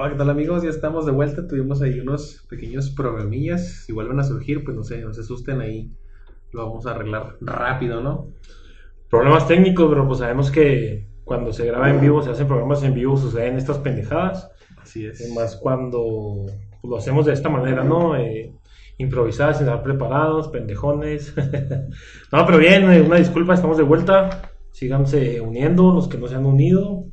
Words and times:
Hola, 0.00 0.12
¿qué 0.12 0.16
tal 0.16 0.30
amigos? 0.30 0.62
Ya 0.62 0.70
estamos 0.70 1.04
de 1.04 1.12
vuelta. 1.12 1.46
Tuvimos 1.46 1.82
ahí 1.82 2.00
unos 2.00 2.46
pequeños 2.48 2.88
problemillas. 2.88 3.84
Si 3.84 3.92
vuelven 3.92 4.18
a 4.18 4.24
surgir, 4.24 4.64
pues 4.64 4.74
no 4.74 4.82
sé, 4.82 5.02
no 5.02 5.12
se 5.12 5.20
asusten 5.20 5.60
ahí. 5.60 5.92
Lo 6.52 6.66
vamos 6.66 6.86
a 6.86 6.92
arreglar 6.92 7.36
rápido, 7.42 8.00
¿no? 8.00 8.28
Problemas 9.10 9.46
técnicos, 9.46 9.90
pero 9.90 10.06
pues 10.06 10.20
sabemos 10.20 10.50
que 10.50 11.06
cuando 11.22 11.52
se 11.52 11.66
graba 11.66 11.90
en 11.90 12.00
vivo, 12.00 12.22
se 12.22 12.30
hacen 12.30 12.46
programas 12.46 12.82
en 12.82 12.94
vivo, 12.94 13.18
suceden 13.18 13.58
estas 13.58 13.76
pendejadas. 13.76 14.50
Así 14.80 15.04
es. 15.04 15.34
Más 15.34 15.56
cuando 15.56 16.46
lo 16.82 16.96
hacemos 16.96 17.26
de 17.26 17.34
esta 17.34 17.50
manera, 17.50 17.84
¿no? 17.84 18.16
Eh, 18.16 18.54
improvisadas, 18.96 19.58
sin 19.58 19.66
estar 19.66 19.82
preparados, 19.82 20.48
pendejones. 20.48 21.34
no, 22.32 22.46
pero 22.46 22.56
bien, 22.56 22.90
eh, 22.90 23.02
una 23.02 23.16
disculpa, 23.16 23.52
estamos 23.52 23.76
de 23.76 23.84
vuelta. 23.84 24.50
Síganse 24.70 25.42
uniendo, 25.42 25.92
los 25.92 26.08
que 26.08 26.16
no 26.16 26.26
se 26.26 26.36
han 26.36 26.46
unido. 26.46 27.04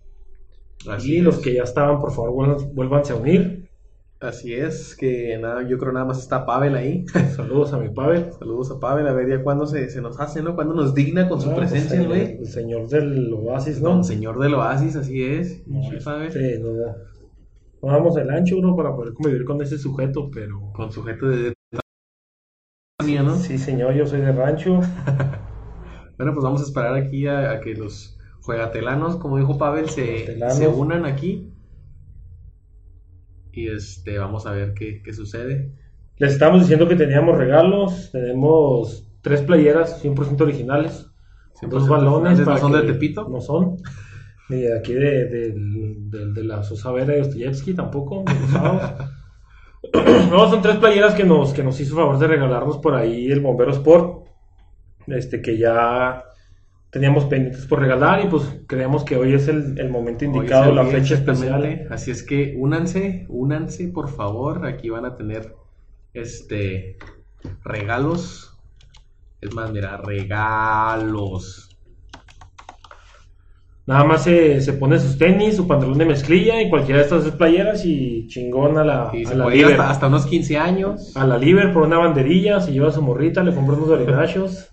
Así 0.89 1.15
y 1.15 1.17
es. 1.17 1.23
los 1.23 1.37
que 1.39 1.53
ya 1.53 1.63
estaban, 1.63 1.99
por 1.99 2.11
favor, 2.11 2.31
vuelvan- 2.31 2.73
vuélvanse 2.73 3.13
a 3.13 3.15
unir. 3.17 3.67
Así 4.19 4.51
es, 4.53 4.95
que 4.95 5.37
nada, 5.37 5.61
yo 5.67 5.77
creo 5.77 5.91
nada 5.91 6.05
más 6.07 6.17
está 6.17 6.43
Pavel 6.45 6.75
ahí. 6.75 7.05
Saludos 7.35 7.71
a 7.73 7.77
mi 7.77 7.89
Pavel. 7.89 8.31
Saludos 8.39 8.71
a 8.71 8.79
Pavel, 8.79 9.07
a 9.07 9.13
ver 9.13 9.29
ya 9.29 9.43
cuándo 9.43 9.67
se, 9.67 9.89
se 9.89 10.01
nos 10.01 10.19
hace, 10.19 10.41
¿no? 10.41 10.55
Cuándo 10.55 10.73
nos 10.73 10.95
digna 10.95 11.29
con 11.29 11.39
su 11.39 11.51
Ah, 11.51 11.55
pues, 11.55 11.69
presencia, 11.69 12.01
el, 12.01 12.07
güey. 12.07 12.37
el 12.39 12.47
señor 12.47 12.87
del 12.89 13.31
Oasis, 13.33 13.79
¿no? 13.81 13.89
Don 13.89 14.03
señor 14.03 14.39
del 14.39 14.55
oasis, 14.55 14.95
así 14.95 15.23
es. 15.23 15.67
No, 15.67 15.83
Sí, 15.83 15.97
Pavel. 16.03 16.27
este, 16.29 16.57
no, 16.59 16.69
no 17.83 17.91
damos 17.93 18.17
el 18.17 18.29
ancho, 18.31 18.57
bro, 18.59 18.75
para 18.75 18.95
poder 18.95 19.13
convivir 19.13 19.45
con 19.45 19.61
ese 19.61 19.77
sujeto, 19.77 20.31
pero... 20.33 20.71
Con 20.73 20.91
sujeto 20.91 21.27
de... 21.27 21.53
¿no? 23.23 23.35
Sí, 23.37 23.57
señor, 23.59 23.93
yo 23.93 24.05
soy 24.07 24.21
de 24.21 24.31
rancho. 24.31 24.79
Bueno, 26.17 26.33
pues 26.33 26.43
vamos 26.43 26.61
a 26.61 26.63
esperar 26.63 26.95
aquí 26.95 27.27
a, 27.27 27.51
a 27.51 27.59
que 27.59 27.75
los 27.75 28.16
juegatelanos, 28.47 29.17
como 29.17 29.37
dijo 29.37 29.57
Pavel, 29.57 29.89
se, 29.89 30.39
se 30.49 30.67
unan 30.67 31.05
aquí. 31.05 31.53
Y 33.51 33.67
este, 33.67 34.17
vamos 34.17 34.45
a 34.47 34.51
ver 34.51 34.73
qué, 34.73 35.01
qué 35.03 35.13
sucede. 35.13 35.73
Les 36.17 36.31
estamos 36.33 36.61
diciendo 36.61 36.87
que 36.87 36.95
teníamos 36.95 37.37
regalos, 37.37 38.09
tenemos 38.11 39.07
tres 39.21 39.41
playeras 39.41 40.03
100% 40.03 40.41
originales, 40.41 41.07
dos 41.69 41.83
100% 41.83 41.89
balones. 41.89 42.39
para 42.39 42.55
¿No 42.55 42.61
son 42.61 42.71
que- 42.71 42.77
de 42.79 42.93
Tepito? 42.93 43.27
No 43.29 43.41
son. 43.41 43.77
Ni 44.49 44.61
de 44.61 44.77
aquí 44.77 44.93
de, 44.93 45.25
de 45.25 46.43
la 46.43 46.63
Sosa 46.63 46.91
Vera 46.93 47.17
Dostoyevsky 47.17 47.73
tampoco. 47.73 48.23
de 48.23 48.47
sábados. 48.47 49.09
no, 50.31 50.49
son 50.49 50.61
tres 50.61 50.77
playeras 50.77 51.13
que 51.15 51.25
nos, 51.25 51.51
que 51.53 51.63
nos 51.63 51.77
hizo 51.81 51.95
favor 51.97 52.17
de 52.17 52.27
regalarnos 52.27 52.77
por 52.77 52.95
ahí 52.95 53.29
el 53.29 53.41
Bombero 53.41 53.71
Sport. 53.71 54.25
Este 55.07 55.41
que 55.41 55.57
ya 55.57 56.23
teníamos 56.97 57.25
pendientes 57.25 57.67
por 57.67 57.79
regalar 57.79 58.25
y 58.25 58.27
pues 58.27 58.43
creemos 58.65 59.03
que 59.03 59.17
hoy 59.17 59.35
es 59.35 59.47
el, 59.47 59.79
el 59.79 59.91
momento 59.91 60.25
indicado, 60.25 60.73
la 60.73 60.83
fecha 60.83 61.13
especial. 61.13 61.85
Así 61.91 62.09
es 62.09 62.23
que 62.23 62.55
únanse, 62.57 63.27
únanse, 63.29 63.89
por 63.89 64.09
favor. 64.09 64.65
Aquí 64.65 64.89
van 64.89 65.05
a 65.05 65.15
tener 65.15 65.53
este 66.15 66.97
regalos. 67.63 68.57
Es 69.41 69.53
más, 69.53 69.71
mira, 69.71 69.97
regalos. 69.97 71.69
Nada 73.85 74.03
más 74.03 74.23
se, 74.23 74.59
se 74.61 74.73
pone 74.73 74.97
sus 74.97 75.19
tenis, 75.19 75.55
su 75.55 75.67
pantalón 75.67 75.99
de 75.99 76.05
mezclilla 76.05 76.59
y 76.63 76.69
cualquiera 76.71 76.97
de 76.97 77.03
estas 77.05 77.21
tres 77.21 77.35
playeras 77.35 77.85
y 77.85 78.27
chingón 78.27 78.79
a 78.79 78.83
la, 78.83 79.09
a 79.09 79.13
Liber. 79.13 79.73
hasta, 79.73 79.91
hasta 79.91 80.07
unos 80.07 80.25
15 80.25 80.57
años. 80.57 81.15
A 81.15 81.27
la 81.27 81.37
Liber 81.37 81.71
por 81.73 81.83
una 81.83 81.99
banderilla, 81.99 82.59
se 82.59 82.71
lleva 82.71 82.87
a 82.87 82.91
su 82.91 83.03
morrita, 83.03 83.43
le 83.43 83.53
compra 83.53 83.75
unos 83.75 83.89
orinachos. 83.89 84.71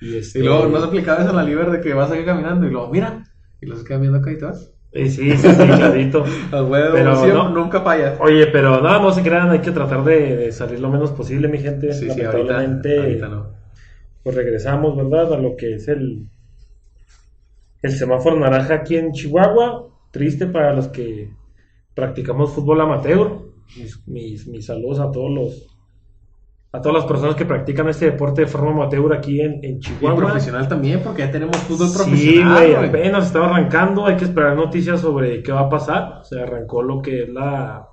Y, 0.00 0.16
este, 0.18 0.38
Y 0.38 0.42
luego 0.42 0.66
no 0.68 0.80
se 0.80 0.86
aplicaba 0.86 1.20
eso 1.20 1.30
en 1.30 1.36
la 1.36 1.42
liber 1.44 1.70
de 1.70 1.80
que 1.80 1.94
vas 1.94 2.10
aquí 2.10 2.24
caminando 2.24 2.66
y 2.66 2.70
luego, 2.70 2.88
mira, 2.90 3.24
y 3.60 3.66
los 3.66 3.82
quedan 3.84 4.02
viendo 4.02 4.18
acá 4.18 4.32
y 4.32 4.38
te 4.38 4.44
vas. 4.44 4.72
Sí, 4.92 5.10
sí, 5.10 5.36
sí, 5.36 5.48
clarito. 5.48 6.24
A 6.52 6.62
huevo, 6.62 6.92
Pero 6.94 7.16
siempre, 7.16 7.34
no. 7.34 7.50
nunca 7.50 7.80
fallas. 7.82 8.18
Oye, 8.20 8.46
pero 8.46 8.80
no, 8.80 9.00
no 9.02 9.10
se 9.12 9.22
crean, 9.22 9.50
hay 9.50 9.60
que 9.60 9.70
tratar 9.70 10.02
de, 10.04 10.36
de 10.36 10.52
salir 10.52 10.80
lo 10.80 10.88
menos 10.90 11.10
posible, 11.12 11.48
mi 11.48 11.58
gente. 11.58 11.92
Sí, 11.92 12.10
sí, 12.10 12.22
ahorita, 12.22 12.58
ahorita 12.58 13.28
no. 13.28 13.50
pues 14.22 14.34
regresamos, 14.34 14.96
¿verdad? 14.96 15.34
A 15.34 15.38
lo 15.38 15.56
que 15.56 15.74
es 15.74 15.88
el, 15.88 16.26
el 17.82 17.92
semáforo 17.92 18.38
naranja 18.38 18.74
aquí 18.74 18.96
en 18.96 19.12
Chihuahua. 19.12 19.88
Triste 20.10 20.46
para 20.46 20.72
los 20.72 20.88
que 20.88 21.30
practicamos 21.94 22.52
fútbol 22.52 22.80
amateur. 22.80 23.42
Mis, 23.76 24.06
mis, 24.08 24.46
mis 24.46 24.66
saludos 24.66 25.00
a 25.00 25.10
todos 25.10 25.30
los 25.30 25.77
a 26.70 26.80
todas 26.82 26.96
las 27.02 27.06
personas 27.06 27.34
que 27.34 27.46
practican 27.46 27.88
este 27.88 28.06
deporte 28.10 28.42
de 28.42 28.46
forma 28.46 28.72
amateur 28.72 29.12
aquí 29.14 29.40
en, 29.40 29.64
en 29.64 29.76
Y 29.76 29.80
Chihuahua. 29.80 30.16
profesional 30.16 30.68
también, 30.68 31.00
porque 31.02 31.22
ya 31.22 31.30
tenemos 31.30 31.56
fútbol 31.58 31.88
Sí, 31.88 31.96
profesional. 31.96 32.52
güey, 32.58 32.74
güey. 32.74 32.88
apenas 32.88 33.26
estaba 33.26 33.46
arrancando, 33.46 34.06
hay 34.06 34.16
que 34.16 34.24
esperar 34.24 34.54
noticias 34.56 35.00
sobre 35.00 35.42
qué 35.42 35.50
va 35.52 35.60
a 35.60 35.68
pasar. 35.70 36.20
Se 36.24 36.40
arrancó 36.40 36.82
lo 36.82 37.00
que 37.00 37.22
es 37.24 37.28
la 37.30 37.86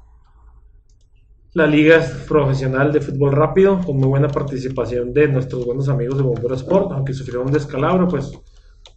la 1.54 1.68
liga 1.68 2.02
profesional 2.28 2.92
de 2.92 3.00
fútbol 3.00 3.32
rápido, 3.32 3.80
con 3.86 3.96
muy 3.98 4.10
buena 4.10 4.28
participación 4.28 5.14
de 5.14 5.30
nuestros 5.30 5.66
buenos 5.66 5.88
amigos 5.88 6.18
de 6.18 6.24
Bombero 6.24 6.54
Sport, 6.56 6.92
aunque 6.92 7.14
sufrieron 7.14 7.48
un 7.48 7.54
descalabro, 7.54 8.10
pues 8.10 8.30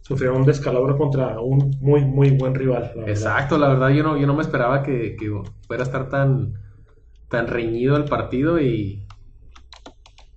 sufrieron 0.01 0.39
un 0.41 0.45
descalabro 0.45 0.97
contra 0.97 1.39
un 1.39 1.71
muy, 1.79 2.03
muy 2.03 2.31
buen 2.31 2.53
rival. 2.53 2.91
la. 2.97 3.07
Exacto, 3.07 3.57
la 3.57 3.69
verdad 3.69 3.89
yo 3.91 4.03
no, 4.03 4.17
yo 4.17 4.27
no 4.27 4.33
me 4.33 4.41
esperaba 4.41 4.83
que, 4.83 5.15
que 5.15 5.31
fuera 5.67 5.83
a 5.83 5.85
estar 5.85 6.09
tan, 6.09 6.51
tan 7.29 7.47
reñido 7.47 7.95
el 7.95 8.03
partido 8.03 8.59
y, 8.59 9.05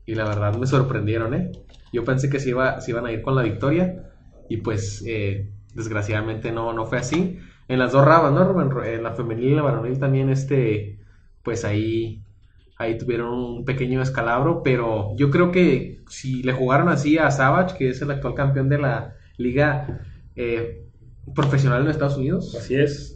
y 0.07 0.15
la 0.15 0.25
verdad 0.25 0.57
me 0.57 0.67
sorprendieron, 0.67 1.35
¿eh? 1.35 1.53
Yo 1.93 2.05
pensé 2.05 2.31
que 2.31 2.41
se, 2.41 2.51
iba, 2.51 2.81
se 2.81 2.91
iban 2.91 3.07
a 3.07 3.13
ir 3.13 3.23
con 3.23 3.35
la 3.35 3.43
victoria 3.43 4.11
y 4.49 4.59
pues 4.59 5.05
eh, 5.07 5.51
desgraciadamente 5.75 6.53
no, 6.53 6.73
no 6.73 6.87
fue 6.87 6.99
así. 6.99 7.39
En 7.69 7.79
las 7.79 7.93
dos 7.93 8.05
ramas, 8.05 8.33
¿no, 8.33 8.45
Rubén? 8.45 8.71
En 8.85 9.03
la 9.03 9.13
femenil 9.13 9.53
y 9.53 9.55
la 9.55 9.63
varonil 9.63 9.99
también, 9.99 10.31
este, 10.31 10.99
pues 11.43 11.65
ahí, 11.65 12.23
ahí 12.77 12.99
tuvieron 12.99 13.33
un 13.33 13.65
pequeño 13.65 14.01
descalabro, 14.01 14.63
pero 14.63 15.15
yo 15.17 15.31
creo 15.31 15.53
que 15.53 16.03
si 16.09 16.43
le 16.43 16.53
jugaron 16.53 16.89
así 16.89 17.19
a 17.19 17.31
Savage, 17.31 17.77
que 17.77 17.91
es 17.91 18.03
el 18.03 18.11
actual 18.11 18.35
campeón 18.35 18.69
de 18.69 18.79
la 18.79 19.17
liga 19.37 20.01
eh, 20.35 20.85
profesional 21.35 21.83
en 21.83 21.89
Estados 21.89 22.17
Unidos, 22.17 22.55
Así 22.55 22.75
es. 22.75 23.12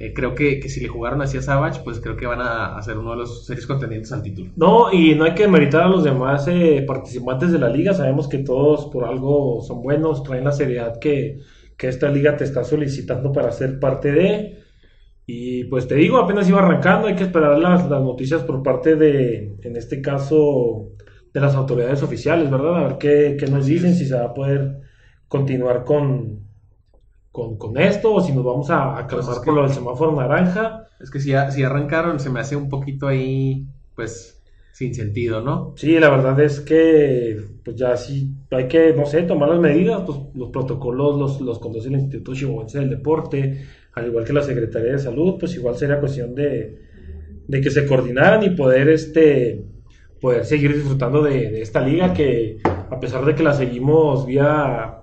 Eh, 0.00 0.14
creo 0.14 0.34
que, 0.34 0.58
que 0.60 0.68
si 0.70 0.80
le 0.80 0.88
jugaron 0.88 1.20
así 1.20 1.36
a 1.36 1.42
Savage, 1.42 1.82
pues 1.84 2.00
creo 2.00 2.16
que 2.16 2.26
van 2.26 2.40
a, 2.40 2.76
a 2.76 2.82
ser 2.82 2.96
uno 2.96 3.10
de 3.10 3.18
los 3.18 3.46
series 3.46 3.66
contendientes 3.66 4.10
al 4.12 4.22
título. 4.22 4.50
No, 4.56 4.90
y 4.90 5.14
no 5.14 5.24
hay 5.24 5.34
que 5.34 5.42
demeritar 5.42 5.82
a 5.82 5.88
los 5.88 6.02
demás 6.02 6.48
eh, 6.48 6.82
participantes 6.86 7.52
de 7.52 7.58
la 7.58 7.68
liga. 7.68 7.92
Sabemos 7.92 8.26
que 8.26 8.38
todos 8.38 8.86
por 8.86 9.04
algo 9.04 9.60
son 9.60 9.82
buenos, 9.82 10.22
traen 10.22 10.44
la 10.44 10.52
seriedad 10.52 10.98
que, 10.98 11.40
que 11.76 11.88
esta 11.88 12.08
liga 12.08 12.34
te 12.36 12.44
está 12.44 12.64
solicitando 12.64 13.30
para 13.30 13.52
ser 13.52 13.78
parte 13.78 14.10
de. 14.10 14.58
Y 15.26 15.64
pues 15.64 15.86
te 15.86 15.94
digo, 15.96 16.16
apenas 16.16 16.48
iba 16.48 16.60
arrancando, 16.60 17.06
hay 17.06 17.14
que 17.14 17.24
esperar 17.24 17.58
las, 17.58 17.88
las 17.88 18.02
noticias 18.02 18.42
por 18.42 18.62
parte 18.62 18.96
de, 18.96 19.54
en 19.62 19.76
este 19.76 20.00
caso, 20.00 20.92
de 21.32 21.40
las 21.40 21.54
autoridades 21.54 22.02
oficiales, 22.02 22.50
¿verdad? 22.50 22.76
A 22.78 22.88
ver 22.88 22.98
qué, 22.98 23.36
qué 23.38 23.46
nos 23.46 23.66
dicen, 23.66 23.94
si 23.94 24.06
se 24.06 24.16
va 24.16 24.24
a 24.24 24.34
poder 24.34 24.80
continuar 25.28 25.84
con, 25.84 26.49
con, 27.32 27.56
con 27.58 27.78
esto 27.78 28.14
o 28.14 28.20
si 28.20 28.32
nos 28.32 28.44
vamos 28.44 28.70
a, 28.70 28.98
a 28.98 29.06
Pues 29.06 29.26
calmar 29.26 29.36
por 29.36 29.44
que- 29.44 29.50
lo 29.52 29.62
del 29.62 29.72
semáforo 29.72 30.12
naranja. 30.12 30.86
Es 31.00 31.10
que 31.10 31.20
si, 31.20 31.32
si 31.50 31.62
arrancaron, 31.62 32.20
se 32.20 32.30
me 32.30 32.40
hace 32.40 32.56
un 32.56 32.68
poquito 32.68 33.06
ahí, 33.08 33.66
pues, 33.94 34.42
sin 34.72 34.94
sentido, 34.94 35.40
¿no? 35.42 35.74
Sí, 35.76 35.98
la 35.98 36.10
verdad 36.10 36.38
es 36.40 36.60
que 36.60 37.36
pues 37.64 37.76
ya 37.76 37.96
sí 37.96 38.30
hay 38.50 38.66
que, 38.68 38.94
no 38.94 39.04
sé, 39.06 39.22
tomar 39.24 39.48
las 39.50 39.60
medidas, 39.60 40.02
pues 40.06 40.18
los 40.34 40.50
protocolos 40.50 41.18
los, 41.18 41.40
los 41.40 41.58
conduce 41.58 41.88
el 41.88 41.94
Instituto 41.94 42.34
Chihuahuense 42.34 42.78
del 42.78 42.90
Deporte, 42.90 43.64
al 43.94 44.06
igual 44.06 44.24
que 44.24 44.32
la 44.32 44.42
Secretaría 44.42 44.92
de 44.92 44.98
Salud, 44.98 45.36
pues 45.38 45.54
igual 45.54 45.76
sería 45.76 46.00
cuestión 46.00 46.34
de, 46.34 46.78
de 47.46 47.60
que 47.60 47.70
se 47.70 47.86
coordinaran 47.86 48.42
y 48.42 48.50
poder 48.50 48.88
este 48.88 49.64
poder 50.20 50.44
seguir 50.44 50.74
disfrutando 50.74 51.22
de, 51.22 51.50
de 51.50 51.62
esta 51.62 51.80
liga 51.80 52.12
que 52.12 52.58
a 52.64 53.00
pesar 53.00 53.24
de 53.24 53.34
que 53.34 53.42
la 53.42 53.54
seguimos 53.54 54.26
vía 54.26 54.99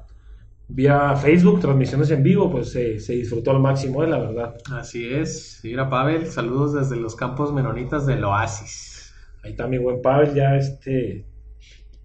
vía 0.70 1.16
Facebook, 1.16 1.60
transmisiones 1.62 2.12
en 2.12 2.24
vivo, 2.24 2.52
pues 2.52 2.72
se, 2.72 3.00
se 3.00 3.14
disfrutó 3.14 3.52
al 3.52 3.60
máximo, 3.60 4.04
eh, 4.04 4.08
la 4.08 4.20
verdad. 4.20 4.56
Así 4.72 5.08
es. 5.14 5.60
Mira, 5.64 5.90
Pavel, 5.90 6.28
saludos 6.28 6.74
desde 6.74 6.96
los 7.02 7.16
campos 7.16 7.54
menonitas 7.54 8.06
del 8.06 8.24
Oasis. 8.24 9.14
Ahí 9.44 9.52
está 9.52 9.68
mi 9.68 9.78
buen 9.78 10.02
Pavel 10.02 10.34
ya 10.34 10.56
este 10.58 11.26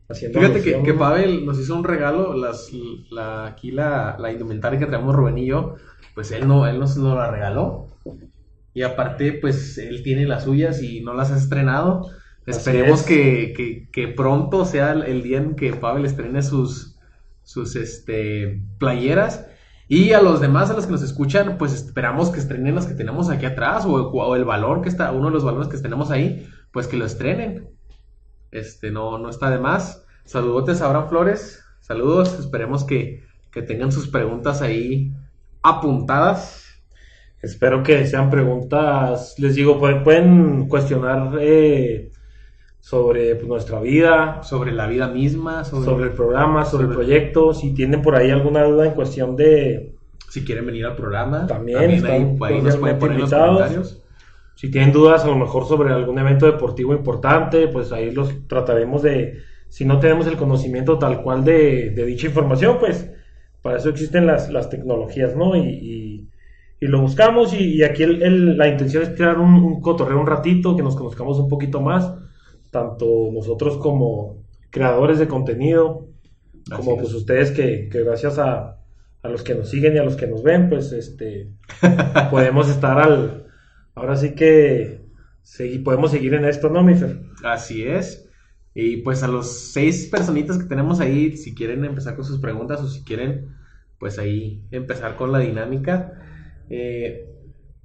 haciendo 0.09 0.39
Fíjate 0.41 0.63
que. 0.63 0.95
Pavel 0.95 1.45
nos 1.45 1.59
hizo 1.59 1.75
un 1.75 1.85
regalo, 1.85 2.35
las, 2.35 2.71
la, 3.11 3.47
aquí 3.47 3.71
la, 3.71 4.17
la 4.19 4.31
indumentaria 4.33 4.79
que 4.79 4.87
traemos 4.87 5.15
Rubén 5.15 5.39
y 5.39 5.47
yo, 5.47 5.75
pues 6.15 6.31
él, 6.31 6.47
no, 6.47 6.67
él 6.67 6.79
nos 6.79 6.97
lo 6.97 7.15
la 7.17 7.31
regaló. 7.31 7.89
Y 8.75 8.83
aparte, 8.83 9.33
pues 9.35 9.77
él 9.79 10.03
tiene 10.03 10.25
las 10.27 10.45
suyas 10.45 10.83
y 10.83 11.01
no 11.03 11.15
las 11.15 11.31
ha 11.31 11.37
estrenado. 11.37 12.09
Esperemos 12.47 13.01
es. 13.01 13.07
que, 13.07 13.53
que- 13.57 13.89
que 13.93 14.09
pronto 14.09 14.65
sea 14.65 14.93
el 14.93 15.23
día 15.23 15.39
en 15.39 15.55
que 15.57 15.73
Pavel 15.75 16.05
estrene 16.07 16.43
sus, 16.43 16.92
sus 17.43 17.77
este, 17.77 18.63
playeras. 18.79 19.47
Y 19.89 20.13
a 20.13 20.23
los 20.23 20.41
demás, 20.41 20.71
a 20.71 20.75
los 20.75 20.87
que 20.87 20.93
nos 20.93 21.03
escuchan, 21.03 21.59
pues 21.59 21.73
esperamos 21.75 22.31
que 22.31 22.41
estrenen 22.41 22.75
las 22.75 22.87
que 22.87 22.95
tenemos 22.95 23.29
aquí 23.29 23.45
atrás 23.45 23.85
o, 23.87 24.37
el 24.37 24.45
valor 24.45 24.81
que 24.81 24.89
está, 24.89 25.13
uno 25.13 25.27
de 25.27 25.35
los 25.35 25.45
valores 25.45 25.69
que 25.69 25.77
tenemos 25.79 26.11
ahí, 26.11 26.49
pues 26.73 26.87
que 26.87 26.97
lo 26.97 27.05
estrenen. 27.05 27.69
Este, 28.51 28.91
no, 28.91 29.19
no 29.19 29.29
está 29.29 29.51
de 29.51 29.59
más. 29.59 30.05
Saludotes 30.25 30.81
a 30.81 30.87
Abraham 30.87 31.09
Flores. 31.09 31.65
Saludos. 31.81 32.39
Esperemos 32.39 32.85
que, 32.85 33.25
que 33.51 33.63
tengan 33.63 33.93
sus 33.93 34.09
preguntas 34.09 34.63
ahí 34.63 35.13
apuntadas. 35.63 36.63
Espero 37.43 37.83
que 37.83 38.07
sean 38.07 38.31
preguntas, 38.31 39.35
les 39.39 39.57
digo, 39.57 39.81
pueden, 39.81 40.05
pueden 40.05 40.69
cuestionar 40.69 41.37
eh, 41.41 42.12
sobre 42.83 43.37
pues, 43.37 43.47
nuestra 43.47 43.81
vida, 43.81 44.43
Sobre 44.43 44.73
la 44.73 44.89
vida 44.89 45.07
misma, 45.09 45.63
sobre, 45.65 45.85
sobre 45.85 46.05
el 46.07 46.13
programa, 46.13 46.65
sobre, 46.65 46.89
el 46.89 46.93
proyecto. 46.93 47.55
Si 47.55 47.73
tienen 47.75 48.03
por 48.03 48.17
ahí 48.17 48.31
alguna 48.31 48.65
duda 48.65 48.87
en 48.87 48.93
cuestión 48.95 49.37
de, 49.37 49.95
si 50.29 50.45
quieren 50.45 50.67
venir 50.67 50.85
al 50.87 50.97
programa. 50.97 51.47
También 51.47 51.79
ahí, 51.79 51.95
están 51.97 52.11
ahí 52.57 52.63
nos 52.63 52.77
pueden 52.77 52.99
poner 52.99 53.21
los 53.21 53.31
comentarios. 53.31 54.03
si 54.57 54.71
tienen 54.71 54.93
dudas 54.93 55.25
a 55.25 55.29
lo 55.29 55.37
mejor 55.37 55.67
sobre 55.67 55.93
algún 55.93 56.19
evento 56.19 56.47
deportivo 56.47 56.93
importante, 56.93 57.69
pues 57.69 57.93
ahí 57.93 58.11
los 58.11 58.47
trataremos 58.49 59.03
de, 59.03 59.39
si 59.69 59.85
no 59.85 60.01
tenemos 60.01 60.27
el 60.27 60.37
conocimiento 60.37 60.99
tal 60.99 61.23
cual 61.23 61.45
de, 61.45 61.91
de 61.91 62.05
dicha 62.05 62.27
información, 62.27 62.79
pues 62.81 63.09
para 63.63 63.77
eso 63.79 63.91
existen 63.91 64.27
las, 64.27 64.51
las 64.51 64.69
tecnologías, 64.69 65.37
¿no? 65.37 65.55
Y, 65.57 65.61
y- 65.61 66.29
y 66.81 66.87
lo 66.89 67.01
buscamos 67.01 67.55
y, 67.55 67.77
y 67.77 67.85
aquí 67.85 68.03
el- 68.03 68.23
el- 68.25 68.59
la 68.59 68.67
intención 68.67 69.05
es 69.05 69.11
crear 69.11 69.39
un, 69.39 69.55
un 69.55 69.81
cotorreo 69.81 70.19
un 70.21 70.27
ratito, 70.27 70.77
que 70.77 70.83
nos 70.83 70.97
conozcamos 70.97 71.39
un 71.39 71.49
poquito 71.49 71.81
más, 71.81 72.13
tanto 72.73 73.31
nosotros 73.33 73.79
como 73.79 74.45
creadores 74.71 75.21
de 75.21 75.29
contenido, 75.29 76.09
Así 76.71 76.75
como 76.79 76.97
es. 76.97 77.03
pues 77.03 77.15
ustedes 77.15 77.53
que, 77.53 77.89
que 77.91 78.05
gracias 78.05 78.39
a, 78.41 78.79
a 79.23 79.29
los 79.29 79.43
que 79.45 79.55
nos 79.55 79.71
siguen 79.71 79.95
y 79.97 79.99
a 79.99 80.05
los 80.05 80.17
que 80.17 80.27
nos 80.29 80.43
ven, 80.43 80.71
pues 80.71 80.93
este 80.93 81.51
podemos 82.31 82.69
estar 82.71 82.99
al 82.99 83.47
ahora 83.95 84.17
sí 84.17 84.35
que 84.35 85.03
segui- 85.45 85.85
podemos 85.85 86.11
seguir 86.11 86.35
en 86.35 86.47
esto, 86.47 86.71
¿no, 86.71 86.83
Mifer? 86.83 87.21
Así 87.45 87.85
es. 87.85 88.29
Y 88.75 88.99
pues 88.99 89.23
a 89.23 89.29
los 89.29 89.73
seis 89.73 90.09
personitas 90.11 90.59
que 90.59 90.65
tenemos 90.65 91.01
ahí, 91.01 91.37
si 91.37 91.55
quieren 91.55 91.85
empezar 91.85 92.17
con 92.17 92.25
sus 92.25 92.41
preguntas 92.41 92.81
o 92.81 92.89
si 92.89 93.05
quieren, 93.05 93.55
pues 93.99 94.19
ahí 94.19 94.65
empezar 94.71 95.17
con 95.17 95.31
la 95.33 95.41
dinámica. 95.41 96.13
Eh, 96.71 97.29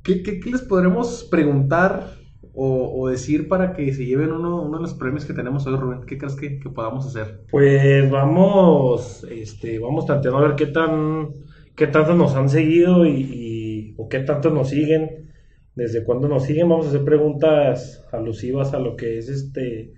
¿qué, 0.04 0.24
qué- 0.24 0.39
qué 0.39 0.50
les 0.51 0.62
podremos 0.62 1.25
preguntar 1.30 2.13
o, 2.57 2.92
o 3.01 3.07
decir 3.09 3.48
para 3.48 3.74
que 3.74 3.94
se 3.94 4.06
lleven 4.06 4.31
uno, 4.31 4.62
uno 4.63 4.77
de 4.77 4.83
los 4.83 4.94
premios 4.95 5.25
que 5.25 5.33
tenemos 5.33 5.65
hoy, 5.68 5.75
Rubén? 5.77 6.01
¿Qué 6.07 6.18
crees 6.18 6.36
que, 6.36 6.59
que 6.59 6.69
podamos 6.69 7.06
hacer? 7.07 7.42
Pues 7.51 8.09
vamos, 8.09 9.24
este, 9.30 9.80
vamos 9.80 10.06
tanteando 10.06 10.39
a 10.39 10.48
ver 10.48 10.56
qué 10.56 10.68
tan, 10.68 11.30
qué 11.75 11.88
tanto 11.88 12.13
nos 12.15 12.36
han 12.36 12.50
seguido 12.50 13.06
y, 13.06 13.12
y- 13.12 13.94
o 13.98 14.09
qué 14.09 14.19
tanto 14.19 14.50
nos 14.50 14.69
siguen, 14.69 15.31
desde 15.75 16.04
cuándo 16.04 16.27
nos 16.27 16.44
siguen, 16.44 16.69
vamos 16.69 16.86
a 16.88 16.89
hacer 16.89 17.04
preguntas 17.04 18.04
alusivas 18.12 18.74
a 18.74 18.80
lo 18.80 18.95
que 18.95 19.18
es 19.19 19.30
este, 19.30 19.94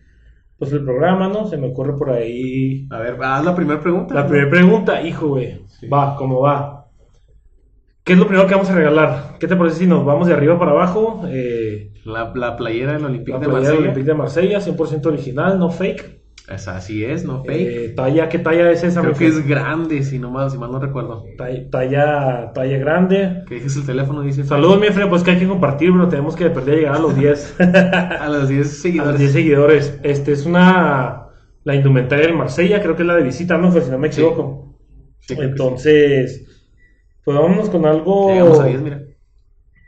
pues 0.58 0.72
el 0.74 0.84
programa, 0.84 1.30
¿no? 1.30 1.48
Se 1.48 1.58
me 1.58 1.68
ocurre 1.70 1.96
por 1.98 2.10
ahí 2.12 2.88
A 2.92 3.00
ver, 3.00 3.18
haz 3.22 3.46
la 3.46 3.56
primera 3.56 3.80
pregunta. 3.80 4.14
La 4.14 4.28
primera 4.28 4.50
pregunta, 4.50 5.02
hijo, 5.02 5.30
güey. 5.30 5.62
Sí. 5.68 5.88
Va, 5.88 6.16
¿cómo 6.18 6.42
va? 6.42 6.79
¿Qué 8.10 8.14
es 8.14 8.20
lo 8.20 8.26
primero 8.26 8.48
que 8.48 8.56
vamos 8.56 8.72
a 8.72 8.76
regalar? 8.76 9.36
¿Qué 9.40 9.48
te 9.48 9.56
parece 9.56 9.78
si 9.78 9.86
nos 9.86 10.04
vamos 10.04 10.26
de 10.28 10.34
arriba 10.34 10.58
para 10.58 10.72
abajo? 10.72 11.22
Eh, 11.28 11.92
La, 12.06 12.32
la 12.34 12.58
playera 12.58 12.94
del 12.94 13.06
Olympique 13.06 13.34
la 13.34 13.38
de 13.38 13.46
playera 13.46 13.70
del 13.70 13.82
Marsella. 13.86 13.92
Olympique 13.92 14.08
de 14.08 14.14
Marsella, 14.16 14.60
100% 14.62 15.06
original, 15.06 15.60
no 15.60 15.70
fake. 15.70 16.18
Es- 16.52 16.68
así 16.68 17.06
es, 17.06 17.24
no 17.24 17.44
fake. 17.44 17.68
Eh, 17.68 17.90
talla, 17.96 18.28
¿qué 18.28 18.40
talla 18.40 18.72
es 18.72 18.84
esa? 18.84 19.02
Creo 19.02 19.14
que 19.14 19.28
es 19.28 19.48
grande, 19.48 20.02
si 20.02 20.18
no 20.18 20.32
mal, 20.32 20.50
si 20.50 20.58
mal 20.58 20.72
no 20.72 20.80
recuerdo. 20.80 21.24
Talla, 21.38 21.70
talla, 21.70 22.52
talla 22.52 22.78
grande. 22.80 23.44
Que 23.48 23.54
dejes 23.56 23.76
el 23.76 23.86
teléfono, 23.86 24.24
dice. 24.24 24.44
Saludos, 24.44 24.80
mi 24.82 24.88
Fred, 24.88 25.08
pues 25.08 25.22
que 25.22 25.30
hay 25.30 25.38
que 25.38 25.48
compartir, 25.48 25.92
bro. 25.92 26.08
Tenemos 26.10 26.36
que 26.36 26.50
perder 26.50 26.78
llegar 26.80 26.96
a 26.96 27.00
los 27.00 27.16
10. 27.16 27.58
A 28.20 28.28
los 28.28 28.50
10 28.50 28.66
a 28.66 28.66
los 28.66 28.72
seguidores. 28.82 29.20
10 29.20 29.32
seguidores. 29.34 30.00
Este 30.02 30.32
es 30.32 30.48
una. 30.48 31.28
La 31.64 31.76
indumentaria 31.76 32.26
del 32.26 32.36
Marsella, 32.36 32.82
creo 32.82 32.96
que 32.96 33.04
es 33.04 33.08
la 33.08 33.16
de 33.18 33.22
visita, 33.22 33.56
¿no? 33.60 33.70
Pues, 33.72 33.84
si 33.84 33.92
no 33.92 34.00
me 34.00 34.12
Sí. 34.12 34.22
equivoco. 34.22 34.76
Sí, 35.20 35.36
que 35.36 35.44
Entonces, 35.44 36.49
pues 37.24 37.38
vámonos 37.38 37.70
con 37.70 37.86
algo. 37.86 38.30
Llegamos 38.30 38.60
a 38.60 38.66
10, 38.66 38.82
mira. 38.82 39.02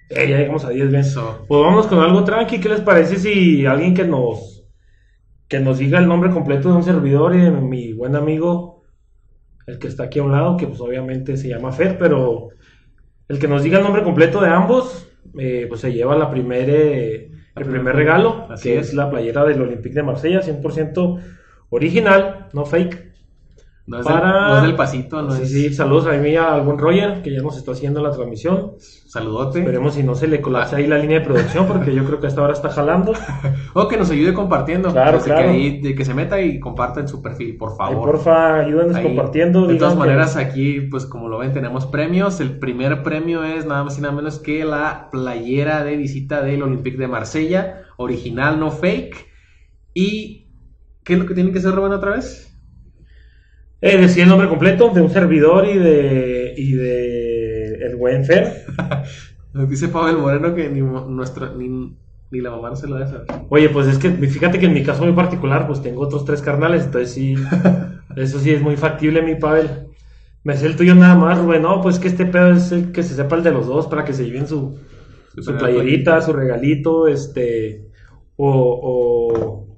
Eh, 0.09 0.27
ya 0.29 0.37
llegamos 0.37 0.65
a 0.65 0.69
10, 0.69 0.89
bien. 0.89 1.01
Eso. 1.01 1.45
Pues 1.47 1.61
vámonos 1.61 1.87
con 1.87 1.99
algo 1.99 2.23
tranqui. 2.23 2.59
¿Qué 2.59 2.69
les 2.69 2.81
parece 2.81 3.17
si 3.17 3.65
alguien 3.65 3.93
que 3.93 4.05
nos 4.05 4.63
que 5.47 5.59
nos 5.59 5.79
diga 5.79 5.99
el 5.99 6.07
nombre 6.07 6.29
completo 6.31 6.69
de 6.69 6.75
un 6.75 6.83
servidor 6.83 7.35
y 7.35 7.39
de 7.41 7.51
mi 7.51 7.91
buen 7.91 8.15
amigo, 8.15 8.83
el 9.67 9.79
que 9.79 9.87
está 9.89 10.03
aquí 10.03 10.19
a 10.19 10.23
un 10.23 10.31
lado, 10.31 10.55
que 10.55 10.65
pues 10.65 10.79
obviamente 10.79 11.35
se 11.35 11.49
llama 11.49 11.73
Fer, 11.73 11.97
pero 11.97 12.49
el 13.27 13.37
que 13.37 13.49
nos 13.49 13.61
diga 13.61 13.77
el 13.77 13.83
nombre 13.83 14.01
completo 14.03 14.39
de 14.39 14.47
ambos, 14.49 15.09
eh, 15.37 15.65
pues 15.67 15.81
se 15.81 15.91
lleva 15.91 16.15
la 16.15 16.31
primer, 16.31 16.69
eh, 16.69 17.15
el 17.25 17.63
primer- 17.63 17.81
primer 17.81 17.95
regalo, 17.97 18.47
así 18.49 18.69
que 18.69 18.79
es. 18.79 18.87
es 18.89 18.93
la 18.93 19.09
playera 19.09 19.43
del 19.43 19.61
Olympique 19.61 19.93
de 19.95 20.03
Marsella, 20.03 20.41
100% 20.41 21.19
original, 21.69 22.47
no 22.53 22.65
fake. 22.65 23.10
No 23.87 23.99
es, 23.99 24.05
Para- 24.05 24.47
no 24.49 24.57
es 24.57 24.61
del 24.63 24.75
pasito, 24.75 25.21
no 25.23 25.31
sí, 25.31 25.41
es. 25.41 25.51
sí, 25.51 25.73
saludos 25.73 26.05
a 26.05 26.11
mí 26.11 26.35
al 26.35 26.61
buen 26.61 26.77
Roger, 26.77 27.21
que 27.23 27.31
ya 27.33 27.41
nos 27.41 27.57
está 27.57 27.71
haciendo 27.71 28.01
la 28.01 28.11
transmisión. 28.11 28.73
Saludote. 28.79 29.59
Esperemos 29.59 29.95
si 29.95 30.03
no 30.03 30.13
se 30.15 30.27
le 30.27 30.39
colapsa 30.39 30.77
ahí 30.77 30.85
la 30.87 30.97
línea 30.99 31.19
de 31.19 31.25
producción, 31.25 31.65
porque 31.67 31.93
yo 31.93 32.05
creo 32.05 32.19
que 32.21 32.27
hasta 32.27 32.39
ahora 32.41 32.53
está 32.53 32.69
jalando. 32.69 33.13
O 33.73 33.87
que 33.87 33.97
nos 33.97 34.11
ayude 34.11 34.33
compartiendo. 34.33 34.91
Claro, 34.91 35.19
claro. 35.19 35.41
Que, 35.43 35.47
ahí- 35.49 35.81
de 35.81 35.95
que 35.95 36.05
se 36.05 36.13
meta 36.13 36.39
y 36.41 36.59
comparta 36.59 36.99
en 36.99 37.07
su 37.07 37.21
perfil, 37.21 37.57
por 37.57 37.75
favor. 37.75 38.05
porfa, 38.11 38.59
ayúdenos 38.59 38.95
Ahí. 38.95 39.03
compartiendo. 39.03 39.65
De 39.65 39.75
todas 39.75 39.93
que- 39.93 39.99
maneras, 39.99 40.35
aquí, 40.37 40.81
pues 40.81 41.05
como 41.05 41.27
lo 41.27 41.39
ven, 41.39 41.51
tenemos 41.51 41.85
premios. 41.87 42.39
El 42.39 42.59
primer 42.59 43.01
premio 43.01 43.43
es 43.43 43.65
nada 43.65 43.83
más 43.83 43.97
y 43.97 44.01
nada 44.01 44.13
menos 44.13 44.39
que 44.39 44.63
la 44.63 45.09
playera 45.09 45.83
de 45.83 45.97
visita 45.97 46.41
del 46.43 46.61
Olympique 46.63 46.97
de 46.97 47.07
Marsella, 47.07 47.81
original, 47.97 48.59
no 48.59 48.71
fake. 48.71 49.15
¿Y 49.93 50.47
qué 51.03 51.13
es 51.13 51.19
lo 51.19 51.25
que 51.25 51.33
tienen 51.33 51.51
que 51.51 51.59
hacer, 51.59 51.71
Rubén, 51.73 51.93
otra 51.93 52.11
vez? 52.11 52.50
Eh, 53.81 53.97
decía 53.97 54.23
el 54.23 54.29
nombre 54.29 54.47
completo 54.47 54.89
de 54.89 55.01
un 55.01 55.09
servidor 55.09 55.65
y 55.65 55.77
de, 55.77 56.53
y 56.55 56.73
de 56.73 57.73
el 57.83 57.95
buen 57.95 58.23
Fer. 58.25 58.65
Nos 59.53 59.67
dice 59.67 59.87
Pavel 59.87 60.17
Moreno 60.17 60.53
que 60.53 60.69
ni, 60.69 60.81
nuestra, 60.81 61.51
ni, 61.53 61.97
ni 62.29 62.41
la 62.41 62.51
mamá 62.51 62.69
no 62.69 62.75
se 62.75 62.87
lo 62.87 62.99
saber. 62.99 63.25
Oye, 63.49 63.69
pues 63.69 63.87
es 63.87 63.97
que 63.97 64.11
fíjate 64.11 64.59
que 64.59 64.67
en 64.67 64.73
mi 64.73 64.83
caso 64.83 65.03
muy 65.03 65.13
particular, 65.13 65.65
pues 65.65 65.81
tengo 65.81 66.01
otros 66.01 66.25
tres 66.25 66.43
carnales, 66.43 66.85
entonces 66.85 67.11
sí, 67.11 67.35
eso 68.15 68.39
sí 68.39 68.51
es 68.51 68.61
muy 68.61 68.77
factible, 68.77 69.23
mi 69.23 69.35
Pavel. 69.35 69.87
Me 70.43 70.55
sé 70.55 70.67
el 70.67 70.75
tuyo 70.75 70.93
nada 70.93 71.15
más, 71.15 71.39
Rubén. 71.39 71.63
No, 71.63 71.81
pues 71.81 71.97
que 71.97 72.07
este 72.07 72.25
pedo 72.25 72.51
es 72.51 72.71
el 72.71 72.91
que 72.91 73.03
se 73.03 73.15
sepa 73.15 73.35
el 73.35 73.43
de 73.43 73.51
los 73.51 73.65
dos 73.65 73.87
para 73.87 74.05
que 74.05 74.13
se 74.13 74.25
lleven 74.25 74.47
su, 74.47 74.77
su 75.39 75.55
playerita, 75.55 76.21
su 76.21 76.33
regalito, 76.33 77.07
este, 77.07 77.87
o, 78.37 78.79
o 78.81 79.70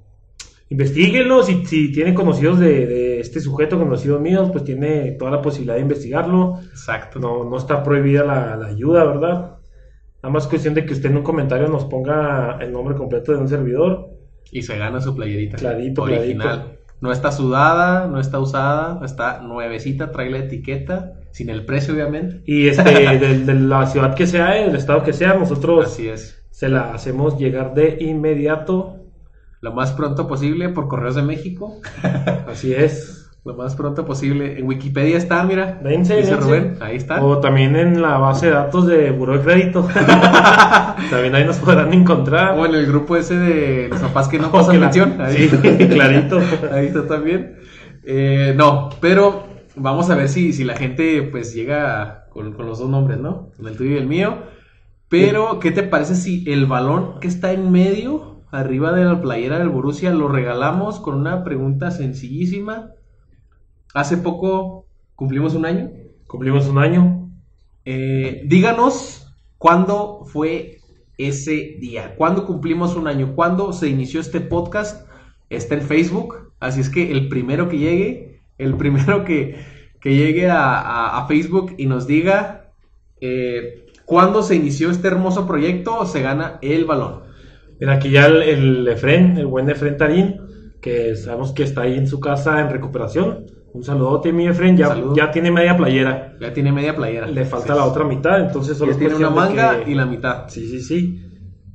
investiguenlo, 0.70 1.42
si, 1.42 1.64
si 1.66 1.92
tiene 1.92 2.14
conocidos 2.14 2.58
de, 2.58 2.86
de 2.86 3.20
este 3.20 3.40
sujeto, 3.40 3.78
conocidos 3.78 4.20
míos, 4.20 4.48
pues 4.50 4.64
tiene 4.64 5.12
toda 5.12 5.30
la 5.30 5.42
posibilidad 5.42 5.74
de 5.76 5.82
investigarlo. 5.82 6.58
Exacto. 6.70 7.18
No, 7.20 7.44
no 7.44 7.56
está 7.56 7.82
prohibida 7.82 8.24
la, 8.24 8.56
la 8.56 8.66
ayuda, 8.68 9.04
¿verdad? 9.04 9.56
Nada 10.22 10.32
más 10.32 10.46
cuestión 10.46 10.74
de 10.74 10.86
que 10.86 10.94
usted 10.94 11.10
en 11.10 11.18
un 11.18 11.22
comentario 11.22 11.68
nos 11.68 11.84
ponga 11.84 12.58
el 12.60 12.72
nombre 12.72 12.94
completo 12.94 13.32
de 13.32 13.38
un 13.38 13.48
servidor. 13.48 14.08
Y 14.50 14.62
se 14.62 14.78
gana 14.78 15.00
su 15.00 15.14
playerita. 15.14 15.56
Clarito, 15.58 16.02
Original. 16.02 16.48
clarito. 16.60 16.80
No 17.00 17.12
está 17.12 17.30
sudada, 17.32 18.06
no 18.06 18.18
está 18.18 18.38
usada, 18.40 19.04
está 19.04 19.40
nuevecita, 19.42 20.10
trae 20.10 20.30
la 20.30 20.38
etiqueta, 20.38 21.20
sin 21.32 21.50
el 21.50 21.66
precio, 21.66 21.92
obviamente. 21.92 22.40
Y 22.46 22.68
este, 22.68 22.82
de, 23.18 23.40
de 23.40 23.54
la 23.54 23.86
ciudad 23.86 24.14
que 24.14 24.26
sea, 24.26 24.52
del 24.52 24.74
estado 24.74 25.02
que 25.02 25.12
sea, 25.12 25.34
nosotros 25.34 25.84
Así 25.86 26.08
es. 26.08 26.42
se 26.50 26.70
la 26.70 26.94
hacemos 26.94 27.36
llegar 27.38 27.74
de 27.74 27.98
inmediato. 28.00 28.93
Lo 29.64 29.72
más 29.72 29.92
pronto 29.92 30.26
posible 30.26 30.68
por 30.68 30.88
Correos 30.88 31.14
de 31.14 31.22
México. 31.22 31.80
Así 32.46 32.74
es. 32.74 33.30
Lo 33.46 33.54
más 33.54 33.74
pronto 33.74 34.04
posible. 34.04 34.58
En 34.58 34.66
Wikipedia 34.66 35.16
está, 35.16 35.42
mira. 35.42 35.80
Dense, 35.82 36.16
Dice 36.18 36.32
dense. 36.32 36.46
Rubén, 36.46 36.76
ahí 36.82 36.96
está. 36.96 37.24
O 37.24 37.38
también 37.38 37.74
en 37.74 38.02
la 38.02 38.18
base 38.18 38.46
de 38.48 38.52
datos 38.52 38.86
de 38.86 39.10
Buró 39.10 39.38
de 39.38 39.40
Crédito. 39.42 39.88
también 41.10 41.34
ahí 41.34 41.46
nos 41.46 41.56
podrán 41.56 41.94
encontrar. 41.94 42.58
O 42.58 42.66
en 42.66 42.74
el 42.74 42.84
grupo 42.84 43.16
ese 43.16 43.38
de 43.38 43.88
los 43.88 44.00
papás 44.00 44.28
que 44.28 44.38
no 44.38 44.52
pasan 44.52 44.72
que 44.72 44.78
la- 44.80 44.84
mención. 44.86 45.18
Ahí. 45.18 45.48
Sí, 45.48 45.88
clarito. 45.88 46.40
Ahí 46.70 46.86
está 46.88 47.06
también. 47.06 47.56
Eh, 48.04 48.52
no, 48.54 48.90
pero 49.00 49.44
vamos 49.76 50.10
a 50.10 50.14
ver 50.14 50.28
si, 50.28 50.52
si 50.52 50.62
la 50.64 50.76
gente 50.76 51.22
pues 51.22 51.54
llega 51.54 52.26
con, 52.28 52.52
con 52.52 52.66
los 52.66 52.80
dos 52.80 52.90
nombres, 52.90 53.18
¿no? 53.18 53.50
Con 53.56 53.66
el 53.66 53.78
tuyo 53.78 53.92
y 53.92 53.96
el 53.96 54.06
mío. 54.06 54.42
Pero, 55.08 55.58
¿qué 55.58 55.70
te 55.70 55.84
parece 55.84 56.16
si 56.16 56.44
el 56.50 56.66
balón 56.66 57.20
que 57.20 57.28
está 57.28 57.52
en 57.52 57.70
medio, 57.70 58.33
arriba 58.54 58.92
de 58.92 59.04
la 59.04 59.20
playera 59.20 59.58
del 59.58 59.68
Borussia, 59.68 60.12
lo 60.12 60.28
regalamos 60.28 61.00
con 61.00 61.14
una 61.16 61.44
pregunta 61.44 61.90
sencillísima? 61.90 62.92
Hace 63.94 64.16
poco 64.16 64.86
cumplimos 65.14 65.54
un 65.54 65.66
año. 65.66 65.90
Cumplimos 66.26 66.66
un 66.68 66.78
año. 66.78 67.30
Eh, 67.84 68.42
díganos 68.46 69.34
cuándo 69.58 70.24
fue 70.26 70.78
ese 71.18 71.76
día, 71.80 72.16
cuándo 72.16 72.44
cumplimos 72.46 72.96
un 72.96 73.06
año, 73.06 73.34
cuándo 73.34 73.72
se 73.72 73.88
inició 73.88 74.20
este 74.20 74.40
podcast. 74.40 75.08
Está 75.50 75.74
en 75.74 75.82
Facebook, 75.82 76.52
así 76.60 76.80
es 76.80 76.90
que 76.90 77.12
el 77.12 77.28
primero 77.28 77.68
que 77.68 77.78
llegue, 77.78 78.40
el 78.58 78.76
primero 78.78 79.24
que, 79.24 79.56
que 80.00 80.14
llegue 80.16 80.50
a, 80.50 80.80
a- 80.80 81.18
a 81.18 81.26
Facebook 81.28 81.74
y 81.78 81.86
nos 81.86 82.06
diga 82.06 82.72
eh, 83.20 83.86
cuándo 84.06 84.42
se 84.42 84.56
inició 84.56 84.90
este 84.90 85.08
hermoso 85.08 85.46
proyecto, 85.46 86.04
se 86.06 86.22
gana 86.22 86.58
el 86.62 86.84
balón. 86.84 87.23
Mira, 87.80 87.94
aquí 87.94 88.10
ya 88.10 88.26
el, 88.26 88.42
el 88.42 88.88
Efren, 88.88 89.36
el 89.36 89.46
buen 89.46 89.68
Efren 89.68 89.96
Tarín, 89.96 90.40
que 90.80 91.16
sabemos 91.16 91.52
que 91.52 91.62
está 91.64 91.82
ahí 91.82 91.94
en 91.96 92.06
su 92.06 92.20
casa 92.20 92.60
en 92.60 92.70
recuperación. 92.70 93.46
Un 93.72 93.82
saludote, 93.82 94.32
mi 94.32 94.46
Efren, 94.46 94.76
ya, 94.76 94.96
ya 95.16 95.30
tiene 95.32 95.50
media 95.50 95.76
playera. 95.76 96.36
Ya 96.40 96.52
tiene 96.52 96.70
media 96.70 96.94
playera. 96.94 97.26
Le 97.26 97.44
falta 97.44 97.72
Sí. 97.74 97.78
la 97.78 97.84
otra 97.86 98.04
mitad, 98.04 98.38
entonces 98.40 98.76
solo 98.78 98.92
Ya 98.92 98.98
tiene 98.98 99.14
una 99.16 99.30
manga 99.30 99.84
que- 99.84 99.90
y 99.90 99.94
la 99.94 100.06
mitad. 100.06 100.48
Sí, 100.48 100.68
sí, 100.68 100.80
sí. 100.80 101.20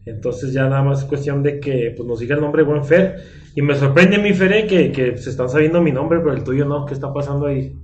Entonces 0.06 0.54
ya 0.54 0.64
nada 0.70 0.82
más 0.82 1.00
es 1.00 1.06
cuestión 1.06 1.44
de 1.44 1.60
que 1.60 1.94
pues, 1.96 2.08
nos 2.08 2.20
diga 2.20 2.36
el 2.36 2.42
nombre 2.42 2.64
buen 2.64 2.86
Fer. 2.86 3.18
Y 3.54 3.62
me 3.62 3.76
sorprende 3.76 4.18
mi 4.18 4.34
Fer 4.34 4.66
que, 4.66 4.92
que 4.94 5.18
se 5.18 5.30
están 5.30 5.50
sabiendo 5.50 5.82
mi 5.82 5.92
nombre, 5.92 6.20
pero 6.20 6.34
el 6.34 6.44
tuyo 6.44 6.66
no. 6.66 6.86
¿Qué 6.86 6.94
está 6.94 7.12
pasando 7.14 7.48
ahí? 7.48 7.76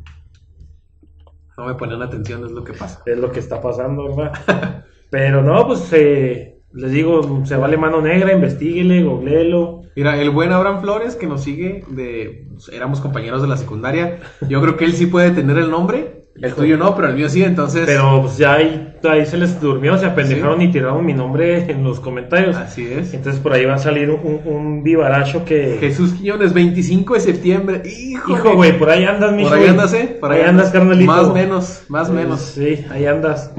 No 1.58 1.66
me 1.66 1.76
ponen 1.76 2.02
atención, 2.02 2.44
es 2.46 2.52
lo 2.52 2.64
que 2.64 2.74
pasa. 2.74 3.02
Es 3.06 3.18
lo 3.18 3.32
que 3.32 3.40
está 3.40 3.62
pasando, 3.62 4.16
¿verdad? 4.16 4.32
pero 5.10 5.42
no, 5.42 5.68
pues 5.68 5.92
eh, 5.94 6.55
les 6.76 6.92
digo, 6.92 7.42
se 7.46 7.56
vale 7.56 7.78
mano 7.78 8.02
negra, 8.02 8.34
investiguele, 8.34 9.04
googleelo. 9.04 9.84
Mira, 9.96 10.22
el 10.22 10.30
buen 10.30 10.52
Abraham 10.52 10.82
Flores 10.82 11.16
que 11.16 11.26
nos 11.26 11.44
sigue, 11.44 11.86
de 11.88 12.48
éramos 12.72 13.00
compañeros 13.00 13.42
de 13.42 13.48
la 13.48 13.56
secundaria. 13.56 14.20
Yo 14.50 14.62
creo 14.62 14.76
que 14.76 14.86
él 14.86 14.94
sí 14.94 15.06
puede 15.06 15.32
tener 15.32 15.58
el 15.58 15.72
nombre. 15.72 16.26
El 16.36 16.54
tuyo 16.54 16.76
no, 16.76 16.94
pero 16.96 17.08
el 17.08 17.16
mío 17.16 17.30
sí, 17.30 17.44
entonces. 17.44 17.84
Pero 17.86 18.24
pues 18.24 18.38
ya 18.38 18.56
ahí, 18.56 18.94
ahí 19.04 19.26
se 19.26 19.38
les 19.38 19.62
durmió, 19.62 19.98
se 19.98 20.06
apendejaron 20.06 20.62
y 20.62 20.70
tiraron 20.70 21.06
mi 21.06 21.14
nombre 21.14 21.72
en 21.72 21.82
los 21.82 22.02
comentarios. 22.02 22.58
Así 22.58 22.86
es. 22.86 23.14
Entonces 23.14 23.42
por 23.42 23.54
ahí 23.54 23.64
va 23.64 23.76
a 23.76 23.78
salir 23.78 24.10
un, 24.10 24.42
un 24.44 24.84
vivaracho 24.84 25.46
que... 25.46 25.78
Jesús 25.80 26.12
Quiñones, 26.12 26.54
25 26.54 27.14
de 27.14 27.20
septiembre. 27.22 27.82
Hijo, 27.86 28.34
Hijo, 28.34 28.54
güey, 28.54 28.78
por 28.78 28.90
ahí 28.90 29.06
andas, 29.06 29.32
mi 29.32 29.44
Por 29.44 29.54
ahí 29.54 29.68
andas, 29.68 29.94
¿eh? 29.94 30.18
Por 30.20 30.30
ahí, 30.30 30.42
andas, 30.42 30.72
carnalito. 30.72 31.10
Más 31.10 31.34
menos, 31.34 31.84
más 31.88 32.10
menos. 32.10 32.42
Sí, 32.42 32.86
ahí 32.92 33.06
andas. 33.06 33.54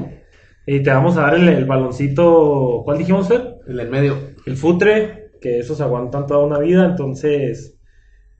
Y 0.67 0.83
te 0.83 0.89
vamos 0.91 1.17
a 1.17 1.21
dar 1.21 1.35
el, 1.35 1.47
el 1.49 1.65
baloncito. 1.65 2.81
¿Cuál 2.85 2.97
dijimos, 2.99 3.27
Fer? 3.29 3.55
El 3.67 3.79
en 3.79 3.89
medio. 3.89 4.17
El 4.45 4.57
futre, 4.57 5.31
que 5.41 5.59
esos 5.59 5.81
aguantan 5.81 6.27
toda 6.27 6.45
una 6.45 6.59
vida, 6.59 6.85
entonces. 6.85 7.77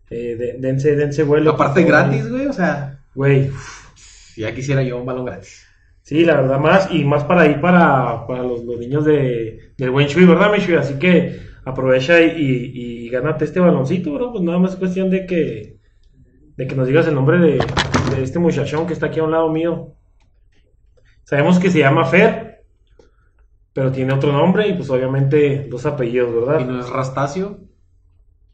eh, 0.10 0.36
de- 0.38 0.56
dense, 0.60 0.96
dense 0.96 1.24
vuelo. 1.24 1.52
Aparte 1.52 1.84
gratis, 1.84 2.30
güey, 2.30 2.48
o 2.48 2.54
sea, 2.54 3.00
Güey, 3.16 3.50
ya 4.38 4.54
quisiera 4.54 4.84
yo 4.84 4.98
un 5.00 5.06
balón 5.06 5.26
gratis. 5.26 5.66
sí, 6.04 6.24
la 6.26 6.36
verdad, 6.40 6.60
más. 6.60 6.90
Y 6.92 7.04
más 7.06 7.24
para 7.24 7.42
ahí, 7.42 7.56
para, 7.62 8.28
para 8.28 8.44
los, 8.44 8.64
los 8.64 8.78
niños 8.80 9.06
de, 9.06 9.74
del 9.78 9.90
buen 9.92 10.08
Chuy, 10.08 10.26
¿verdad, 10.26 10.52
mi 10.52 10.60
Chuy? 10.60 10.76
Así 10.76 10.96
que 11.00 11.40
aprovecha 11.66 12.22
y, 12.22 12.26
y, 12.38 13.06
y 13.08 13.10
gánate 13.10 13.46
este 13.46 13.60
baloncito, 13.60 14.14
bro. 14.14 14.32
Pues 14.32 14.44
nada 14.44 14.60
más 14.60 14.72
es 14.74 14.78
cuestión 14.78 15.10
de 15.10 15.26
que. 15.26 15.78
De 16.58 16.68
que 16.68 16.76
nos 16.76 16.88
digas 16.88 17.08
el 17.08 17.16
nombre 17.16 17.38
de, 17.40 17.60
de 18.16 18.24
este 18.24 18.40
muchachón 18.40 18.88
que 18.88 18.94
está 18.94 19.08
aquí 19.08 19.20
a 19.20 19.24
un 19.24 19.32
lado 19.32 19.50
mío. 19.52 19.94
Sabemos 21.28 21.60
que 21.60 21.70
se 21.70 21.80
llama 21.80 22.06
Fer, 22.06 22.64
pero 23.74 23.92
tiene 23.92 24.14
otro 24.14 24.32
nombre 24.32 24.70
y 24.70 24.74
pues 24.76 24.90
obviamente 24.90 25.68
dos 25.70 25.86
apellidos, 25.86 26.34
¿verdad? 26.34 26.62
Y 26.62 26.64
no 26.64 26.80
es 26.80 26.90
Rastacio, 26.90 27.60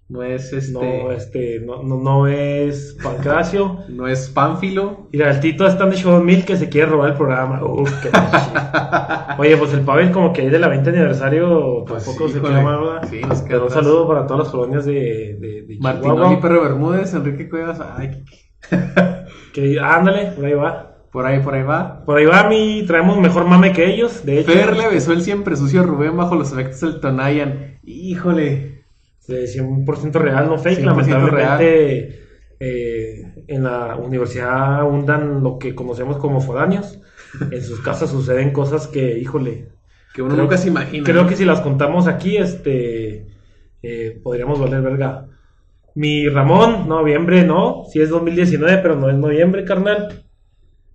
no 0.10 0.24
es 0.24 0.52
este, 0.54 0.74
No, 0.74 1.12
este, 1.12 1.60
no, 1.60 1.84
no, 1.84 2.00
no 2.00 2.28
es 2.28 2.98
Pancracio. 3.04 3.78
no 3.90 4.08
es 4.08 4.28
Pánfilo. 4.28 5.08
Mira, 5.14 5.30
el 5.30 5.40
Tito 5.40 5.68
está 5.68 5.86
de 5.86 5.98
Show 5.98 6.24
Mil 6.24 6.46
que 6.46 6.58
se 6.58 6.68
quiere 6.68 6.88
robar 6.88 7.12
el 7.12 7.16
programa. 7.16 7.64
Uf, 7.64 7.94
qué. 8.02 8.10
Oye, 9.38 9.56
pues 9.56 9.72
el 9.74 9.82
Pavel 9.82 10.12
como 10.12 10.34
que 10.34 10.42
ahí 10.42 10.50
de 10.50 10.58
la 10.58 10.68
20 10.68 10.90
aniversario 10.90 11.86
Pues 11.86 12.04
tampoco 12.04 12.28
sí, 12.28 12.34
se 12.34 12.40
llamar, 12.40 12.80
¿verdad? 12.80 13.08
Sí, 13.08 13.22
nos 13.22 13.44
Pero 13.44 13.66
un 13.66 13.70
saludo 13.70 14.08
para 14.08 14.26
todas 14.26 14.46
las 14.46 14.52
colonias 14.52 14.86
de, 14.86 15.38
de, 15.40 15.62
de 15.68 15.78
Chihuahua. 15.78 16.42
Perro 16.42 16.64
Bermúdez, 16.64 17.14
Enrique 17.14 17.48
Cuevas, 17.48 17.80
ay, 17.80 18.24
Que, 19.54 19.80
ándale, 19.80 20.32
por 20.32 20.46
ahí 20.46 20.54
va. 20.54 20.93
Por 21.14 21.26
ahí, 21.26 21.40
por 21.40 21.54
ahí 21.54 21.64
va. 21.64 22.04
Por 22.06 22.18
ahí 22.18 22.26
va, 22.26 22.50
mi, 22.50 22.84
traemos 22.86 23.18
mejor 23.20 23.46
mame 23.46 23.72
que 23.72 23.86
ellos, 23.86 24.26
de 24.26 24.40
hecho. 24.40 24.52
Fer 24.52 24.76
le 24.76 24.90
besó 24.90 25.14
el 25.14 25.22
siempre 25.22 25.56
sucio 25.56 25.84
Rubén 25.84 26.18
bajo 26.18 26.36
los 26.36 26.52
efectos 26.52 26.82
del 26.82 27.00
Tonayan. 27.00 27.78
Híjole. 27.84 28.84
de 29.28 29.46
100% 29.46 30.12
real, 30.14 30.48
no 30.50 30.58
fake. 30.58 30.80
100% 30.80 30.86
Lamentablemente, 30.86 32.20
eh, 32.60 33.46
en 33.48 33.64
la 33.64 33.96
universidad 33.96 34.80
abundan 34.82 35.42
lo 35.44 35.58
que 35.60 35.74
conocemos 35.76 36.18
como 36.18 36.42
foráneos. 36.42 37.00
En 37.52 37.62
sus 37.64 37.80
casas 37.80 38.10
suceden 38.10 38.52
cosas 38.52 38.88
que, 38.88 39.18
híjole, 39.20 39.70
Que 40.14 40.22
uno 40.22 40.32
Creo- 40.34 40.44
nunca 40.44 40.58
se 40.58 40.68
imagina. 40.68 41.04
creo 41.06 41.26
que 41.28 41.36
si 41.36 41.46
las 41.46 41.62
contamos 41.62 42.08
aquí, 42.08 42.38
este, 42.38 43.28
eh, 43.82 44.20
podríamos 44.24 44.60
valer 44.60 44.82
verga. 44.82 45.26
Mi 45.96 46.28
Ramón, 46.28 46.88
noviembre 46.88 47.44
no, 47.46 47.84
sí 47.92 48.02
es 48.02 48.10
2019, 48.10 48.80
pero 48.82 48.96
no 48.96 49.10
es 49.10 49.16
noviembre, 49.18 49.64
carnal. 49.64 50.23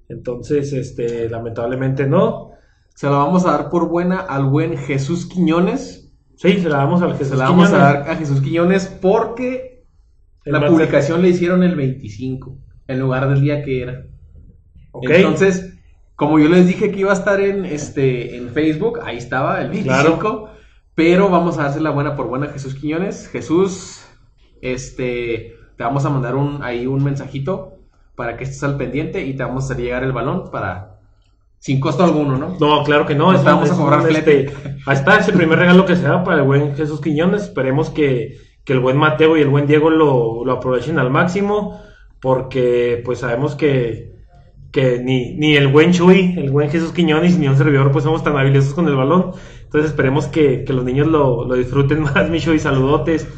Entonces, 0.08 0.72
este, 0.72 1.28
lamentablemente 1.28 2.06
no. 2.06 2.52
Se 2.94 3.06
la 3.06 3.12
vamos 3.12 3.46
a 3.46 3.52
dar 3.52 3.70
por 3.70 3.88
buena 3.88 4.18
al 4.18 4.46
buen 4.46 4.76
Jesús 4.76 5.26
Quiñones. 5.26 6.12
Sí, 6.36 6.60
se 6.60 6.68
la 6.68 6.78
damos 6.78 7.02
al 7.02 7.12
Jesús 7.12 7.28
Se 7.28 7.36
la 7.36 7.44
vamos 7.44 7.72
a 7.72 7.78
dar 7.78 8.10
a 8.10 8.16
Jesús 8.16 8.40
Quiñones 8.40 8.86
porque 8.86 9.84
El 10.44 10.52
la 10.52 10.66
publicación 10.66 11.22
le 11.22 11.28
hicieron 11.28 11.62
el 11.62 11.76
25 11.76 12.58
en 12.88 13.00
lugar 13.00 13.28
del 13.28 13.40
día 13.40 13.62
que 13.62 13.82
era. 13.82 14.06
Entonces, 15.02 15.78
como 16.16 16.38
yo 16.38 16.48
les 16.48 16.66
dije 16.66 16.90
que 16.90 17.00
iba 17.00 17.10
a 17.10 17.14
estar 17.14 17.40
en 17.40 17.64
este 17.64 18.36
en 18.36 18.48
Facebook, 18.50 19.00
ahí 19.04 19.18
estaba 19.18 19.60
el 19.60 19.70
25, 19.70 20.50
pero 20.94 21.28
vamos 21.28 21.58
a 21.58 21.64
darse 21.64 21.80
la 21.80 21.90
buena 21.90 22.16
por 22.16 22.26
buena 22.26 22.46
a 22.46 22.50
Jesús 22.50 22.74
Quiñones. 22.74 23.28
Jesús, 23.28 24.04
este, 24.62 25.54
te 25.76 25.84
vamos 25.84 26.04
a 26.04 26.10
mandar 26.10 26.34
un 26.34 26.62
ahí 26.62 26.86
un 26.86 27.04
mensajito 27.04 27.77
para 28.18 28.36
que 28.36 28.44
estés 28.44 28.62
al 28.64 28.76
pendiente 28.76 29.24
y 29.24 29.34
te 29.36 29.44
vamos 29.44 29.64
a 29.64 29.66
hacer 29.74 29.84
llegar 29.84 30.04
el 30.04 30.12
balón 30.12 30.50
para 30.52 30.98
sin 31.58 31.80
costo 31.80 32.04
alguno, 32.04 32.36
¿no? 32.38 32.56
No, 32.60 32.84
claro 32.84 33.06
que 33.06 33.14
no. 33.14 33.32
No 33.32 33.38
es 33.38 33.44
te 33.44 33.50
un- 33.52 33.56
vamos 33.56 33.70
a 33.72 33.76
cobrar 33.76 34.10
este, 34.10 34.46
ahí 34.86 34.96
está 34.96 35.18
ese 35.18 35.32
primer 35.32 35.58
regalo 35.58 35.86
que 35.86 35.96
se 35.96 36.02
da 36.02 36.22
para 36.24 36.38
el 36.38 36.44
buen 36.44 36.74
Jesús 36.76 37.00
Quiñones. 37.00 37.42
Esperemos 37.44 37.90
que, 37.90 38.38
que 38.64 38.72
el 38.74 38.80
buen 38.80 38.96
Mateo 38.96 39.36
y 39.36 39.42
el 39.42 39.48
buen 39.48 39.66
Diego 39.66 39.90
lo, 39.90 40.44
lo 40.44 40.52
aprovechen 40.52 40.98
al 40.98 41.10
máximo. 41.10 41.80
Porque 42.20 43.00
pues 43.04 43.20
sabemos 43.20 43.54
que, 43.56 44.12
que 44.72 45.00
ni, 45.00 45.34
ni 45.34 45.56
el 45.56 45.68
buen 45.68 45.92
Chuy, 45.92 46.34
el 46.38 46.50
buen 46.50 46.70
Jesús 46.70 46.92
Quiñones, 46.92 47.38
ni 47.38 47.48
un 47.48 47.56
servidor 47.56 47.92
pues 47.92 48.04
somos 48.04 48.22
tan 48.24 48.36
habilidosos 48.36 48.74
con 48.74 48.88
el 48.88 48.96
balón. 48.96 49.32
Entonces 49.64 49.90
esperemos 49.90 50.26
que, 50.28 50.64
que 50.64 50.72
los 50.74 50.84
niños 50.84 51.08
lo, 51.08 51.44
lo 51.46 51.54
disfruten 51.56 52.02
más, 52.14 52.30
mi 52.30 52.40
Chuy. 52.40 52.58
Saludotes. 52.58 53.28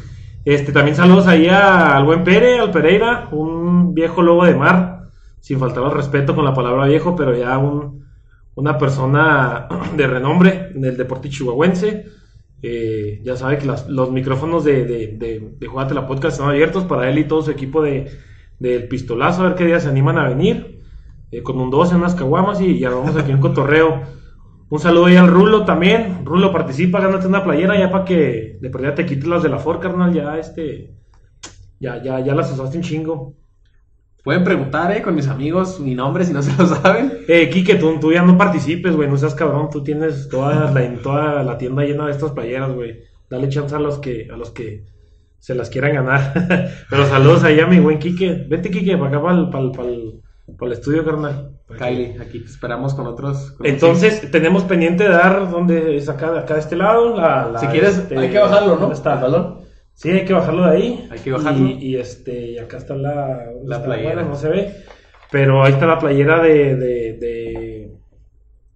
Este, 0.43 0.71
también 0.71 0.95
saludos 0.95 1.27
ahí 1.27 1.47
al 1.47 2.03
buen 2.05 2.23
Pere, 2.23 2.59
al 2.59 2.71
Pereira, 2.71 3.29
un 3.31 3.93
viejo 3.93 4.21
lobo 4.23 4.45
de 4.45 4.55
mar, 4.55 5.09
sin 5.39 5.59
faltar 5.59 5.83
al 5.83 5.91
respeto 5.91 6.33
con 6.35 6.45
la 6.45 6.53
palabra 6.53 6.87
viejo, 6.87 7.15
pero 7.15 7.35
ya 7.37 7.57
un, 7.59 8.05
una 8.55 8.77
persona 8.77 9.67
de 9.95 10.07
renombre 10.07 10.71
del 10.75 10.97
deporte 10.97 11.29
chihuahuense. 11.29 12.05
Eh, 12.63 13.21
ya 13.23 13.35
sabe 13.35 13.57
que 13.57 13.67
los 13.87 14.11
micrófonos 14.11 14.63
de, 14.63 14.85
de, 14.85 15.07
de, 15.17 15.55
de 15.59 15.67
Jugate 15.67 15.93
la 15.95 16.05
Podcast 16.07 16.33
están 16.37 16.49
abiertos 16.49 16.85
para 16.85 17.09
él 17.09 17.17
y 17.19 17.25
todo 17.25 17.41
su 17.41 17.51
equipo 17.51 17.81
de, 17.81 18.11
del 18.59 18.87
pistolazo, 18.87 19.41
a 19.43 19.49
ver 19.49 19.55
qué 19.55 19.65
día 19.65 19.79
se 19.79 19.89
animan 19.89 20.17
a 20.17 20.27
venir. 20.29 20.79
eh, 21.31 21.43
con 21.43 21.59
un 21.59 21.69
12, 21.69 21.95
unas 21.95 22.15
caguamas 22.15 22.61
y 22.61 22.79
ya 22.79 22.89
vamos 22.91 23.15
aquí 23.15 23.31
en 23.31 23.39
cotorreo. 23.39 24.01
Un 24.71 24.79
saludo 24.79 25.07
ahí 25.07 25.17
al 25.17 25.27
Rulo 25.27 25.65
también. 25.65 26.23
Rulo, 26.23 26.53
participa, 26.53 27.01
gánate 27.01 27.27
una 27.27 27.43
playera 27.43 27.77
ya 27.77 27.91
para 27.91 28.05
que 28.05 28.57
de 28.61 28.69
perdida 28.69 28.95
te 28.95 29.05
quites 29.05 29.27
las 29.27 29.43
de 29.43 29.49
la 29.49 29.59
Ford, 29.59 29.81
carnal. 29.81 30.13
Ya, 30.13 30.37
este. 30.37 30.95
Ya, 31.77 32.01
ya, 32.01 32.21
ya 32.21 32.33
las 32.33 32.53
usaste 32.53 32.77
un 32.77 32.83
chingo. 32.83 33.33
Pueden 34.23 34.45
preguntar, 34.45 34.95
eh, 34.95 35.01
con 35.01 35.13
mis 35.13 35.27
amigos 35.27 35.81
mi 35.81 35.93
nombre 35.93 36.23
si 36.23 36.31
no 36.31 36.41
se 36.41 36.55
lo 36.55 36.65
saben. 36.67 37.11
Eh, 37.27 37.49
Kike, 37.49 37.75
tú, 37.75 37.99
tú 37.99 38.13
ya 38.13 38.21
no 38.21 38.37
participes, 38.37 38.95
güey, 38.95 39.09
no 39.09 39.17
seas 39.17 39.35
cabrón, 39.35 39.67
tú 39.69 39.83
tienes 39.83 40.29
toda 40.29 40.71
la, 40.71 41.01
toda 41.01 41.43
la 41.43 41.57
tienda 41.57 41.83
llena 41.83 42.05
de 42.05 42.13
estas 42.13 42.31
playeras, 42.31 42.71
güey. 42.71 43.01
Dale 43.29 43.49
chance 43.49 43.75
a 43.75 43.79
los 43.79 43.99
que, 43.99 44.29
a 44.31 44.37
los 44.37 44.51
que 44.51 44.85
se 45.37 45.53
las 45.53 45.69
quieran 45.69 45.95
ganar. 45.95 46.33
Pero 46.89 47.05
saludos 47.07 47.43
ahí 47.43 47.59
a 47.59 47.67
mi 47.67 47.81
buen 47.81 47.99
Kike. 47.99 48.45
Vete, 48.47 48.71
Kike, 48.71 48.95
para 48.95 49.09
acá, 49.09 49.21
para 49.21 49.37
el, 49.37 49.49
para 49.49 49.63
el, 49.65 49.71
para 49.71 49.89
el, 49.89 50.21
para 50.57 50.71
el 50.71 50.77
estudio, 50.77 51.03
carnal. 51.05 51.57
Kylie, 51.77 52.17
aquí 52.21 52.39
te 52.39 52.47
esperamos 52.47 52.93
con 52.93 53.07
otros. 53.07 53.51
con 53.51 53.65
Entonces, 53.65 54.29
tenemos 54.31 54.63
pendiente 54.65 55.03
de 55.05 55.09
dar, 55.09 55.49
¿dónde 55.49 55.95
es 55.97 56.09
acá, 56.09 56.37
acá 56.39 56.55
de 56.55 56.59
este 56.59 56.75
lado? 56.75 57.15
La, 57.15 57.49
la, 57.49 57.59
Si 57.59 57.67
quieres, 57.67 58.05
hay 58.15 58.29
que 58.29 58.39
bajarlo, 58.39 58.75
¿no? 58.75 58.81
¿dónde 58.81 58.95
está? 58.95 59.19
El. 59.19 59.61
Sí, 59.93 60.09
hay 60.09 60.25
que 60.25 60.33
bajarlo 60.33 60.65
de 60.65 60.71
ahí. 60.71 61.07
Hay 61.11 61.19
que 61.19 61.31
bajarlo. 61.31 61.67
Y, 61.67 61.71
y, 61.73 61.95
este, 61.97 62.51
y 62.51 62.57
acá 62.57 62.77
está 62.77 62.95
la, 62.95 63.45
¿dónde 63.53 63.69
La 63.69 63.75
está? 63.77 63.85
playera. 63.87 64.23
No 64.23 64.35
se 64.35 64.49
ve. 64.49 64.73
Pero 65.31 65.63
ahí 65.63 65.73
está 65.73 65.85
la 65.85 65.99
playera 65.99 66.41
de, 66.41 66.75
de, 66.75 67.13
de- 67.17 67.91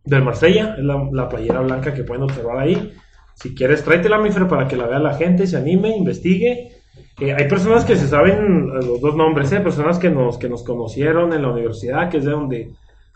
del 0.03 0.23
Marsella. 0.23 0.75
Es 0.77 0.83
la, 0.83 1.09
la 1.11 1.27
playera 1.27 1.61
blanca 1.61 1.93
que 1.93 2.03
pueden 2.03 2.23
observar 2.23 2.59
ahí. 2.59 2.93
Si 3.33 3.53
quieres, 3.55 3.83
tráetela, 3.83 4.17
mi 4.19 4.29
para 4.47 4.67
que 4.67 4.77
la 4.77 4.87
vea 4.87 4.99
la 4.99 5.15
gente, 5.15 5.47
se 5.47 5.57
anime, 5.57 5.95
investigue. 5.97 6.74
Eh, 7.19 7.33
hay 7.33 7.47
personas 7.47 7.85
que 7.85 7.95
se 7.95 8.07
saben 8.07 8.69
eh, 8.69 8.85
los 8.85 8.99
dos 8.99 9.15
nombres, 9.15 9.51
¿eh? 9.53 9.61
personas 9.61 9.99
que 9.99 10.09
nos, 10.09 10.37
que 10.37 10.49
nos 10.49 10.63
conocieron 10.63 11.31
en 11.31 11.43
la 11.43 11.51
universidad, 11.51 12.09
que 12.09 12.17
es 12.17 12.25
de 12.25 12.31
donde 12.31 12.71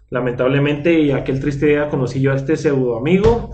lamentablemente 0.09 1.13
aquel 1.13 1.39
triste 1.41 1.67
día 1.67 1.89
conocí 1.89 2.21
yo 2.21 2.31
a 2.31 2.35
este 2.35 2.55
pseudo 2.55 2.97
amigo. 2.97 3.51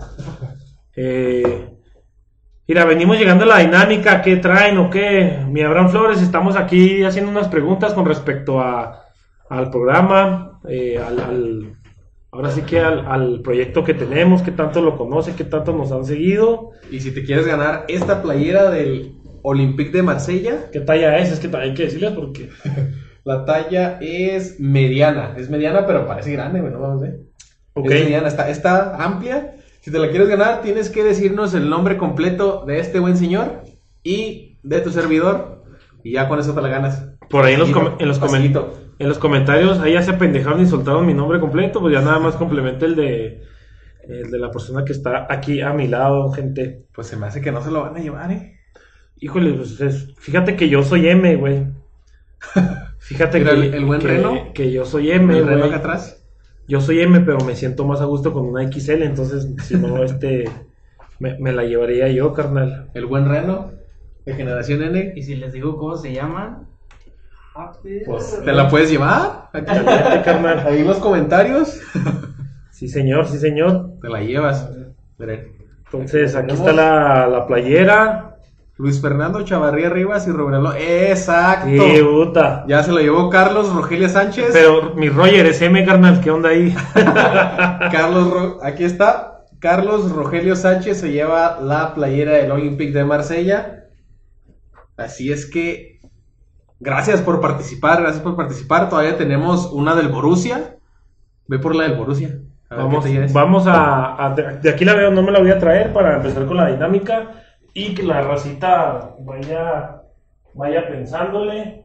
Mira, 2.68 2.84
venimos 2.84 3.18
llegando 3.18 3.44
a 3.44 3.48
la 3.48 3.58
dinámica, 3.58 4.22
¿qué 4.22 4.36
traen 4.36 4.78
o 4.78 4.88
qué? 4.88 5.38
Mi 5.48 5.62
Abraham 5.62 5.90
Flores, 5.90 6.22
estamos 6.22 6.56
aquí 6.56 7.04
haciendo 7.04 7.30
unas 7.30 7.48
preguntas 7.48 7.92
con 7.92 8.06
respecto 8.06 8.60
a, 8.60 9.04
al 9.48 9.70
programa, 9.70 10.60
ahora 12.30 12.50
sí 12.50 12.62
que 12.62 12.80
al, 12.80 13.40
proyecto 13.42 13.84
que 13.84 13.94
tenemos, 13.94 14.42
qué 14.42 14.52
tanto 14.52 14.80
lo 14.80 14.96
conoce, 14.96 15.36
qué 15.36 15.44
tanto 15.44 15.72
nos 15.72 15.92
han 15.92 16.04
seguido. 16.04 16.70
Y 16.90 17.00
si 17.00 17.12
te 17.12 17.24
quieres 17.24 17.46
ganar 17.46 17.84
esta 17.88 18.22
playera 18.22 18.70
del 18.70 19.16
Olympique 19.48 19.92
de 19.92 20.02
Marsella. 20.02 20.70
¿Qué 20.72 20.80
talla 20.80 21.18
es? 21.18 21.30
Es 21.30 21.38
que 21.40 21.56
hay 21.56 21.72
que 21.74 21.84
decirles 21.84 22.12
porque. 22.12 22.50
La 23.24 23.44
talla 23.44 23.98
es 24.00 24.60
mediana. 24.60 25.34
Es 25.36 25.50
mediana, 25.50 25.86
pero 25.86 26.06
parece 26.06 26.32
grande, 26.32 26.60
güey. 26.60 26.72
No 26.72 26.80
vamos 26.80 27.02
a 27.02 27.06
ver. 27.06 27.20
Ok. 27.74 27.86
Es 27.90 28.04
mediana, 28.04 28.28
está, 28.28 28.48
está 28.48 28.96
amplia. 29.04 29.56
Si 29.80 29.90
te 29.90 29.98
la 29.98 30.10
quieres 30.10 30.28
ganar, 30.28 30.62
tienes 30.62 30.90
que 30.90 31.04
decirnos 31.04 31.54
el 31.54 31.68
nombre 31.68 31.96
completo 31.96 32.64
de 32.66 32.78
este 32.80 32.98
buen 33.00 33.16
señor 33.16 33.62
y 34.02 34.58
de 34.62 34.80
tu 34.80 34.90
servidor. 34.90 35.64
Y 36.02 36.12
ya 36.12 36.28
con 36.28 36.38
eso 36.40 36.54
te 36.54 36.60
la 36.62 36.68
ganas. 36.68 37.04
Por 37.28 37.44
ahí 37.44 37.54
en 37.54 37.60
los, 37.60 37.70
com- 37.70 37.96
en, 37.98 38.08
los 38.08 38.20
en 38.98 39.08
los 39.08 39.18
comentarios, 39.18 39.80
ahí 39.80 39.92
ya 39.94 40.02
se 40.02 40.12
apendejaron 40.12 40.60
y 40.60 40.66
soltaron 40.66 41.04
mi 41.06 41.14
nombre 41.14 41.38
completo, 41.40 41.80
pues 41.80 41.92
ya 41.92 42.00
nada 42.00 42.18
más 42.18 42.36
complementa 42.36 42.86
el 42.86 42.94
de, 42.96 43.42
el 44.08 44.30
de 44.30 44.38
la 44.38 44.50
persona 44.50 44.84
que 44.84 44.92
está 44.92 45.26
aquí 45.28 45.60
a 45.60 45.72
mi 45.72 45.88
lado, 45.88 46.30
gente. 46.32 46.86
Pues 46.94 47.08
se 47.08 47.16
me 47.16 47.26
hace 47.26 47.40
que 47.40 47.52
no 47.52 47.60
se 47.62 47.70
lo 47.72 47.82
van 47.82 47.96
a 47.96 48.00
llevar, 48.00 48.30
¿eh? 48.32 48.55
Híjole, 49.20 49.52
pues 49.54 49.80
es- 49.80 50.14
fíjate 50.18 50.56
que 50.56 50.68
yo 50.68 50.82
soy 50.82 51.08
M, 51.08 51.36
güey. 51.36 51.66
Fíjate 52.98 53.38
Mira, 53.38 53.54
que, 53.54 53.76
el- 53.76 53.84
buen 53.84 54.00
que- 54.00 54.06
Reno. 54.06 54.52
que 54.54 54.70
yo 54.72 54.84
soy 54.84 55.10
M, 55.10 55.36
El 55.38 55.44
güey. 55.44 55.62
acá 55.62 55.76
atrás. 55.76 56.22
Yo 56.68 56.80
soy 56.80 57.00
M, 57.00 57.20
pero 57.20 57.38
me 57.44 57.54
siento 57.54 57.84
más 57.86 58.00
a 58.00 58.04
gusto 58.06 58.32
con 58.32 58.46
una 58.46 58.62
XL, 58.62 59.02
entonces 59.04 59.48
si 59.62 59.76
no, 59.76 60.02
este, 60.04 60.50
me, 61.18 61.38
me 61.38 61.52
la 61.52 61.64
llevaría 61.64 62.08
yo, 62.08 62.32
carnal. 62.32 62.90
El 62.94 63.06
buen 63.06 63.28
Reno 63.28 63.70
de 64.24 64.34
generación 64.34 64.82
N. 64.82 65.12
Y 65.14 65.22
si 65.22 65.36
les 65.36 65.52
digo 65.52 65.76
cómo 65.76 65.96
se 65.96 66.12
llaman, 66.12 66.66
ah, 67.54 67.72
Pues, 68.04 68.42
¿Te 68.44 68.52
la 68.52 68.68
puedes 68.68 68.90
llevar? 68.90 69.48
Aquí, 69.52 69.66
carnal. 70.24 70.58
ahí 70.66 70.82
los 70.84 70.98
comentarios. 70.98 71.80
Sí, 72.70 72.88
señor, 72.88 73.26
sí, 73.26 73.38
señor. 73.38 73.92
Te 74.02 74.08
la 74.08 74.20
llevas. 74.20 74.68
Miren. 75.18 75.52
Entonces, 75.86 76.34
aquí 76.34 76.52
está 76.54 76.72
la, 76.72 77.28
la 77.28 77.46
playera. 77.46 78.35
Luis 78.78 79.00
Fernando 79.00 79.42
Chavarría 79.42 79.88
Rivas 79.88 80.26
y 80.28 80.32
Roberto. 80.32 80.74
Exacto. 80.76 81.66
Sí, 81.68 82.02
puta. 82.02 82.64
Ya 82.68 82.82
se 82.82 82.92
lo 82.92 82.98
llevó 82.98 83.30
Carlos 83.30 83.72
Rogelio 83.72 84.08
Sánchez. 84.08 84.50
Pero 84.52 84.94
mi 84.94 85.08
Roger 85.08 85.46
es 85.46 85.62
M, 85.62 85.82
carnal, 85.86 86.20
¿qué 86.20 86.30
onda 86.30 86.50
ahí? 86.50 86.74
Carlos 86.94 88.30
Ro- 88.30 88.58
aquí 88.62 88.84
está. 88.84 89.44
Carlos 89.60 90.12
Rogelio 90.12 90.54
Sánchez 90.56 91.00
se 91.00 91.10
lleva 91.10 91.58
la 91.62 91.94
playera 91.94 92.32
del 92.32 92.50
Olympique 92.52 92.92
de 92.92 93.04
Marsella. 93.04 93.84
Así 94.98 95.32
es 95.32 95.50
que 95.50 96.00
gracias 96.78 97.22
por 97.22 97.40
participar, 97.40 98.02
gracias 98.02 98.22
por 98.22 98.36
participar. 98.36 98.90
Todavía 98.90 99.16
tenemos 99.16 99.70
una 99.72 99.94
del 99.94 100.08
Borussia. 100.08 100.76
Ve 101.48 101.58
por 101.58 101.74
la 101.74 101.84
del 101.84 101.94
Borussia. 101.96 102.38
A 102.68 102.76
Vamos, 102.76 103.64
qué 103.64 103.70
a, 103.70 104.34
de 104.60 104.70
aquí 104.70 104.84
la 104.84 104.94
veo, 104.94 105.10
no 105.12 105.22
me 105.22 105.30
la 105.32 105.38
voy 105.38 105.50
a 105.50 105.58
traer 105.58 105.92
para 105.92 106.16
empezar 106.16 106.44
con 106.46 106.56
la 106.56 106.66
dinámica 106.66 107.30
y 107.78 107.94
que 107.94 108.02
la 108.04 108.22
racita 108.22 109.14
vaya, 109.20 110.00
vaya 110.54 110.88
pensándole. 110.88 111.84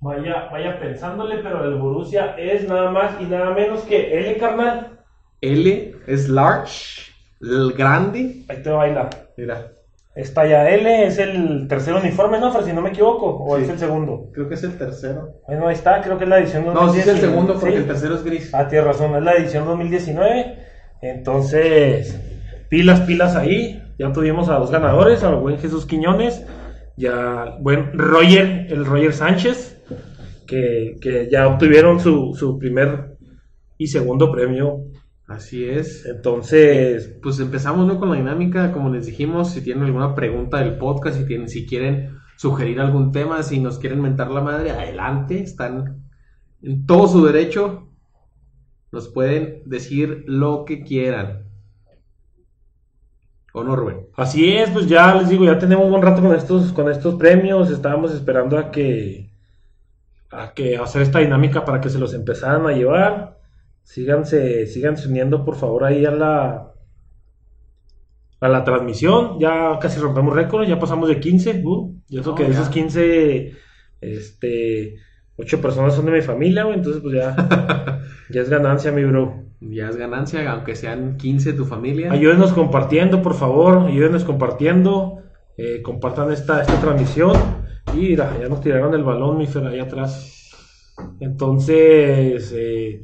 Vaya, 0.00 0.48
vaya 0.50 0.78
pensándole, 0.78 1.38
pero 1.42 1.64
el 1.64 1.74
Borussia 1.74 2.34
es 2.38 2.66
nada 2.66 2.90
más 2.90 3.20
y 3.20 3.24
nada 3.24 3.50
menos 3.50 3.82
que 3.82 4.18
L, 4.18 4.38
carnal. 4.38 5.00
L 5.42 5.94
es 6.06 6.30
large, 6.30 7.12
el 7.42 7.74
grande. 7.74 8.42
Ahí 8.48 8.62
te 8.62 8.70
baila. 8.70 9.10
Mira, 9.36 9.66
Es 10.14 10.32
talla 10.32 10.70
L, 10.70 11.06
es 11.06 11.18
el 11.18 11.68
tercer 11.68 11.92
uniforme, 11.92 12.40
¿no? 12.40 12.50
Fer, 12.50 12.64
si 12.64 12.72
no 12.72 12.80
me 12.80 12.88
equivoco, 12.88 13.44
o 13.44 13.58
Sí. 13.58 13.64
es 13.64 13.68
el 13.68 13.78
segundo. 13.78 14.30
creo 14.32 14.48
que 14.48 14.54
es 14.54 14.62
el 14.64 14.78
tercero. 14.78 15.34
Bueno, 15.46 15.68
ahí 15.68 15.74
está, 15.74 16.00
creo 16.00 16.16
que 16.16 16.24
es 16.24 16.30
la 16.30 16.38
edición 16.38 16.64
No, 16.64 16.90
sí 16.90 17.00
es 17.00 17.06
el 17.06 17.20
2019, 17.20 17.20
segundo 17.20 17.52
porque 17.60 17.70
¿sí? 17.76 17.82
el 17.82 17.86
tercero 17.86 18.14
es 18.14 18.24
gris. 18.24 18.54
Ah, 18.54 18.66
tienes 18.66 18.86
razón, 18.86 19.14
es 19.14 19.22
la 19.22 19.34
edición 19.34 19.66
2019. 19.66 20.58
Entonces, 21.02 22.18
pilas, 22.68 23.00
pilas 23.02 23.36
ahí. 23.36 23.82
Ya 23.98 24.12
tuvimos 24.12 24.48
a 24.48 24.58
dos 24.58 24.70
ganadores, 24.70 25.22
al 25.22 25.36
buen 25.36 25.58
Jesús 25.58 25.86
Quiñones 25.86 26.44
y 26.96 27.06
al 27.06 27.58
buen 27.60 27.96
Roger, 27.98 28.66
el 28.70 28.84
Roger 28.84 29.12
Sánchez, 29.12 29.82
que, 30.46 30.96
que 31.00 31.28
ya 31.30 31.46
obtuvieron 31.46 32.00
su, 32.00 32.34
su 32.38 32.58
primer 32.58 33.16
y 33.78 33.86
segundo 33.88 34.30
premio. 34.32 34.84
Así 35.26 35.64
es. 35.64 36.06
Entonces, 36.06 37.18
Pues 37.22 37.40
empezamos 37.40 37.86
¿no? 37.86 37.98
con 37.98 38.10
la 38.10 38.16
dinámica, 38.16 38.72
como 38.72 38.90
les 38.90 39.06
dijimos, 39.06 39.50
si 39.50 39.60
tienen 39.60 39.84
alguna 39.84 40.14
pregunta 40.14 40.58
del 40.58 40.78
podcast, 40.78 41.18
si 41.18 41.26
tienen, 41.26 41.48
si 41.48 41.66
quieren 41.66 42.16
sugerir 42.36 42.80
algún 42.80 43.12
tema, 43.12 43.42
si 43.42 43.58
nos 43.58 43.78
quieren 43.78 44.00
mentar 44.00 44.30
la 44.30 44.40
madre, 44.40 44.70
adelante, 44.70 45.40
están 45.40 46.04
en 46.62 46.86
todo 46.86 47.08
su 47.08 47.24
derecho, 47.24 47.88
nos 48.92 49.08
pueden 49.08 49.62
decir 49.64 50.24
lo 50.26 50.64
que 50.64 50.82
quieran. 50.82 51.45
¿O 53.56 53.64
no, 53.64 53.74
Rubén? 53.74 54.08
así 54.16 54.54
es, 54.54 54.68
pues 54.68 54.86
ya 54.86 55.14
les 55.14 55.30
digo, 55.30 55.46
ya 55.46 55.58
tenemos 55.58 55.86
un 55.86 55.90
buen 55.92 56.02
rato 56.02 56.20
con 56.20 56.34
estos, 56.34 56.72
con 56.74 56.90
estos 56.90 57.14
premios. 57.14 57.70
Estábamos 57.70 58.12
esperando 58.12 58.58
a 58.58 58.70
que, 58.70 59.30
a 60.30 60.52
que 60.52 60.76
hacer 60.76 61.00
esta 61.00 61.20
dinámica 61.20 61.64
para 61.64 61.80
que 61.80 61.88
se 61.88 61.98
los 61.98 62.12
empezaran 62.12 62.66
a 62.66 62.72
llevar. 62.72 63.38
Síganse, 63.82 64.66
síganse 64.66 65.08
uniendo 65.08 65.42
por 65.42 65.56
favor 65.56 65.84
ahí 65.84 66.04
a 66.04 66.10
la 66.10 66.74
a 68.40 68.48
la 68.48 68.62
transmisión. 68.62 69.40
Ya 69.40 69.78
casi 69.80 70.00
rompemos 70.00 70.34
récord, 70.34 70.68
ya 70.68 70.78
pasamos 70.78 71.08
de 71.08 71.18
15. 71.18 71.62
Uh, 71.64 71.98
y 72.10 72.18
eso 72.18 72.34
que 72.34 72.44
de 72.44 72.50
esos 72.50 72.68
15, 72.68 73.54
este, 74.02 74.96
8 75.38 75.60
personas 75.60 75.94
son 75.94 76.06
de 76.06 76.12
mi 76.12 76.22
familia, 76.22 76.64
güey. 76.64 76.76
Entonces, 76.76 77.02
pues 77.02 77.14
ya, 77.14 77.34
ya 78.30 78.40
es 78.40 78.48
ganancia, 78.50 78.92
mi 78.92 79.04
bro. 79.04 79.44
Ya 79.60 79.88
es 79.88 79.96
ganancia, 79.96 80.50
aunque 80.50 80.74
sean 80.76 81.16
15 81.16 81.52
de 81.52 81.58
tu 81.58 81.64
familia. 81.64 82.12
Ayúdenos 82.12 82.52
compartiendo, 82.52 83.22
por 83.22 83.34
favor. 83.34 83.86
Ayúdenos 83.86 84.24
compartiendo. 84.24 85.22
eh, 85.58 85.80
compartan 85.82 86.30
esta, 86.32 86.60
esta 86.60 86.80
transmisión. 86.80 87.34
Y 87.94 87.98
mira, 88.10 88.36
ya 88.40 88.48
nos 88.48 88.60
tiraron 88.60 88.92
el 88.94 89.04
balón, 89.04 89.38
mi 89.38 89.46
Fer, 89.46 89.66
ahí 89.66 89.78
atrás. 89.80 90.50
Entonces, 91.20 92.52
eh, 92.54 93.02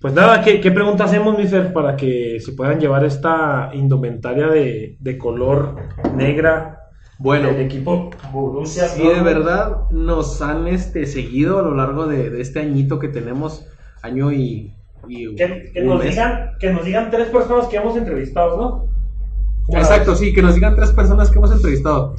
pues 0.00 0.14
nada, 0.14 0.42
¿qué, 0.42 0.60
qué 0.60 0.70
pregunta 0.70 1.04
hacemos, 1.04 1.36
mi 1.38 1.46
Fer, 1.46 1.72
para 1.72 1.96
que 1.96 2.38
se 2.40 2.52
puedan 2.52 2.80
llevar 2.80 3.04
esta 3.04 3.70
indumentaria 3.74 4.48
de, 4.48 4.96
de 5.00 5.18
color 5.18 5.76
negra 6.14 6.77
Bueno, 7.18 7.50
equipo 7.50 8.10
Borussia? 8.32 8.88
si 8.88 9.02
de 9.06 9.20
verdad 9.22 9.88
nos 9.90 10.40
han 10.40 10.68
este, 10.68 11.04
seguido 11.06 11.58
a 11.58 11.62
lo 11.62 11.74
largo 11.74 12.06
de, 12.06 12.30
de 12.30 12.40
este 12.40 12.60
añito 12.60 12.98
que 12.98 13.08
tenemos, 13.08 13.66
año 14.02 14.30
y, 14.32 14.72
y 15.08 15.34
Que, 15.34 15.72
nos 15.84 15.98
mes. 15.98 16.10
digan, 16.10 16.50
que 16.60 16.72
nos 16.72 16.84
digan 16.84 17.10
tres 17.10 17.28
personas 17.28 17.66
que 17.66 17.76
hemos 17.76 17.96
entrevistado, 17.96 18.56
¿no? 18.56 18.68
¿Cómo 19.66 19.78
la 19.78 19.80
Exacto, 19.80 20.14
sí, 20.14 20.32
que 20.32 20.42
nos 20.42 20.54
digan 20.54 20.76
tres 20.76 20.92
personas 20.92 21.30
que 21.30 21.38
hemos 21.38 21.50
entrevistado. 21.52 22.14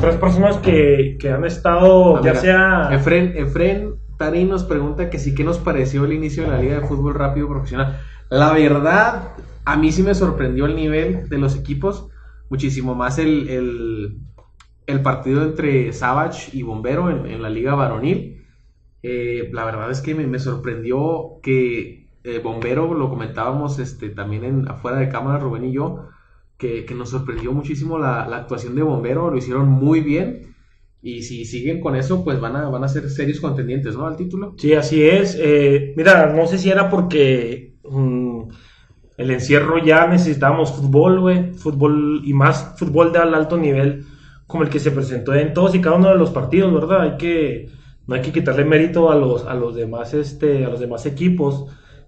Tres 0.00 0.16
personas 0.16 0.56
que, 0.58 1.16
que 1.20 1.30
han 1.30 1.44
estado, 1.44 2.16
Ah, 2.16 2.20
ya 2.24 2.30
mira, 2.30 2.40
sea... 2.40 2.88
Efren, 2.92 3.34
Efren 3.36 3.94
Tari 4.16 4.44
nos 4.44 4.64
pregunta 4.64 5.10
que 5.10 5.18
sí, 5.18 5.34
¿qué 5.34 5.44
nos 5.44 5.58
pareció 5.58 6.04
el 6.04 6.12
inicio 6.12 6.44
de 6.44 6.50
la 6.50 6.58
Liga 6.58 6.80
de 6.80 6.86
Fútbol 6.86 7.14
Rápido 7.14 7.48
Profesional? 7.48 7.98
La 8.30 8.52
verdad, 8.52 9.30
a 9.64 9.76
mí 9.76 9.92
sí 9.92 10.02
me 10.02 10.14
sorprendió 10.14 10.66
el 10.66 10.76
nivel 10.76 11.28
de 11.28 11.38
los 11.38 11.56
equipos, 11.56 12.08
muchísimo 12.52 12.94
más 12.94 13.18
el, 13.18 13.48
el, 14.86 15.00
partido 15.02 15.42
entre 15.42 15.90
Savage 15.94 16.54
y 16.54 16.62
Bombero 16.62 17.08
en, 17.08 17.40
la 17.40 17.48
Liga 17.48 17.74
Varonil. 17.74 18.44
Eh, 19.02 19.48
la 19.54 19.64
verdad 19.64 19.90
es 19.90 20.02
que 20.02 20.14
me, 20.14 20.38
sorprendió 20.38 21.40
que 21.42 22.08
eh, 22.24 22.40
Bombero, 22.44 22.92
lo 22.92 23.08
comentábamos 23.08 23.78
este, 23.78 24.10
también 24.10 24.44
en, 24.44 24.68
afuera 24.68 24.98
de 24.98 25.08
cámara, 25.08 25.38
Rubén 25.38 25.64
y 25.64 25.72
yo, 25.72 26.08
que, 26.58 26.84
que 26.84 26.94
nos 26.94 27.08
sorprendió 27.08 27.52
muchísimo 27.52 27.98
la, 27.98 28.28
la 28.28 28.36
actuación 28.36 28.74
de 28.74 28.82
Bombero, 28.82 29.30
lo 29.30 29.38
hicieron 29.38 29.70
muy 29.70 30.00
bien. 30.00 30.54
Y 31.00 31.22
si 31.22 31.46
siguen 31.46 31.80
con 31.80 31.96
eso, 31.96 32.22
pues 32.22 32.38
van 32.38 32.54
a, 32.54 32.68
van 32.68 32.84
a 32.84 32.88
ser 32.88 33.08
serios 33.08 33.40
contendientes, 33.40 33.96
¿no? 33.96 34.06
Al 34.06 34.16
título. 34.16 34.54
Sí, 34.58 34.74
así 34.74 35.02
es. 35.02 35.38
Eh, 35.40 35.94
mira, 35.96 36.34
no 36.34 36.46
sé 36.46 36.58
si 36.58 36.68
era 36.68 36.90
porque 36.90 37.76
mm, 37.82 38.31
el 39.22 39.30
encierro 39.30 39.78
ya 39.78 40.06
necesitábamos 40.06 40.72
fútbol, 40.72 41.20
güey. 41.20 41.52
Fútbol 41.54 42.22
y 42.24 42.32
más 42.34 42.74
fútbol 42.78 43.12
de 43.12 43.18
al 43.20 43.34
alto 43.34 43.56
nivel, 43.56 44.04
como 44.46 44.64
el 44.64 44.68
que 44.70 44.78
se 44.80 44.90
presentó 44.90 45.34
en 45.34 45.54
todos 45.54 45.74
y 45.74 45.80
cada 45.80 45.96
uno 45.96 46.08
de 46.10 46.16
los 46.16 46.30
partidos, 46.30 46.72
¿verdad? 46.74 47.02
Hay 47.02 47.16
que, 47.16 47.70
no 48.06 48.14
hay 48.14 48.22
que 48.22 48.32
quitarle 48.32 48.64
mérito 48.64 49.10
a 49.10 49.14
los, 49.16 49.44
a 49.46 49.54
los 49.54 49.74
demás, 49.74 50.12
este, 50.14 50.64
a 50.64 50.68
los 50.68 50.80
demás 50.80 51.06
equipos 51.06 51.66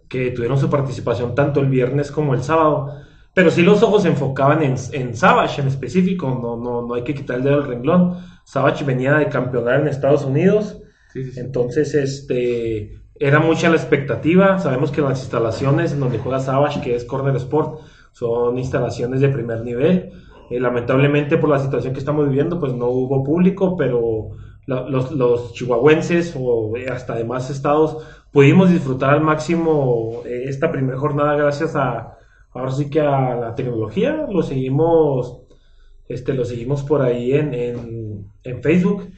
que 0.09 0.31
tuvieron 0.31 0.59
su 0.59 0.69
participación 0.71 1.35
tanto 1.35 1.61
el 1.61 1.69
viernes 1.69 2.11
como 2.11 2.35
el 2.35 2.43
sábado. 2.43 2.91
Pero 3.33 3.51
sí 3.51 3.63
los 3.63 3.83
ojos 3.83 4.03
se 4.03 4.09
enfocaban 4.09 4.63
en, 4.63 4.75
en 4.93 5.17
Savage 5.17 5.61
en 5.61 5.69
específico, 5.69 6.29
no, 6.43 6.57
no, 6.57 6.87
no 6.87 6.95
hay 6.95 7.03
que 7.05 7.15
quitar 7.15 7.39
el 7.39 7.45
dedo 7.45 7.61
del 7.61 7.69
renglón. 7.69 8.19
Savage 8.45 8.85
venía 8.85 9.15
de 9.15 9.29
campeonar 9.29 9.81
en 9.81 9.89
Estados 9.89 10.25
Unidos, 10.25 10.79
Sí, 11.13 11.25
sí, 11.25 11.33
sí. 11.33 11.41
entonces, 11.41 11.95
este, 11.95 12.93
era 13.17 13.41
mucha 13.41 13.69
la 13.69 13.77
expectativa. 13.77 14.59
Sabemos 14.59 14.91
que 14.91 15.01
las 15.01 15.21
instalaciones 15.21 15.93
en 15.93 16.01
donde 16.01 16.19
juega 16.19 16.41
Savage, 16.41 16.81
que 16.81 16.95
es 16.97 17.05
Corner 17.05 17.37
Sport, 17.37 17.81
son 18.13 18.59
instalaciones 18.59 19.21
de 19.21 19.29
primer 19.29 19.63
nivel. 19.63 20.13
Eh, 20.51 20.61
lamentablemente, 20.61 21.39
por 21.39 21.51
la 21.51 21.59
situación 21.59 21.93
que 21.95 22.01
estamos 22.01 22.29
viviendo, 22.29 22.61
pues 22.61 22.73
no 22.75 22.89
hubo 22.89 23.25
público, 23.25 23.77
pero 23.77 24.31
los 24.67 25.53
chihuahuenses 25.53 26.35
o 26.39 26.77
eh, 26.77 26.89
hasta 26.89 27.15
demás 27.15 27.51
estados 27.51 27.99
pudimos 28.33 28.71
disfrutar 28.71 29.11
al 29.11 29.21
máximo 29.21 30.23
eh, 30.25 30.45
esta 30.49 30.73
primera 30.73 30.99
jornada 30.99 31.37
gracias 31.37 31.77
a, 31.77 32.17
ahora 32.51 32.73
sí 32.73 32.89
que 32.91 33.01
a 33.01 33.35
la 33.37 33.55
tecnología. 33.55 34.27
Lo 34.31 34.43
seguimos 34.43 35.43
Este, 36.09 36.35
lo 36.35 36.45
seguimos 36.45 36.83
por 36.83 37.03
ahí 37.03 37.33
en, 37.33 37.55
en, 37.55 38.27
en 38.43 38.63
Facebook. 38.63 39.11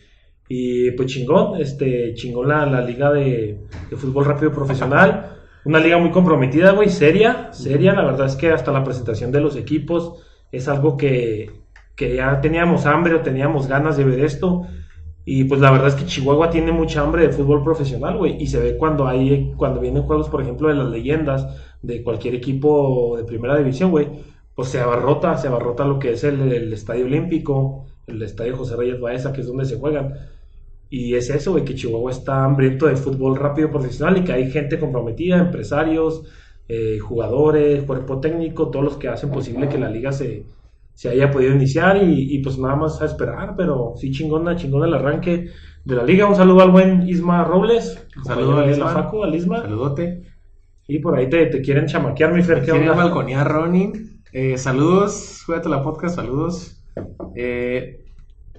Y 0.48 0.92
pues 0.92 1.08
chingón, 1.08 1.60
este, 1.60 2.14
chingón 2.14 2.48
la, 2.48 2.66
la 2.66 2.80
liga 2.80 3.12
de, 3.12 3.60
de 3.90 3.96
fútbol 3.96 4.24
rápido 4.24 4.52
profesional. 4.52 5.32
Una 5.64 5.80
liga 5.80 5.98
muy 5.98 6.10
comprometida, 6.10 6.70
güey, 6.72 6.88
seria, 6.88 7.52
seria. 7.52 7.92
La 7.92 8.04
verdad 8.04 8.26
es 8.26 8.36
que 8.36 8.50
hasta 8.50 8.70
la 8.70 8.84
presentación 8.84 9.32
de 9.32 9.40
los 9.40 9.56
equipos 9.56 10.22
es 10.52 10.68
algo 10.68 10.96
que, 10.96 11.50
que 11.96 12.14
ya 12.14 12.40
teníamos 12.40 12.86
hambre 12.86 13.14
o 13.14 13.20
teníamos 13.20 13.66
ganas 13.66 13.96
de 13.96 14.04
ver 14.04 14.20
esto. 14.20 14.62
Y 15.24 15.42
pues 15.42 15.60
la 15.60 15.72
verdad 15.72 15.88
es 15.88 15.96
que 15.96 16.04
Chihuahua 16.04 16.50
tiene 16.50 16.70
mucha 16.70 17.00
hambre 17.00 17.22
de 17.22 17.32
fútbol 17.32 17.64
profesional, 17.64 18.16
güey. 18.16 18.40
Y 18.40 18.46
se 18.46 18.60
ve 18.60 18.76
cuando 18.76 19.08
hay, 19.08 19.52
cuando 19.56 19.80
vienen 19.80 20.04
juegos, 20.04 20.28
por 20.28 20.40
ejemplo, 20.40 20.68
de 20.68 20.74
las 20.74 20.88
leyendas 20.88 21.48
de 21.82 22.04
cualquier 22.04 22.36
equipo 22.36 23.16
de 23.16 23.24
primera 23.24 23.58
división, 23.58 23.90
güey. 23.90 24.06
Pues 24.54 24.68
se 24.68 24.78
abarrota, 24.78 25.36
se 25.36 25.48
abarrota 25.48 25.84
lo 25.84 25.98
que 25.98 26.12
es 26.12 26.22
el, 26.22 26.52
el 26.52 26.72
Estadio 26.72 27.06
Olímpico, 27.06 27.86
el 28.06 28.22
Estadio 28.22 28.56
José 28.56 28.76
Reyes 28.76 29.00
Baeza, 29.00 29.32
que 29.32 29.40
es 29.40 29.48
donde 29.48 29.64
se 29.64 29.78
juegan. 29.80 30.14
Y 30.88 31.14
es 31.14 31.30
eso, 31.30 31.52
güey, 31.52 31.64
que 31.64 31.74
Chihuahua 31.74 32.10
está 32.12 32.44
hambriento 32.44 32.86
de 32.86 32.96
fútbol 32.96 33.36
rápido 33.36 33.70
profesional 33.70 34.18
y 34.18 34.24
que 34.24 34.32
hay 34.32 34.50
gente 34.50 34.78
comprometida, 34.78 35.38
empresarios, 35.38 36.22
eh, 36.68 36.98
jugadores, 36.98 37.84
cuerpo 37.84 38.20
técnico, 38.20 38.70
todos 38.70 38.84
los 38.84 38.96
que 38.96 39.08
hacen 39.08 39.30
posible 39.30 39.68
que 39.68 39.78
la 39.78 39.90
liga 39.90 40.12
se, 40.12 40.44
se 40.94 41.08
haya 41.08 41.30
podido 41.30 41.54
iniciar 41.54 42.02
y, 42.02 42.34
y, 42.34 42.38
pues 42.38 42.58
nada 42.58 42.76
más 42.76 43.02
a 43.02 43.06
esperar, 43.06 43.54
pero 43.56 43.94
sí 43.96 44.10
chingona, 44.12 44.56
chingona 44.56 44.86
el 44.86 44.94
arranque 44.94 45.50
de 45.84 45.94
la 45.94 46.04
liga. 46.04 46.26
Un 46.26 46.36
saludo 46.36 46.62
al 46.62 46.70
buen 46.70 47.08
Isma 47.08 47.44
Robles. 47.44 48.06
Un 48.16 48.24
saludo 48.24 48.58
al 48.58 48.70
Isma. 48.70 48.88
Facu, 48.90 49.22
al 49.22 49.34
Isma. 49.34 49.62
Saludote. 49.62 50.22
Y 50.88 51.00
por 51.00 51.18
ahí 51.18 51.28
te, 51.28 51.46
te 51.46 51.60
quieren 51.60 51.86
chamaquear, 51.86 52.32
mi 52.32 52.42
Fer. 52.42 52.60
¿qué 52.60 52.70
Quiero 52.70 52.92
onda? 52.92 52.94
balconear, 52.94 53.46
Ronin. 53.50 54.22
Eh, 54.32 54.56
saludos, 54.56 55.42
cuídate 55.46 55.68
la 55.68 55.82
podcast, 55.82 56.16
saludos. 56.16 56.80
Eh, 57.34 58.05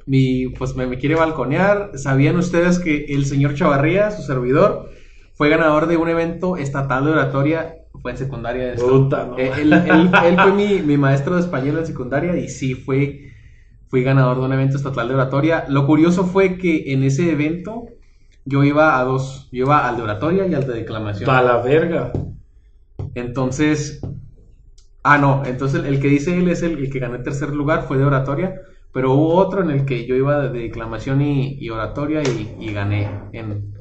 mi, 0.08 0.48
pues 0.50 0.76
me, 0.76 0.88
me 0.88 0.98
quiere 0.98 1.16
balconear. 1.16 1.92
¿Sabían 1.96 2.38
ustedes 2.38 2.80
que 2.80 3.06
el 3.10 3.26
señor 3.26 3.54
Chavarría, 3.54 4.10
su 4.12 4.24
servidor, 4.24 4.90
fue 5.36 5.50
ganador 5.50 5.88
de 5.88 5.98
un 5.98 6.10
evento 6.10 6.58
estatal 6.58 7.06
de 7.06 7.12
oratoria? 7.12 7.76
Fue 8.02 8.12
en 8.12 8.18
secundaria. 8.18 8.74
Esto. 8.74 8.88
Puta, 8.88 9.26
no. 9.26 9.38
Eh, 9.38 9.52
él, 9.62 9.74
él- 9.74 10.12
él 10.26 10.38
fue 10.40 10.52
mi, 10.54 10.82
mi 10.82 10.98
maestro 10.98 11.36
de 11.36 11.42
español 11.42 11.78
en 11.80 11.86
secundaria 11.86 12.36
y 12.38 12.48
sí 12.50 12.74
fue, 12.76 13.32
fui 13.90 14.02
ganador 14.04 14.40
de 14.40 14.46
un 14.46 14.54
evento 14.54 14.78
estatal 14.78 15.08
de 15.08 15.14
oratoria. 15.14 15.66
Lo 15.68 15.86
curioso 15.86 16.26
fue 16.26 16.58
que 16.58 16.94
en 16.94 17.04
ese 17.04 17.32
evento 17.32 17.86
yo 18.46 18.64
iba 18.64 19.00
a 19.00 19.04
dos, 19.04 19.50
yo 19.52 19.66
iba 19.66 19.88
al 19.88 19.98
de 19.98 20.04
oratoria 20.04 20.48
y 20.48 20.54
al 20.54 20.66
de 20.66 20.74
declamación. 20.74 21.30
A 21.30 21.42
la 21.42 21.58
verga. 21.62 22.12
Entonces, 23.16 24.00
ah, 25.04 25.18
no, 25.18 25.44
entonces 25.46 25.84
el 25.86 26.00
que 26.00 26.08
dice 26.08 26.38
él 26.38 26.48
es 26.50 26.62
el, 26.62 26.78
el 26.78 26.90
que 26.90 27.00
ganó 27.00 27.16
el 27.16 27.24
tercer 27.24 27.50
lugar, 27.54 27.84
fue 27.88 27.98
de 27.98 28.06
oratoria, 28.06 28.56
pero 28.98 29.14
hubo 29.14 29.36
otro 29.36 29.62
en 29.62 29.70
el 29.70 29.86
que 29.86 30.08
yo 30.08 30.16
iba 30.16 30.40
de, 30.42 30.50
de 30.50 30.60
declamación 30.62 31.22
y, 31.22 31.54
y 31.64 31.70
oratoria 31.70 32.24
y, 32.24 32.56
y 32.60 32.74
gané 32.74 33.04
en, 33.32 33.72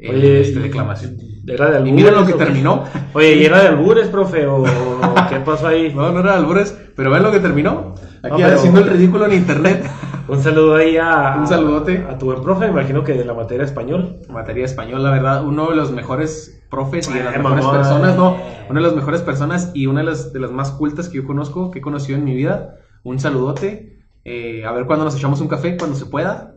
en 0.00 0.14
Oye, 0.14 0.40
este, 0.42 0.58
y- 0.60 0.62
declamación. 0.64 1.16
Era 1.48 1.66
de 1.66 1.72
Y 1.72 1.76
albures. 1.76 1.94
mira 1.94 2.10
lo 2.10 2.26
que 2.26 2.32
terminó. 2.34 2.84
Oye, 3.14 3.36
¿y 3.36 3.44
era 3.46 3.62
de 3.62 3.68
albures, 3.68 4.08
profe? 4.08 4.46
¿O 4.46 4.64
qué 5.30 5.36
pasó 5.40 5.68
ahí? 5.68 5.94
No, 5.94 6.10
no 6.12 6.20
era 6.20 6.32
de 6.32 6.38
albures, 6.40 6.76
pero 6.94 7.10
ven 7.10 7.22
lo 7.22 7.30
que 7.32 7.40
terminó. 7.40 7.94
Aquí 8.22 8.32
No, 8.32 8.36
pero- 8.36 8.54
haciendo 8.56 8.80
el 8.80 8.88
ridículo 8.88 9.24
en 9.26 9.32
internet. 9.32 9.90
Un 10.28 10.42
saludo 10.42 10.74
ahí 10.74 10.96
a... 10.96 11.36
Un 11.38 11.46
saludote. 11.46 12.04
A 12.10 12.18
tu 12.18 12.26
buen 12.26 12.42
profe, 12.42 12.66
imagino 12.66 13.02
que 13.04 13.14
de 13.14 13.24
la 13.24 13.32
materia 13.32 13.64
español. 13.64 14.18
Materia 14.28 14.64
español, 14.66 15.02
la 15.04 15.10
verdad, 15.12 15.44
uno 15.44 15.70
de 15.70 15.76
los 15.76 15.92
mejores 15.92 16.60
profes 16.68 17.08
y 17.08 17.14
de 17.14 17.22
las 17.24 17.32
Ay, 17.36 17.42
mejores 17.42 17.64
mamá. 17.64 17.78
personas, 17.78 18.16
no, 18.16 18.36
una 18.68 18.80
de 18.80 18.86
las 18.88 18.96
mejores 18.96 19.22
personas 19.22 19.70
y 19.72 19.86
una 19.86 20.00
de 20.00 20.06
las, 20.06 20.32
de 20.32 20.40
las 20.40 20.50
más 20.50 20.72
cultas 20.72 21.08
que 21.08 21.18
yo 21.18 21.24
conozco, 21.24 21.70
que 21.70 21.78
he 21.78 21.82
conocido 21.82 22.18
en 22.18 22.24
mi 22.24 22.34
vida. 22.34 22.74
Un 23.04 23.20
saludote. 23.20 23.95
Eh, 24.30 24.64
a 24.64 24.72
ver 24.72 24.86
cuándo 24.86 25.04
nos 25.04 25.16
echamos 25.16 25.40
un 25.40 25.48
café, 25.48 25.76
cuando 25.78 25.96
se 25.96 26.06
pueda. 26.06 26.52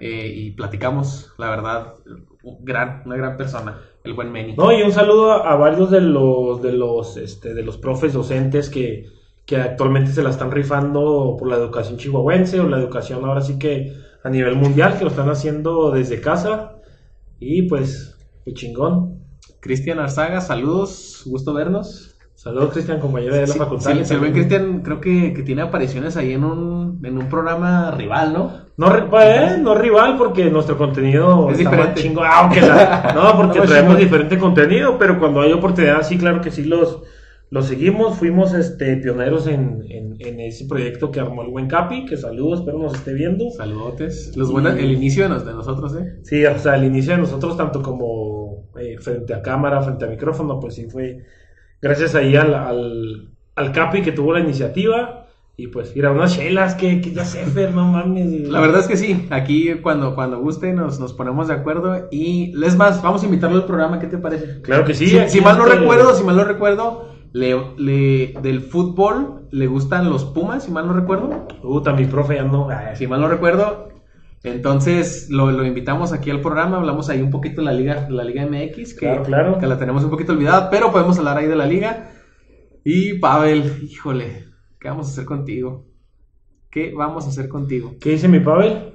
eh, 0.00 0.32
y 0.34 0.50
platicamos, 0.52 1.32
la 1.38 1.50
verdad, 1.50 1.94
un 2.42 2.64
gran, 2.64 3.02
una 3.06 3.16
gran 3.16 3.36
persona, 3.36 3.78
el 4.04 4.14
buen 4.14 4.32
Meni. 4.32 4.54
No, 4.56 4.72
y 4.72 4.82
un 4.82 4.92
saludo 4.92 5.32
a, 5.32 5.52
a 5.52 5.56
varios 5.56 5.90
de 5.90 6.00
los, 6.00 6.60
de 6.62 6.72
los, 6.72 7.16
este, 7.16 7.54
de 7.54 7.62
los 7.62 7.78
profes 7.78 8.12
docentes 8.12 8.68
que, 8.70 9.06
que 9.46 9.56
actualmente 9.56 10.12
se 10.12 10.22
la 10.22 10.30
están 10.30 10.50
rifando 10.50 11.36
por 11.38 11.48
la 11.48 11.56
educación 11.56 11.98
chihuahuense 11.98 12.60
o 12.60 12.68
la 12.68 12.78
educación 12.78 13.24
ahora 13.24 13.42
sí 13.42 13.58
que 13.58 13.92
a 14.24 14.30
nivel 14.30 14.56
mundial, 14.56 14.96
que 14.98 15.04
lo 15.04 15.10
están 15.10 15.28
haciendo 15.30 15.90
desde 15.92 16.20
casa. 16.20 16.76
Y 17.38 17.62
pues, 17.62 18.16
qué 18.44 18.54
chingón. 18.54 19.20
Cristian 19.60 19.98
Arzaga, 20.00 20.40
saludos, 20.40 21.22
gusto 21.26 21.54
vernos. 21.54 22.11
Saludos, 22.42 22.72
Cristian, 22.72 22.98
compañero 22.98 23.34
de 23.36 23.42
la 23.42 23.46
Sí, 23.46 23.56
facultad. 23.56 23.92
sí, 24.02 24.16
buen 24.16 24.32
Cristian 24.32 24.82
creo 24.82 25.00
que, 25.00 25.32
que 25.32 25.44
tiene 25.44 25.62
apariciones 25.62 26.16
ahí 26.16 26.32
en 26.32 26.42
un, 26.42 27.00
en 27.04 27.16
un 27.16 27.28
programa 27.28 27.92
rival, 27.92 28.32
¿no? 28.32 28.50
No, 28.76 29.08
pues, 29.10 29.60
no 29.60 29.76
rival, 29.76 30.16
porque 30.18 30.50
nuestro 30.50 30.76
contenido 30.76 31.48
Es 31.50 31.58
está 31.60 31.70
más 31.70 31.78
diferente. 31.94 32.02
chingo. 32.02 32.22
Ah, 32.24 32.40
aunque 32.40 32.60
la- 32.60 33.12
no, 33.14 33.36
porque 33.36 33.60
No, 33.60 33.64
traemos 33.64 33.96
diferente 33.96 34.38
contenido, 34.38 34.98
pero 34.98 35.20
cuando 35.20 35.40
hay 35.40 35.52
oportunidad, 35.52 36.02
sí, 36.02 36.18
claro 36.18 36.40
que 36.40 36.50
sí 36.50 36.64
los, 36.64 37.04
los 37.50 37.66
seguimos. 37.66 38.18
Fuimos 38.18 38.54
este, 38.54 38.96
pioneros 38.96 39.46
en, 39.46 39.84
en, 39.88 40.16
en 40.18 40.40
ese 40.40 40.64
proyecto 40.64 41.12
que 41.12 41.20
armó 41.20 41.42
el 41.42 41.48
buen 41.50 41.68
Capi, 41.68 42.06
que 42.06 42.16
saludos, 42.16 42.58
espero 42.58 42.80
nos 42.80 42.94
esté 42.94 43.12
viendo. 43.14 43.50
Saludotes. 43.50 44.36
Los 44.36 44.50
buenos, 44.50 44.74
el 44.76 44.90
inicio 44.90 45.22
de, 45.22 45.28
nos- 45.28 45.46
de 45.46 45.52
nosotros, 45.52 45.94
¿eh? 45.94 46.16
Sí, 46.24 46.44
o 46.44 46.58
sea, 46.58 46.74
el 46.74 46.86
inicio 46.86 47.12
de 47.12 47.18
nosotros, 47.20 47.56
tanto 47.56 47.80
como 47.82 48.64
eh, 48.80 48.96
frente 48.98 49.32
a 49.32 49.42
cámara, 49.42 49.80
frente 49.80 50.06
a 50.06 50.08
micrófono, 50.08 50.58
pues 50.58 50.74
sí 50.74 50.86
fue 50.90 51.18
gracias 51.82 52.14
ahí 52.14 52.36
al, 52.36 52.54
al, 52.54 53.28
al 53.56 53.72
Capi 53.72 54.00
que 54.02 54.12
tuvo 54.12 54.32
la 54.32 54.40
iniciativa. 54.40 55.18
Y 55.54 55.66
pues, 55.66 55.92
mira, 55.94 56.10
unas 56.10 56.34
chelas 56.34 56.74
que, 56.74 57.02
que 57.02 57.12
ya 57.12 57.26
sé, 57.26 57.44
Fer, 57.44 57.74
no 57.74 57.84
mames. 57.86 58.48
La 58.48 58.58
verdad 58.60 58.80
es 58.80 58.88
que 58.88 58.96
sí, 58.96 59.26
aquí 59.30 59.74
cuando, 59.82 60.14
cuando 60.14 60.40
guste 60.40 60.72
nos, 60.72 60.98
nos 60.98 61.12
ponemos 61.12 61.48
de 61.48 61.54
acuerdo 61.54 62.08
y 62.10 62.52
les 62.56 62.74
más, 62.76 63.02
vamos 63.02 63.22
a 63.22 63.26
invitarlo 63.26 63.58
al 63.58 63.66
programa, 63.66 63.98
¿qué 64.00 64.06
te 64.06 64.16
parece? 64.16 64.62
Claro 64.62 64.86
que 64.86 64.94
sí. 64.94 65.08
si, 65.28 65.40
mal 65.42 65.58
no 65.58 65.66
este- 65.66 65.78
recuerdo, 65.80 66.14
si 66.14 66.24
mal 66.24 66.36
no 66.36 66.44
recuerdo, 66.44 67.10
le, 67.34 67.54
le- 67.76 68.34
del 68.42 68.62
fútbol 68.62 69.42
le 69.50 69.66
gustan 69.66 70.08
los 70.08 70.24
Pumas, 70.24 70.64
si 70.64 70.70
mal 70.70 70.86
no 70.86 70.94
recuerdo. 70.94 71.46
Puta, 71.60 71.92
mi 71.92 72.06
profe 72.06 72.36
ya 72.36 72.44
no. 72.44 72.70
Ay, 72.70 72.96
Si 72.96 73.06
mal 73.06 73.20
no 73.20 73.28
recuerdo, 73.28 73.88
entonces 74.44 75.28
lo, 75.30 75.50
lo 75.52 75.64
invitamos 75.64 76.12
aquí 76.12 76.30
al 76.30 76.40
programa, 76.40 76.78
hablamos 76.78 77.08
ahí 77.08 77.22
un 77.22 77.30
poquito 77.30 77.60
de 77.60 77.66
la 77.66 77.72
Liga, 77.72 78.08
la 78.10 78.24
Liga 78.24 78.44
MX, 78.46 78.94
que, 78.94 79.06
Claro, 79.06 79.22
claro. 79.22 79.58
que 79.58 79.66
la 79.66 79.78
tenemos 79.78 80.02
un 80.04 80.10
poquito 80.10 80.32
olvidada, 80.32 80.68
pero 80.70 80.90
podemos 80.90 81.18
hablar 81.18 81.38
ahí 81.38 81.46
de 81.46 81.56
la 81.56 81.66
Liga. 81.66 82.10
Y 82.84 83.14
Pavel, 83.18 83.88
híjole, 83.88 84.46
¿qué 84.80 84.88
vamos 84.88 85.06
a 85.08 85.10
hacer 85.12 85.24
contigo? 85.24 85.86
¿Qué 86.70 86.92
vamos 86.92 87.26
a 87.26 87.28
hacer 87.28 87.48
contigo? 87.48 87.94
¿Qué 88.00 88.10
dice 88.10 88.26
mi 88.28 88.40
Pavel? 88.40 88.94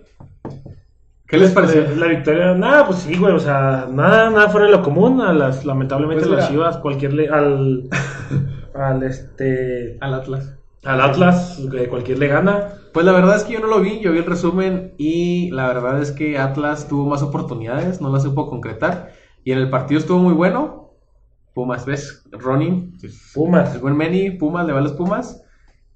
¿Qué 1.27 1.37
les 1.37 1.51
pareció? 1.51 1.81
La, 1.81 1.95
la 1.95 2.07
victoria, 2.07 2.53
nada, 2.53 2.85
pues 2.85 2.99
sí, 2.99 3.17
güey, 3.17 3.33
o 3.33 3.39
sea, 3.39 3.87
nada, 3.91 4.29
nada 4.29 4.49
fuera 4.49 4.65
de 4.65 4.71
lo 4.71 4.81
común. 4.81 5.21
A 5.21 5.33
las, 5.33 5.65
lamentablemente 5.65 6.25
Pues 6.25 6.37
las. 6.39 6.49
Chivas, 6.49 6.77
cualquier 6.77 7.13
le, 7.13 7.29
al, 7.29 7.89
al 8.73 9.03
este, 9.03 9.97
Al 10.01 10.13
Atlas. 10.13 10.56
Al 10.87 11.01
Atlas, 11.01 11.59
cualquier 11.89 12.17
le 12.17 12.27
gana. 12.27 12.69
Pues 12.93 13.05
la 13.05 13.11
verdad 13.11 13.35
es 13.35 13.43
que 13.43 13.53
yo 13.53 13.59
no 13.59 13.67
lo 13.67 13.81
vi, 13.81 13.99
yo 13.99 14.13
vi 14.13 14.19
el 14.19 14.25
resumen 14.25 14.93
y 14.97 15.51
la 15.51 15.67
verdad 15.67 16.01
es 16.01 16.11
que 16.11 16.37
Atlas 16.37 16.87
tuvo 16.87 17.05
más 17.05 17.21
oportunidades, 17.21 17.99
no 17.99 18.09
las 18.09 18.23
supo 18.23 18.49
concretar. 18.49 19.11
Y 19.43 19.51
en 19.51 19.59
el 19.59 19.69
partido 19.69 19.99
estuvo 19.99 20.19
muy 20.19 20.33
bueno. 20.33 20.93
Pumas, 21.53 21.85
¿ves? 21.85 22.23
Ronin, 22.31 22.97
Pumas. 23.33 23.75
el 23.75 23.81
buen 23.81 23.97
Meni, 23.97 24.31
Pumas, 24.31 24.65
le 24.65 24.71
va 24.71 24.79
a 24.79 24.83
los 24.83 24.93
Pumas. 24.93 25.43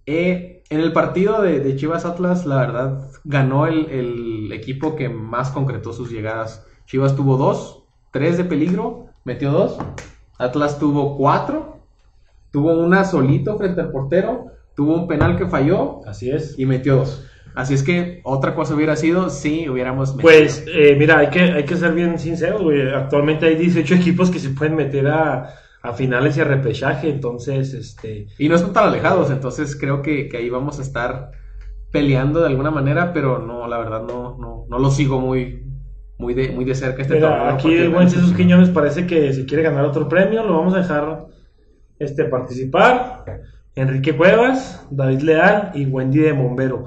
Eh, 0.06 0.64
en 0.70 0.80
el 0.82 0.92
partido 0.92 1.42
de, 1.42 1.62
de 1.62 1.76
Chivas 1.78 2.04
Atlas, 2.04 2.46
la 2.46 2.58
verdad, 2.58 3.10
ganó 3.24 3.68
el, 3.68 3.90
el 3.90 4.52
equipo 4.52 4.96
que 4.96 5.08
más 5.08 5.52
concretó 5.52 5.94
sus 5.94 6.12
llegadas. 6.12 6.66
Chivas 6.86 7.16
tuvo 7.16 7.38
dos, 7.38 7.84
tres 8.12 8.38
de 8.38 8.44
peligro, 8.44 9.06
metió 9.24 9.52
dos. 9.52 9.78
Atlas 10.38 10.80
tuvo 10.80 11.16
cuatro, 11.16 11.78
tuvo 12.52 12.74
una 12.74 13.06
solito 13.06 13.58
frente 13.58 13.80
al 13.80 13.92
portero, 13.92 14.52
tuvo 14.76 14.96
un 14.96 15.08
penal 15.08 15.38
que 15.38 15.48
falló 15.48 16.02
Así 16.06 16.30
es. 16.30 16.58
y 16.58 16.66
metió 16.66 16.98
dos. 16.98 17.28
Así 17.54 17.74
es 17.74 17.84
que 17.84 18.22
otra 18.24 18.56
cosa 18.56 18.76
hubiera 18.76 18.96
sido 18.96 19.30
si 19.30 19.68
hubiéramos 19.68 20.16
metido. 20.16 20.22
Pues, 20.22 20.66
eh, 20.74 20.96
mira, 20.98 21.20
hay 21.20 21.30
que, 21.30 21.42
hay 21.42 21.66
que 21.66 21.76
ser 21.76 21.94
bien 21.94 22.18
sinceros, 22.18 22.62
güey. 22.62 22.90
Actualmente 22.90 23.46
hay 23.46 23.56
18 23.56 23.96
equipos 23.96 24.32
que 24.32 24.40
se 24.40 24.52
pueden 24.52 24.76
meter 24.76 25.08
a, 25.08 25.54
a 25.82 25.94
finales 25.94 26.38
y 26.38 26.42
a 26.42 26.46
repechaje, 26.46 27.10
entonces, 27.10 27.74
este... 27.74 28.28
Y 28.38 28.48
no 28.48 28.56
están 28.56 28.72
tan 28.72 28.86
alejados, 28.86 29.32
entonces 29.32 29.76
creo 29.76 30.02
que, 30.02 30.30
que 30.30 30.38
ahí 30.38 30.50
vamos 30.50 30.80
a 30.80 30.82
estar 30.82 31.32
peleando 31.92 32.40
de 32.40 32.48
alguna 32.48 32.72
manera, 32.72 33.12
pero 33.14 33.40
no, 33.40 33.68
la 33.68 33.78
verdad 33.78 34.04
no, 34.04 34.38
no, 34.38 34.66
no 34.70 34.80
lo 34.80 34.90
sigo 34.92 35.20
muy, 35.20 35.64
muy 36.18 36.34
de, 36.34 36.52
muy 36.52 36.64
de 36.64 36.76
cerca 36.76 37.02
este 37.02 37.16
Mira, 37.16 37.30
torneo, 37.30 37.54
aquí 37.54 37.74
el 37.74 37.90
buen 37.90 38.10
Jesús 38.10 38.34
Quiñones 38.34 38.70
parece 38.70 39.06
que 39.06 39.34
se 39.34 39.46
quiere 39.46 39.64
ganar 39.64 39.84
otro 39.84 40.08
premio, 40.08 40.44
lo 40.46 40.58
vamos 40.58 40.74
a 40.74 40.78
dejar 40.78 41.26
este, 42.00 42.26
participar. 42.26 43.26
Enrique 43.76 44.14
Cuevas, 44.16 44.86
David 44.92 45.22
Leal 45.22 45.72
y 45.76 45.86
Wendy 45.86 46.20
de 46.20 46.32
Bombero. 46.34 46.86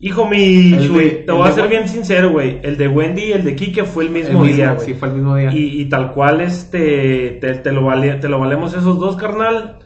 Hijo 0.00 0.26
mi, 0.26 0.72
El 0.74 0.80
de- 0.80 0.86
Chuy, 0.88 1.10
te 1.24 1.32
voy 1.32 1.48
a 1.48 1.52
ser 1.52 1.68
bien 1.68 1.88
sincero, 1.88 2.30
güey. 2.30 2.60
El 2.62 2.76
de 2.76 2.88
Wendy 2.88 3.22
y 3.22 3.32
el 3.32 3.44
de 3.44 3.54
Quique 3.54 3.84
fue 3.84 4.04
el 4.04 4.14
el 4.16 4.24
mismo, 4.24 4.44
día, 4.44 4.72
güey. 4.74 4.86
sí, 4.86 4.94
fue 4.94 5.08
el 5.08 5.14
mismo 5.14 5.36
día. 5.36 5.52
Y, 5.52 5.80
y 5.80 5.84
tal 5.88 6.12
cual, 6.12 6.40
este, 6.40 7.38
te, 7.40 7.54
te 7.54 7.72
lo 7.72 7.84
vale- 7.84 8.14
te 8.14 8.28
lo 8.28 8.38
valemos 8.40 8.74
esos 8.74 8.98
dos, 8.98 9.16
carnal. 9.16 9.78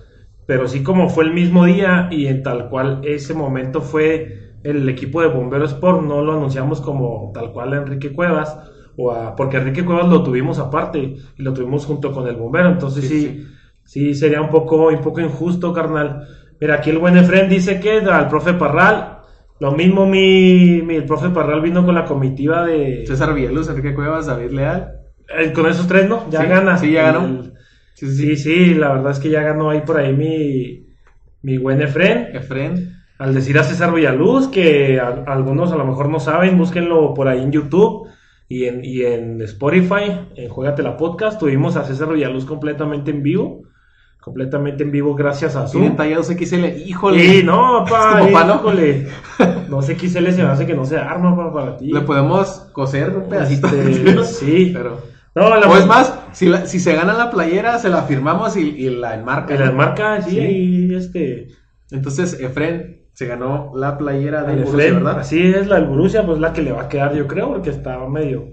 Pero 0.47 0.67
sí 0.67 0.83
como 0.83 1.11
fue 1.11 1.25
el 1.25 1.35
mismo 1.35 1.67
día 1.67 2.09
y 2.11 2.27
en 2.27 2.43
tal 2.43 2.71
cual 2.71 3.03
ese 3.05 3.35
momento 3.35 3.83
fue 3.83 4.55
el 4.65 4.89
equipo 4.89 5.21
de 5.21 5.29
Bombero 5.29 5.67
Sport 5.67 6.03
no 6.03 6.23
lo 6.25 6.33
anunciamos 6.33 6.81
como 6.81 7.31
tal 7.35 7.53
cual 7.53 7.75
a 7.75 7.77
Enrique 7.77 8.13
Cuevas, 8.15 8.57
o 8.97 9.13
a- 9.13 9.37
porque 9.37 9.59
Enrique 9.59 9.85
Cuevas 9.85 10.09
lo 10.09 10.23
tuvimos 10.23 10.59
aparte 10.59 11.17
y 11.37 11.43
lo 11.43 11.53
tuvimos 11.53 11.85
junto 11.85 12.13
con 12.13 12.27
el 12.27 12.37
Bombero, 12.37 12.71
entonces 12.71 13.07
Sí, 13.07 13.21
sí, 13.21 13.47
sí, 13.89 14.15
sería 14.15 14.41
un 14.43 14.51
poco, 14.51 14.89
un 14.89 15.01
poco 15.01 15.21
injusto, 15.21 15.73
carnal. 15.73 16.27
Mira, 16.61 16.75
aquí 16.77 16.91
el 16.91 16.99
buen 16.99 17.17
Efren 17.17 17.49
dice 17.49 17.81
que 17.81 17.99
al 17.99 18.29
profe 18.29 18.53
Parral, 18.53 19.19
lo 19.61 19.73
mismo 19.73 20.07
mi, 20.07 20.83
mi- 20.85 20.97
el 20.97 21.05
profe 21.05 21.31
Parral 21.31 21.61
vino 21.63 21.85
con 21.85 21.95
la 21.95 22.05
comitiva 22.05 22.65
de... 22.67 23.05
César 23.07 23.33
Villaluz, 23.35 23.69
Enrique 23.69 23.95
Cuevas, 23.95 24.27
David 24.27 24.51
Leal. 24.53 24.93
eh, 25.39 25.53
con 25.53 25.67
esos 25.67 25.87
tres, 25.89 26.09
¿no? 26.09 26.25
Ya 26.31 26.43
Sí, 26.43 26.47
gana. 26.47 26.79
sí, 26.79 26.91
ya 26.93 27.03
ganó. 27.13 27.25
El- 27.27 27.53
Sí, 27.95 28.07
sí, 28.15 28.37
sí. 28.37 28.75
La 28.75 28.93
verdad 28.93 29.11
es 29.13 29.19
que 29.19 29.29
ya 29.31 29.43
ganó 29.43 29.71
ahí 29.71 29.81
por 29.81 29.99
ahí 29.99 30.13
mi, 30.15 30.87
mi 31.43 31.59
buen 31.59 31.81
Efren. 31.83 32.29
Efren. 32.37 32.93
Al 33.19 33.35
decir 33.35 33.59
a 33.59 33.65
César 33.65 33.93
Villaluz, 33.93 34.47
que 34.49 35.01
a- 35.01 35.25
algunos 35.27 35.73
a 35.73 35.77
lo 35.77 35.85
mejor 35.85 36.09
no 36.09 36.21
saben, 36.21 36.57
búsquenlo 36.59 37.13
por 37.15 37.27
ahí 37.27 37.43
en 37.43 37.51
YouTube 37.51 38.07
y 38.49 38.65
en, 38.67 38.85
y 38.85 39.03
en 39.03 39.41
Spotify, 39.43 40.13
en 40.37 40.49
Juegate 40.49 40.83
la 40.85 40.97
Podcast. 40.97 41.41
Tuvimos 41.41 41.77
a 41.77 41.83
César 41.85 42.13
Villaluz 42.13 42.45
completamente 42.45 43.11
en 43.11 43.23
vivo. 43.25 43.63
Completamente 44.29 44.85
en 44.85 44.91
vivo 44.91 45.15
gracias 45.15 45.57
a 45.57 45.67
Zoom. 45.67 45.81
Tienen 45.83 45.97
talla 45.97 46.19
2XL. 46.19 46.87
Híjole. 46.87 47.25
Y 47.39 47.43
no, 47.43 47.85
papá, 47.89 48.21
palo. 48.31 48.55
híjole. 48.57 49.09
No 49.71 49.81
sé 49.81 49.97
qué 49.97 50.07
se 50.09 50.21
me 50.21 50.29
hace 50.43 50.67
que 50.67 50.75
no 50.75 50.85
se 50.85 50.99
arma, 50.99 51.35
papá, 51.35 51.53
para 51.55 51.77
ti. 51.79 51.91
Le 51.91 52.03
podemos 52.03 52.69
coser 52.73 53.11
un 53.17 53.29
pedacito. 53.29 53.67
Este, 53.69 54.25
sí. 54.25 54.71
Pero. 54.75 55.01
No, 55.35 55.49
la 55.57 55.67
O 55.67 55.77
es 55.77 55.87
más, 55.87 56.15
si, 56.33 56.47
la- 56.47 56.67
si 56.67 56.79
se 56.79 56.95
gana 56.95 57.15
la 57.15 57.31
playera, 57.31 57.79
se 57.79 57.89
la 57.89 58.03
firmamos 58.03 58.57
y, 58.59 58.69
y 58.69 58.91
la 58.91 59.15
enmarca. 59.15 59.55
Que 59.55 59.59
las 59.59 59.73
marcas, 59.73 60.25
sí, 60.27 60.33
Sí. 60.33 60.41
ahí, 60.41 60.95
este. 60.95 61.49
Entonces, 61.91 62.39
Efren 62.39 63.07
se 63.15 63.27
ganó 63.27 63.73
la 63.75 63.97
playera 63.97 64.43
de 64.43 64.57
Borussia, 64.63 64.93
¿verdad? 64.93 65.21
Así 65.21 65.41
es, 65.43 65.67
la 65.69 65.77
del 65.77 65.87
Borussia, 65.87 66.27
pues 66.27 66.39
la 66.39 66.53
que 66.53 66.63
le 66.63 66.73
va 66.73 66.83
a 66.83 66.89
quedar, 66.89 67.15
yo 67.15 67.27
creo, 67.27 67.49
porque 67.49 67.71
estaba 67.71 68.09
medio. 68.11 68.45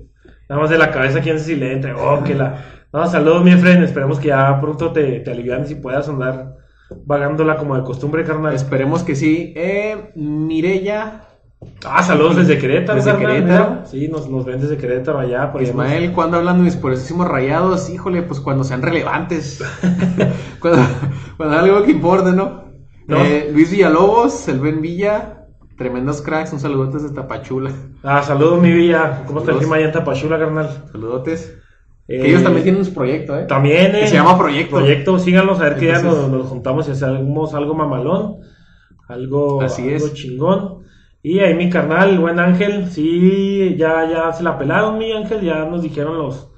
Nada 0.47 0.61
más 0.61 0.69
de 0.69 0.77
la 0.77 0.91
cabeza, 0.91 1.19
quién 1.21 1.37
sabe 1.39 1.53
si 1.53 1.59
le 1.59 1.73
entra. 1.73 1.97
Oh, 1.97 2.23
que 2.23 2.33
la. 2.35 2.63
No, 2.95 3.05
saludos, 3.07 3.43
mi 3.43 3.51
Efren. 3.51 3.83
Esperemos 3.83 4.19
que 4.19 4.29
ya 4.29 4.57
pronto 4.61 4.93
te, 4.93 5.19
te 5.19 5.29
alivianes 5.31 5.69
y 5.69 5.75
puedas 5.75 6.07
andar 6.07 6.55
vagándola 7.05 7.57
como 7.57 7.75
de 7.75 7.83
costumbre, 7.83 8.23
carnal. 8.23 8.55
Esperemos 8.55 9.03
que 9.03 9.15
sí. 9.15 9.53
Eh, 9.53 10.11
Mirella, 10.15 11.21
Ah, 11.83 12.03
saludos 12.03 12.37
desde 12.37 12.57
Querétaro, 12.57 12.97
Desde 12.97 13.11
carnal, 13.11 13.31
Querétaro. 13.33 13.69
mira. 13.71 13.85
Sí, 13.85 14.07
nos, 14.07 14.29
nos 14.29 14.45
ven 14.45 14.61
desde 14.61 14.77
Querétaro 14.77 15.19
allá. 15.19 15.51
por 15.51 15.61
Ismael, 15.61 16.13
cuando 16.13 16.37
hablan 16.37 16.57
de 16.59 16.63
mis 16.63 16.77
poderosísimos 16.77 17.27
rayados? 17.27 17.89
Híjole, 17.89 18.21
pues 18.23 18.39
cuando 18.39 18.63
sean 18.63 18.81
relevantes. 18.81 19.61
cuando, 20.61 20.81
cuando 21.35 21.57
algo 21.57 21.83
que 21.83 21.91
importe, 21.91 22.31
¿no? 22.31 22.65
No. 23.07 23.17
Eh, 23.17 23.49
Luis 23.51 23.71
Villalobos, 23.71 24.47
el 24.47 24.59
Ben 24.59 24.79
Villa, 24.81 25.47
tremendos 25.77 26.21
cracks, 26.21 26.53
un 26.53 26.59
saludotes 26.59 27.03
de 27.03 27.09
Tapachula. 27.13 27.71
Ah, 28.03 28.21
saludos, 28.23 28.61
mi 28.61 28.71
Villa. 28.71 29.23
¿Cómo 29.27 29.39
está 29.39 29.51
el 29.51 29.57
clima 29.57 29.75
allá 29.75 29.87
en 29.87 29.91
Tapachula, 29.91 30.39
carnal? 30.39 30.69
Saludotes. 30.91 31.57
Eh, 32.07 32.19
Que 32.21 32.29
ellos 32.29 32.43
también 32.43 32.63
tienen 32.63 32.85
su 32.85 32.93
proyecto, 32.93 33.37
¿eh? 33.37 33.45
También, 33.45 33.95
eh. 33.95 34.01
Que 34.01 34.07
se 34.07 34.13
llama 34.15 34.37
Proyecto. 34.37 34.75
Proyecto, 34.77 35.17
síganos 35.19 35.59
a 35.59 35.63
ver 35.63 35.77
que 35.77 35.87
ya 35.87 36.01
nos, 36.01 36.29
nos 36.29 36.47
juntamos 36.47 36.87
y 36.87 36.91
hacemos 36.91 37.53
algo 37.53 37.73
mamalón. 37.73 38.37
Algo, 39.07 39.61
Así 39.61 39.81
algo 39.93 40.05
es. 40.07 40.13
chingón. 40.13 40.85
Y 41.23 41.39
ahí 41.39 41.55
mi 41.55 41.69
carnal, 41.71 42.11
el 42.11 42.19
buen 42.19 42.39
Ángel, 42.39 42.87
sí, 42.91 43.75
ya, 43.77 44.07
ya 44.09 44.31
se 44.33 44.43
la 44.43 44.57
pelaron, 44.59 44.99
mi 44.99 45.11
Ángel. 45.11 45.41
Ya 45.41 45.65
nos 45.65 45.81
dijeron 45.81 46.17
los, 46.19 46.49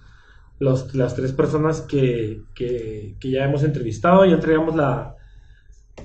los, 0.60 0.94
las 0.94 1.16
tres 1.16 1.32
personas 1.32 1.82
que, 1.82 2.42
que, 2.54 3.16
que 3.20 3.32
ya 3.32 3.46
hemos 3.46 3.64
entrevistado. 3.64 4.26
Ya 4.26 4.34
entregamos 4.36 4.76
la, 4.76 5.16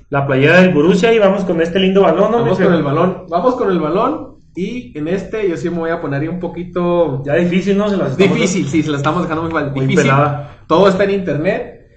la 0.09 0.25
playera 0.25 0.61
del 0.61 0.73
Borussia 0.73 1.13
y 1.13 1.19
vamos 1.19 1.43
con 1.43 1.61
este 1.61 1.79
lindo 1.79 2.01
balón, 2.03 2.31
¿no? 2.31 2.39
Vamos 2.39 2.59
con 2.59 2.73
el 2.73 2.83
balón. 2.83 3.25
Vamos 3.29 3.55
con 3.55 3.69
el 3.69 3.79
balón. 3.79 4.32
Y 4.55 4.97
en 4.97 5.07
este 5.07 5.49
yo 5.49 5.57
sí 5.57 5.69
me 5.69 5.77
voy 5.79 5.89
a 5.89 5.99
poner 6.01 6.21
ahí 6.21 6.27
un 6.27 6.39
poquito 6.39 7.23
Ya 7.25 7.35
difícil, 7.35 7.77
¿no? 7.77 7.89
Se 7.89 7.97
las 7.97 8.15
difícil. 8.17 8.67
Sí, 8.67 8.83
se 8.83 8.91
la 8.91 8.97
estamos 8.97 9.23
dejando 9.23 9.43
muy, 9.43 9.51
mal- 9.53 9.71
Muy 9.71 9.81
difícil. 9.85 10.03
pelada. 10.03 10.57
Todo 10.67 10.87
está 10.87 11.03
en 11.05 11.11
internet. 11.11 11.87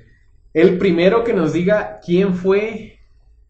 El 0.54 0.78
primero 0.78 1.22
que 1.24 1.34
nos 1.34 1.52
diga 1.52 2.00
quién 2.04 2.34
fue. 2.34 2.98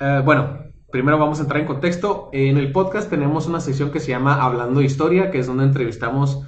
eh, 0.01 0.23
bueno, 0.25 0.59
primero 0.91 1.19
vamos 1.19 1.39
a 1.39 1.43
entrar 1.43 1.61
en 1.61 1.67
contexto. 1.67 2.31
En 2.33 2.57
el 2.59 2.73
podcast 2.73 3.09
tenemos 3.09 3.47
una 3.47 3.61
sección 3.61 3.91
que 3.91 4.01
se 4.01 4.09
llama 4.11 4.43
Hablando 4.43 4.81
de 4.81 4.87
Historia, 4.87 5.31
que 5.31 5.39
es 5.39 5.47
donde 5.47 5.65
entrevistamos 5.65 6.43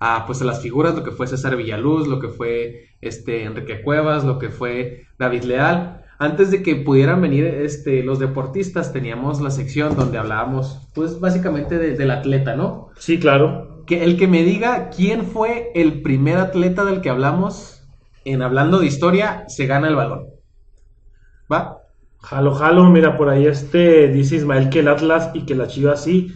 a, 0.00 0.24
pues, 0.26 0.40
a 0.40 0.44
las 0.44 0.62
figuras, 0.62 0.94
lo 0.94 1.02
que 1.04 1.10
fue 1.10 1.26
César 1.26 1.56
Villaluz, 1.56 2.06
lo 2.08 2.20
que 2.20 2.28
fue 2.28 2.86
este, 3.00 3.44
Enrique 3.44 3.82
Cuevas, 3.82 4.24
lo 4.24 4.38
que 4.38 4.48
fue 4.48 5.06
David 5.18 5.42
Leal. 5.42 6.04
Antes 6.18 6.50
de 6.50 6.62
que 6.62 6.74
pudieran 6.76 7.20
venir 7.20 7.44
este, 7.44 8.02
los 8.02 8.18
deportistas, 8.18 8.92
teníamos 8.92 9.40
la 9.40 9.50
sección 9.50 9.94
donde 9.96 10.18
hablábamos, 10.18 10.88
pues 10.94 11.20
básicamente 11.20 11.78
de- 11.78 11.96
del 11.96 12.10
atleta, 12.10 12.56
¿no? 12.56 12.88
Sí, 12.98 13.18
claro. 13.20 13.84
Que 13.86 14.02
el 14.04 14.16
que 14.18 14.26
me 14.26 14.42
diga 14.42 14.90
quién 14.90 15.24
fue 15.24 15.70
el 15.74 16.02
primer 16.02 16.38
atleta 16.38 16.84
del 16.84 17.00
que 17.00 17.10
hablamos 17.10 17.82
en 18.24 18.42
hablando 18.42 18.78
de 18.80 18.86
historia, 18.86 19.44
se 19.48 19.66
gana 19.66 19.88
el 19.88 19.94
balón. 19.94 20.26
¿Va? 21.50 21.78
Jalo, 22.20 22.52
jalo, 22.52 22.84
mira, 22.90 23.16
por 23.16 23.28
ahí 23.28 23.46
este 23.46 24.08
dice 24.08 24.36
Ismael 24.36 24.70
que 24.70 24.80
el 24.80 24.88
Atlas 24.88 25.30
y 25.34 25.46
que 25.46 25.54
la 25.54 25.68
Chivas 25.68 26.02
sí. 26.02 26.32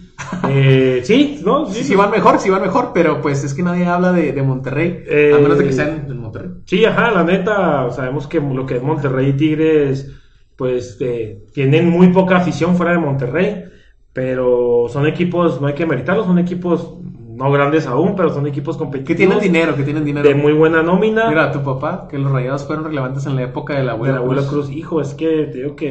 Eh, 0.49 1.01
sí, 1.05 1.41
¿no? 1.45 1.67
Sí, 1.67 1.85
sí 1.85 1.95
van 1.95 2.11
mejor, 2.11 2.39
sí 2.39 2.51
van 2.51 2.63
mejor, 2.63 2.91
pero 2.93 3.21
pues 3.21 3.45
es 3.45 3.55
que 3.55 3.63
nadie 3.63 3.87
habla 3.87 4.13
de, 4.13 4.33
de 4.33 4.43
Monterrey, 4.43 5.03
Eh, 5.07 5.33
a 5.35 5.39
menos 5.39 5.59
de 5.59 5.65
que 5.65 5.73
sean 5.73 6.07
en 6.09 6.19
Monterrey. 6.19 6.51
Sí, 6.67 6.85
ajá, 6.85 7.11
la 7.11 7.25
neta, 7.25 7.91
sabemos 7.91 8.27
que 8.27 8.41
lo 8.41 8.67
que 8.67 8.77
es 8.77 8.83
Monterrey 8.83 9.31
y 9.31 9.33
Tigres, 9.35 10.11
pues 10.57 10.97
eh, 11.01 11.45
tienen 11.53 11.89
muy 11.91 12.09
poca 12.09 12.37
afición 12.39 12.77
fuera 12.77 12.93
de 12.93 12.99
Monterrey, 12.99 13.65
pero 14.13 14.87
son 14.89 15.07
equipos, 15.07 15.61
no 15.61 15.67
hay 15.69 15.75
que 15.75 15.87
meritarlos, 15.87 16.27
son 16.27 16.39
equipos 16.39 16.97
no 17.35 17.51
grandes 17.51 17.87
aún, 17.87 18.15
pero 18.15 18.29
son 18.29 18.47
equipos 18.47 18.77
Que 18.77 18.81
competitivos. 18.81 19.17
tienen 19.17 19.41
dinero, 19.41 19.75
que 19.75 19.83
tienen 19.85 20.05
dinero. 20.05 20.29
De 20.29 20.35
muy 20.35 20.53
buena 20.53 20.83
nómina. 20.83 21.29
Mira, 21.29 21.51
tu 21.51 21.63
papá, 21.63 22.07
que 22.11 22.19
los 22.19 22.31
rayados 22.31 22.65
fueron 22.67 22.85
relevantes 22.85 23.25
en 23.27 23.37
la 23.37 23.43
época 23.43 23.73
de 23.75 23.81
la 23.85 23.93
de 23.93 23.97
abuela 23.97 24.15
la 24.15 24.21
abuela 24.21 24.43
Cruz. 24.43 24.67
Cruz. 24.67 24.71
Hijo, 24.77 25.01
es 25.01 25.15
que 25.15 25.47
te 25.51 25.59
digo 25.59 25.75
que 25.75 25.89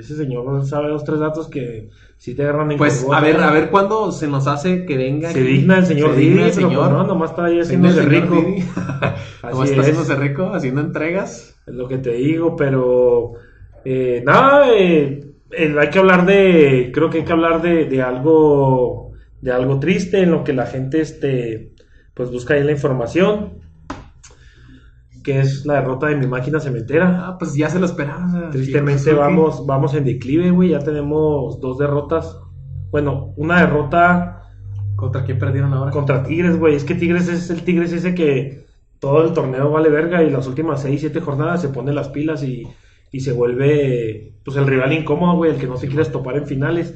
ese 0.00 0.16
señor 0.16 0.66
sabe 0.66 0.88
dos, 0.88 1.04
tres 1.04 1.20
datos 1.20 1.48
que 1.48 1.90
si 2.16 2.34
te 2.34 2.42
agarran 2.42 2.72
en 2.72 2.78
Pues 2.78 3.06
a 3.10 3.20
ver, 3.20 3.40
a 3.40 3.50
ver 3.50 3.70
cuándo 3.70 4.12
se 4.12 4.28
nos 4.28 4.46
hace 4.46 4.84
que 4.84 4.96
venga. 4.96 5.30
Se 5.30 5.40
aquí. 5.40 5.48
digna 5.48 5.78
el 5.78 5.86
señor 5.86 6.14
Se 6.14 6.20
digna 6.20 6.46
el 6.46 6.52
pero 6.54 6.68
señor. 6.68 6.90
no, 6.92 7.06
nomás 7.06 7.30
está 7.30 7.44
ahí 7.46 7.60
haciéndose 7.60 8.02
rico. 8.02 8.34
Nomás 9.42 9.70
está 9.70 9.74
es. 9.74 9.78
haciéndose 9.78 10.16
rico, 10.16 10.52
haciendo 10.52 10.80
entregas. 10.82 11.56
Es 11.66 11.74
lo 11.74 11.88
que 11.88 11.98
te 11.98 12.12
digo, 12.12 12.56
pero 12.56 13.32
eh, 13.84 14.22
nada, 14.24 14.68
eh, 14.76 15.20
eh, 15.50 15.74
hay 15.78 15.88
que 15.88 15.98
hablar 15.98 16.26
de, 16.26 16.90
creo 16.92 17.08
que 17.10 17.18
hay 17.18 17.24
que 17.24 17.32
hablar 17.32 17.62
de, 17.62 17.86
de 17.86 18.02
algo, 18.02 19.12
de 19.40 19.52
algo 19.52 19.80
triste 19.80 20.20
en 20.20 20.30
lo 20.30 20.44
que 20.44 20.52
la 20.52 20.66
gente, 20.66 21.00
este, 21.00 21.72
pues 22.14 22.30
busca 22.30 22.54
ahí 22.54 22.64
la 22.64 22.72
información, 22.72 23.60
que 25.22 25.40
es 25.40 25.66
la 25.66 25.74
derrota 25.74 26.06
de 26.06 26.16
mi 26.16 26.26
máquina 26.26 26.60
cementera. 26.60 27.26
Ah, 27.26 27.36
pues 27.38 27.54
ya 27.54 27.68
se 27.68 27.78
lo 27.78 27.86
esperaba. 27.86 28.50
Tristemente 28.50 29.12
vamos, 29.12 29.66
vamos 29.66 29.94
en 29.94 30.04
declive, 30.04 30.50
güey, 30.50 30.70
ya 30.70 30.78
tenemos 30.80 31.60
dos 31.60 31.78
derrotas, 31.78 32.38
bueno, 32.90 33.32
una 33.36 33.60
derrota. 33.60 34.36
¿Contra 34.96 35.24
quién 35.24 35.38
perdieron 35.38 35.72
ahora? 35.72 35.90
contra 35.92 36.22
Tigres, 36.22 36.58
güey. 36.58 36.74
Es 36.74 36.84
que 36.84 36.94
Tigres 36.94 37.26
es 37.28 37.48
el 37.48 37.62
Tigres 37.62 37.92
ese 37.92 38.14
que 38.14 38.66
todo 38.98 39.24
el 39.24 39.32
torneo 39.32 39.70
vale 39.70 39.88
verga 39.88 40.22
y 40.22 40.28
las 40.30 40.46
últimas 40.46 40.82
6, 40.82 41.00
7 41.00 41.20
jornadas 41.20 41.62
se 41.62 41.70
pone 41.70 41.92
las 41.94 42.10
pilas 42.10 42.42
y, 42.42 42.64
y 43.10 43.20
se 43.20 43.32
vuelve 43.32 44.34
pues 44.44 44.58
el 44.58 44.66
rival 44.66 44.92
incómodo, 44.92 45.36
güey, 45.36 45.52
el 45.52 45.56
que 45.58 45.66
no 45.66 45.76
te 45.76 45.88
quieres 45.88 46.12
topar 46.12 46.36
en 46.36 46.46
finales. 46.46 46.94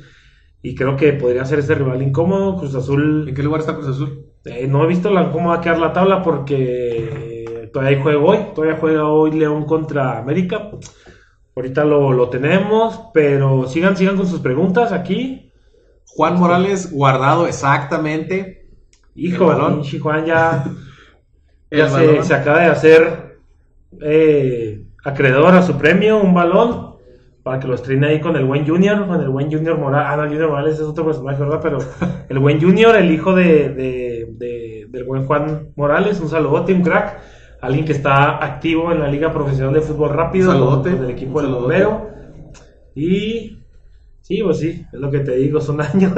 Y 0.62 0.74
creo 0.74 0.96
que 0.96 1.12
podría 1.14 1.44
ser 1.46 1.60
ese 1.60 1.74
rival 1.74 2.02
incómodo. 2.02 2.56
Cruz 2.58 2.74
Azul, 2.74 3.26
¿En 3.28 3.34
qué 3.34 3.42
lugar 3.42 3.60
está 3.60 3.74
Cruz 3.74 3.88
Azul? 3.88 4.26
eh, 4.44 4.66
no 4.68 4.84
he 4.84 4.86
visto 4.86 5.10
la, 5.10 5.30
cómo 5.32 5.48
va 5.50 5.56
a 5.56 5.60
quedar 5.62 5.78
la 5.78 5.92
tabla 5.94 6.22
porque 6.22 7.33
todavía 7.74 7.98
hay 7.98 8.02
juego 8.02 8.28
hoy. 8.30 8.38
Todavía 8.54 8.78
juega 8.80 9.04
hoy 9.08 9.32
León 9.32 9.66
contra 9.66 10.16
América. 10.18 10.70
Ahorita 11.54 11.84
lo, 11.84 12.12
lo 12.12 12.30
tenemos, 12.30 13.00
pero 13.12 13.66
sigan, 13.66 13.96
sigan 13.96 14.16
con 14.16 14.26
sus 14.26 14.40
preguntas 14.40 14.92
aquí. 14.92 15.52
Juan 16.06 16.38
Morales 16.38 16.90
guardado 16.90 17.46
exactamente. 17.46 18.68
Hijo, 19.14 19.50
El 19.52 19.58
balón. 19.58 19.82
Juan 20.00 20.24
ya... 20.24 20.64
Se, 21.70 22.22
se 22.22 22.34
acaba 22.34 22.60
de 22.60 22.66
hacer 22.66 23.38
eh, 24.00 24.84
acreedor 25.04 25.54
a 25.54 25.62
su 25.62 25.76
premio, 25.76 26.20
un 26.20 26.32
balón, 26.32 26.94
para 27.42 27.58
que 27.58 27.66
lo 27.66 27.74
estrene 27.74 28.06
ahí 28.06 28.20
con 28.20 28.36
el 28.36 28.44
buen 28.44 28.64
Junior, 28.66 29.06
con 29.08 29.20
el 29.20 29.28
buen 29.28 29.50
Junior 29.50 29.76
Morales. 29.78 30.08
Ah, 30.12 30.16
no, 30.16 30.22
Junior 30.28 30.50
Morales 30.50 30.74
es 30.74 30.82
otro 30.82 31.04
personaje, 31.04 31.42
¿verdad? 31.42 31.60
Pero 31.62 31.78
el 32.28 32.38
buen 32.38 32.60
Junior, 32.60 32.94
el 32.96 33.10
hijo 33.10 33.34
de, 33.34 33.70
de- 33.70 34.28
de- 34.38 34.86
del 34.88 35.04
buen 35.04 35.26
Juan 35.26 35.70
Morales, 35.74 36.20
un 36.20 36.28
saludote, 36.28 36.72
un 36.72 36.82
crack. 36.82 37.18
Alguien 37.64 37.86
que 37.86 37.92
está 37.92 38.44
activo 38.44 38.92
en 38.92 39.00
la 39.00 39.08
Liga 39.08 39.32
Profesional 39.32 39.72
de 39.72 39.80
Fútbol 39.80 40.10
Rápido, 40.10 40.52
saludote, 40.52 40.94
con 40.94 41.04
el 41.06 41.10
equipo 41.10 41.40
del 41.40 41.50
bombero. 41.50 42.10
Y 42.94 43.58
sí, 44.20 44.42
pues 44.42 44.58
sí, 44.58 44.84
es 44.92 45.00
lo 45.00 45.10
que 45.10 45.20
te 45.20 45.34
digo, 45.36 45.62
son 45.62 45.80
años. 45.80 46.12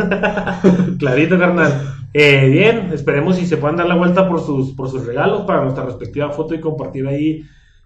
Clarito, 0.98 1.38
carnal. 1.38 1.94
Eh, 2.12 2.48
bien, 2.48 2.90
esperemos 2.92 3.36
si 3.36 3.46
se 3.46 3.58
puedan 3.58 3.76
dar 3.76 3.86
la 3.86 3.94
vuelta 3.94 4.28
por 4.28 4.40
sus, 4.40 4.72
por 4.72 4.88
sus 4.88 5.06
regalos 5.06 5.42
para 5.42 5.62
nuestra 5.62 5.84
respectiva 5.84 6.32
foto 6.32 6.52
y 6.52 6.60
compartir 6.60 7.06
ahí 7.06 7.42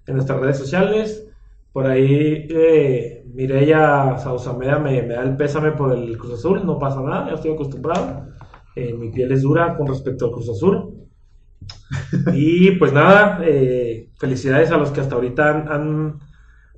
en 0.06 0.14
nuestras 0.14 0.40
redes 0.40 0.56
sociales. 0.56 1.28
Por 1.72 1.86
ahí 1.86 2.48
eh, 2.48 3.24
Mireya 3.34 4.16
Sausameda 4.16 4.78
me, 4.78 5.02
me 5.02 5.14
da 5.14 5.22
el 5.22 5.36
pésame 5.36 5.72
por 5.72 5.92
el 5.92 6.16
Cruz 6.16 6.32
Azul, 6.32 6.64
no 6.64 6.78
pasa 6.78 7.02
nada, 7.02 7.28
ya 7.28 7.34
estoy 7.34 7.52
acostumbrado. 7.52 8.26
Eh, 8.74 8.94
mi 8.94 9.10
piel 9.10 9.30
es 9.32 9.42
dura 9.42 9.76
con 9.76 9.86
respecto 9.86 10.24
al 10.24 10.32
Cruz 10.32 10.48
Azul. 10.48 10.94
Y 12.34 12.72
pues 12.72 12.92
nada, 12.92 13.40
eh, 13.44 14.08
felicidades 14.18 14.70
a 14.70 14.76
los 14.76 14.90
que 14.90 15.00
hasta 15.00 15.14
ahorita 15.16 15.48
han, 15.50 15.68
han, 15.68 16.18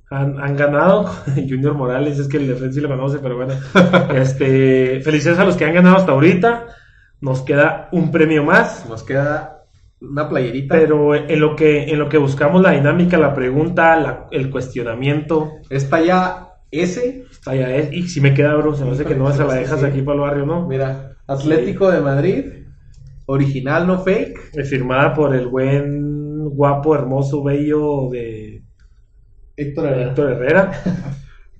han- 0.09 0.39
han 0.39 0.55
ganado. 0.57 1.05
Junior 1.35 1.73
Morales, 1.73 2.19
es 2.19 2.27
que 2.27 2.37
el 2.37 2.47
defensa 2.47 2.73
sí 2.75 2.81
lo 2.81 2.89
conoce, 2.89 3.19
pero 3.19 3.35
bueno. 3.37 3.53
Este, 4.15 5.01
felicidades 5.01 5.39
a 5.39 5.45
los 5.45 5.55
que 5.57 5.65
han 5.65 5.73
ganado 5.73 5.97
hasta 5.97 6.11
ahorita. 6.11 6.67
Nos 7.21 7.41
queda 7.41 7.89
un 7.91 8.11
premio 8.11 8.43
más. 8.43 8.85
Nos 8.89 9.03
queda 9.03 9.63
una 10.01 10.27
playerita. 10.27 10.75
Pero 10.75 11.15
en 11.15 11.39
lo 11.39 11.55
que, 11.55 11.85
en 11.85 11.97
lo 11.99 12.09
que 12.09 12.17
buscamos 12.17 12.61
la 12.61 12.71
dinámica, 12.71 13.17
la 13.17 13.33
pregunta, 13.33 13.95
la- 13.95 14.27
el 14.31 14.49
cuestionamiento, 14.49 15.51
Esta 15.69 16.01
ya 16.01 16.47
S. 16.71 17.23
está 17.31 17.55
ya 17.55 17.73
es. 17.73 17.93
Y 17.93 18.03
si 18.09 18.19
me 18.19 18.33
queda, 18.33 18.55
bro, 18.55 18.75
se 18.75 18.83
me 18.83 18.91
hace 18.91 19.05
que 19.05 19.15
no, 19.15 19.31
se 19.31 19.45
la 19.45 19.53
dejas 19.53 19.79
sí. 19.79 19.85
aquí 19.85 20.01
para 20.01 20.15
el 20.15 20.21
barrio, 20.21 20.45
¿no? 20.45 20.67
Mira, 20.67 21.13
Atlético 21.27 21.89
de 21.91 22.01
Madrid. 22.01 22.45
Original, 23.25 23.87
no 23.87 23.99
fake. 23.99 24.51
Eh, 24.53 24.63
Firmada 24.63 25.13
por 25.13 25.35
el 25.35 25.47
buen, 25.47 26.49
guapo, 26.49 26.95
hermoso, 26.95 27.43
bello 27.43 28.09
de 28.11 28.63
Héctor 29.55 29.87
Héctor 29.99 30.31
Herrera. 30.31 30.71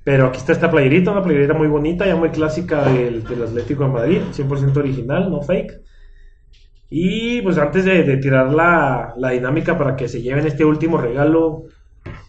Pero 0.04 0.28
aquí 0.28 0.38
está 0.38 0.52
esta 0.52 0.70
playerita, 0.70 1.12
una 1.12 1.24
playerita 1.24 1.54
muy 1.54 1.68
bonita, 1.68 2.06
ya 2.06 2.16
muy 2.18 2.30
clásica 2.30 2.84
del, 2.92 3.24
del 3.24 3.44
Atlético 3.44 3.86
de 3.86 3.90
Madrid, 3.90 4.22
100% 4.34 4.76
original, 4.76 5.32
no 5.32 5.42
fake. 5.42 5.80
Y 6.90 7.42
pues 7.42 7.58
antes 7.58 7.86
de, 7.86 8.04
de 8.04 8.18
tirar 8.18 8.54
la, 8.54 9.14
la 9.18 9.30
dinámica 9.30 9.78
para 9.78 9.96
que 9.96 10.10
se 10.10 10.22
lleven 10.22 10.46
este 10.46 10.66
último 10.66 10.98
regalo, 10.98 11.64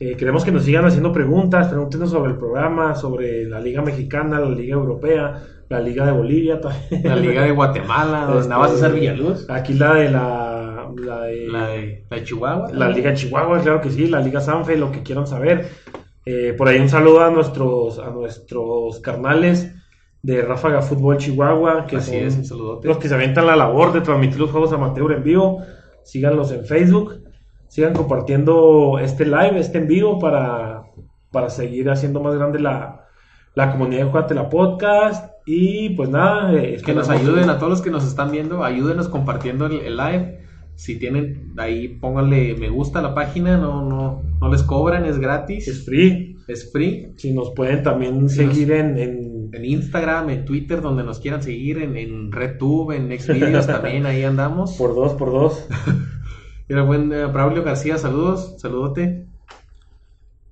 eh, 0.05 0.17
queremos 0.17 0.45
que 0.45 0.53
nos 0.53 0.65
sigan 0.65 0.85
haciendo 0.85 1.13
preguntas, 1.13 1.69
pregúntenos 1.69 2.11
sobre 2.11 2.33
el 2.33 2.37
programa, 2.37 2.95
sobre 2.95 3.45
la 3.45 3.61
Liga 3.61 3.81
Mexicana, 3.81 4.39
la 4.39 4.51
Liga 4.51 4.75
Europea, 4.75 5.43
la 5.69 5.81
Liga 5.81 6.05
de 6.05 6.13
Bolivia. 6.13 6.61
La 7.03 7.17
Liga 7.17 7.43
de 7.43 7.53
Guatemala, 7.53 8.21
donde 8.27 8.41
Este, 8.41 8.55
vas 8.55 8.71
a 8.71 8.75
hacer 8.75 8.93
Villaluz. 8.93 9.49
Aquí 9.49 9.73
la 9.75 9.95
de 9.95 10.11
la, 10.11 10.91
la 10.97 11.21
de 11.23 11.49
La 11.49 11.69
de, 11.69 12.05
la 12.11 12.17
de 12.19 12.25
Chihuahua. 12.25 12.71
la 12.73 12.89
Liga 12.91 13.15
Chihuahua, 13.15 13.61
claro 13.61 13.81
que 13.81 13.91
sí, 13.91 14.07
la 14.07 14.21
Liga 14.21 14.41
Sanfe, 14.41 14.77
lo 14.77 14.93
que 14.93 15.03
quieran 15.03 15.27
saber. 15.27 15.69
Eh, 16.27 16.55
por 16.57 16.69
ahí 16.69 16.81
un 16.81 16.89
saludo 16.89 17.23
a 17.23 17.31
nuestros, 17.31 17.99
a 17.99 18.11
nuestros 18.11 19.01
carnales 19.01 19.75
de 20.23 20.41
Ráfaga 20.43 20.81
Fútbol 20.83 21.19
Chihuahua, 21.19 21.87
que 21.87 21.97
Así 21.97 22.13
son 22.13 22.27
es, 22.27 22.51
un 22.51 22.81
los 22.83 22.99
que 22.99 23.09
se 23.09 23.15
avientan 23.15 23.47
la 23.47 23.57
labor 23.57 23.93
de 23.93 24.01
transmitir 24.01 24.41
los 24.41 24.51
juegos 24.51 24.73
amateur 24.73 25.13
en 25.13 25.23
vivo. 25.23 25.63
Síganlos 26.03 26.51
en 26.53 26.67
Facebook, 26.67 27.24
sigan 27.75 27.93
compartiendo 27.93 29.01
este 29.01 29.25
live, 29.25 29.59
este 29.59 29.79
en 29.79 29.89
vivo 29.89 30.21
para, 30.21 30.85
para 31.33 31.51
seguir 31.51 31.91
haciendo 31.91 32.21
más 32.21 32.37
grande 32.37 32.61
la, 32.61 33.07
la 33.57 33.73
comunidad 33.73 34.05
de 34.05 34.11
Jugatela 34.11 34.49
Podcast. 34.49 35.33
Y 35.45 35.89
pues 35.91 36.09
nada, 36.09 36.55
eh, 36.55 36.81
Que 36.87 36.95
nos 36.95 37.11
ayuden 37.11 37.51
a 37.51 37.59
todos 37.59 37.71
los 37.71 37.83
que 37.83 37.91
nos 37.91 38.07
están 38.07 38.31
viendo, 38.31 38.63
ayúdenos 38.63 39.09
compartiendo 39.09 39.67
el, 39.67 39.81
el 39.81 39.97
live. 39.97 40.39
Si 40.77 41.01
tienen 41.01 41.53
ahí, 41.57 41.89
pónganle 41.89 42.55
me 42.55 42.69
gusta 42.69 43.01
a 43.01 43.03
la 43.03 43.13
página, 43.13 43.57
no, 43.57 43.85
no, 43.85 44.23
no 44.41 44.49
les 44.53 44.63
cobran, 44.63 45.05
es 45.05 45.19
gratis, 45.19 45.67
Es 45.67 45.85
free. 45.85 46.37
es 46.47 46.71
free. 46.71 47.13
Si 47.17 47.33
nos 47.33 47.51
pueden 47.55 47.83
también 47.83 48.29
seguir 48.29 48.71
en, 48.71 48.97
en 48.99 49.51
En 49.53 49.65
Instagram, 49.65 50.31
en 50.31 50.45
Twitter, 50.45 50.81
donde 50.81 51.03
nos 51.03 51.19
quieran 51.19 51.43
seguir, 51.43 51.79
en, 51.79 51.97
en 51.97 52.31
RedTube, 52.31 52.93
en 52.93 53.19
Xvideos 53.19 53.67
también, 53.67 54.07
ahí 54.07 54.23
andamos. 54.23 54.75
por 54.77 54.95
dos, 54.95 55.15
por 55.15 55.33
dos. 55.33 55.67
Mira, 56.69 56.83
buen 56.83 57.13
eh, 57.13 57.27
Braulio 57.27 57.63
García, 57.63 57.99
saludos, 57.99 58.55
saludote. 58.59 59.27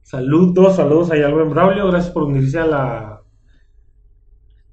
Saludos, 0.03 0.77
saludos 0.77 1.11
ahí 1.11 1.23
al 1.23 1.33
buen 1.33 1.49
Braulio, 1.51 1.87
gracias 1.89 2.13
por 2.13 2.25
unirse 2.25 2.59
a 2.59 2.67
la 2.67 3.19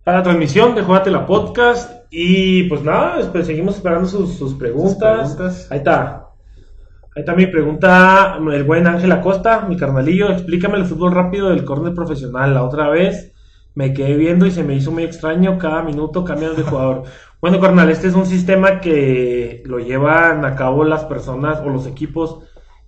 a 0.06 0.12
la 0.12 0.24
transmisión 0.24 0.76
de 0.76 0.82
Jugate 0.82 1.12
la 1.12 1.26
Podcast. 1.26 2.04
Y 2.12 2.64
pues 2.64 2.84
nada, 2.84 3.20
espe- 3.22 3.44
seguimos 3.44 3.76
esperando 3.78 4.08
sus, 4.08 4.34
sus 4.38 4.56
preguntas. 4.56 5.28
Sus 5.30 5.36
preguntas. 5.38 5.72
Ahí 5.72 5.78
está. 5.78 6.26
Ahí 7.16 7.22
está 7.22 7.36
mi 7.36 7.48
pregunta, 7.48 8.38
el 8.52 8.64
buen 8.64 8.88
Ángel 8.88 9.12
Acosta, 9.12 9.62
mi 9.68 9.78
carnalillo, 9.78 10.30
explícame 10.32 10.78
el 10.78 10.86
fútbol 10.86 11.12
rápido 11.14 11.50
del 11.50 11.64
córner 11.66 11.94
profesional. 11.94 12.54
La 12.54 12.64
otra 12.64 12.90
vez 12.90 13.34
me 13.80 13.94
quedé 13.94 14.18
viendo 14.18 14.46
y 14.46 14.52
se 14.52 14.62
me 14.62 14.76
hizo 14.76 14.92
muy 14.92 15.04
extraño, 15.04 15.58
cada 15.58 15.82
minuto 15.84 16.26
cambian 16.26 16.56
de 16.56 16.64
jugador. 16.64 17.04
Bueno, 17.42 17.62
carnal, 17.62 17.90
este 17.90 18.10
es 18.10 18.16
un 18.16 18.26
sistema 18.26 18.82
que 18.82 19.64
lo 19.66 19.80
llevan 19.80 20.44
a 20.44 20.56
cabo 20.56 20.84
las 20.84 21.06
personas 21.06 21.62
o 21.62 21.70
los 21.70 21.88
equipos 21.88 22.40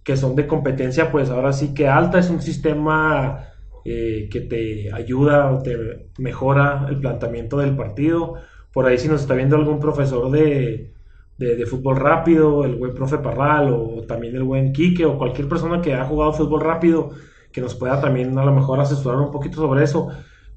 que 0.04 0.18
son 0.18 0.36
de 0.36 0.46
competencia, 0.46 1.10
pues 1.10 1.30
ahora 1.30 1.54
sí 1.54 1.74
que 1.74 1.88
alta, 1.88 2.20
es 2.20 2.30
un 2.30 2.42
sistema 2.42 3.46
eh, 3.86 4.28
que 4.30 4.42
te 4.42 4.92
ayuda 4.94 5.50
o 5.54 5.64
te 5.64 6.10
mejora 6.18 6.86
el 6.90 7.00
planteamiento 7.00 7.60
del 7.60 7.78
partido. 7.78 8.34
Por 8.74 8.86
ahí 8.86 8.98
si 8.98 9.08
nos 9.08 9.22
está 9.22 9.36
viendo 9.36 9.56
algún 9.56 9.80
profesor 9.80 10.30
de, 10.30 10.92
de, 11.38 11.56
de 11.56 11.66
fútbol 11.66 11.96
rápido, 11.96 12.66
el 12.66 12.76
buen 12.76 12.94
profe 12.94 13.20
Parral 13.20 13.72
o 13.72 14.02
también 14.06 14.36
el 14.36 14.44
buen 14.44 14.74
Quique 14.74 15.06
o 15.06 15.18
cualquier 15.18 15.48
persona 15.48 15.82
que 15.82 15.94
ha 15.94 16.04
jugado 16.04 16.34
fútbol 16.34 16.60
rápido 16.60 17.12
que 17.54 17.62
nos 17.62 17.76
pueda 17.76 18.02
también 18.02 18.38
a 18.38 18.46
lo 18.46 18.54
mejor 18.54 18.82
asesorar 18.82 19.22
un 19.22 19.32
poquito 19.32 19.56
sobre 19.56 19.84
eso. 19.86 20.10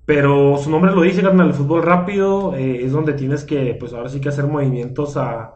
Pero 0.06 0.58
su 0.58 0.70
nombre 0.70 0.92
lo 0.92 1.00
dice, 1.02 1.22
carnal, 1.22 1.48
el 1.48 1.54
fútbol 1.54 1.82
rápido 1.82 2.54
eh, 2.54 2.84
es 2.84 2.92
donde 2.92 3.14
tienes 3.14 3.44
que, 3.44 3.74
pues 3.78 3.92
ahora 3.94 4.08
sí 4.10 4.20
que 4.20 4.28
hacer 4.28 4.46
movimientos 4.46 5.16
a, 5.16 5.44
a- 5.44 5.54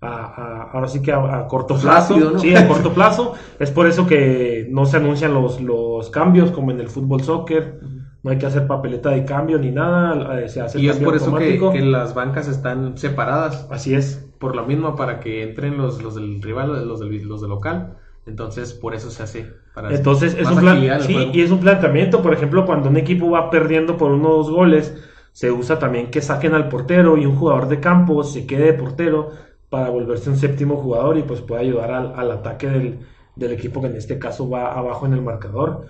a- 0.00 0.70
ahora 0.72 0.88
sí 0.88 1.00
que 1.00 1.12
a, 1.12 1.38
a 1.38 1.46
corto 1.48 1.78
plazo. 1.78 2.14
Rápido, 2.14 2.30
¿no? 2.32 2.38
Sí, 2.38 2.54
a 2.54 2.68
corto 2.68 2.92
plazo. 2.92 3.34
Es 3.58 3.70
por 3.70 3.86
eso 3.86 4.06
que 4.06 4.66
no 4.70 4.84
se 4.86 4.98
anuncian 4.98 5.32
los, 5.32 5.60
los 5.62 6.10
cambios 6.10 6.50
como 6.50 6.70
en 6.72 6.80
el 6.80 6.88
fútbol 6.88 7.22
soccer. 7.22 7.80
No 8.22 8.32
hay 8.32 8.38
que 8.38 8.46
hacer 8.46 8.66
papeleta 8.66 9.10
de 9.10 9.24
cambio 9.24 9.58
ni 9.58 9.70
nada. 9.70 10.40
eh, 10.40 10.48
se 10.48 10.60
hace 10.60 10.80
Y 10.80 10.88
es 10.88 10.96
por 10.98 11.14
eso 11.16 11.34
que, 11.36 11.58
que 11.58 11.80
las 11.80 12.12
bancas 12.14 12.48
están 12.48 12.98
separadas. 12.98 13.66
Así 13.70 13.94
es. 13.94 14.28
Por 14.38 14.54
lo 14.56 14.66
mismo, 14.66 14.94
para 14.96 15.20
que 15.20 15.42
entren 15.42 15.78
los, 15.78 16.02
los 16.02 16.14
del 16.16 16.42
rival, 16.42 16.86
los 16.86 17.00
del, 17.00 17.22
los 17.26 17.40
del 17.40 17.50
local. 17.50 17.96
Entonces, 18.26 18.74
por 18.74 18.94
eso 18.94 19.10
se 19.10 19.22
hace. 19.22 19.46
Para 19.72 19.94
Entonces, 19.94 20.34
es 20.34 20.48
un, 20.50 20.58
plan- 20.60 21.00
sí, 21.00 21.14
juego. 21.14 21.30
y 21.32 21.40
es 21.42 21.50
un 21.50 21.60
planteamiento. 21.60 22.22
Por 22.22 22.32
ejemplo, 22.34 22.66
cuando 22.66 22.88
un 22.88 22.96
equipo 22.96 23.30
va 23.30 23.50
perdiendo 23.50 23.96
por 23.96 24.10
uno 24.10 24.30
o 24.30 24.36
dos 24.38 24.50
goles, 24.50 24.96
se 25.32 25.52
usa 25.52 25.78
también 25.78 26.10
que 26.10 26.20
saquen 26.22 26.54
al 26.54 26.68
portero 26.68 27.16
y 27.16 27.26
un 27.26 27.36
jugador 27.36 27.68
de 27.68 27.78
campo 27.80 28.24
se 28.24 28.46
quede 28.46 28.66
de 28.66 28.72
portero 28.74 29.30
para 29.68 29.90
volverse 29.90 30.30
un 30.30 30.36
séptimo 30.36 30.76
jugador 30.76 31.18
y 31.18 31.22
pues 31.22 31.40
puede 31.40 31.62
ayudar 31.62 31.90
al, 31.92 32.12
al 32.16 32.30
ataque 32.30 32.68
del, 32.68 33.00
del 33.36 33.52
equipo 33.52 33.80
que 33.80 33.88
en 33.88 33.96
este 33.96 34.18
caso 34.18 34.48
va 34.48 34.72
abajo 34.72 35.06
en 35.06 35.12
el 35.12 35.22
marcador. 35.22 35.86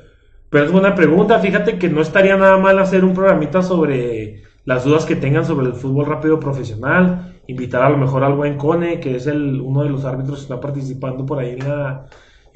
Pero 0.51 0.65
es 0.65 0.73
buena 0.73 0.95
pregunta. 0.95 1.39
Fíjate 1.39 1.79
que 1.79 1.89
no 1.89 2.01
estaría 2.01 2.37
nada 2.37 2.59
mal 2.59 2.79
hacer 2.79 3.05
un 3.05 3.15
programita 3.15 3.63
sobre 3.63 4.43
las 4.65 4.85
dudas 4.85 5.05
que 5.07 5.17
tengan 5.17 5.45
sobre 5.45 5.67
el 5.67 5.75
fútbol 5.75 6.07
rápido 6.07 6.39
profesional. 6.41 7.35
Invitar 7.47 7.83
a 7.83 7.91
lo 7.91 7.97
mejor 7.99 8.25
al 8.25 8.35
buen 8.35 8.57
Cone, 8.59 9.01
que 9.01 9.17
es 9.17 9.27
el, 9.27 9.61
uno 9.61 9.83
de 9.83 9.91
los 9.91 10.05
árbitros 10.05 10.39
que 10.39 10.43
está 10.43 10.61
participando 10.61 11.25
por 11.25 11.39
ahí 11.39 11.53
en 11.53 11.69
la, 11.69 12.07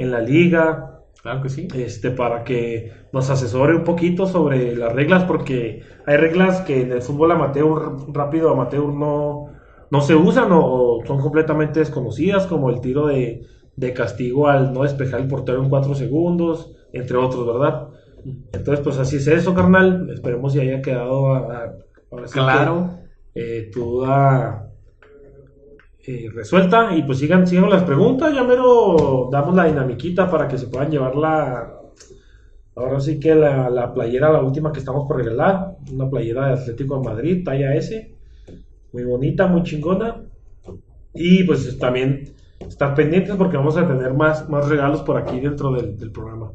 en 0.03 0.11
la 0.11 0.21
liga 0.21 0.87
Claro 1.23 1.43
que 1.43 1.51
sí. 1.51 1.69
este, 1.75 2.11
para 2.11 2.45
que 2.45 2.93
nos 3.13 3.29
asesore 3.29 3.77
un 3.77 3.85
poquito 3.85 4.27
sobre 4.27 4.75
las 4.75 4.93
reglas, 4.95 5.25
porque 5.25 5.83
hay 6.07 6.17
reglas 6.17 6.63
que 6.63 6.81
en 6.81 6.93
el 6.93 7.03
fútbol 7.03 7.33
amateur, 7.33 7.97
rápido 8.09 8.51
amateur, 8.51 8.87
no, 8.93 9.51
no 9.91 10.01
se 10.01 10.15
usan 10.15 10.51
o, 10.53 10.61
o 10.97 11.05
son 11.07 11.21
completamente 11.21 11.81
desconocidas, 11.81 12.47
como 12.47 12.71
el 12.71 12.81
tiro 12.81 13.07
de, 13.07 13.43
de 13.77 13.93
castigo 13.93 14.49
al 14.49 14.73
no 14.73 14.83
despejar 14.85 15.21
el 15.21 15.29
portero 15.29 15.63
en 15.63 15.69
cuatro 15.69 15.95
segundos, 15.95 16.75
entre 16.93 17.19
otros, 17.19 17.47
¿verdad? 17.47 17.89
Entonces, 18.53 18.81
pues 18.83 18.99
así 18.99 19.17
es 19.17 19.27
eso, 19.27 19.55
carnal. 19.55 20.09
Esperemos 20.11 20.53
si 20.55 20.61
haya 20.61 20.81
quedado 20.81 21.35
a- 21.35 21.39
a- 21.39 21.73
ahora 22.11 22.27
sí 22.27 22.35
que, 22.35 22.41
Claro. 22.41 22.91
eh, 23.35 23.71
tu 23.73 23.85
duda 23.85 24.70
eh, 26.07 26.31
resuelta 26.33 26.95
y 26.97 27.03
pues 27.03 27.19
sigan, 27.19 27.47
sigan 27.47 27.69
las 27.69 27.85
preguntas, 27.85 28.33
ya 28.35 28.43
mero 28.43 29.29
damos 29.31 29.55
la 29.55 29.67
dinamiquita 29.67 30.31
para 30.31 30.49
que 30.49 30.57
se 30.57 30.69
puedan 30.69 30.91
llevar 30.91 31.15
la 31.15 31.77
ahora 32.75 33.01
sí 33.01 33.21
que 33.21 33.35
la, 33.35 33.69
la 33.69 33.93
playera, 33.93 34.33
la 34.33 34.41
última 34.43 34.73
que 34.73 34.79
estamos 34.79 35.07
por 35.07 35.19
regalar, 35.19 35.77
una 35.93 36.09
playera 36.09 36.47
de 36.47 36.53
Atlético 36.55 36.99
de 36.99 37.05
Madrid, 37.05 37.45
talla 37.45 37.75
S, 37.75 38.15
muy 38.93 39.05
bonita, 39.05 39.47
muy 39.47 39.63
chingona 39.63 40.25
y 41.13 41.45
pues 41.45 41.79
también 41.79 42.35
estar 42.61 42.95
pendientes 42.95 43.37
porque 43.37 43.59
vamos 43.59 43.77
a 43.77 43.87
tener 43.87 44.15
más, 44.15 44.49
más 44.49 44.69
regalos 44.69 45.03
por 45.03 45.19
aquí 45.19 45.39
dentro 45.41 45.73
del, 45.73 45.99
del 45.99 46.13
programa. 46.13 46.53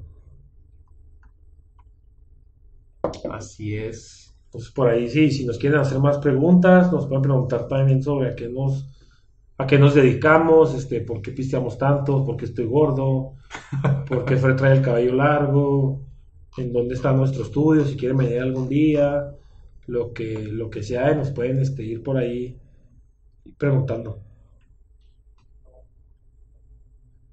Así 3.30 3.76
es. 3.76 4.36
Entonces 4.46 4.72
por 4.72 4.88
ahí 4.88 5.08
sí, 5.08 5.30
si 5.30 5.46
nos 5.46 5.60
quieren 5.60 5.80
hacer 5.80 6.00
más 6.00 6.18
preguntas, 6.18 6.92
nos 6.92 7.06
pueden 7.06 7.22
preguntar 7.22 7.68
también 7.68 8.02
sobre 8.02 8.30
a 8.30 8.36
qué 8.36 8.50
nos 8.50 8.95
a 9.58 9.68
qué 9.68 9.80
nos 9.80 9.96
dedicamos, 9.96 10.74
este, 10.76 11.02
por 11.02 11.22
qué 11.22 11.32
pisteamos 11.32 11.78
tanto, 11.78 12.26
por 12.26 12.38
qué 12.38 12.46
estoy 12.46 12.66
gordo, 12.66 13.36
por 14.10 14.26
qué 14.26 14.38
Fred 14.38 14.56
trae 14.56 14.74
el 14.78 14.82
cabello 14.84 15.14
largo, 15.16 16.02
en 16.58 16.74
dónde 16.74 16.96
está 16.96 17.14
nuestro 17.14 17.44
estudio, 17.44 17.86
si 17.86 17.96
quieren 17.98 18.18
venir 18.18 18.40
algún 18.42 18.70
día, 18.70 19.32
lo 19.88 20.14
que, 20.14 20.40
lo 20.52 20.70
que 20.70 20.84
sea, 20.84 21.14
nos 21.16 21.32
pueden 21.32 21.60
este, 21.62 21.84
ir 21.84 22.04
por 22.04 22.18
ahí 22.18 22.60
preguntando. 23.58 24.22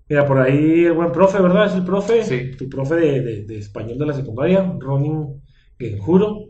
Mira, 0.08 0.26
por 0.26 0.38
ahí 0.38 0.84
el 0.84 0.92
buen 0.92 1.10
profe, 1.12 1.40
¿verdad? 1.40 1.66
Es 1.66 1.74
el 1.74 1.84
profe. 1.84 2.22
Sí. 2.24 2.56
Tu 2.56 2.68
profe 2.68 2.94
de, 2.96 3.20
de- 3.22 3.44
de 3.44 3.58
español 3.58 3.98
de 3.98 4.06
la 4.06 4.12
secundaria, 4.12 4.76
Ronin 4.78 5.42
Genjuro. 5.78 6.48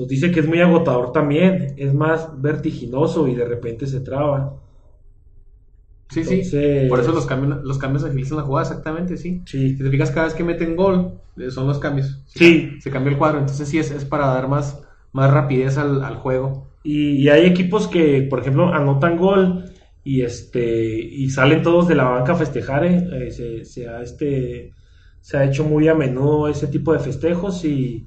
Nos 0.00 0.08
dice 0.08 0.30
que 0.30 0.40
es 0.40 0.48
muy 0.48 0.60
agotador 0.60 1.12
también. 1.12 1.74
Es 1.76 1.92
más 1.92 2.40
vertiginoso 2.40 3.28
y 3.28 3.34
de 3.34 3.44
repente 3.44 3.86
se 3.86 4.00
traba. 4.00 4.54
Sí, 6.08 6.24
sí. 6.24 6.86
Por 6.88 7.00
eso 7.00 7.12
los 7.12 7.26
cambios, 7.26 7.62
los 7.62 7.76
cambios 7.76 8.02
agilizan 8.02 8.38
la 8.38 8.44
jugada, 8.44 8.66
exactamente, 8.66 9.18
sí. 9.18 9.42
Sí. 9.44 9.76
Si 9.76 9.78
te 9.78 9.90
fijas, 9.90 10.10
cada 10.10 10.24
vez 10.24 10.34
que 10.34 10.42
meten 10.42 10.74
gol, 10.74 11.20
eh, 11.36 11.50
son 11.50 11.66
los 11.66 11.78
cambios. 11.78 12.22
Sí. 12.26 12.78
Se 12.80 12.90
cambia 12.90 13.12
el 13.12 13.18
cuadro, 13.18 13.40
entonces 13.40 13.68
sí 13.68 13.78
es, 13.78 13.90
es 13.90 14.06
para 14.06 14.26
dar 14.28 14.48
más, 14.48 14.82
más 15.12 15.30
rapidez 15.30 15.76
al, 15.76 16.02
al 16.02 16.16
juego. 16.16 16.66
Y, 16.82 17.12
y 17.16 17.28
hay 17.28 17.44
equipos 17.44 17.86
que, 17.86 18.22
por 18.22 18.40
ejemplo, 18.40 18.72
anotan 18.72 19.18
gol 19.18 19.66
y 20.02 20.22
este 20.22 20.98
y 20.98 21.28
salen 21.28 21.62
todos 21.62 21.86
de 21.88 21.94
la 21.94 22.04
banca 22.04 22.32
a 22.32 22.36
festejar. 22.36 22.86
¿eh? 22.86 23.06
Eh, 23.12 23.30
se, 23.30 23.66
se 23.66 23.86
ha, 23.86 24.00
este, 24.00 24.72
se 25.20 25.36
ha 25.36 25.44
hecho 25.44 25.64
muy 25.64 25.88
a 25.88 25.94
menudo 25.94 26.48
ese 26.48 26.68
tipo 26.68 26.94
de 26.94 27.00
festejos 27.00 27.64
y, 27.66 28.06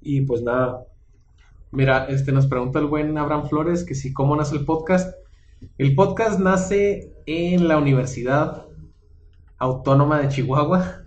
y 0.00 0.20
pues 0.20 0.40
nada. 0.42 0.84
Mira, 1.72 2.06
este 2.08 2.32
nos 2.32 2.46
pregunta 2.46 2.78
el 2.78 2.86
buen 2.86 3.16
Abraham 3.16 3.48
Flores 3.48 3.84
que 3.84 3.94
si 3.94 4.12
cómo 4.12 4.34
nace 4.36 4.56
el 4.56 4.64
podcast. 4.64 5.14
El 5.78 5.94
podcast 5.94 6.40
nace 6.40 7.12
en 7.26 7.68
la 7.68 7.78
Universidad 7.78 8.66
Autónoma 9.58 10.20
de 10.20 10.28
Chihuahua. 10.28 11.02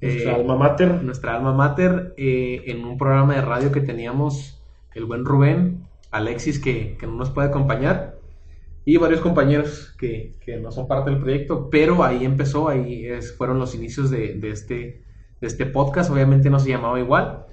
Nuestra 0.00 0.32
Eh, 0.32 0.34
alma 0.34 0.56
mater. 0.56 1.02
nuestra 1.02 1.36
alma 1.36 1.52
mater, 1.52 2.14
eh, 2.16 2.62
en 2.66 2.84
un 2.84 2.96
programa 2.96 3.34
de 3.34 3.42
radio 3.42 3.72
que 3.72 3.80
teníamos 3.80 4.62
el 4.94 5.04
buen 5.04 5.24
Rubén, 5.24 5.86
Alexis, 6.10 6.58
que, 6.58 6.96
que 6.98 7.06
no 7.06 7.14
nos 7.14 7.30
puede 7.30 7.48
acompañar, 7.48 8.18
y 8.84 8.96
varios 8.96 9.20
compañeros 9.20 9.94
que, 9.98 10.36
que 10.40 10.56
no 10.56 10.70
son 10.72 10.88
parte 10.88 11.10
del 11.10 11.20
proyecto, 11.20 11.68
pero 11.70 12.02
ahí 12.02 12.24
empezó, 12.24 12.68
ahí 12.68 13.04
es- 13.06 13.36
fueron 13.36 13.58
los 13.58 13.74
inicios 13.74 14.10
de, 14.10 14.34
de 14.34 14.50
este, 14.50 15.04
de 15.40 15.46
este 15.46 15.66
podcast, 15.66 16.10
obviamente 16.10 16.48
no 16.48 16.58
se 16.58 16.70
llamaba 16.70 16.98
igual. 16.98 17.44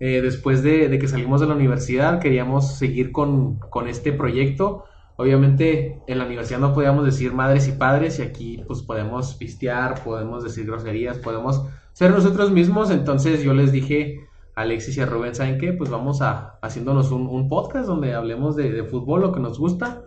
Eh, 0.00 0.20
después 0.22 0.62
de, 0.62 0.98
que 0.98 1.08
salimos 1.08 1.40
de 1.40 1.46
la 1.46 1.54
universidad, 1.54 2.20
queríamos 2.20 2.76
seguir 2.76 3.12
con, 3.12 3.60
este 3.86 4.12
proyecto. 4.12 4.84
Obviamente 5.16 6.00
en 6.08 6.18
la 6.18 6.26
universidad 6.26 6.58
no 6.58 6.74
podíamos 6.74 7.04
decir 7.04 7.32
madres 7.32 7.68
y 7.68 7.72
padres 7.72 8.18
y 8.18 8.22
aquí 8.22 8.64
pues 8.66 8.82
podemos 8.82 9.34
pistear, 9.34 10.02
podemos 10.02 10.42
decir 10.42 10.66
groserías, 10.66 11.18
podemos 11.18 11.66
ser 11.92 12.10
nosotros 12.10 12.50
mismos. 12.50 12.90
Entonces 12.90 13.42
yo 13.42 13.54
les 13.54 13.70
dije 13.70 14.26
a 14.56 14.62
Alexis 14.62 14.96
y 14.96 15.00
a 15.00 15.06
Rubén, 15.06 15.34
¿saben 15.34 15.58
qué? 15.58 15.72
Pues 15.72 15.90
vamos 15.90 16.20
a 16.20 16.58
haciéndonos 16.62 17.12
un, 17.12 17.28
un 17.28 17.48
podcast 17.48 17.86
donde 17.86 18.14
hablemos 18.14 18.56
de, 18.56 18.72
de 18.72 18.82
fútbol, 18.82 19.20
lo 19.20 19.32
que 19.32 19.40
nos 19.40 19.58
gusta. 19.58 20.02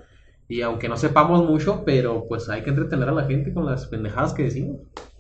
Y 0.50 0.62
aunque 0.62 0.90
no 0.90 0.98
sepamos 0.98 1.46
mucho, 1.46 1.84
pero 1.86 2.26
pues 2.28 2.50
hay 2.50 2.64
que 2.64 2.70
entretener 2.70 3.10
a 3.10 3.14
la 3.14 3.26
gente 3.26 3.54
con 3.54 3.66
las 3.66 3.88
pendejadas 3.88 4.34
que 4.34 4.44
decimos. 4.44 4.78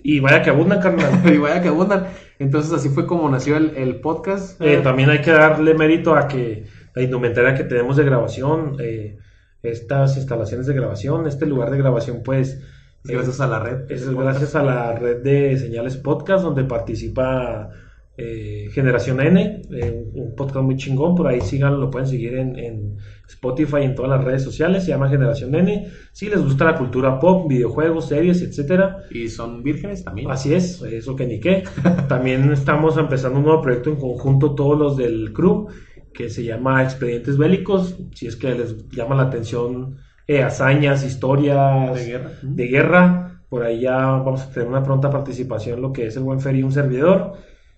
Y 0.07 0.21
vaya 0.21 0.41
que 0.41 0.49
abundan, 0.49 0.79
carnal. 0.79 1.21
y 1.33 1.37
vaya 1.37 1.61
que 1.61 1.67
abundan. 1.67 2.07
Entonces 2.39 2.71
así 2.71 2.87
fue 2.87 3.05
como 3.05 3.27
nació 3.29 3.57
el, 3.57 3.75
el 3.75 3.99
podcast. 3.99 4.61
Eh, 4.61 4.79
también 4.81 5.09
hay 5.09 5.19
que 5.19 5.31
darle 5.31 5.73
mérito 5.73 6.15
a 6.15 6.29
que 6.29 6.63
la 6.95 7.01
indumentaria 7.01 7.55
que 7.55 7.65
tenemos 7.65 7.97
de 7.97 8.05
grabación, 8.05 8.77
eh, 8.79 9.17
estas 9.63 10.15
instalaciones 10.15 10.65
de 10.65 10.75
grabación, 10.75 11.27
este 11.27 11.45
lugar 11.45 11.71
de 11.71 11.79
grabación, 11.79 12.21
pues 12.23 12.63
Es 13.03 13.11
gracias 13.11 13.41
a 13.41 13.47
la 13.47 13.59
red. 13.59 13.91
Es 13.91 14.09
gracias 14.09 14.55
a 14.55 14.63
la 14.63 14.93
red 14.93 15.23
de 15.23 15.57
señales 15.57 15.97
podcast 15.97 16.41
donde 16.41 16.63
participa 16.63 17.71
eh, 18.17 18.69
Generación 18.71 19.21
N, 19.21 19.61
eh, 19.71 20.05
un 20.13 20.35
podcast 20.35 20.65
muy 20.65 20.75
chingón, 20.75 21.13
por 21.13 21.27
ahí 21.27 21.39
sigan, 21.39 21.79
lo 21.79 21.91
pueden 21.91 22.07
seguir 22.07 22.35
en, 22.35 22.57
en 22.57 22.97
Spotify 23.27 23.77
y 23.81 23.83
en 23.83 23.95
todas 23.95 24.09
las 24.09 24.23
redes 24.23 24.43
sociales, 24.43 24.83
se 24.83 24.89
llama 24.89 25.07
Generación 25.07 25.53
N. 25.53 25.87
Si 26.13 26.27
les 26.27 26.43
gusta 26.43 26.65
la 26.65 26.75
cultura 26.75 27.19
pop, 27.19 27.47
videojuegos, 27.47 28.07
series, 28.07 28.41
etcétera, 28.41 29.03
Y 29.11 29.27
son 29.27 29.61
vírgenes 29.61 30.03
también. 30.03 30.31
así 30.31 30.53
es, 30.53 30.81
eso 30.81 31.15
que 31.15 31.27
ni 31.27 31.39
qué. 31.39 31.63
También 32.09 32.51
estamos 32.51 32.97
empezando 32.97 33.37
un 33.37 33.45
nuevo 33.45 33.61
proyecto 33.61 33.91
en 33.91 33.97
conjunto 33.97 34.55
todos 34.55 34.77
los 34.77 34.97
del 34.97 35.31
crew 35.31 35.67
que 36.11 36.29
se 36.31 36.43
llama 36.43 36.81
Expedientes 36.81 37.37
Bélicos, 37.37 37.95
si 38.15 38.25
es 38.25 38.35
que 38.35 38.55
les 38.55 38.89
llama 38.89 39.13
la 39.13 39.23
atención 39.23 39.97
eh, 40.27 40.41
hazañas, 40.41 41.05
historias 41.05 41.93
de 41.93 42.05
guerra. 42.05 42.31
de 42.41 42.67
guerra. 42.67 43.41
Por 43.47 43.63
ahí 43.63 43.81
ya 43.81 43.97
vamos 43.97 44.41
a 44.41 44.49
tener 44.49 44.67
una 44.67 44.81
pronta 44.81 45.11
participación 45.11 45.75
en 45.75 45.81
lo 45.83 45.93
que 45.93 46.07
es 46.07 46.17
el 46.17 46.23
buen 46.23 46.39
Fer 46.41 46.55
y 46.55 46.63
un 46.63 46.71
servidor. 46.71 47.33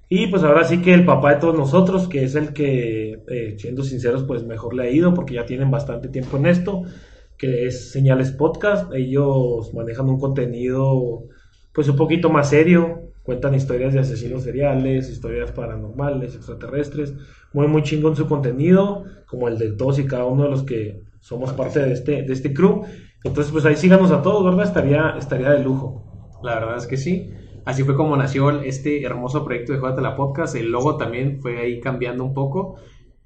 Y 0.10 0.28
pues 0.28 0.44
ahora 0.44 0.64
sí 0.64 0.82
que 0.82 0.94
el 0.94 1.06
papá 1.06 1.36
de 1.36 1.40
todos 1.40 1.56
nosotros, 1.56 2.08
que 2.08 2.24
es 2.24 2.34
el 2.34 2.52
que, 2.52 3.24
eh, 3.28 3.56
siendo 3.60 3.84
sinceros, 3.84 4.24
pues 4.24 4.44
mejor 4.44 4.74
le 4.74 4.84
ha 4.84 4.90
ido 4.90 5.14
porque 5.14 5.36
ya 5.36 5.46
tienen 5.46 5.70
bastante 5.70 6.10
tiempo 6.10 6.38
en 6.38 6.48
esto, 6.48 6.82
que 7.38 7.68
es 7.68 7.92
Señales 7.92 8.32
Podcast. 8.32 8.92
Ellos 8.94 9.72
manejan 9.74 10.10
un 10.10 10.20
contenido 10.20 11.26
pues 11.74 11.88
un 11.88 11.96
poquito 11.96 12.30
más 12.32 12.50
serio, 12.50 13.12
cuentan 13.22 13.54
historias 13.54 13.94
de 13.94 14.00
asesinos 14.00 14.44
seriales, 14.44 15.10
historias 15.10 15.52
paranormales, 15.52 16.36
extraterrestres, 16.36 17.14
muy 17.54 17.68
muy 17.68 17.84
chingón 17.84 18.16
su 18.16 18.28
contenido, 18.28 19.06
como 19.28 19.48
el 19.48 19.60
de 19.60 19.74
todos 19.74 20.00
y 20.00 20.06
cada 20.06 20.26
uno 20.26 20.44
de 20.44 20.50
los 20.50 20.64
que 20.64 21.04
somos 21.20 21.54
parte 21.54 21.80
de 21.80 21.94
este, 21.94 22.24
de 22.24 22.34
este 22.34 22.54
crew. 22.54 22.82
Entonces, 23.24 23.52
pues 23.52 23.66
ahí 23.66 23.76
síganos 23.76 24.12
a 24.12 24.22
todos, 24.24 24.44
¿verdad? 24.44 24.66
Estaría, 24.66 25.16
estaría 25.18 25.52
de 25.52 25.64
lujo. 25.64 26.40
La 26.42 26.56
verdad 26.56 26.78
es 26.78 26.88
que 26.88 26.98
sí. 26.98 27.30
Así 27.70 27.84
fue 27.84 27.96
como 27.96 28.18
nació 28.18 28.50
este 28.62 29.04
hermoso 29.04 29.46
proyecto 29.46 29.74
de 29.74 29.78
Juegate 29.78 30.02
la 30.02 30.16
Podcast. 30.16 30.56
El 30.56 30.72
logo 30.72 30.98
también 30.98 31.40
fue 31.40 31.60
ahí 31.60 31.80
cambiando 31.80 32.24
un 32.24 32.34
poco. 32.34 32.78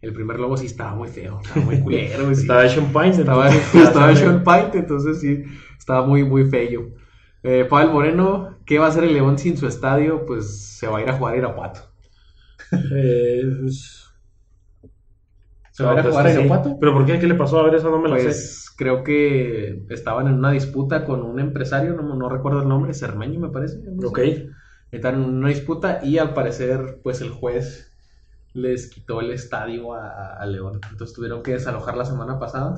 El 0.01 0.11
primer 0.11 0.37
logo 0.37 0.57
sí 0.57 0.65
estaba 0.65 0.93
muy 0.93 1.07
feo, 1.07 1.39
estaba 1.41 1.65
muy 1.65 1.79
culero. 1.81 2.29
Estaba 2.29 2.65
hecho 2.65 2.81
en 2.81 2.87
Pines, 2.87 3.19
Estaba, 3.19 4.11
hecho 4.11 4.29
en 4.29 4.43
Paint, 4.43 4.75
entonces 4.75 5.21
sí, 5.21 5.45
estaba 5.77 6.05
muy, 6.05 6.25
muy 6.25 6.43
feo. 6.49 6.89
Eh, 7.41 7.65
Pavel 7.69 7.91
Moreno, 7.91 8.57
¿qué 8.65 8.79
va 8.79 8.87
a 8.87 8.89
hacer 8.89 9.05
el 9.05 9.13
León 9.13 9.39
sin 9.39 9.55
su 9.55 9.65
estadio? 9.65 10.25
Pues 10.25 10.77
se 10.77 10.87
va 10.87 10.97
a 10.97 11.01
ir 11.01 11.07
a 11.07 11.13
jugar 11.13 11.35
a 11.35 11.37
Irapuato. 11.37 11.79
Eh, 12.93 13.43
pues, 13.61 14.02
¿Se 15.73 15.83
va 15.83 15.93
a 15.93 15.99
a 15.99 16.03
pues, 16.03 16.13
jugar 16.13 16.27
a. 16.27 16.31
Irapuato? 16.31 16.77
¿Pero 16.79 16.93
por 16.93 17.05
qué? 17.05 17.17
¿Qué 17.17 17.25
le 17.25 17.33
pasó? 17.33 17.59
A 17.59 17.63
ver, 17.63 17.73
eso 17.73 17.89
no 17.89 17.99
me 17.99 18.07
lo 18.07 18.15
sé. 18.17 18.25
Pues 18.25 18.71
creo 18.77 19.03
que 19.03 19.83
estaban 19.89 20.27
en 20.27 20.35
una 20.35 20.51
disputa 20.51 21.03
con 21.03 21.23
un 21.23 21.39
empresario, 21.39 21.95
no, 21.95 22.15
no 22.15 22.29
recuerdo 22.29 22.61
el 22.61 22.69
nombre, 22.69 22.93
Cermeño 22.93 23.39
me 23.39 23.49
parece. 23.49 23.79
no 23.83 24.01
sé. 24.01 24.07
Ok. 24.07 24.19
Estaban 24.91 25.23
en 25.23 25.29
una 25.29 25.49
disputa 25.49 26.01
y 26.03 26.19
al 26.19 26.35
parecer, 26.35 26.99
pues 27.01 27.21
el 27.21 27.31
juez 27.31 27.91
les 28.53 28.87
quitó 28.87 29.19
el 29.19 29.31
estadio 29.31 29.93
a, 29.95 30.45
León. 30.45 30.79
Entonces 30.91 31.15
tuvieron 31.15 31.41
que 31.41 31.53
desalojar 31.53 31.97
la 31.97 32.05
semana 32.05 32.37
pasada. 32.37 32.77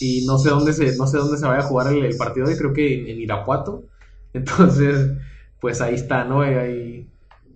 Y 0.00 0.26
no 0.26 0.36
sé 0.36 0.50
dónde 0.50 0.74
se, 0.74 0.98
no 0.98 1.06
sé 1.06 1.16
dónde 1.16 1.38
se 1.38 1.46
vaya 1.46 1.60
a 1.60 1.66
jugar 1.66 1.94
el, 1.94 2.04
el 2.04 2.16
partido 2.18 2.46
hoy, 2.46 2.56
creo 2.56 2.74
que 2.74 3.00
en, 3.00 3.06
en 3.06 3.20
Irapuato. 3.22 3.84
Entonces, 4.34 5.12
pues 5.60 5.80
ahí 5.80 5.94
está, 5.94 6.26
¿no? 6.26 6.42
Ahí 6.42 7.08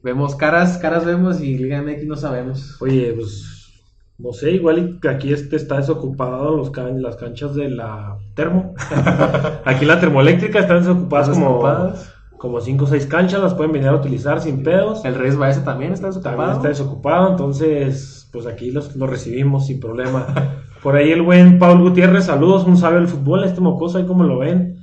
vemos 0.02 0.34
caras, 0.34 0.78
caras 0.78 1.04
vemos 1.04 1.42
y 1.42 1.58
Liga 1.58 1.82
MX 1.82 2.06
no 2.06 2.16
sabemos. 2.16 2.80
Oye, 2.80 3.12
pues 3.12 3.53
no 4.18 4.32
sé, 4.32 4.52
igual 4.52 4.98
que 5.02 5.08
aquí 5.08 5.32
este 5.32 5.56
está 5.56 5.76
desocupado 5.78 6.56
los 6.56 6.70
can- 6.70 7.02
las 7.02 7.16
canchas 7.16 7.54
de 7.54 7.68
la 7.70 8.16
termo. 8.34 8.74
aquí 9.64 9.84
la 9.84 9.98
termoeléctrica 10.00 10.60
están 10.60 10.78
desocupadas 10.80 11.28
¿Están 11.28 11.42
como, 11.44 11.56
desocupadas? 11.66 12.14
como 12.38 12.60
5 12.60 12.84
o 12.84 12.88
6 12.88 13.06
canchas, 13.06 13.40
las 13.40 13.54
pueden 13.54 13.72
venir 13.72 13.88
a 13.88 13.94
utilizar 13.96 14.40
sin 14.40 14.62
pedos. 14.62 15.04
El 15.04 15.14
Reyes 15.16 15.36
Baeza 15.36 15.64
también 15.64 15.92
está 15.92 16.10
También 16.10 16.22
desocupado. 16.22 16.52
está 16.52 16.68
desocupado, 16.68 17.30
entonces 17.30 18.28
pues 18.32 18.46
aquí 18.46 18.70
los, 18.70 18.94
los 18.96 19.08
recibimos 19.10 19.66
sin 19.66 19.80
problema. 19.80 20.26
Por 20.82 20.96
ahí 20.96 21.10
el 21.12 21.22
buen 21.22 21.58
Paul 21.58 21.80
Gutiérrez, 21.80 22.24
saludos, 22.26 22.64
un 22.64 22.76
sabio 22.76 22.98
del 22.98 23.08
fútbol, 23.08 23.44
este 23.44 23.60
mocoso, 23.60 23.98
ahí 23.98 24.04
como 24.06 24.24
lo 24.24 24.38
ven. 24.38 24.76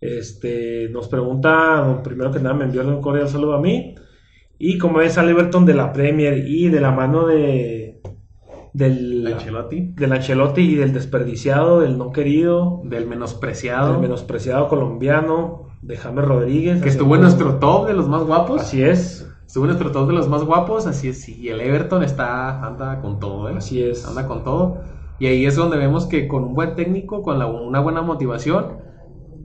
Este, 0.00 0.88
nos 0.90 1.08
pregunta, 1.08 2.00
primero 2.02 2.30
que 2.32 2.40
nada 2.40 2.54
me 2.54 2.64
envió 2.64 2.82
un 2.82 3.00
cordial 3.00 3.28
saludo 3.28 3.54
a 3.54 3.60
mí. 3.60 3.94
Y 4.58 4.78
como 4.78 5.00
es 5.00 5.18
al 5.18 5.28
Everton 5.28 5.66
de 5.66 5.74
la 5.74 5.92
Premier 5.92 6.38
y 6.46 6.68
de 6.68 6.80
la 6.80 6.90
mano 6.92 7.26
de 7.26 7.81
del, 8.72 9.26
Ancelotti, 9.26 9.92
del 9.94 10.12
Ancelotti 10.12 10.60
y 10.62 10.74
del 10.76 10.92
desperdiciado, 10.92 11.80
del 11.80 11.98
no 11.98 12.10
querido, 12.12 12.80
del 12.84 13.06
menospreciado, 13.06 13.92
del 13.92 14.00
menospreciado 14.00 14.68
colombiano, 14.68 15.68
de 15.82 15.96
James 15.96 16.24
Rodríguez. 16.24 16.82
que 16.82 16.88
estuvo 16.88 17.14
en 17.16 17.22
nuestro 17.22 17.56
top 17.58 17.86
de 17.88 17.94
los 17.94 18.08
más 18.08 18.22
guapos. 18.24 18.60
Así 18.62 18.82
es, 18.82 19.28
Estuvo 19.46 19.64
en 19.64 19.68
nuestro 19.72 19.92
top 19.92 20.06
de 20.08 20.14
los 20.14 20.28
más 20.28 20.44
guapos, 20.44 20.86
así 20.86 21.08
es. 21.08 21.28
Y 21.28 21.48
el 21.50 21.60
Everton 21.60 22.02
está, 22.02 22.64
anda 22.64 23.02
con 23.02 23.18
todo, 23.20 23.50
¿eh? 23.50 23.54
así 23.58 23.82
es. 23.82 24.06
Anda 24.06 24.26
con 24.26 24.44
todo. 24.44 24.78
Y 25.18 25.26
ahí 25.26 25.44
es 25.44 25.56
donde 25.56 25.76
vemos 25.76 26.06
que 26.06 26.26
con 26.26 26.42
un 26.44 26.54
buen 26.54 26.74
técnico, 26.74 27.20
con 27.20 27.38
la- 27.38 27.46
una 27.46 27.80
buena 27.80 28.00
motivación, 28.00 28.78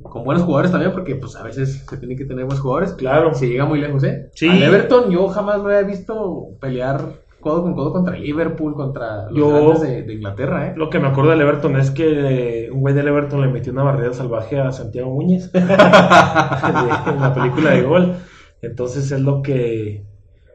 con 0.03 0.23
buenos 0.23 0.43
jugadores 0.43 0.71
también, 0.71 0.93
porque 0.93 1.15
pues 1.15 1.35
a 1.35 1.43
veces 1.43 1.83
se 1.85 1.97
tiene 1.97 2.15
que 2.15 2.23
tener 2.23 2.45
buenos 2.45 2.61
jugadores, 2.61 2.93
Claro. 2.93 3.33
se 3.33 3.49
llega 3.49 3.65
muy 3.65 3.81
lejos, 3.81 4.01
¿eh? 4.05 4.29
Sí. 4.33 4.47
Al 4.47 4.63
Everton 4.63 5.09
yo 5.11 5.27
jamás 5.27 5.57
lo 5.57 5.65
había 5.65 5.81
visto 5.81 6.51
pelear 6.61 7.01
codo 7.47 7.63
con 7.63 7.73
codo 7.73 7.93
contra 7.93 8.15
el 8.15 8.23
Liverpool, 8.23 8.73
contra 8.75 9.25
los 9.29 9.37
Yo- 9.37 9.49
grandes 9.49 9.81
de, 9.81 10.03
de 10.03 10.13
Inglaterra, 10.13 10.67
¿eh? 10.67 10.73
Lo 10.75 10.89
que 10.89 10.99
me 10.99 11.07
acuerdo 11.07 11.31
del 11.31 11.41
Everton 11.41 11.75
es 11.77 11.91
que 11.91 12.69
un 12.71 12.81
güey 12.81 12.93
del 12.93 13.07
Everton 13.07 13.41
le 13.41 13.47
metió 13.47 13.71
una 13.73 13.83
barrida 13.83 14.13
salvaje 14.13 14.59
a 14.59 14.71
Santiago 14.71 15.09
Muñez 15.13 15.49
en 15.53 15.67
la 15.67 17.33
película 17.35 17.71
de 17.71 17.81
gol. 17.83 18.13
Entonces 18.61 19.11
es 19.11 19.21
lo 19.21 19.41
que 19.41 20.03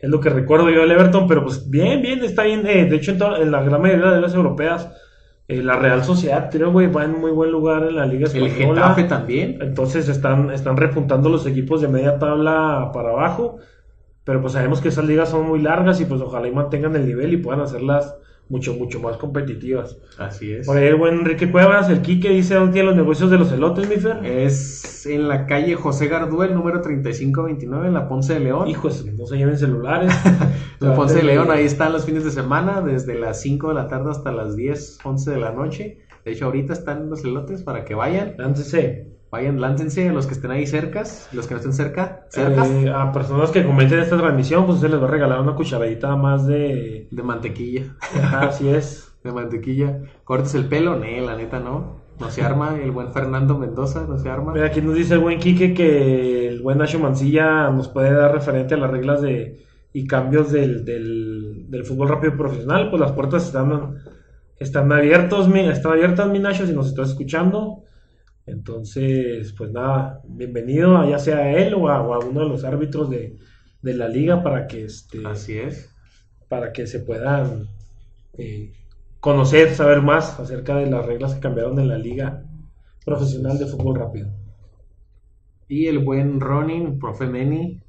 es 0.01 0.11
lo 0.11 0.18
que 0.20 0.30
recuerdo 0.30 0.68
yo 0.70 0.80
del 0.80 0.90
Everton, 0.90 1.28
pero 1.28 1.45
pues 1.45 1.70
bien, 1.70 2.03
bien, 2.03 2.24
está 2.24 2.43
bien. 2.43 2.66
eh, 2.66 2.86
de 2.86 2.97
hecho, 2.97 3.12
en, 3.36 3.51
la 3.53 3.62
gran 3.62 3.80
mayoría 3.80 4.11
de 4.11 4.20
las 4.20 4.34
europeas 4.34 4.90
Eh, 5.49 5.61
la 5.62 5.74
Real 5.76 6.03
Sociedad, 6.05 6.49
creo, 6.53 6.70
güey, 6.72 6.86
va 6.90 7.05
en 7.05 7.20
muy 7.20 7.30
buen 7.32 7.51
lugar 7.51 7.82
en 7.88 7.97
la 7.97 8.07
Liga 8.07 8.28
El 8.32 8.47
Española. 8.47 8.80
Getafe 8.82 9.05
también. 9.05 9.59
Entonces 9.61 10.09
están, 10.09 10.51
están 10.53 10.76
repuntando 10.76 11.28
los 11.28 11.47
equipos 11.47 11.80
de 11.80 11.88
media 11.88 12.18
tabla 12.18 12.90
para 12.95 13.11
abajo. 13.11 13.57
Pero 14.24 14.40
pues 14.40 14.52
sabemos 14.52 14.80
que 14.80 14.88
esas 14.88 15.04
ligas 15.04 15.30
son 15.30 15.48
muy 15.48 15.60
largas 15.60 16.00
y 16.00 16.04
pues 16.04 16.20
ojalá 16.20 16.48
y 16.48 16.52
mantengan 16.52 16.94
el 16.96 17.06
nivel 17.06 17.32
y 17.32 17.38
puedan 17.38 17.60
hacerlas 17.60 18.16
mucho, 18.48 18.74
mucho 18.74 19.00
más 19.00 19.16
competitivas. 19.16 19.96
Así 20.18 20.52
es. 20.52 20.66
Por 20.66 20.76
ahí 20.76 20.86
el 20.86 20.96
buen 20.96 21.20
Enrique 21.20 21.50
Cuevas, 21.50 21.88
el 21.88 22.02
Quique, 22.02 22.28
dice 22.28 22.54
dónde 22.54 22.74
tiene 22.74 22.88
los 22.88 22.96
negocios 22.96 23.30
de 23.30 23.38
los 23.38 23.50
elotes, 23.50 23.88
mi 23.88 23.96
Fer. 23.96 24.24
Es 24.24 25.06
en 25.06 25.26
la 25.26 25.46
calle 25.46 25.74
José 25.74 26.06
Gardúel, 26.06 26.54
número 26.54 26.80
3529, 26.80 27.88
en 27.88 27.94
la 27.94 28.08
Ponce 28.08 28.34
de 28.34 28.40
León. 28.40 28.68
Hijos, 28.68 29.04
no 29.06 29.26
se 29.26 29.38
lleven 29.38 29.58
celulares. 29.58 30.12
La 30.80 30.94
Ponce 30.94 31.14
de 31.14 31.22
León, 31.22 31.50
ahí 31.52 31.64
están 31.64 31.92
los 31.92 32.04
fines 32.04 32.24
de 32.24 32.32
semana, 32.32 32.80
desde 32.80 33.14
las 33.14 33.40
5 33.40 33.68
de 33.68 33.74
la 33.74 33.86
tarde 33.86 34.10
hasta 34.10 34.32
las 34.32 34.56
10, 34.56 34.98
11 35.04 35.30
de 35.30 35.38
la 35.38 35.52
noche. 35.52 35.98
De 36.24 36.32
hecho, 36.32 36.46
ahorita 36.46 36.72
están 36.72 37.08
los 37.08 37.24
elotes 37.24 37.62
para 37.62 37.84
que 37.84 37.94
vayan. 37.94 38.34
Láncense. 38.36 39.11
Vayan, 39.33 39.61
láncense 39.61 40.09
a 40.09 40.12
los 40.12 40.26
que 40.26 40.35
estén 40.35 40.51
ahí 40.51 40.66
cercas, 40.66 41.28
los 41.33 41.47
que 41.47 41.55
no 41.55 41.59
estén 41.61 41.72
cerca, 41.72 42.26
Eh, 42.37 42.93
a 42.95 43.11
personas 43.12 43.51
que 43.51 43.64
comenten 43.64 43.99
esta 44.01 44.18
transmisión, 44.18 44.66
pues 44.66 44.80
se 44.80 44.89
les 44.91 45.01
va 45.01 45.07
a 45.07 45.11
regalar 45.11 45.41
una 45.41 45.55
cucharadita 45.55 46.14
más 46.16 46.47
de. 46.47 47.09
de 47.11 47.22
mantequilla. 47.22 47.85
Ajá, 48.22 48.41
así 48.49 48.68
es. 48.68 49.09
De 49.24 49.30
mantequilla. 49.33 50.01
Cortes 50.24 50.55
el 50.57 50.64
pelo, 50.66 50.97
no, 50.97 51.07
la 51.26 51.37
neta 51.37 51.61
no. 51.61 52.03
No 52.20 52.28
se 52.30 52.43
arma. 52.43 52.76
El 52.83 52.91
buen 52.91 53.12
Fernando 53.12 53.57
Mendoza 53.57 54.05
no 54.09 54.18
se 54.18 54.28
arma. 54.28 54.53
Mira, 54.53 54.66
aquí 54.66 54.80
nos 54.83 54.97
dice 54.97 55.14
el 55.14 55.20
buen 55.20 55.39
Quique 55.39 55.72
que 55.74 56.49
el 56.49 56.61
buen 56.61 56.78
Nacho 56.78 56.99
Mancilla 56.99 57.70
nos 57.70 57.89
puede 57.89 58.12
dar 58.12 58.33
referente 58.33 58.74
a 58.74 58.78
las 58.78 58.91
reglas 58.91 59.22
de 59.22 59.64
y 59.95 60.07
cambios 60.09 60.51
del, 60.51 60.85
del, 60.85 61.66
del 61.70 61.85
fútbol 61.85 62.09
rápido 62.09 62.37
profesional. 62.37 62.91
Pues 62.91 63.01
las 63.01 63.12
puertas 63.12 63.47
están, 63.47 63.95
están, 64.59 64.91
abiertos, 64.93 65.49
mi- 65.49 65.68
están 65.68 65.93
abiertas, 65.93 66.28
mi 66.28 66.39
Nacho, 66.41 66.66
si 66.66 66.72
nos 66.72 66.89
estás 66.89 67.11
escuchando. 67.11 67.85
Entonces, 68.47 69.53
pues 69.57 69.70
nada, 69.72 70.20
bienvenido 70.28 70.97
a 70.97 71.09
ya 71.09 71.18
sea 71.18 71.38
a 71.38 71.53
él 71.53 71.74
o 71.74 71.88
a, 71.88 72.01
o 72.03 72.14
a 72.14 72.18
uno 72.24 72.40
de 72.40 72.49
los 72.49 72.64
árbitros 72.64 73.09
de, 73.11 73.36
de 73.82 73.95
la 73.95 74.09
liga 74.09 74.43
para 74.43 74.66
que 74.66 74.84
este 74.84 75.18
Así 75.24 75.59
es. 75.59 75.95
para 76.49 76.72
que 76.72 76.86
se 76.86 77.01
puedan 77.01 77.68
eh, 78.34 78.72
conocer, 79.20 79.74
saber 79.74 80.03
más 80.03 80.40
acerca 80.40 80.76
de 80.76 80.86
las 80.90 81.07
reglas 81.07 81.34
que 81.34 81.40
cambiaron 81.40 81.78
en 81.80 81.88
la 81.88 81.99
liga 81.99 82.45
profesional 83.05 83.59
de 83.59 83.66
fútbol 83.66 83.97
rápido. 83.97 84.30
Y 85.66 85.86
el 85.88 85.99
buen 85.99 86.38
Ronin, 86.38 87.01
profe 87.01 87.26
Meni. 87.26 87.82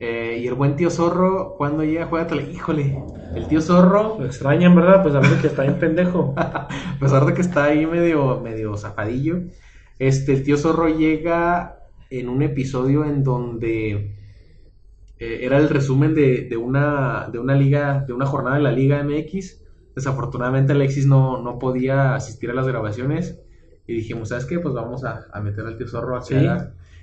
Eh, 0.00 0.40
y 0.42 0.48
el 0.48 0.54
buen 0.54 0.76
tío 0.76 0.90
Zorro, 0.90 1.54
cuando 1.56 1.84
llega, 1.84 2.06
juega 2.06 2.26
tele. 2.26 2.50
Híjole, 2.52 3.02
el 3.34 3.46
tío 3.46 3.60
Zorro, 3.60 4.16
Lo 4.18 4.26
extrañan, 4.26 4.74
¿verdad? 4.74 5.02
Pues 5.02 5.14
a 5.14 5.20
ver 5.20 5.40
que 5.40 5.46
está 5.46 5.62
bien 5.62 5.78
pendejo. 5.78 6.34
a 6.36 6.68
pesar 7.00 7.24
de 7.26 7.34
que 7.34 7.40
está 7.42 7.64
ahí 7.64 7.86
medio, 7.86 8.40
medio 8.40 8.76
zafadillo, 8.76 9.42
este, 9.98 10.32
el 10.32 10.42
tío 10.42 10.56
Zorro 10.56 10.88
llega 10.88 11.78
en 12.10 12.28
un 12.28 12.42
episodio 12.42 13.04
en 13.04 13.22
donde 13.24 14.14
eh, 15.18 15.38
era 15.42 15.58
el 15.58 15.68
resumen 15.68 16.14
de, 16.14 16.48
de 16.48 16.56
una, 16.56 17.28
de 17.32 17.38
una 17.38 17.54
liga, 17.54 18.04
de 18.06 18.12
una 18.12 18.26
jornada 18.26 18.56
de 18.56 18.62
la 18.62 18.72
Liga 18.72 19.02
MX. 19.02 19.62
Desafortunadamente 19.94 20.72
Alexis 20.72 21.06
no, 21.06 21.40
no 21.40 21.58
podía 21.58 22.14
asistir 22.16 22.50
a 22.50 22.54
las 22.54 22.66
grabaciones. 22.66 23.40
Y 23.86 23.94
dijimos, 23.94 24.30
¿sabes 24.30 24.46
qué? 24.46 24.58
Pues 24.58 24.74
vamos 24.74 25.04
a, 25.04 25.26
a 25.32 25.40
meter 25.40 25.66
al 25.66 25.76
tío 25.76 25.86
Zorro 25.86 26.16
a 26.16 26.22
Sí. 26.22 26.34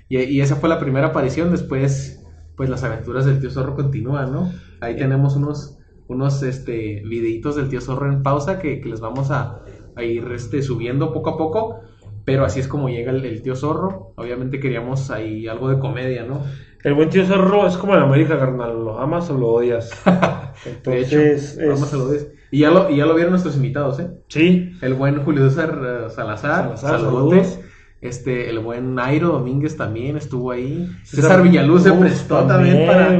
Y, 0.08 0.18
y 0.18 0.40
esa 0.42 0.56
fue 0.56 0.68
la 0.68 0.78
primera 0.78 1.08
aparición. 1.08 1.50
Después, 1.50 2.21
pues 2.56 2.68
las 2.70 2.84
aventuras 2.84 3.24
del 3.24 3.40
tío 3.40 3.50
Zorro 3.50 3.74
continúan, 3.74 4.32
¿no? 4.32 4.52
Ahí 4.80 4.96
tenemos 4.96 5.36
unos, 5.36 5.78
unos 6.06 6.42
este, 6.42 7.02
videitos 7.06 7.56
del 7.56 7.68
tío 7.68 7.80
Zorro 7.80 8.10
en 8.12 8.22
pausa 8.22 8.58
que, 8.58 8.80
que 8.80 8.88
les 8.88 9.00
vamos 9.00 9.30
a, 9.30 9.62
a 9.94 10.02
ir 10.02 10.30
este, 10.32 10.62
subiendo 10.62 11.12
poco 11.12 11.30
a 11.30 11.36
poco. 11.38 11.80
Pero 12.24 12.44
así 12.44 12.60
es 12.60 12.68
como 12.68 12.88
llega 12.88 13.10
el, 13.10 13.24
el 13.24 13.42
tío 13.42 13.56
Zorro. 13.56 14.12
Obviamente 14.16 14.60
queríamos 14.60 15.10
ahí 15.10 15.48
algo 15.48 15.68
de 15.70 15.78
comedia, 15.80 16.24
¿no? 16.24 16.42
El 16.84 16.94
buen 16.94 17.10
tío 17.10 17.24
Zorro 17.26 17.66
es 17.66 17.76
como 17.76 17.94
en 17.94 18.00
América, 18.02 18.38
carnal. 18.38 18.84
¿Lo 18.84 18.98
amas 18.98 19.28
o 19.30 19.36
lo 19.38 19.48
odias? 19.48 19.90
De 20.84 21.00
hecho, 21.00 21.18
es- 21.18 21.58
vamos 21.66 21.92
a 21.92 21.96
lo 21.96 22.08
de- 22.08 22.32
Y 22.52 22.60
ya 22.60 22.70
lo, 22.70 22.90
y 22.90 22.96
ya 22.96 23.06
lo 23.06 23.14
vieron 23.14 23.30
nuestros 23.32 23.56
invitados, 23.56 23.98
¿eh? 23.98 24.10
Sí, 24.28 24.72
El 24.82 24.94
buen 24.94 25.22
Julio 25.24 25.48
César 25.48 25.70
eh, 26.06 26.10
Salazar, 26.10 26.76
Salazar, 26.76 27.00
saludos. 27.00 27.58
Este, 28.02 28.50
el 28.50 28.58
buen 28.58 28.96
Nairo 28.96 29.28
Domínguez 29.28 29.76
también 29.76 30.16
estuvo 30.16 30.50
ahí. 30.50 30.90
César 31.04 31.22
César, 31.22 31.42
Villaluz 31.44 31.84
se 31.84 31.92
prestó 31.92 32.44
también, 32.46 32.84
para, 32.84 33.16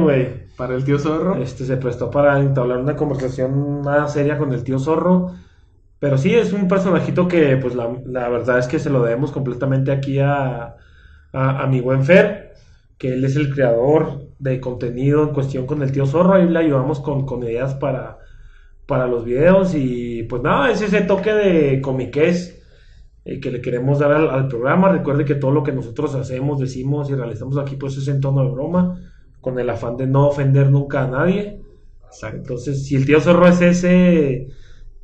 para 0.57 0.75
el 0.75 0.83
tío 0.83 0.99
Zorro. 0.99 1.41
Este 1.41 1.63
se 1.63 1.77
prestó 1.77 2.11
para 2.11 2.37
entablar 2.41 2.79
una 2.79 2.93
conversación 2.93 3.81
más 3.81 4.11
seria 4.11 4.37
con 4.37 4.51
el 4.51 4.61
tío 4.65 4.77
Zorro. 4.77 5.31
Pero 5.99 6.17
sí, 6.17 6.35
es 6.35 6.51
un 6.51 6.67
personajito 6.67 7.29
que, 7.29 7.55
pues, 7.55 7.75
la, 7.75 7.89
la 8.05 8.27
verdad 8.27 8.59
es 8.59 8.67
que 8.67 8.77
se 8.77 8.89
lo 8.89 9.01
debemos 9.01 9.31
completamente 9.31 9.89
aquí 9.89 10.19
a, 10.19 10.75
a, 11.31 11.63
a 11.63 11.67
mi 11.67 11.79
buen 11.79 12.03
Fer, 12.03 12.51
que 12.97 13.13
él 13.13 13.23
es 13.23 13.37
el 13.37 13.53
creador 13.53 14.33
de 14.37 14.59
contenido 14.59 15.23
en 15.23 15.29
cuestión 15.29 15.65
con 15.65 15.81
el 15.81 15.93
tío 15.93 16.05
Zorro. 16.05 16.33
Ahí 16.33 16.49
le 16.49 16.59
ayudamos 16.59 16.99
con, 16.99 17.25
con 17.25 17.41
ideas 17.43 17.73
para, 17.75 18.17
para 18.85 19.07
los 19.07 19.23
videos. 19.23 19.75
Y 19.75 20.23
pues 20.23 20.41
nada, 20.43 20.71
es 20.71 20.81
ese 20.81 21.03
toque 21.03 21.33
de 21.33 21.79
comiquez 21.79 22.59
eh, 23.25 23.39
que 23.39 23.51
le 23.51 23.61
queremos 23.61 23.99
dar 23.99 24.11
al, 24.11 24.29
al 24.29 24.47
programa. 24.47 24.89
Recuerde 24.91 25.25
que 25.25 25.35
todo 25.35 25.51
lo 25.51 25.63
que 25.63 25.71
nosotros 25.71 26.15
hacemos, 26.15 26.59
decimos 26.59 27.09
y 27.09 27.15
realizamos 27.15 27.57
aquí, 27.57 27.75
pues 27.75 27.97
es 27.97 28.07
en 28.07 28.21
tono 28.21 28.43
de 28.43 28.51
broma, 28.51 28.99
con 29.41 29.59
el 29.59 29.69
afán 29.69 29.97
de 29.97 30.07
no 30.07 30.27
ofender 30.27 30.69
nunca 30.69 31.03
a 31.03 31.07
nadie. 31.07 31.61
Exacto. 32.07 32.37
Entonces, 32.37 32.85
si 32.85 32.95
el 32.95 33.05
tío 33.05 33.19
Zorro 33.19 33.47
es 33.47 33.61
ese, 33.61 34.47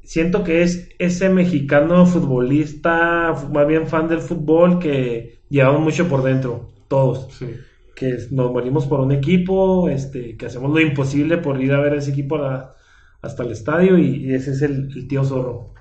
siento 0.03 0.43
que 0.43 0.61
es 0.61 0.89
ese 0.99 1.29
mexicano 1.29 2.05
futbolista, 2.05 3.33
más 3.51 3.67
bien 3.67 3.87
fan 3.87 4.07
del 4.07 4.19
fútbol, 4.19 4.79
que 4.79 5.39
llevamos 5.49 5.81
mucho 5.81 6.07
por 6.07 6.23
dentro, 6.23 6.69
todos. 6.87 7.27
Sí. 7.33 7.47
Que 7.95 8.17
nos 8.31 8.51
morimos 8.51 8.85
por 8.85 9.01
un 9.01 9.11
equipo, 9.11 9.89
este, 9.89 10.37
que 10.37 10.45
hacemos 10.45 10.71
lo 10.71 10.79
imposible 10.79 11.37
por 11.37 11.61
ir 11.61 11.73
a 11.73 11.81
ver 11.81 11.93
a 11.93 11.97
ese 11.97 12.11
equipo 12.11 12.35
a 12.35 12.39
la- 12.39 12.73
hasta 13.21 13.43
el 13.43 13.51
estadio, 13.51 13.97
y, 13.97 14.25
y 14.27 14.33
ese 14.33 14.51
es 14.51 14.61
el, 14.61 14.89
el 14.95 15.07
tío 15.07 15.25
Zorro. 15.25 15.73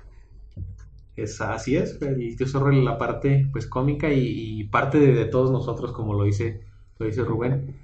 Es, 1.21 1.41
así 1.41 1.75
es, 1.75 2.01
el 2.01 2.35
tío 2.35 2.47
Zorro 2.47 2.71
en 2.71 2.85
la 2.85 2.97
parte 2.97 3.47
pues 3.51 3.67
cómica 3.67 4.11
y, 4.11 4.59
y 4.59 4.63
parte 4.65 4.99
de, 4.99 5.13
de 5.13 5.25
todos 5.25 5.51
nosotros, 5.51 5.91
como 5.91 6.13
lo 6.13 6.23
dice, 6.23 6.61
lo 6.97 7.05
dice 7.05 7.23
Rubén. 7.23 7.75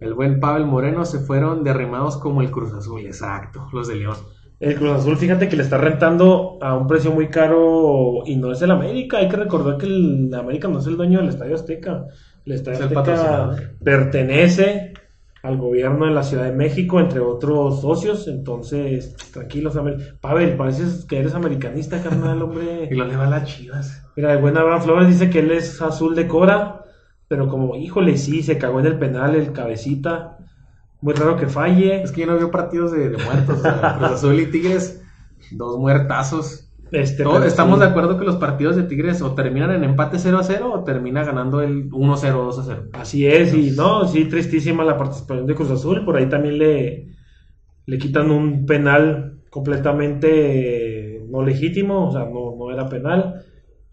El 0.00 0.14
buen 0.14 0.40
Pavel 0.40 0.66
Moreno 0.66 1.04
se 1.04 1.20
fueron 1.20 1.64
derrimados 1.64 2.16
como 2.18 2.42
el 2.42 2.50
Cruz 2.50 2.72
Azul, 2.72 3.06
exacto, 3.06 3.68
los 3.72 3.88
de 3.88 3.96
León. 3.96 4.16
El 4.60 4.76
Cruz 4.76 4.92
Azul, 4.92 5.16
fíjate 5.16 5.48
que 5.48 5.56
le 5.56 5.62
está 5.62 5.78
rentando 5.78 6.58
a 6.60 6.76
un 6.76 6.86
precio 6.86 7.10
muy 7.10 7.28
caro 7.28 8.22
y 8.24 8.36
no 8.36 8.52
es 8.52 8.62
el 8.62 8.70
América. 8.70 9.18
Hay 9.18 9.28
que 9.28 9.36
recordar 9.36 9.78
que 9.78 9.86
el 9.86 10.32
América 10.34 10.68
no 10.68 10.78
es 10.78 10.86
el 10.86 10.96
dueño 10.96 11.18
del 11.18 11.28
Estadio 11.28 11.54
Azteca. 11.54 12.06
El 12.44 12.52
Estadio 12.52 12.78
Es 12.78 12.84
Azteca 12.84 13.56
pertenece 13.82 14.92
al 15.44 15.58
gobierno 15.58 16.06
de 16.06 16.12
la 16.12 16.22
Ciudad 16.22 16.44
de 16.44 16.52
México, 16.52 16.98
entre 16.98 17.20
otros 17.20 17.82
socios. 17.82 18.28
Entonces, 18.28 19.14
tranquilos, 19.30 19.78
Pavel, 20.20 20.56
pareces 20.56 21.04
que 21.04 21.18
eres 21.18 21.34
americanista, 21.34 22.02
carnal, 22.02 22.40
hombre. 22.42 22.88
Y 22.90 22.94
lo 22.94 23.04
le 23.04 23.14
va 23.14 23.26
a 23.26 23.30
las 23.30 23.44
chivas. 23.44 24.02
Mira, 24.16 24.32
el 24.32 24.40
buen 24.40 24.56
Abraham 24.56 24.80
Flores 24.80 25.08
dice 25.08 25.28
que 25.28 25.40
él 25.40 25.50
es 25.50 25.82
azul 25.82 26.14
de 26.14 26.26
Cora, 26.26 26.86
pero 27.28 27.48
como, 27.48 27.76
híjole, 27.76 28.16
sí, 28.16 28.42
se 28.42 28.56
cagó 28.56 28.80
en 28.80 28.86
el 28.86 28.98
penal 28.98 29.34
el 29.34 29.52
cabecita. 29.52 30.38
Muy 31.02 31.12
raro 31.12 31.36
que 31.36 31.46
falle. 31.46 32.02
Es 32.02 32.10
que 32.10 32.22
yo 32.22 32.26
no 32.26 32.36
veo 32.36 32.50
partidos 32.50 32.92
de, 32.92 33.10
de 33.10 33.22
muertos. 33.22 33.58
o 33.58 33.60
sea, 33.60 33.96
Cruz 33.98 34.12
Azul 34.12 34.40
y 34.40 34.46
Tigres, 34.46 35.02
dos 35.50 35.78
muertazos. 35.78 36.63
Este, 36.94 37.24
estamos 37.44 37.78
sí. 37.78 37.84
de 37.84 37.90
acuerdo 37.90 38.18
que 38.18 38.24
los 38.24 38.36
partidos 38.36 38.76
de 38.76 38.84
Tigres 38.84 39.20
o 39.20 39.34
terminan 39.34 39.72
en 39.72 39.82
empate 39.82 40.18
0 40.18 40.38
a 40.38 40.44
0 40.44 40.72
o 40.72 40.84
termina 40.84 41.24
ganando 41.24 41.60
el 41.60 41.88
1 41.92 42.16
0 42.16 42.44
2 42.44 42.58
a 42.58 42.62
0. 42.62 42.82
Así 42.92 43.26
es, 43.26 43.52
y 43.52 43.72
no, 43.72 44.06
sí, 44.06 44.26
tristísima 44.26 44.84
la 44.84 44.96
participación 44.96 45.46
de 45.46 45.54
Cruz 45.54 45.70
Azul. 45.70 46.04
Por 46.04 46.16
ahí 46.16 46.28
también 46.28 46.58
le, 46.58 47.08
le 47.86 47.98
quitan 47.98 48.30
un 48.30 48.64
penal 48.64 49.42
completamente 49.50 51.24
no 51.28 51.42
legítimo, 51.42 52.08
o 52.08 52.12
sea, 52.12 52.26
no, 52.26 52.54
no 52.56 52.70
era 52.72 52.88
penal. 52.88 53.42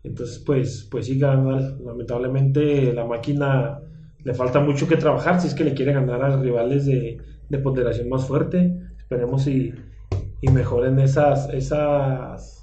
Entonces, 0.03 0.39
pues, 0.45 0.87
pues 0.89 1.07
sí, 1.07 1.19
carnal, 1.19 1.79
lamentablemente 1.83 2.93
la 2.93 3.05
máquina 3.05 3.79
le 4.23 4.33
falta 4.33 4.59
mucho 4.59 4.87
que 4.87 4.97
trabajar 4.97 5.41
si 5.41 5.47
es 5.47 5.55
que 5.55 5.63
le 5.63 5.73
quiere 5.73 5.93
ganar 5.93 6.23
a 6.23 6.37
rivales 6.37 6.85
de, 6.85 7.17
de 7.49 7.57
ponderación 7.59 8.09
más 8.09 8.25
fuerte. 8.25 8.75
Esperemos 8.97 9.47
y, 9.47 9.73
y 10.41 10.49
mejoren 10.49 10.99
esas, 10.99 11.49
esas, 11.49 12.60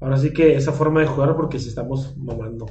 ahora 0.00 0.16
sí 0.16 0.32
que 0.32 0.56
esa 0.56 0.72
forma 0.72 1.00
de 1.00 1.06
jugar 1.06 1.34
porque 1.36 1.58
si 1.58 1.68
estamos 1.68 2.16
mamando. 2.16 2.66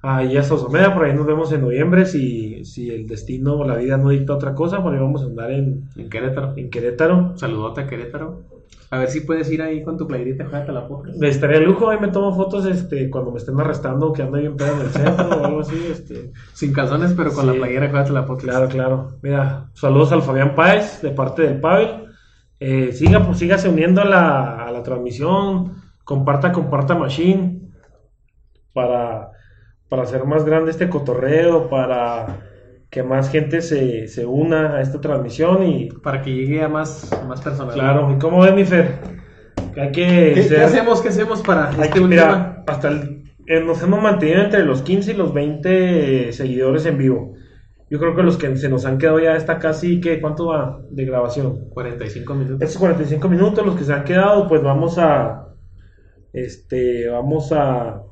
Ahí 0.00 0.36
hasta 0.36 0.54
Osomeda, 0.54 0.94
por 0.94 1.04
ahí 1.04 1.12
nos 1.14 1.26
vemos 1.26 1.50
en 1.52 1.62
noviembre. 1.62 2.06
Si, 2.06 2.64
si 2.64 2.88
el 2.90 3.06
destino 3.08 3.56
o 3.56 3.64
la 3.66 3.74
vida 3.76 3.96
no 3.96 4.10
dicta 4.10 4.32
otra 4.34 4.54
cosa, 4.54 4.80
por 4.80 4.94
ahí 4.94 5.00
vamos 5.00 5.22
a 5.22 5.26
andar 5.26 5.50
en, 5.50 5.88
En 5.96 6.08
Querétaro. 6.08 6.52
en 6.56 6.70
Querétaro. 6.70 7.36
Saludote 7.36 7.80
a 7.80 7.86
Querétaro. 7.88 8.42
A 8.90 8.98
ver 8.98 9.08
si 9.10 9.20
puedes 9.22 9.50
ir 9.50 9.60
ahí 9.60 9.82
con 9.82 9.98
tu 9.98 10.06
playerita, 10.06 10.44
juegate 10.46 10.72
la 10.72 10.86
poca. 10.86 11.10
Me 11.18 11.28
estaría 11.28 11.58
lujo, 11.60 11.90
ahí 11.90 11.98
me 12.00 12.08
tomo 12.08 12.34
fotos 12.34 12.64
este, 12.64 13.10
cuando 13.10 13.32
me 13.32 13.38
estén 13.38 13.58
arrestando, 13.60 14.12
que 14.12 14.22
ando 14.22 14.38
bien 14.38 14.56
pedo 14.56 14.72
en 14.76 14.80
el 14.82 14.88
centro 14.88 15.28
o 15.28 15.44
algo 15.44 15.60
así. 15.60 15.76
Este. 15.90 16.32
Sin 16.54 16.72
calzones, 16.72 17.12
pero 17.14 17.32
con 17.32 17.44
Sí. 17.44 17.50
la 17.50 17.56
playera, 17.56 17.90
juegate 17.90 18.12
la 18.12 18.24
poca. 18.24 18.42
Claro, 18.44 18.68
claro. 18.68 19.08
Mira, 19.20 19.68
saludos 19.74 20.12
al 20.12 20.22
Fabián 20.22 20.54
Páez 20.54 21.02
de 21.02 21.10
parte 21.10 21.42
del 21.42 21.60
Pavel. 21.60 22.04
Eh, 22.60 22.92
siga, 22.92 23.26
pues 23.26 23.38
sígase 23.38 23.68
uniendo 23.68 24.00
a 24.00 24.04
la, 24.06 24.64
a 24.66 24.70
la 24.72 24.82
transmisión, 24.82 25.72
comparta, 26.12 26.52
comparta 26.52 26.94
Machine 26.94 27.60
para, 28.72 29.30
para 29.90 30.02
hacer 30.04 30.24
más 30.24 30.42
grande 30.46 30.70
este 30.70 30.88
cotorreo, 30.88 31.68
para 31.68 32.38
que 32.88 33.02
más 33.02 33.28
gente 33.30 33.60
se, 33.60 34.08
se 34.08 34.24
una 34.24 34.76
a 34.76 34.80
esta 34.80 35.02
transmisión 35.02 35.62
y 35.66 35.90
Para 36.02 36.22
que 36.22 36.32
llegue 36.34 36.62
a 36.62 36.68
más, 36.68 37.10
más 37.28 37.42
personas. 37.42 37.74
claro, 37.74 38.10
¿y 38.10 38.18
cómo 38.18 38.40
ves 38.40 38.54
mi 38.54 38.64
Fer? 38.64 39.00
Que 39.74 39.80
Hay 39.82 39.92
que, 39.92 40.46
¿Qué, 40.48 40.60
hacemos? 40.62 41.02
¿Qué 41.02 41.08
hacemos 41.08 41.42
para 41.42 41.68
hay 41.68 41.74
este 41.74 41.90
que- 41.90 42.00
último? 42.00 42.08
mira, 42.22 42.64
hasta 42.66 42.88
el- 42.88 43.24
eh, 43.46 43.60
nos 43.62 43.82
hemos 43.82 44.00
mantenido 44.02 44.40
entre 44.40 44.64
los 44.64 44.80
15 44.80 45.12
y 45.12 45.14
los 45.14 45.34
20 45.34 46.32
seguidores 46.32 46.86
en 46.86 46.96
vivo. 46.96 47.34
Yo 47.90 47.98
creo 47.98 48.14
que 48.16 48.22
los 48.22 48.38
que 48.38 48.56
se 48.56 48.70
nos 48.70 48.86
han 48.86 48.96
quedado 48.96 49.18
ya 49.20 49.36
está 49.36 49.58
casi, 49.58 50.00
que 50.00 50.20
¿cuánto 50.22 50.46
va 50.46 50.80
de 50.90 51.04
grabación? 51.04 51.68
45 51.68 52.34
minutos. 52.34 52.62
Estos 52.62 52.78
45 52.78 53.28
minutos, 53.28 53.66
los 53.66 53.76
que 53.76 53.84
se 53.84 53.92
han 53.92 54.04
quedado, 54.04 54.48
pues 54.48 54.62
vamos 54.62 54.96
a. 54.98 55.47
Este, 56.44 57.08
vamos 57.08 57.52
a. 57.52 58.02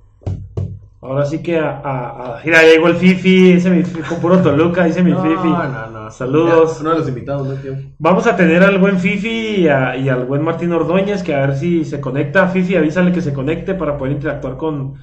Ahora 1.01 1.25
sí 1.25 1.43
que 1.43 1.59
a. 1.59 1.71
a- 1.71 2.39
a- 2.39 2.43
mira, 2.45 2.63
ya 2.63 2.73
llegó 2.73 2.89
el 2.89 2.97
Fifi, 2.97 3.53
dice 3.55 3.71
mi 3.71 3.83
Fifi, 3.85 4.03
con 4.09 4.19
puro 4.21 4.39
Toluca, 4.43 4.85
dice 4.85 5.03
mi 5.03 5.13
no, 5.13 5.23
Fifi. 5.23 5.49
no, 5.49 5.91
no. 5.91 6.11
Saludos. 6.11 6.79
Uno 6.81 6.91
de 6.91 6.99
los 6.99 7.09
invitados, 7.09 7.47
¿no, 7.47 7.55
tío? 7.55 7.75
Vamos 7.99 8.27
a 8.27 8.37
tener 8.37 8.63
al 8.63 8.79
buen 8.79 8.99
Fifi 8.99 9.57
y, 9.63 9.69
a- 9.69 9.97
y 9.97 10.09
al 10.09 10.25
buen 10.25 10.43
Martín 10.43 10.73
Ordóñez, 10.73 11.23
que 11.23 11.35
a 11.35 11.47
ver 11.47 11.57
si 11.57 11.85
se 11.85 12.01
conecta. 12.01 12.49
Fifi, 12.49 12.77
avísale 12.77 13.13
que 13.13 13.21
se 13.23 13.33
conecte 13.33 13.75
para 13.75 13.97
poder 13.99 14.15
interactuar 14.15 14.57
con, 14.57 14.95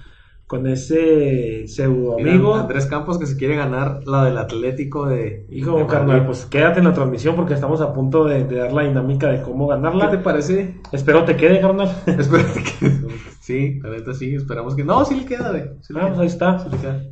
con 0.47 0.67
ese 0.67 1.67
pseudo 1.67 2.19
amigo. 2.19 2.55
Andrés 2.55 2.85
Campos 2.85 3.17
que 3.17 3.25
se 3.25 3.37
quiere 3.37 3.55
ganar 3.55 4.01
la 4.05 4.25
del 4.25 4.37
Atlético 4.37 5.07
de. 5.07 5.45
Hijo, 5.49 5.77
de 5.77 5.87
carnal, 5.87 6.25
pues 6.25 6.45
quédate 6.45 6.79
en 6.79 6.85
la 6.85 6.93
transmisión 6.93 7.35
porque 7.35 7.53
estamos 7.53 7.81
a 7.81 7.93
punto 7.93 8.25
de, 8.25 8.43
de 8.43 8.57
dar 8.57 8.73
la 8.73 8.83
dinámica 8.83 9.29
de 9.29 9.41
cómo 9.41 9.67
¿Qué 9.67 9.75
ganarla. 9.75 10.11
te 10.11 10.17
parece? 10.17 10.75
Espero 10.91 11.23
te 11.23 11.35
quede, 11.35 11.59
carnal. 11.61 11.89
Espero 12.05 12.45
que. 12.53 12.91
Sí, 13.39 13.79
la 13.83 13.89
neta 13.89 14.13
sí, 14.13 14.35
esperamos 14.35 14.75
que. 14.75 14.83
No, 14.83 15.03
sí 15.05 15.15
le 15.15 15.25
queda, 15.25 15.49
güey. 15.49 15.63
Sí 15.81 15.93
Ah, 15.97 16.07
pues 16.07 16.19
ahí 16.19 16.27
está. 16.27 16.59
Sí. 16.59 16.67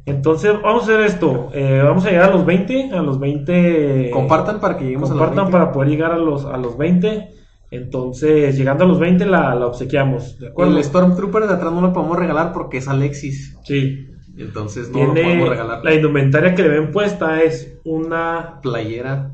Entonces, 0.06 0.54
vamos 0.62 0.84
a 0.84 0.86
hacer 0.86 1.00
esto. 1.02 1.50
Eh, 1.54 1.82
vamos 1.84 2.06
a 2.06 2.10
llegar 2.10 2.30
a 2.30 2.34
los 2.34 2.46
20. 2.46 2.92
A 2.94 3.02
los 3.02 3.20
20. 3.20 4.12
Compartan 4.14 4.60
para 4.60 4.78
que 4.78 4.86
lleguemos 4.86 5.10
a 5.10 5.14
Compartan 5.14 5.38
los 5.38 5.46
20. 5.48 5.52
para 5.60 5.72
poder 5.74 5.90
llegar 5.90 6.12
a 6.12 6.18
los, 6.18 6.46
a 6.46 6.58
los 6.58 6.78
20. 6.78 7.41
Entonces, 7.72 8.58
llegando 8.58 8.84
a 8.84 8.88
los 8.88 9.00
20, 9.00 9.26
la, 9.26 9.56
la 9.56 9.66
obsequiamos. 9.66 10.38
¿De 10.38 10.50
acuerdo? 10.50 10.78
El 10.78 10.84
Stormtrooper 10.84 11.48
de 11.48 11.54
atrás 11.54 11.72
no 11.72 11.82
lo 11.82 11.94
podemos 11.94 12.20
regalar 12.20 12.52
porque 12.52 12.78
es 12.78 12.88
Alexis. 12.90 13.58
Sí. 13.64 14.08
Entonces 14.38 14.90
no 14.90 15.06
lo 15.06 15.14
podemos 15.14 15.50
regalar. 15.50 15.84
La 15.84 15.94
indumentaria 15.94 16.54
que 16.54 16.64
le 16.64 16.70
ven 16.70 16.92
puesta 16.92 17.42
es 17.42 17.80
una. 17.86 18.60
Playera 18.62 19.32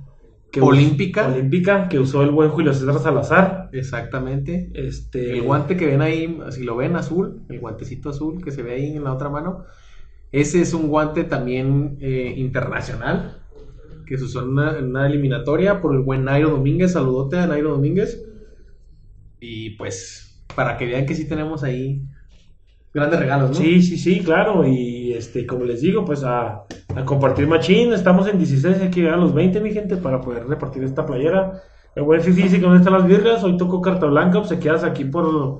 que 0.51 0.61
olímpica. 0.61 1.27
Olímpica 1.27 1.89
que 1.89 1.99
usó 1.99 2.21
el 2.21 2.29
buen 2.29 2.49
Julio 2.49 2.73
César 2.73 2.99
Salazar. 2.99 3.69
Exactamente. 3.73 4.69
Este. 4.73 5.31
El 5.31 5.41
guante 5.41 5.75
que 5.75 5.87
ven 5.87 6.01
ahí, 6.01 6.39
si 6.51 6.63
lo 6.63 6.75
ven 6.75 6.95
azul, 6.95 7.41
el 7.49 7.59
guantecito 7.59 8.11
azul 8.11 8.43
que 8.43 8.51
se 8.51 8.61
ve 8.61 8.75
ahí 8.75 8.95
en 8.95 9.03
la 9.03 9.13
otra 9.13 9.29
mano, 9.29 9.63
ese 10.31 10.61
es 10.61 10.75
un 10.75 10.89
guante 10.89 11.23
también 11.23 11.97
eh, 12.01 12.35
internacional 12.37 13.41
que 14.05 14.17
se 14.17 14.23
usó 14.23 14.41
en 14.41 14.49
una, 14.49 14.77
en 14.77 14.85
una 14.85 15.07
eliminatoria 15.07 15.81
por 15.81 15.93
el 15.93 16.01
buen 16.01 16.23
Nairo 16.23 16.51
Domínguez. 16.51 16.93
Saludote 16.93 17.37
a 17.37 17.47
Nairo 17.47 17.71
Domínguez. 17.71 18.26
Y 19.39 19.71
pues, 19.71 20.43
para 20.55 20.77
que 20.77 20.85
vean 20.85 21.05
que 21.05 21.15
sí 21.15 21.27
tenemos 21.27 21.63
ahí 21.63 22.01
grandes 22.93 23.19
regalos, 23.19 23.51
¿no? 23.51 23.55
Sí, 23.55 23.81
sí, 23.81 23.97
sí, 23.97 24.21
claro. 24.21 24.65
Y 24.65 25.13
este, 25.13 25.45
como 25.45 25.65
les 25.65 25.81
digo, 25.81 26.03
pues 26.05 26.23
a, 26.23 26.63
a 26.95 27.05
compartir 27.05 27.47
machín. 27.47 27.93
Estamos 27.93 28.27
en 28.27 28.37
16, 28.37 28.81
hay 28.81 28.89
que 28.89 29.01
llegar 29.01 29.15
a 29.15 29.21
los 29.21 29.33
20, 29.33 29.59
mi 29.61 29.71
gente, 29.71 29.97
para 29.97 30.21
poder 30.21 30.47
repartir 30.47 30.83
esta 30.83 31.05
playera. 31.05 31.61
El 31.95 32.03
buen 32.03 32.21
Fifi 32.21 32.43
dice 32.43 32.57
que 32.57 32.63
dónde 32.63 32.79
están 32.79 32.93
las 32.93 33.07
virgas. 33.07 33.43
Hoy 33.43 33.57
tocó 33.57 33.81
carta 33.81 34.07
blanca, 34.07 34.43
se 34.43 34.59
quedas 34.59 34.83
aquí 34.83 35.05
por, 35.05 35.59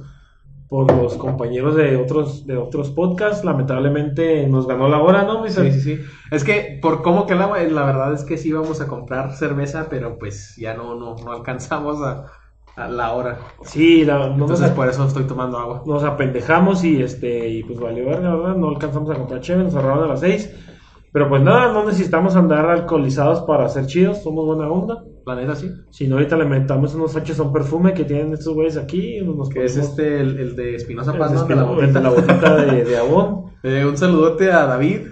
por 0.67 0.91
los 0.91 1.15
compañeros 1.15 1.75
de 1.75 1.95
otros, 1.95 2.45
de 2.45 2.57
otros 2.57 2.91
podcasts. 2.91 3.43
Lamentablemente 3.43 4.47
nos 4.47 4.67
ganó 4.67 4.87
la 4.87 4.99
hora, 4.99 5.23
¿no? 5.23 5.41
mi 5.43 5.49
Sí, 5.49 5.71
sí, 5.71 5.81
sí. 5.81 5.99
Es 6.31 6.43
que 6.43 6.79
por 6.81 7.01
cómo 7.01 7.25
que 7.25 7.35
la, 7.35 7.47
la 7.47 7.85
verdad 7.85 8.13
es 8.13 8.23
que 8.23 8.37
sí 8.37 8.49
íbamos 8.49 8.81
a 8.81 8.87
comprar 8.87 9.33
cerveza, 9.35 9.87
pero 9.89 10.17
pues 10.17 10.55
ya 10.57 10.73
no, 10.73 10.95
no, 10.95 11.15
no 11.15 11.31
alcanzamos 11.31 12.01
a, 12.01 12.25
a 12.77 12.87
la 12.87 13.11
hora. 13.13 13.39
Sí, 13.63 14.05
la- 14.05 14.29
nos, 14.29 14.39
Entonces 14.51 14.69
por 14.71 14.87
eso 14.87 15.05
estoy 15.05 15.23
tomando 15.25 15.57
agua. 15.57 15.83
nos 15.85 16.03
apendejamos 16.03 16.83
y 16.83 17.01
este 17.01 17.49
y 17.49 17.63
pues 17.63 17.79
valió 17.79 18.05
verga, 18.05 18.35
¿verdad? 18.35 18.55
No 18.55 18.69
alcanzamos 18.69 19.09
a 19.09 19.15
comprar 19.15 19.41
chévere, 19.41 19.65
nos 19.65 19.73
cerraron 19.73 20.03
a 20.03 20.07
las 20.07 20.19
6. 20.21 20.55
Pero 21.11 21.29
pues 21.29 21.41
nada, 21.41 21.71
no 21.73 21.85
necesitamos 21.85 22.35
andar 22.35 22.69
alcoholizados 22.69 23.41
para 23.41 23.67
ser 23.69 23.87
chidos, 23.87 24.21
somos 24.21 24.45
buena 24.45 24.69
onda. 24.69 25.03
La 25.25 25.35
neta 25.35 25.55
sí. 25.55 25.69
Si 25.89 26.07
no, 26.07 26.15
ahorita 26.15 26.37
le 26.37 26.45
metamos 26.45 26.93
unos 26.95 27.15
H 27.15 27.33
son 27.33 27.51
perfume 27.51 27.93
que 27.93 28.03
tienen 28.03 28.33
estos 28.33 28.53
güeyes 28.53 28.77
aquí. 28.77 29.19
Nos 29.21 29.49
Que 29.49 29.65
es 29.65 29.75
este, 29.77 30.19
el, 30.21 30.37
el 30.39 30.55
de 30.55 30.75
Espinosa 30.75 31.11
el 31.13 31.17
Paz, 31.17 31.31
de 31.31 31.55
¿no? 31.55 31.75
De 31.75 31.81
la 31.81 31.85
el 31.87 31.93
de 31.93 31.99
la 32.01 32.09
botita. 32.09 32.33
botita 32.33 32.55
de, 32.57 32.83
de 32.85 32.97
abón. 32.97 33.47
Eh, 33.63 33.83
un 33.85 33.97
saludote 33.97 34.51
a 34.51 34.65
David. 34.67 35.07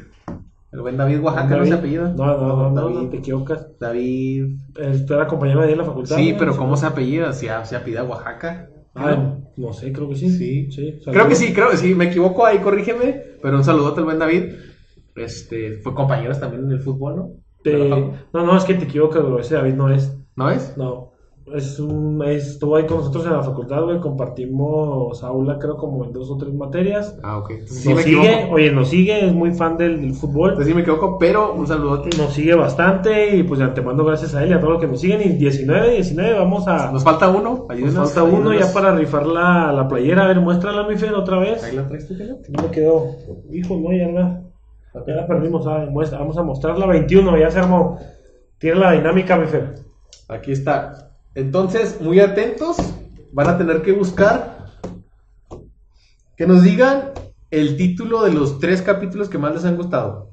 El 0.76 0.82
buen 0.82 0.97
David 0.97 1.21
Oaxaca, 1.21 1.47
¿no 1.47 1.55
David. 1.55 1.69
se 1.69 1.76
apellida? 1.76 2.13
No, 2.17 2.26
no, 2.26 2.38
no, 2.38 2.69
no, 2.69 2.82
David. 2.82 2.95
no, 2.95 3.09
te 3.09 3.17
equivocas. 3.17 3.67
David. 3.80 4.57
Este 4.78 5.13
era 5.13 5.26
compañero 5.26 5.61
de 5.61 5.67
ahí 5.67 5.71
en 5.71 5.78
la 5.78 5.86
facultad. 5.86 6.17
Sí, 6.17 6.34
¿no? 6.34 6.38
pero 6.38 6.57
¿cómo 6.57 6.76
se 6.76 6.86
apellida? 6.86 7.32
¿Se, 7.32 7.47
se 7.63 7.76
apellida 7.78 8.03
Oaxaca? 8.03 8.69
Ah, 8.93 9.38
no 9.55 9.71
sé, 9.71 9.93
creo 9.93 10.09
que 10.09 10.15
sí. 10.15 10.30
Sí. 10.30 10.69
sí 10.71 10.99
Creo 11.05 11.30
que 11.30 11.36
sí, 11.36 11.53
creo 11.53 11.69
que 11.69 11.78
sí. 11.78 11.95
Me 11.95 12.05
equivoco 12.05 12.45
ahí, 12.45 12.57
corrígeme. 12.59 13.21
Pero 13.41 13.55
un 13.55 13.63
saludote 13.63 14.01
al 14.01 14.05
buen 14.05 14.19
David. 14.19 14.53
Este, 15.15 15.78
fue 15.78 15.95
compañeros 15.95 16.41
también 16.41 16.65
en 16.65 16.71
el 16.71 16.82
fútbol, 16.82 17.15
¿no? 17.15 17.30
Te-. 17.63 17.89
No, 18.34 18.45
no, 18.45 18.57
es 18.57 18.65
que 18.65 18.73
te 18.73 18.84
equivocas, 18.84 19.23
bro. 19.23 19.39
Ese 19.39 19.55
David 19.55 19.76
no 19.76 19.89
es. 19.89 20.13
¿No 20.36 20.49
es? 20.49 20.76
No. 20.78 21.13
Es 21.53 21.79
un, 21.79 22.23
es- 22.25 22.47
estuvo 22.47 22.75
ahí 22.75 22.87
con 22.87 22.97
nosotros 22.97 23.23
en 23.27 23.33
la 23.33 23.43
facultad, 23.43 23.83
güey. 23.83 23.99
Compartimos 23.99 25.23
aula, 25.23 25.59
creo, 25.59 25.77
como 25.77 26.03
en 26.03 26.11
dos 26.11 26.29
o 26.31 26.37
tres 26.37 26.53
materias. 26.53 27.17
Ah, 27.21 27.37
ok. 27.37 27.51
Entonces 27.51 27.81
sí 27.81 27.89
nos 27.89 27.97
me 27.97 28.03
sigue, 28.03 28.33
equivoco. 28.33 28.55
oye, 28.55 28.71
nos 28.71 28.87
sigue, 28.89 29.25
es 29.27 29.33
muy 29.33 29.51
fan 29.53 29.77
del, 29.77 30.01
del 30.01 30.13
fútbol. 30.15 30.49
Entonces 30.51 30.67
sí 30.71 30.75
me 30.75 30.81
equivoco, 30.81 31.17
pero 31.19 31.53
un 31.53 31.67
saludote. 31.67 32.09
Nos 32.17 32.33
sigue 32.33 32.55
bastante 32.55 33.35
y 33.35 33.43
pues 33.43 33.59
de 33.59 33.65
antemano 33.65 34.03
gracias 34.03 34.33
a 34.33 34.43
él 34.43 34.49
y 34.49 34.53
a 34.53 34.59
todos 34.59 34.73
los 34.73 34.81
que 34.81 34.87
nos 34.87 34.99
siguen. 34.99 35.21
Y 35.21 35.33
19, 35.33 35.91
19, 35.91 36.33
vamos 36.39 36.67
a. 36.67 36.91
Nos 36.91 37.03
falta 37.03 37.29
uno. 37.29 37.65
Nos 37.67 37.69
Ayúdenos. 37.69 38.11
falta 38.13 38.23
uno 38.23 38.51
ya 38.53 38.73
para 38.73 38.95
rifar 38.95 39.27
la, 39.27 39.71
la 39.71 39.87
playera. 39.87 40.23
A 40.25 40.27
ver, 40.29 40.39
muéstrala, 40.41 40.87
mi 40.87 40.95
Fer, 40.95 41.13
otra 41.13 41.37
vez. 41.37 41.63
Ahí 41.63 41.75
la 41.75 41.87
traes 41.87 42.07
tú? 42.07 42.15
No 42.49 42.63
me 42.63 42.71
quedó. 42.71 43.05
Hijo, 43.51 43.77
no, 43.77 43.91
ya 43.95 44.07
la, 44.07 44.41
ya 45.05 45.13
la 45.13 45.27
perdimos. 45.27 45.67
ah, 45.67 45.85
muestra- 45.91 46.17
vamos 46.17 46.37
a 46.39 46.43
mostrarla. 46.43 46.87
21, 46.87 47.37
ya 47.37 47.51
se 47.51 47.59
armó. 47.59 47.99
Tiene 48.57 48.79
la 48.79 48.93
dinámica, 48.93 49.37
mi 49.37 49.45
Fer. 49.45 49.75
Aquí 50.27 50.51
está. 50.51 51.05
Entonces, 51.36 51.99
muy 52.01 52.19
atentos. 52.19 52.77
Van 53.33 53.47
a 53.49 53.57
tener 53.57 53.81
que 53.81 53.91
buscar 53.91 54.65
que 56.38 56.47
nos 56.47 56.63
digan 56.63 57.11
el 57.51 57.77
título 57.77 58.23
de 58.23 58.31
los 58.33 58.59
tres 58.59 58.81
capítulos 58.81 59.29
que 59.29 59.38
más 59.38 59.53
les 59.53 59.65
han 59.65 59.75
gustado. 59.77 60.31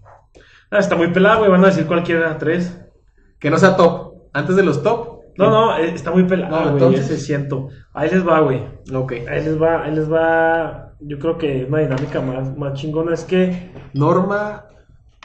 Ah, 0.70 0.78
está 0.78 0.96
muy 0.96 1.08
pelada, 1.12 1.38
güey. 1.38 1.50
Van 1.50 1.62
a 1.64 1.68
decir 1.68 1.86
cualquiera 1.86 2.38
tres. 2.38 2.78
Que 3.38 3.50
no 3.50 3.58
sea 3.58 3.76
top. 3.76 4.14
Antes 4.32 4.56
de 4.56 4.62
los 4.62 4.82
top. 4.82 5.20
No, 5.36 5.50
no, 5.50 5.76
eh, 5.78 5.92
está 5.94 6.10
muy 6.10 6.24
pelada, 6.24 6.50
No, 6.50 6.62
güey. 6.62 6.72
entonces- 6.74 7.10
Ese 7.10 7.18
siento. 7.18 7.68
Ahí 7.92 8.10
les 8.10 8.26
va, 8.26 8.40
güey. 8.40 8.62
Ok. 8.94 9.12
Ahí 9.28 9.44
les 9.44 9.60
va, 9.60 9.82
ahí 9.84 9.94
les 9.94 10.10
va. 10.10 10.92
Yo 11.00 11.18
creo 11.18 11.38
que 11.38 11.64
una 11.68 11.78
dinámica 11.80 12.20
más, 12.20 12.56
más 12.56 12.74
chingona 12.74 13.14
es 13.14 13.24
que 13.24 13.72
Norma. 13.94 14.66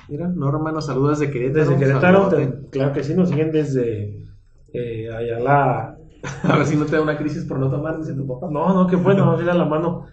Mira, 0.07 0.27
Norma 0.27 0.71
nos 0.71 0.85
saluda 0.85 1.11
desde 1.11 1.29
Querétaro. 1.29 1.65
desde 1.65 1.77
Querétaro, 1.77 2.29
te- 2.29 2.69
claro 2.71 2.93
que 2.93 3.03
sí, 3.03 3.13
nos 3.13 3.29
siguen 3.29 3.51
desde 3.51 4.25
eh, 4.73 5.09
allá 5.13 5.39
la. 5.39 5.97
A 6.43 6.57
ver 6.57 6.65
si 6.67 6.75
no 6.75 6.85
te 6.85 6.95
da 6.95 7.01
una 7.01 7.17
crisis 7.17 7.45
por 7.45 7.59
no 7.59 7.69
tomar, 7.69 7.97
dice 7.99 8.13
tu 8.13 8.27
papá. 8.27 8.47
No, 8.49 8.73
no, 8.73 8.87
que 8.87 8.95
bueno, 8.95 9.25
vamos 9.25 9.47
a 9.47 9.53
la 9.53 9.65
mano. 9.65 10.07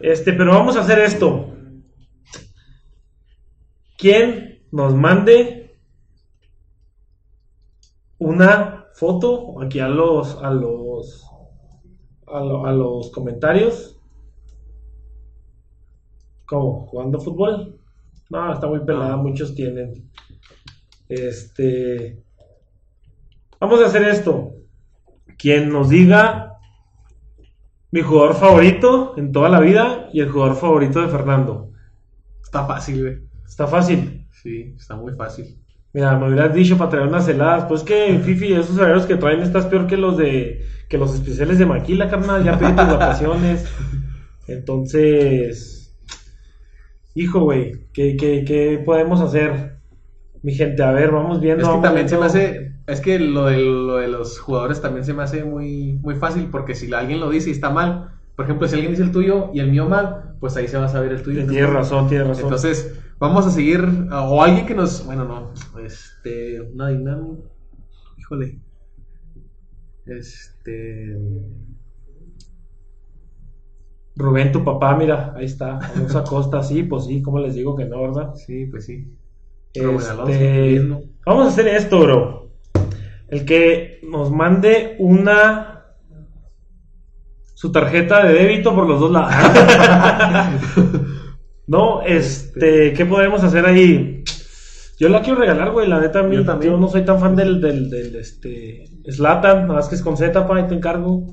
Este, 0.00 0.32
pero 0.32 0.52
vamos 0.52 0.76
a 0.76 0.80
hacer 0.80 0.98
esto. 0.98 1.46
¿Quién 3.98 4.62
nos 4.72 4.94
mande 4.94 5.78
una 8.18 8.86
foto 8.94 9.60
aquí 9.60 9.78
a 9.80 9.88
los 9.88 10.36
a 10.42 10.50
los 10.50 11.26
a, 12.26 12.40
lo- 12.40 12.66
a 12.66 12.72
los 12.72 13.10
comentarios? 13.10 13.96
¿Cómo? 16.46 16.86
¿Jugando 16.86 17.20
fútbol? 17.20 17.78
No, 18.30 18.52
está 18.52 18.66
muy 18.66 18.80
pelada, 18.80 19.16
No. 19.16 19.22
muchos 19.22 19.54
tienen. 19.54 20.10
Este. 21.08 22.22
Vamos 23.60 23.82
a 23.82 23.86
hacer 23.86 24.02
esto. 24.04 24.54
Quien 25.36 25.70
nos 25.70 25.90
diga 25.90 26.58
mi 27.90 28.00
jugador 28.00 28.34
favorito 28.34 29.14
en 29.16 29.32
toda 29.32 29.48
la 29.48 29.60
vida 29.60 30.08
y 30.12 30.20
el 30.20 30.30
jugador 30.30 30.56
favorito 30.56 31.00
de 31.00 31.08
Fernando. 31.08 31.70
Está 32.42 32.64
fácil, 32.64 33.02
güey. 33.02 33.18
Está 33.46 33.66
fácil. 33.66 34.26
Sí, 34.42 34.74
está 34.76 34.96
muy 34.96 35.12
fácil. 35.12 35.60
Mira, 35.92 36.16
me 36.16 36.28
hubieras 36.28 36.54
dicho 36.54 36.78
para 36.78 36.90
traer 36.90 37.08
unas 37.08 37.28
heladas. 37.28 37.64
Pues 37.64 37.82
que 37.82 38.18
Fifi, 38.24 38.52
esos 38.52 38.78
horarios 38.78 39.06
que 39.06 39.16
traen 39.16 39.42
estás 39.42 39.66
peor 39.66 39.86
que 39.86 39.96
los 39.96 40.16
de 40.16 40.64
que 40.88 40.98
los 40.98 41.14
especiales 41.14 41.58
de 41.58 41.66
Maquila, 41.66 42.08
carnal. 42.08 42.42
Ya 42.42 42.58
pedí 42.58 42.72
tus 42.72 42.76
vacaciones. 42.88 43.70
Entonces, 44.46 45.94
hijo, 47.14 47.40
güey, 47.40 47.88
¿qué, 47.92 48.16
qué, 48.16 48.44
qué 48.44 48.82
podemos 48.84 49.20
hacer? 49.20 49.78
Mi 50.42 50.54
gente, 50.54 50.82
a 50.82 50.92
ver, 50.92 51.10
vamos 51.10 51.40
viendo. 51.40 51.62
Es 51.62 51.68
que 51.68 51.70
vamos 51.70 51.84
también 51.84 52.08
se 52.08 52.16
me 52.16 52.26
hace, 52.26 52.69
es 52.90 53.00
que 53.00 53.18
lo 53.18 53.46
de, 53.46 53.58
lo 53.58 53.96
de 53.96 54.08
los 54.08 54.38
jugadores 54.38 54.80
también 54.80 55.04
se 55.04 55.14
me 55.14 55.22
hace 55.22 55.44
muy, 55.44 55.98
muy 56.02 56.14
fácil, 56.16 56.48
porque 56.50 56.74
si 56.74 56.92
alguien 56.92 57.20
lo 57.20 57.30
dice 57.30 57.50
y 57.50 57.52
está 57.52 57.70
mal, 57.70 58.20
Por 58.40 58.46
ejemplo, 58.46 58.66
si 58.68 58.74
alguien 58.74 58.92
dice 58.92 59.02
el 59.02 59.12
tuyo 59.12 59.50
y 59.52 59.60
el 59.60 59.70
mío 59.70 59.86
mal, 59.86 60.34
pues 60.40 60.56
ahí 60.56 60.66
se 60.66 60.78
va 60.78 60.86
a 60.86 60.88
saber 60.88 61.12
el 61.12 61.22
tuyo. 61.22 61.46
Tienes 61.46 61.68
razón, 61.68 62.08
tienes 62.08 62.26
razón. 62.26 62.44
Entonces, 62.44 62.98
vamos 63.18 63.46
a 63.46 63.50
seguir. 63.50 63.86
O 64.10 64.42
alguien 64.42 64.64
que 64.64 64.74
nos. 64.74 65.04
Bueno, 65.04 65.26
no. 65.26 65.52
Este. 65.84 66.58
Una 66.62 66.88
dinámica. 66.88 67.50
Híjole. 68.16 68.58
Este. 70.06 71.18
Rubén, 74.16 74.52
tu 74.52 74.64
papá, 74.64 74.96
mira, 74.96 75.34
ahí 75.36 75.44
está. 75.44 75.76
Alonso 75.76 76.18
Acosta, 76.20 76.62
sí, 76.62 76.82
pues 76.82 77.04
sí, 77.04 77.20
¿cómo 77.20 77.40
les 77.40 77.54
digo 77.54 77.76
que 77.76 77.84
no, 77.84 78.00
verdad? 78.00 78.34
Sí, 78.36 78.64
pues 78.64 78.86
sí. 78.86 79.06
Este, 79.74 80.80
vamos 81.26 81.44
a 81.44 81.48
hacer 81.48 81.68
esto, 81.68 82.00
bro. 82.00 82.49
El 83.30 83.44
que 83.44 84.00
nos 84.02 84.30
mande 84.30 84.96
una 84.98 85.80
su 87.54 87.70
tarjeta 87.70 88.24
de 88.24 88.32
débito 88.32 88.74
por 88.74 88.88
los 88.88 89.00
dos 89.00 89.10
lados. 89.10 89.34
no, 91.66 92.00
este, 92.02 92.94
¿qué 92.94 93.04
podemos 93.04 93.44
hacer 93.44 93.66
ahí? 93.66 94.24
Yo 94.98 95.08
la 95.08 95.22
quiero 95.22 95.38
regalar, 95.38 95.70
güey, 95.70 95.86
la 95.86 96.00
neta 96.00 96.22
Yo 96.22 96.32
yo, 96.32 96.44
también. 96.44 96.80
no 96.80 96.88
soy 96.88 97.04
tan 97.04 97.20
fan 97.20 97.36
del, 97.36 97.60
del, 97.60 97.88
del 97.90 98.16
este, 98.16 98.84
Zlatan, 99.10 99.62
nada 99.62 99.74
más 99.74 99.88
que 99.88 99.94
es 99.94 100.02
con 100.02 100.16
Z, 100.16 100.46
pa, 100.46 100.56
ahí 100.56 100.68
te 100.68 100.74
encargo. 100.74 101.26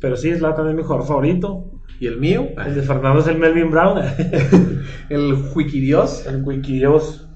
Pero 0.00 0.16
sí, 0.16 0.34
Zlatan 0.34 0.68
es 0.68 0.74
mi 0.74 0.82
jugador 0.82 1.06
favorito. 1.06 1.80
Y 1.98 2.08
el 2.08 2.18
mío, 2.18 2.48
El 2.64 2.74
de 2.74 2.82
Fernando 2.82 3.20
es 3.20 3.26
el 3.26 3.38
Melvin 3.38 3.70
Brown. 3.70 4.02
el 5.08 5.34
Wikidios. 5.54 6.26
el 6.26 6.42
Wikidios. 6.42 7.28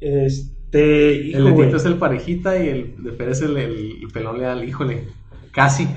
Este, 0.00 0.59
hijo, 0.78 1.38
El 1.38 1.44
de 1.44 1.50
güey. 1.50 1.66
Tito 1.68 1.76
es 1.76 1.84
el 1.84 1.96
parejita 1.96 2.62
y 2.62 2.68
el 2.68 2.94
de 3.02 3.12
Pérez 3.12 3.42
el, 3.42 3.56
el, 3.56 3.98
el 4.02 4.08
pelón 4.12 4.38
leal, 4.38 4.62
híjole. 4.64 5.08
Casi. 5.52 5.88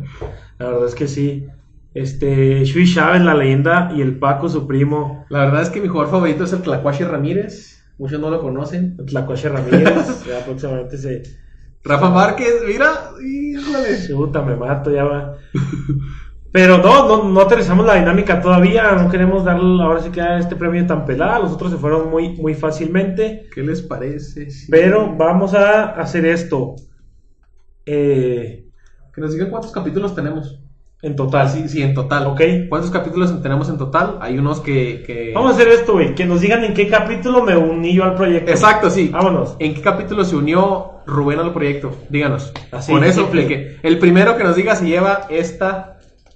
La 0.58 0.68
verdad 0.68 0.86
es 0.86 0.94
que 0.94 1.08
sí. 1.08 1.46
Este, 1.94 2.64
Shui 2.64 2.92
Chávez, 2.92 3.20
la 3.20 3.34
leyenda, 3.34 3.92
y 3.94 4.00
el 4.00 4.18
Paco, 4.18 4.48
su 4.48 4.66
primo, 4.66 5.26
La 5.28 5.40
verdad 5.40 5.62
es 5.62 5.68
que 5.68 5.80
mi 5.80 5.88
jugador 5.88 6.10
favorito 6.10 6.44
es 6.44 6.52
el 6.52 6.62
Tlacuache 6.62 7.06
Ramírez. 7.06 7.82
Muchos 7.98 8.20
no 8.20 8.30
lo 8.30 8.40
conocen. 8.40 8.96
Tlacuache 9.06 9.48
Ramírez. 9.48 10.24
ya 10.26 10.44
próximamente 10.44 10.96
se. 10.96 11.22
Rafa 11.84 12.10
Márquez, 12.10 12.62
mira, 12.66 13.10
híjole. 13.22 14.06
Chuta, 14.06 14.42
me 14.42 14.56
mato, 14.56 14.90
ya 14.90 15.04
va. 15.04 15.36
Pero 16.52 16.78
no, 16.78 17.08
no, 17.08 17.24
no 17.24 17.40
aterrizamos 17.40 17.86
la 17.86 17.94
dinámica 17.94 18.40
todavía. 18.42 18.92
No 18.92 19.10
queremos 19.10 19.42
darle 19.44 19.82
ahora 19.82 20.00
sí 20.02 20.10
que 20.10 20.20
a 20.20 20.38
este 20.38 20.54
premio 20.54 20.86
tan 20.86 21.04
pelada. 21.06 21.38
Los 21.38 21.52
otros 21.52 21.72
se 21.72 21.78
fueron 21.78 22.10
muy, 22.10 22.30
muy 22.36 22.54
fácilmente. 22.54 23.48
¿Qué 23.54 23.62
les 23.62 23.80
parece? 23.80 24.50
Sí. 24.50 24.66
Pero 24.70 25.14
vamos 25.16 25.54
a 25.54 25.92
hacer 25.92 26.26
esto. 26.26 26.76
Eh, 27.86 28.64
Que 29.14 29.20
nos 29.20 29.32
digan 29.32 29.50
cuántos 29.50 29.72
capítulos 29.72 30.14
tenemos. 30.14 30.58
en 31.04 31.16
total. 31.16 31.48
Sí, 31.48 31.68
sí, 31.68 31.82
en 31.82 31.94
total. 31.94 32.26
Ok. 32.28 32.40
¿Cuántos 32.68 32.90
capítulos 32.92 33.42
tenemos 33.42 33.68
en 33.68 33.76
total? 33.76 34.18
Hay 34.20 34.38
unos 34.38 34.60
que... 34.60 35.02
que- 35.04 35.32
Vamos 35.34 35.50
a 35.52 35.54
hacer 35.54 35.66
esto, 35.68 35.94
güey. 35.94 36.14
Que 36.14 36.24
nos 36.26 36.40
digan 36.40 36.62
en 36.64 36.74
qué 36.74 36.86
capítulo 36.88 37.42
me 37.42 37.56
uní 37.56 37.92
yo 37.94 38.04
al 38.04 38.14
proyecto. 38.14 38.50
Exacto, 38.52 38.88
sí. 38.88 39.08
Vámonos. 39.08 39.56
¿En 39.58 39.74
qué 39.74 39.80
capítulo 39.80 40.22
se 40.24 40.36
unió 40.36 41.00
Rubén 41.06 41.40
al 41.40 41.52
proyecto? 41.52 41.90
Díganos. 42.08 42.52
Así, 42.70 42.92
Con 42.92 43.02
eso, 43.02 43.28
el 43.82 43.98
primero 43.98 44.36
que 44.36 44.44
nos 44.44 44.54
diga 44.54 44.76
se 44.76 44.86
lleva 44.86 45.22
esta, 45.28 45.91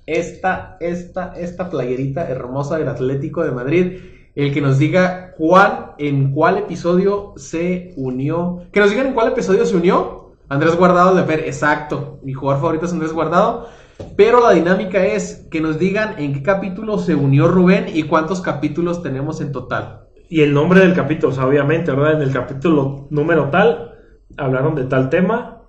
esta, 0.06 0.76
esta, 0.80 1.34
esta 1.36 1.68
playerita 1.68 2.28
hermosa 2.28 2.78
del 2.78 2.88
Atlético 2.88 3.44
de 3.44 3.50
Madrid. 3.50 3.92
El 4.34 4.52
que 4.52 4.60
nos 4.60 4.78
diga 4.78 5.32
cuál, 5.36 5.92
en 5.98 6.32
cuál 6.32 6.58
episodio 6.58 7.32
se 7.36 7.94
unió. 7.96 8.62
Que 8.72 8.80
nos 8.80 8.90
digan 8.90 9.06
en 9.08 9.14
cuál 9.14 9.28
episodio 9.28 9.64
se 9.66 9.76
unió. 9.76 10.32
Andrés 10.48 10.76
Guardado 10.76 11.14
de 11.14 11.24
Fer, 11.24 11.40
exacto. 11.40 12.20
Mi 12.22 12.32
jugador 12.34 12.60
favorito 12.60 12.86
es 12.86 12.92
Andrés 12.92 13.12
Guardado. 13.12 13.68
Pero 14.14 14.40
la 14.40 14.50
dinámica 14.52 15.04
es 15.04 15.46
que 15.50 15.60
nos 15.60 15.78
digan 15.78 16.16
en 16.18 16.34
qué 16.34 16.42
capítulo 16.42 16.98
se 16.98 17.14
unió 17.14 17.48
Rubén 17.48 17.86
y 17.92 18.02
cuántos 18.02 18.42
capítulos 18.42 19.02
tenemos 19.02 19.40
en 19.40 19.52
total. 19.52 20.02
Y 20.28 20.42
el 20.42 20.52
nombre 20.52 20.80
del 20.80 20.92
capítulo, 20.94 21.32
o 21.32 21.34
sea, 21.34 21.46
obviamente, 21.46 21.90
¿verdad? 21.92 22.20
En 22.20 22.22
el 22.28 22.32
capítulo 22.32 23.06
número 23.10 23.48
tal, 23.48 23.92
hablaron 24.36 24.74
de 24.74 24.84
tal 24.84 25.08
tema. 25.08 25.62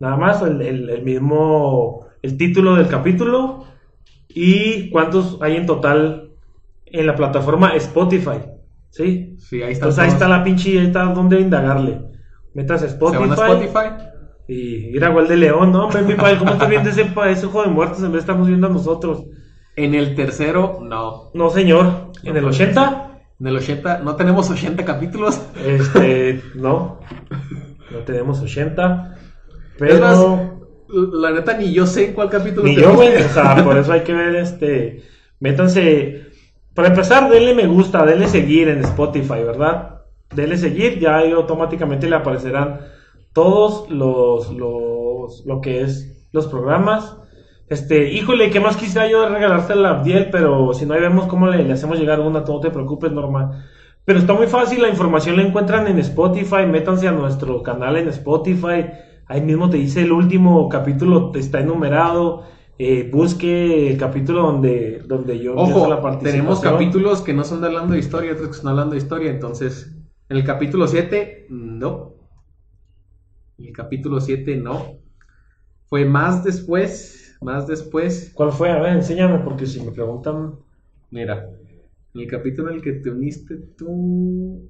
Nada 0.00 0.16
más, 0.16 0.42
el, 0.42 0.60
el- 0.60 0.90
el 0.90 1.02
mismo, 1.04 2.06
el 2.22 2.36
título 2.36 2.74
del 2.74 2.88
capítulo. 2.88 3.64
Y 4.40 4.88
cuántos 4.90 5.36
hay 5.40 5.56
en 5.56 5.66
total 5.66 6.30
en 6.86 7.06
la 7.08 7.16
plataforma 7.16 7.70
Spotify. 7.74 8.38
¿Sí? 8.88 9.36
Sí, 9.40 9.62
ahí 9.62 9.72
está. 9.72 9.86
Entonces 9.86 10.04
ahí 10.04 10.10
está 10.10 10.28
la 10.28 10.44
pinche, 10.44 10.78
ahí 10.78 10.86
está 10.86 11.02
donde 11.06 11.40
indagarle. 11.40 12.02
Metas 12.54 12.82
Se 12.82 12.86
Spotify. 12.86 13.18
van 13.18 13.32
a 13.32 13.34
Spotify. 13.34 14.04
Y 14.46 14.96
ir 14.96 15.04
a 15.04 15.08
Gol 15.08 15.26
de 15.26 15.38
León, 15.38 15.72
¿no? 15.72 15.86
Hombre, 15.86 16.02
mi 16.02 16.14
padre, 16.14 16.38
¿cómo 16.38 16.52
estás 16.52 16.68
viendo 16.70 16.88
ese, 16.88 17.04
ese 17.26 17.46
ojo 17.46 17.62
de 17.62 17.68
muertos 17.68 17.98
en 17.98 18.12
vez 18.12 18.12
de 18.12 18.18
estamos 18.20 18.46
viendo 18.46 18.68
a 18.68 18.70
nosotros? 18.70 19.24
En 19.74 19.96
el 19.96 20.14
tercero, 20.14 20.78
no. 20.82 21.30
No, 21.34 21.50
señor. 21.50 22.12
¿En 22.22 22.36
el 22.36 22.44
80? 22.44 23.20
En 23.40 23.46
el 23.48 23.56
80, 23.56 23.98
no 24.04 24.14
tenemos 24.14 24.48
80 24.50 24.84
capítulos. 24.84 25.42
Este, 25.66 26.40
no. 26.54 27.00
No 27.90 27.98
tenemos 28.06 28.40
80. 28.40 29.16
Pero. 29.80 29.94
Es 29.94 30.00
más, 30.00 30.24
la 30.88 31.30
neta, 31.30 31.56
ni 31.56 31.72
yo 31.72 31.86
sé 31.86 32.06
en 32.06 32.12
cuál 32.14 32.30
capítulo 32.30 32.64
Ni 32.64 32.76
yo, 32.76 32.94
güey. 32.94 33.16
O 33.16 33.28
sea, 33.28 33.56
por 33.64 33.76
eso 33.76 33.92
hay 33.92 34.00
que 34.00 34.14
ver 34.14 34.36
este. 34.36 35.02
Métanse. 35.40 36.26
Para 36.74 36.88
empezar, 36.88 37.28
denle 37.28 37.54
me 37.54 37.66
gusta, 37.66 38.04
denle 38.06 38.28
seguir 38.28 38.68
en 38.68 38.80
Spotify, 38.80 39.42
¿verdad? 39.44 40.02
Denle 40.32 40.56
seguir, 40.56 41.00
ya 41.00 41.16
ahí 41.16 41.32
automáticamente 41.32 42.08
le 42.08 42.14
aparecerán 42.14 42.80
todos 43.32 43.90
los, 43.90 44.52
los, 44.54 45.44
lo 45.44 45.60
que 45.60 45.82
es 45.82 46.28
los 46.32 46.46
programas. 46.46 47.16
Este, 47.68 48.12
híjole, 48.12 48.50
¿qué 48.50 48.60
más 48.60 48.76
quisiera 48.76 49.10
yo 49.10 49.28
regalarte 49.28 49.74
la 49.74 49.90
Abdiel? 49.90 50.28
Pero 50.30 50.72
si 50.72 50.86
no, 50.86 50.94
ahí 50.94 51.00
vemos 51.00 51.26
cómo 51.26 51.48
le, 51.48 51.64
le 51.64 51.72
hacemos 51.72 51.98
llegar 51.98 52.20
una, 52.20 52.40
no 52.40 52.60
te 52.60 52.70
preocupes, 52.70 53.10
Norma. 53.10 53.64
Pero 54.04 54.20
está 54.20 54.32
muy 54.32 54.46
fácil, 54.46 54.80
la 54.80 54.88
información 54.88 55.36
la 55.36 55.42
encuentran 55.42 55.86
en 55.86 55.98
Spotify, 55.98 56.64
métanse 56.66 57.08
a 57.08 57.12
nuestro 57.12 57.62
canal 57.62 57.96
en 57.96 58.08
Spotify, 58.08 58.86
ahí 59.28 59.42
mismo 59.42 59.70
te 59.70 59.76
dice 59.76 60.02
el 60.02 60.12
último 60.12 60.68
capítulo, 60.68 61.32
está 61.34 61.60
enumerado, 61.60 62.44
eh, 62.78 63.08
busque 63.12 63.90
el 63.90 63.98
capítulo 63.98 64.42
donde, 64.42 65.02
donde 65.06 65.38
yo 65.38 65.54
Ojo, 65.54 65.88
la 65.88 66.00
participación. 66.00 66.40
tenemos 66.40 66.60
capítulos 66.60 67.22
que 67.22 67.34
no 67.34 67.44
son 67.44 67.60
de 67.60 67.66
hablando 67.66 67.94
de 67.94 68.00
historia, 68.00 68.32
otros 68.32 68.48
que 68.48 68.56
están 68.56 68.70
hablando 68.70 68.92
de 68.92 68.98
historia. 68.98 69.30
Entonces, 69.30 69.94
en 70.28 70.36
el 70.36 70.44
capítulo 70.44 70.86
7, 70.86 71.46
no. 71.50 72.14
En 73.58 73.66
el 73.66 73.72
capítulo 73.72 74.20
7, 74.20 74.56
no. 74.56 74.96
Fue 75.86 76.04
más 76.04 76.44
después, 76.44 77.36
más 77.40 77.66
después. 77.66 78.30
¿Cuál 78.34 78.52
fue? 78.52 78.70
A 78.70 78.80
ver, 78.80 78.92
enséñame, 78.94 79.38
porque 79.40 79.66
si 79.66 79.80
me 79.80 79.92
preguntan... 79.92 80.54
Mira, 81.10 81.48
en 82.14 82.20
el 82.20 82.26
capítulo 82.26 82.68
en 82.68 82.76
el 82.76 82.82
que 82.82 82.92
te 82.92 83.10
uniste 83.10 83.56
tú. 83.76 84.62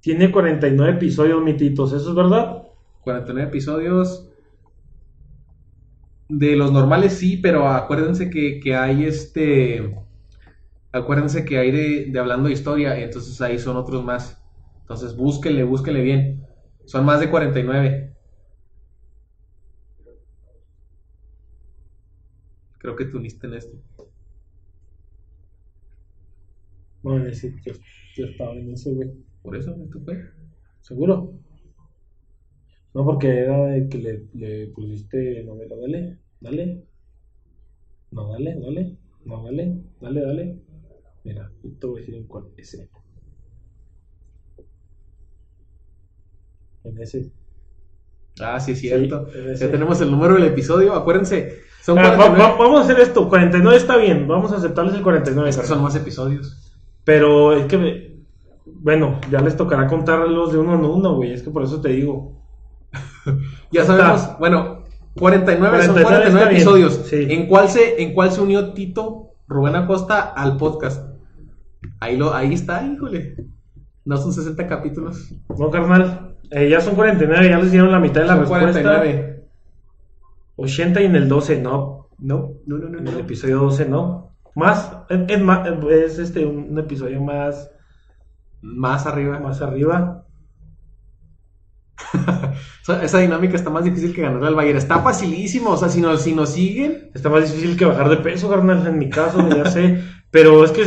Tiene 0.00 0.30
49 0.30 0.92
episodios, 0.94 1.42
mititos, 1.42 1.92
¿eso 1.92 2.10
es 2.10 2.14
verdad? 2.14 2.62
49 3.02 3.48
episodios. 3.48 4.26
De 6.28 6.54
los 6.56 6.72
normales 6.72 7.14
sí, 7.14 7.36
pero 7.38 7.68
acuérdense 7.68 8.30
que, 8.30 8.60
que 8.60 8.74
hay 8.76 9.04
este. 9.04 9.94
Acuérdense 10.92 11.44
que 11.44 11.58
hay 11.58 11.70
de, 11.70 12.06
de 12.10 12.18
hablando 12.18 12.48
de 12.48 12.54
historia, 12.54 12.98
entonces 12.98 13.40
ahí 13.40 13.58
son 13.58 13.76
otros 13.76 14.04
más. 14.04 14.42
Entonces 14.82 15.16
búsquenle, 15.16 15.64
búsquenle 15.64 16.02
bien. 16.02 16.46
Son 16.84 17.04
más 17.04 17.20
de 17.20 17.30
49. 17.30 18.14
Creo 22.78 22.96
que 22.96 23.04
te 23.04 23.16
uniste 23.16 23.46
en 23.46 23.54
este. 23.54 23.78
No, 27.02 27.16
en 27.16 27.26
ese, 27.26 27.54
yo, 27.64 27.72
yo 28.16 28.26
estaba 28.26 28.52
en 28.52 28.72
ese, 28.72 28.90
güey. 28.92 29.10
Por 29.42 29.56
eso, 29.56 29.74
esto 29.82 30.00
fue. 30.04 30.22
¿Seguro? 30.80 31.32
No, 32.94 33.04
porque 33.04 33.28
era 33.28 33.66
de 33.66 33.88
que 33.88 33.98
le, 33.98 34.24
le 34.34 34.66
pusiste 34.68 35.42
novela, 35.44 35.76
dale, 35.76 36.18
dale. 36.40 36.84
No, 38.10 38.32
dale, 38.32 38.58
dale. 38.58 38.96
No, 39.24 39.44
dale, 39.44 39.80
dale, 40.00 40.20
dale. 40.22 40.58
Mira, 41.24 41.50
yo 41.62 41.70
te 41.78 41.86
voy 41.86 41.98
a 41.98 42.00
decir 42.00 42.14
en 42.16 42.24
cuál. 42.24 42.44
Ese. 42.56 42.88
En 46.84 46.98
ese. 47.00 47.30
Ah, 48.40 48.58
sí, 48.58 48.72
es 48.72 48.80
cierto. 48.80 49.26
Sí, 49.32 49.38
ese. 49.50 49.66
ya 49.66 49.70
tenemos 49.70 50.00
el 50.00 50.10
número 50.10 50.34
del 50.34 50.44
episodio. 50.44 50.94
Acuérdense, 50.94 51.60
son 51.82 51.98
Ah, 51.98 52.02
va- 52.10 52.16
49. 52.16 52.42
va- 52.52 52.58
vamos 52.58 52.80
a 52.80 52.84
hacer 52.84 53.00
esto. 53.00 53.28
49 53.28 53.76
está 53.76 53.96
bien. 53.96 54.26
Vamos 54.26 54.52
a 54.52 54.56
aceptarles 54.56 54.94
el 54.94 55.02
49. 55.02 55.50
Es 55.50 55.58
que 55.58 55.66
son 55.66 55.82
más 55.82 55.94
episodios. 55.94 56.56
Pero 57.04 57.52
es 57.54 57.66
que, 57.66 57.78
me- 57.78 58.09
bueno, 58.82 59.20
ya 59.30 59.40
les 59.40 59.56
tocará 59.56 59.86
contarlos 59.86 60.52
de 60.52 60.58
uno 60.58 60.74
en 60.74 60.84
uno, 60.84 61.16
güey. 61.16 61.32
Es 61.32 61.42
que 61.42 61.50
por 61.50 61.62
eso 61.62 61.80
te 61.80 61.90
digo. 61.90 62.40
Ya 63.70 63.82
Está. 63.82 63.96
sabemos, 63.96 64.38
bueno, 64.40 64.82
49, 65.16 65.82
son 65.84 65.92
49 65.94 66.02
49 66.02 66.26
está 66.26 66.48
bien, 66.48 66.56
episodios. 66.56 67.06
sí. 67.06 67.26
¿En 67.30 67.46
cuál 67.46 67.68
se 67.68 68.02
en 68.02 68.14
cuál 68.14 68.32
se 68.32 68.40
unió 68.40 68.72
Tito 68.72 69.34
Rubén 69.46 69.76
Acosta 69.76 70.20
al 70.20 70.56
podcast? 70.56 71.08
Ahí 72.00 72.16
lo 72.16 72.34
ahí 72.34 72.54
está, 72.54 72.84
híjole. 72.84 73.36
No 74.04 74.16
son 74.16 74.32
60 74.32 74.66
capítulos. 74.66 75.32
No, 75.56 75.70
carnal. 75.70 76.34
Eh, 76.50 76.68
ya 76.68 76.80
son 76.80 76.96
49, 76.96 77.48
ya 77.48 77.58
les 77.58 77.70
dieron 77.70 77.92
la 77.92 78.00
mitad 78.00 78.22
de 78.22 78.26
la 78.26 78.32
Son 78.32 78.40
respuesta. 78.40 78.82
49. 78.82 79.44
80 80.56 81.00
y 81.00 81.04
en 81.04 81.16
el 81.16 81.28
12, 81.28 81.60
no. 81.60 82.08
No, 82.18 82.54
no, 82.66 82.78
no, 82.78 82.88
no. 82.88 82.98
En 82.98 83.06
el 83.06 83.14
no. 83.14 83.20
episodio 83.20 83.58
12, 83.60 83.88
no. 83.88 84.32
Más, 84.56 84.96
es, 85.08 85.20
es 85.28 85.40
más, 85.40 85.68
es 85.90 86.18
este, 86.18 86.44
un 86.44 86.76
episodio 86.78 87.22
más, 87.22 87.70
Más 88.62 89.06
arriba. 89.06 89.38
más 89.40 89.62
arriba. 89.62 90.24
Esa 93.02 93.18
dinámica 93.18 93.56
está 93.56 93.70
más 93.70 93.84
difícil 93.84 94.14
que 94.14 94.22
ganarle 94.22 94.48
al 94.48 94.54
Bayern. 94.54 94.78
Está 94.78 95.00
facilísimo. 95.00 95.70
O 95.70 95.76
sea, 95.76 95.88
si 95.88 96.00
nos, 96.00 96.22
si 96.22 96.34
nos 96.34 96.50
siguen. 96.50 97.10
Está 97.14 97.28
más 97.28 97.50
difícil 97.50 97.76
que 97.76 97.84
bajar 97.84 98.08
de 98.08 98.16
peso, 98.18 98.50
carnal, 98.50 98.86
en 98.86 98.98
mi 98.98 99.08
caso, 99.10 99.46
ya 99.56 99.66
sé. 99.66 100.02
Pero 100.30 100.64
es 100.64 100.70
que 100.72 100.84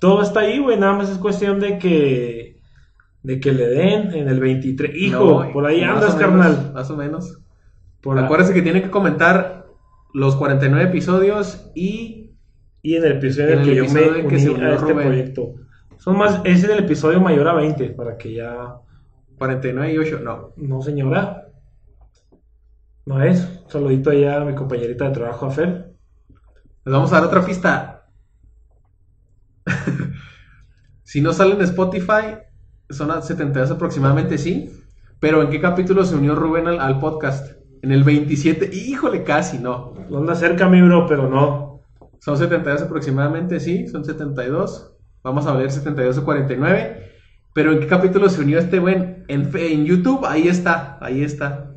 todo 0.00 0.22
está 0.22 0.40
ahí, 0.40 0.58
güey. 0.58 0.78
Nada 0.78 0.94
más 0.94 1.10
es 1.10 1.18
cuestión 1.18 1.60
de 1.60 1.78
que, 1.78 2.60
de 3.22 3.40
que 3.40 3.52
le 3.52 3.66
den 3.68 4.12
en 4.14 4.28
el 4.28 4.40
23. 4.40 4.94
Hijo, 4.94 5.44
No, 5.44 5.52
por 5.52 5.66
ahí 5.66 5.82
andas, 5.82 6.14
menos, 6.16 6.16
carnal. 6.16 6.72
Más 6.74 6.90
o 6.90 6.96
menos. 6.96 7.38
Por. 8.00 8.18
Acuérdense 8.18 8.54
que 8.54 8.62
tienen 8.62 8.82
que 8.82 8.90
comentar 8.90 9.66
los 10.12 10.36
49 10.36 10.88
episodios 10.90 11.70
y 11.74 12.30
Y 12.82 12.96
en 12.96 13.04
el 13.04 13.12
episodio 13.12 13.50
en 13.54 13.58
el 13.60 13.64
que 13.64 13.74
yo 13.74 13.84
me 13.88 14.02
en 14.02 14.28
que 14.28 14.36
uní 14.36 14.40
se 14.40 14.50
unió 14.50 14.66
a 14.68 14.74
este 14.74 14.92
Rubén. 14.92 15.06
proyecto. 15.06 15.54
Son 15.98 16.16
más, 16.16 16.40
es 16.44 16.64
en 16.64 16.70
el 16.70 16.78
episodio 16.80 17.20
mayor 17.20 17.48
a 17.48 17.54
20, 17.54 17.90
para 17.90 18.16
que 18.16 18.34
ya. 18.34 18.76
49 19.38 19.92
y 19.92 19.98
8. 19.98 20.20
No. 20.22 20.52
No, 20.56 20.82
señora. 20.82 21.48
No 23.06 23.22
es. 23.22 23.62
Un 23.64 23.70
saludito 23.70 24.10
allá 24.10 24.40
a 24.40 24.44
mi 24.44 24.54
compañerita 24.54 25.06
de 25.06 25.14
trabajo, 25.14 25.46
a 25.46 25.50
Fer. 25.50 25.94
Les 26.84 26.92
vamos 26.92 27.12
a 27.12 27.16
dar 27.16 27.24
otra 27.24 27.44
pista. 27.44 28.06
si 31.02 31.20
no 31.20 31.32
sale 31.32 31.54
en 31.54 31.62
Spotify, 31.62 32.38
son 32.90 33.10
a 33.10 33.22
72 33.22 33.70
aproximadamente, 33.70 34.38
sí. 34.38 34.70
Pero 35.20 35.42
¿en 35.42 35.50
qué 35.50 35.60
capítulo 35.60 36.04
se 36.04 36.16
unió 36.16 36.34
Rubén 36.34 36.68
al, 36.68 36.80
al 36.80 36.98
podcast? 36.98 37.56
En 37.82 37.92
el 37.92 38.04
27. 38.04 38.70
Híjole, 38.72 39.24
casi 39.24 39.58
no. 39.58 39.94
No 40.10 40.18
anda 40.18 40.34
cerca, 40.34 40.68
mi 40.68 40.80
bro, 40.82 41.06
pero 41.06 41.28
no. 41.28 41.80
Son 42.20 42.38
72 42.38 42.82
aproximadamente, 42.82 43.60
sí. 43.60 43.88
Son 43.88 44.04
72. 44.04 44.93
Vamos 45.24 45.46
a 45.46 45.54
ver 45.54 45.70
72 45.72 46.18
o 46.18 46.24
49. 46.24 47.12
Pero 47.54 47.72
¿en 47.72 47.80
qué 47.80 47.86
capítulo 47.86 48.28
se 48.28 48.42
unió 48.42 48.58
este 48.58 48.78
buen? 48.78 49.24
En, 49.28 49.84
YouTube, 49.86 50.26
ahí 50.26 50.48
está. 50.48 50.98
Ahí 51.00 51.24
está. 51.24 51.72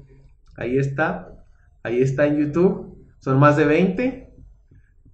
Ahí 0.58 0.78
está. 0.78 1.30
Ahí 1.82 2.02
está 2.02 2.26
en 2.28 2.40
YouTube. 2.40 3.08
Son 3.20 3.40
más 3.40 3.56
de 3.56 3.66
20. 3.66 4.34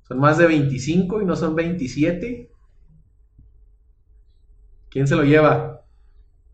Son 0.08 0.20
más 0.20 0.40
de 0.40 0.48
25 0.48 1.22
y 1.22 1.26
no 1.26 1.36
son 1.36 1.56
27. 1.56 2.50
¿Quién 4.90 5.08
se 5.08 5.16
lo 5.16 5.24
lleva? 5.24 5.82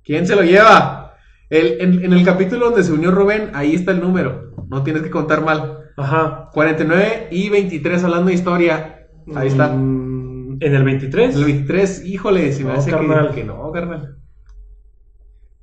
¿Quién 0.03 0.27
se 0.27 0.35
lo 0.35 0.43
lleva? 0.43 1.15
El- 1.49 1.79
en, 1.79 2.03
en 2.03 2.13
el 2.13 2.25
capítulo 2.25 2.67
donde 2.67 2.83
se 2.83 2.91
unió 2.91 3.11
Rubén, 3.11 3.51
ahí 3.53 3.73
está 3.73 3.91
el 3.91 4.01
número. 4.01 4.53
No 4.67 4.83
tienes 4.83 5.03
que 5.03 5.09
contar 5.09 5.43
mal. 5.45 5.91
Ajá. 5.97 6.49
49 6.51 7.29
y 7.31 7.49
23 7.49 8.03
hablando 8.03 8.27
de 8.27 8.33
historia. 8.33 9.07
Ahí 9.35 9.47
está. 9.47 9.69
Mm, 9.69 10.08
en 10.59 10.75
el 10.75 10.83
23. 10.83 11.35
El 11.35 11.43
23, 11.45 12.05
híjole, 12.05 12.51
si 12.51 12.63
me 12.63 12.71
No, 12.73 12.77
hace 12.79 12.89
que, 12.89 12.95
carnal. 12.97 13.33
que 13.33 13.43
no, 13.43 13.71
carnal. 13.71 14.17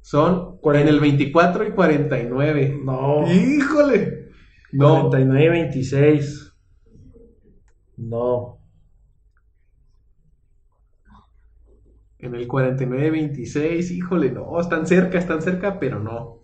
Son 0.01 0.59
Cuarenta- 0.59 0.89
en 0.89 0.95
el 0.95 1.01
24 1.01 1.67
y 1.67 1.73
49. 1.73 2.81
No. 2.85 3.25
Híjole. 3.31 4.31
No. 4.73 5.09
49 5.11 5.45
y 5.45 5.49
26. 5.63 6.55
No. 7.97 8.59
En 12.19 12.35
el 12.35 12.47
49 12.47 13.07
y 13.07 13.11
26, 13.11 13.91
híjole, 13.91 14.31
no. 14.33 14.59
Están 14.61 14.87
cerca, 14.87 15.19
están 15.19 15.43
cerca, 15.43 15.79
pero 15.79 16.01
no. 16.01 16.41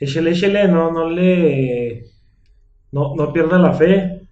Échele, 0.00 0.30
échele, 0.30 0.66
no, 0.66 0.90
no 0.90 1.08
le. 1.08 2.06
No, 2.90 3.14
no 3.14 3.32
pierda 3.32 3.58
la 3.58 3.74
fe. 3.74 4.26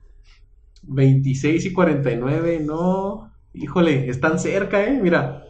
26 0.83 1.67
y 1.67 1.73
49, 1.73 2.61
no. 2.65 3.31
Híjole, 3.53 4.09
están 4.09 4.39
cerca, 4.39 4.85
eh. 4.85 4.99
Mira, 5.01 5.45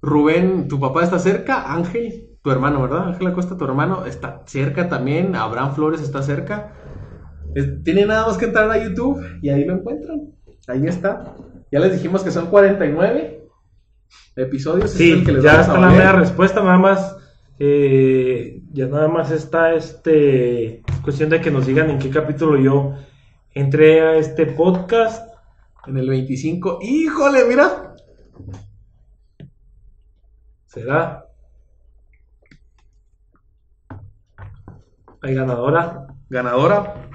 Rubén, 0.00 0.68
tu 0.68 0.78
papá 0.78 1.02
está 1.02 1.18
cerca. 1.18 1.72
Ángel, 1.74 2.28
tu 2.42 2.50
hermano, 2.50 2.82
¿verdad? 2.82 3.08
Ángel 3.08 3.26
Acosta, 3.26 3.56
tu 3.56 3.64
hermano, 3.64 4.06
está 4.06 4.42
cerca 4.46 4.88
también. 4.88 5.34
Abraham 5.34 5.74
Flores 5.74 6.00
está 6.00 6.22
cerca. 6.22 6.72
Tiene 7.84 8.06
nada 8.06 8.26
más 8.26 8.38
que 8.38 8.46
entrar 8.46 8.70
a 8.70 8.82
YouTube 8.82 9.20
y 9.42 9.48
ahí 9.48 9.64
lo 9.64 9.74
encuentran. 9.74 10.32
Ahí 10.68 10.86
está. 10.86 11.34
Ya 11.70 11.80
les 11.80 11.92
dijimos 11.92 12.22
que 12.22 12.30
son 12.30 12.46
49 12.46 13.48
episodios. 14.36 14.92
es 14.92 14.96
Sí, 14.96 15.12
el 15.12 15.24
que 15.24 15.32
les 15.32 15.42
ya 15.42 15.58
a 15.58 15.60
está 15.62 15.78
la 15.78 15.88
media 15.88 16.12
respuesta, 16.12 16.62
nada 16.62 16.78
más. 16.78 17.16
Eh, 17.58 18.60
ya 18.72 18.86
nada 18.86 19.08
más 19.08 19.30
está 19.30 19.74
este. 19.74 20.80
Es 20.80 21.00
cuestión 21.02 21.30
de 21.30 21.40
que 21.40 21.50
nos 21.50 21.66
digan 21.66 21.90
en 21.90 21.98
qué 21.98 22.10
capítulo 22.10 22.58
yo 22.58 22.94
entré 23.52 24.00
a 24.00 24.16
este 24.16 24.46
podcast. 24.46 25.32
En 25.86 25.98
el 25.98 26.08
25. 26.08 26.78
Híjole, 26.82 27.44
mira. 27.44 27.94
¿Será? 30.66 31.26
Hay 35.20 35.34
ganadora. 35.34 36.06
Ganadora. 36.28 37.08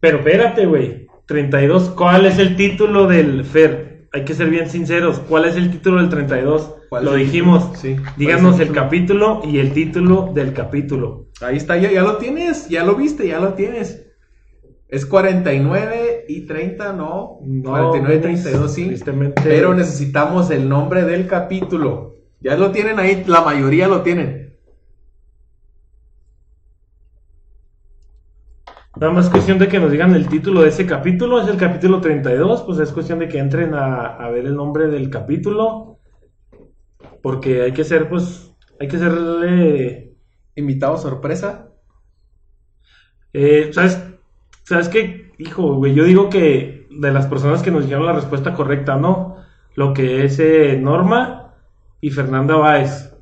Pero 0.00 0.18
espérate, 0.18 0.66
güey. 0.66 1.06
32. 1.26 1.90
¿Cuál 1.90 2.26
es 2.26 2.38
el 2.38 2.56
título 2.56 3.06
del 3.06 3.44
Fer? 3.44 3.91
Hay 4.12 4.24
que 4.24 4.34
ser 4.34 4.50
bien 4.50 4.68
sinceros. 4.68 5.20
¿Cuál 5.20 5.46
es 5.46 5.56
el 5.56 5.70
título 5.70 5.98
del 5.98 6.10
32? 6.10 6.74
¿Cuál 6.90 7.04
Lo 7.04 7.14
dijimos. 7.14 7.78
Sí. 7.78 7.96
¿Cuál 7.96 8.14
Díganos 8.16 8.60
el 8.60 8.68
el 8.68 8.74
capítulo 8.74 9.40
y 9.44 9.58
el 9.58 9.72
título 9.72 10.32
del 10.34 10.52
capítulo. 10.52 11.28
Ahí 11.40 11.56
está, 11.56 11.78
ya, 11.78 11.90
ya 11.90 12.02
lo 12.02 12.18
tienes, 12.18 12.68
ya 12.68 12.84
lo 12.84 12.94
viste, 12.94 13.26
ya 13.26 13.40
lo 13.40 13.54
tienes. 13.54 14.06
Es 14.88 15.06
49 15.06 16.26
y 16.28 16.42
30, 16.42 16.92
no. 16.92 17.38
No, 17.42 17.70
49 17.70 18.14
y 18.14 18.18
pues, 18.18 18.42
32, 18.42 18.74
sí. 18.74 18.86
tristemente. 18.88 19.42
Pero 19.42 19.72
necesitamos 19.72 20.50
el 20.50 20.68
nombre 20.68 21.04
del 21.04 21.26
capítulo. 21.26 22.16
Ya 22.40 22.56
lo 22.56 22.72
tienen 22.72 22.98
ahí, 22.98 23.24
la 23.26 23.40
mayoría 23.40 23.88
lo 23.88 24.02
tienen. 24.02 24.41
Nada 29.00 29.12
más 29.12 29.30
cuestión 29.30 29.58
de 29.58 29.68
que 29.68 29.80
nos 29.80 29.90
digan 29.90 30.14
el 30.14 30.28
título 30.28 30.62
de 30.62 30.68
ese 30.68 30.86
capítulo. 30.86 31.40
Es 31.40 31.48
el 31.48 31.56
capítulo 31.56 32.00
32. 32.00 32.62
Pues 32.62 32.78
es 32.78 32.92
cuestión 32.92 33.18
de 33.20 33.28
que 33.28 33.38
entren 33.38 33.74
a, 33.74 34.06
a 34.16 34.30
ver 34.30 34.44
el 34.44 34.54
nombre 34.54 34.88
del 34.88 35.08
capítulo. 35.08 35.98
Porque 37.22 37.62
hay 37.62 37.72
que 37.72 37.84
ser, 37.84 38.08
pues. 38.08 38.54
Hay 38.78 38.88
que 38.88 38.98
serle. 38.98 40.14
Invitado 40.54 40.98
sorpresa. 40.98 41.70
Eh, 43.32 43.70
¿Sabes? 43.72 44.02
¿Sabes 44.64 44.88
qué? 44.88 45.32
Hijo, 45.38 45.76
güey. 45.76 45.94
Yo 45.94 46.04
digo 46.04 46.28
que 46.28 46.86
de 46.90 47.12
las 47.12 47.26
personas 47.26 47.62
que 47.62 47.70
nos 47.70 47.84
dijeron 47.84 48.04
la 48.04 48.12
respuesta 48.12 48.52
correcta, 48.52 48.96
¿no? 48.96 49.36
Lo 49.74 49.94
que 49.94 50.24
es 50.24 50.38
eh, 50.38 50.76
Norma 50.78 51.54
y 52.02 52.10
Fernanda 52.10 52.56
Báez. 52.56 53.14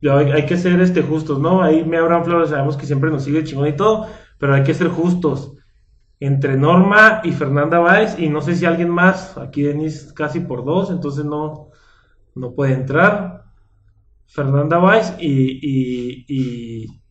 Ya 0.00 0.16
hay, 0.16 0.30
hay 0.32 0.46
que 0.46 0.56
ser 0.56 0.80
este, 0.80 1.02
justos, 1.02 1.40
¿no? 1.40 1.62
Ahí 1.62 1.84
me 1.84 1.98
Abraham 1.98 2.24
Flores, 2.24 2.50
sabemos 2.50 2.76
que 2.76 2.86
siempre 2.86 3.10
nos 3.10 3.24
sigue 3.24 3.44
chingón 3.44 3.68
y 3.68 3.72
todo, 3.76 4.06
pero 4.38 4.54
hay 4.54 4.62
que 4.62 4.74
ser 4.74 4.88
justos. 4.88 5.54
Entre 6.20 6.56
Norma 6.56 7.20
y 7.24 7.32
Fernanda 7.32 7.78
Báez, 7.78 8.18
y 8.18 8.28
no 8.28 8.40
sé 8.40 8.54
si 8.56 8.66
alguien 8.66 8.88
más, 8.90 9.36
aquí 9.38 9.62
Denis 9.62 10.12
casi 10.14 10.40
por 10.40 10.64
dos, 10.64 10.90
entonces 10.90 11.24
no, 11.24 11.70
no 12.34 12.54
puede 12.54 12.74
entrar. 12.74 13.44
Fernanda 14.26 14.78
Báez 14.78 15.14
y, 15.20 15.58
y, 15.62 16.24
y, 16.28 17.02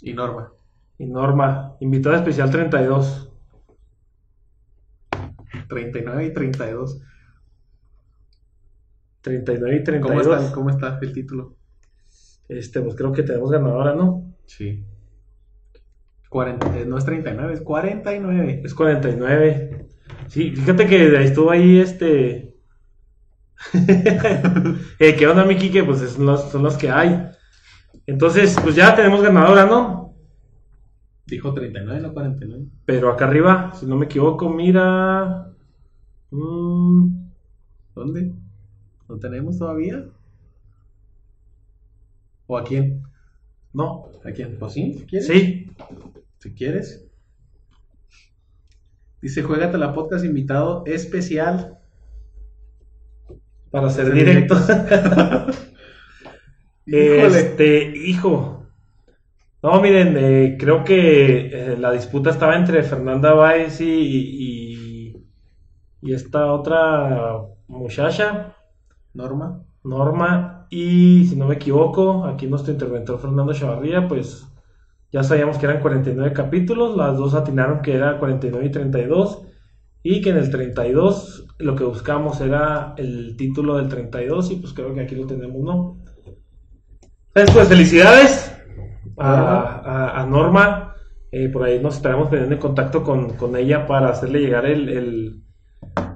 Y 0.00 0.14
Norma. 0.14 0.52
y 0.98 1.06
Norma, 1.06 1.76
invitada 1.80 2.16
especial 2.16 2.50
32. 2.50 3.28
39 5.68 6.24
y 6.26 6.32
32. 6.32 7.00
39 9.22 9.76
y 9.76 10.00
¿Cómo 10.00 10.20
32. 10.20 10.26
está, 10.26 10.52
¿Cómo 10.54 10.70
está 10.70 10.98
el 11.00 11.12
título? 11.12 11.56
Este, 12.48 12.80
pues 12.82 12.94
creo 12.96 13.12
que 13.12 13.22
tenemos 13.22 13.50
ganadora, 13.50 13.94
¿no? 13.94 14.34
Sí. 14.46 14.84
40, 16.32 16.78
eh, 16.78 16.86
no 16.86 16.96
es 16.96 17.04
39, 17.04 17.52
es 17.52 17.60
49. 17.60 18.62
Es 18.64 18.74
49. 18.74 19.86
Sí, 20.28 20.50
fíjate 20.56 20.86
que 20.86 21.22
estuvo 21.22 21.50
ahí 21.50 21.78
este. 21.78 22.56
eh, 24.98 25.14
¿Qué 25.16 25.26
onda, 25.26 25.44
Miki? 25.44 25.70
Que 25.70 25.84
pues 25.84 26.00
son 26.00 26.24
los, 26.24 26.50
son 26.50 26.62
los 26.62 26.76
que 26.78 26.90
hay. 26.90 27.28
Entonces, 28.06 28.56
pues 28.62 28.74
ya 28.74 28.96
tenemos 28.96 29.22
ganadora, 29.22 29.66
¿no? 29.66 30.14
Dijo 31.26 31.52
39, 31.52 32.00
no 32.00 32.14
49. 32.14 32.64
Pero 32.86 33.12
acá 33.12 33.26
arriba, 33.26 33.72
si 33.74 33.84
no 33.84 33.96
me 33.96 34.06
equivoco, 34.06 34.48
mira. 34.48 35.52
Mm, 36.30 37.28
¿Dónde? 37.94 38.32
¿No 39.06 39.18
tenemos 39.18 39.58
todavía? 39.58 40.06
¿O 42.46 42.56
a 42.56 42.64
quién? 42.64 43.02
no. 43.74 44.08
¿A 44.24 44.30
quién? 44.32 44.56
¿O 44.60 44.68
sí? 44.68 45.04
quieres? 45.08 45.26
Sí. 45.26 45.70
Si 46.42 46.52
quieres. 46.54 47.08
Dice, 49.20 49.44
juégate 49.44 49.78
la 49.78 49.92
podcast 49.92 50.24
invitado 50.24 50.82
especial. 50.86 51.78
Para 53.70 53.90
ser 53.90 54.06
Ser 54.06 54.14
directo. 54.14 54.56
Híjole. 56.86 57.38
Este, 57.38 57.96
hijo. 57.96 58.66
No, 59.62 59.80
miren, 59.80 60.16
eh, 60.18 60.56
creo 60.58 60.82
que 60.82 61.46
eh, 61.46 61.76
la 61.78 61.92
disputa 61.92 62.30
estaba 62.30 62.56
entre 62.56 62.82
Fernanda 62.82 63.34
Báez 63.34 63.80
y, 63.80 63.86
y, 63.86 65.16
y 66.00 66.12
esta 66.12 66.52
otra 66.52 67.40
muchacha, 67.68 68.56
Norma. 69.14 69.62
Norma, 69.84 70.66
y 70.70 71.24
si 71.26 71.36
no 71.36 71.46
me 71.46 71.54
equivoco, 71.54 72.24
aquí 72.24 72.48
nuestro 72.48 72.72
interventor 72.72 73.20
Fernando 73.20 73.52
Chavarría, 73.52 74.08
pues 74.08 74.51
ya 75.12 75.22
sabíamos 75.22 75.58
que 75.58 75.66
eran 75.66 75.80
49 75.80 76.32
capítulos, 76.32 76.96
las 76.96 77.16
dos 77.16 77.34
atinaron 77.34 77.82
que 77.82 77.94
era 77.94 78.18
49 78.18 78.66
y 78.66 78.70
32, 78.70 79.42
y 80.02 80.20
que 80.22 80.30
en 80.30 80.38
el 80.38 80.50
32 80.50 81.46
lo 81.58 81.76
que 81.76 81.84
buscamos 81.84 82.40
era 82.40 82.94
el 82.96 83.36
título 83.36 83.76
del 83.76 83.88
32, 83.88 84.50
y 84.50 84.56
pues 84.56 84.72
creo 84.72 84.94
que 84.94 85.02
aquí 85.02 85.14
lo 85.14 85.26
tenemos, 85.26 85.62
¿no? 85.62 85.98
Entonces, 87.34 87.54
pues 87.54 87.68
felicidades 87.68 88.56
a, 89.18 89.80
a- 89.84 90.20
a 90.22 90.26
Norma, 90.26 90.94
eh, 91.30 91.48
por 91.48 91.62
ahí 91.64 91.80
nos 91.80 91.96
estaremos 91.96 92.28
poniendo 92.28 92.54
en 92.54 92.60
contacto 92.60 93.02
con, 93.02 93.36
con 93.36 93.56
ella 93.56 93.86
para 93.86 94.08
hacerle 94.10 94.40
llegar 94.40 94.66
el, 94.66 94.88
el, 94.88 95.42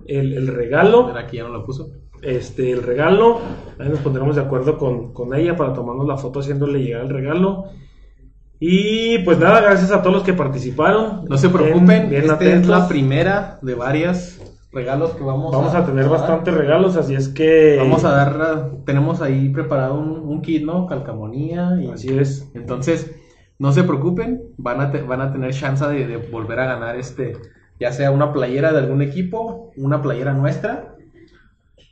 el- 0.06 0.32
el 0.34 0.46
regalo 0.48 1.06
Mira, 1.08 1.20
aquí 1.20 1.36
ya 1.38 1.44
no 1.44 1.50
lo 1.50 1.64
puso. 1.64 1.88
este, 2.22 2.70
el 2.72 2.82
regalo. 2.82 3.40
Ahí 3.78 3.88
nos 3.88 4.00
pondremos 4.00 4.36
de 4.36 4.42
acuerdo 4.42 4.76
con, 4.76 5.12
con 5.12 5.34
ella 5.34 5.56
para 5.56 5.72
tomarnos 5.72 6.06
la 6.06 6.16
foto 6.18 6.40
haciéndole 6.40 6.80
llegar 6.82 7.02
el 7.02 7.10
regalo. 7.10 7.64
Y 8.58 9.18
pues 9.20 9.38
nada, 9.38 9.60
gracias 9.60 9.90
a 9.92 10.00
todos 10.02 10.14
los 10.14 10.22
que 10.24 10.32
participaron. 10.32 11.24
No 11.28 11.36
se 11.38 11.48
preocupen, 11.50 12.08
bien 12.08 12.22
esta 12.22 12.38
es 12.44 12.66
la 12.66 12.88
primera 12.88 13.58
de 13.62 13.74
varias 13.74 14.40
regalos 14.72 15.10
que 15.12 15.22
vamos, 15.24 15.52
Vamos 15.54 15.74
a 15.74 15.84
tener 15.86 16.08
bastantes 16.08 16.52
regalos, 16.54 16.96
así 16.96 17.14
es 17.14 17.28
que. 17.28 17.76
Vamos 17.78 18.04
a 18.04 18.10
dar, 18.12 18.70
tenemos 18.84 19.20
ahí 19.22 19.48
preparado 19.50 19.98
un, 19.98 20.18
un 20.18 20.42
kit, 20.42 20.64
¿no? 20.64 20.86
Calcamonía 20.86 21.78
y 21.80 21.88
Así 21.90 22.16
es. 22.16 22.50
Entonces, 22.54 23.14
no 23.58 23.72
se 23.72 23.84
preocupen, 23.84 24.42
van 24.58 24.80
a, 24.80 24.90
te- 24.90 25.02
van 25.02 25.20
a 25.22 25.32
tener 25.32 25.52
chance 25.54 25.86
de, 25.86 26.06
de 26.06 26.16
volver 26.18 26.60
a 26.60 26.66
ganar 26.66 26.96
este, 26.96 27.34
ya 27.80 27.90
sea 27.92 28.10
una 28.10 28.32
playera 28.32 28.72
de 28.72 28.78
algún 28.80 29.00
equipo, 29.02 29.70
una 29.76 30.02
playera 30.02 30.32
nuestra. 30.34 30.94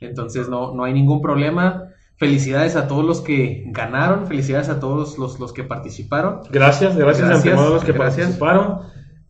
Entonces, 0.01 0.49
no, 0.49 0.73
no 0.73 0.83
hay 0.83 0.93
ningún 0.93 1.21
problema. 1.21 1.84
Felicidades 2.17 2.75
a 2.75 2.87
todos 2.87 3.03
los 3.03 3.21
que 3.21 3.63
ganaron, 3.67 4.27
felicidades 4.27 4.69
a 4.69 4.79
todos 4.79 5.17
los, 5.17 5.37
los 5.37 5.51
que 5.53 5.63
participaron. 5.63 6.39
Gracias, 6.49 6.95
gracias, 6.95 7.27
Gracias, 7.27 7.53
a 7.53 7.57
todos 7.57 7.73
los 7.73 7.83
que 7.83 7.91
gracias. 7.91 8.37
participaron. 8.37 8.79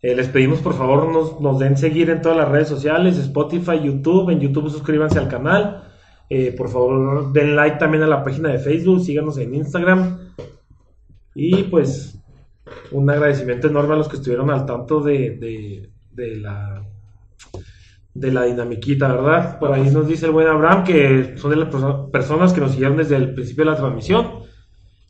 Eh, 0.02 0.16
les 0.16 0.28
pedimos 0.28 0.60
por 0.60 0.76
favor 0.76 1.12
nos, 1.12 1.42
nos 1.42 1.58
den 1.58 1.78
seguir 1.78 2.12
en 2.12 2.22
todas 2.22 2.38
las 2.38 2.50
redes 2.50 2.68
sociales, 2.68 3.18
Spotify, 3.18 3.80
YouTube. 3.84 4.30
En 4.30 4.40
YouTube 4.40 4.70
suscríbanse 4.70 5.18
al 5.18 5.28
canal. 5.28 5.84
Eh, 6.30 6.54
por 6.56 6.70
favor 6.70 7.32
den 7.34 7.56
like 7.56 7.78
también 7.78 8.04
a 8.04 8.08
la 8.08 8.24
página 8.24 8.50
de 8.50 8.60
Facebook, 8.60 9.02
síganos 9.02 9.38
en 9.40 9.56
Instagram. 9.56 10.20
Y 11.34 11.64
pues 11.64 12.20
un 12.92 13.10
agradecimiento 13.10 13.68
enorme 13.68 13.96
a 13.96 13.98
los 13.98 14.08
que 14.08 14.18
estuvieron 14.18 14.50
al 14.52 14.66
tanto 14.66 15.02
de, 15.02 15.32
de, 15.38 15.90
de 16.12 16.36
la 16.38 16.84
de 18.16 18.32
la 18.32 18.44
dinamiquita, 18.44 19.10
¿verdad? 19.14 19.60
Por 19.60 19.72
ahí 19.74 19.92
nos 19.92 20.08
dice 20.08 20.26
el 20.26 20.32
buen 20.32 20.48
Abraham 20.48 20.84
que 20.86 21.36
son 21.38 21.52
de 21.52 21.58
las 21.58 21.70
perso- 21.70 22.10
personas 22.12 22.54
que 22.54 22.62
nos 22.62 22.72
siguieron 22.72 22.98
desde 22.98 23.18
el 23.18 23.36
principio 23.36 23.66
de 23.66 23.72
la 23.72 23.78
transmisión. 23.78 24.46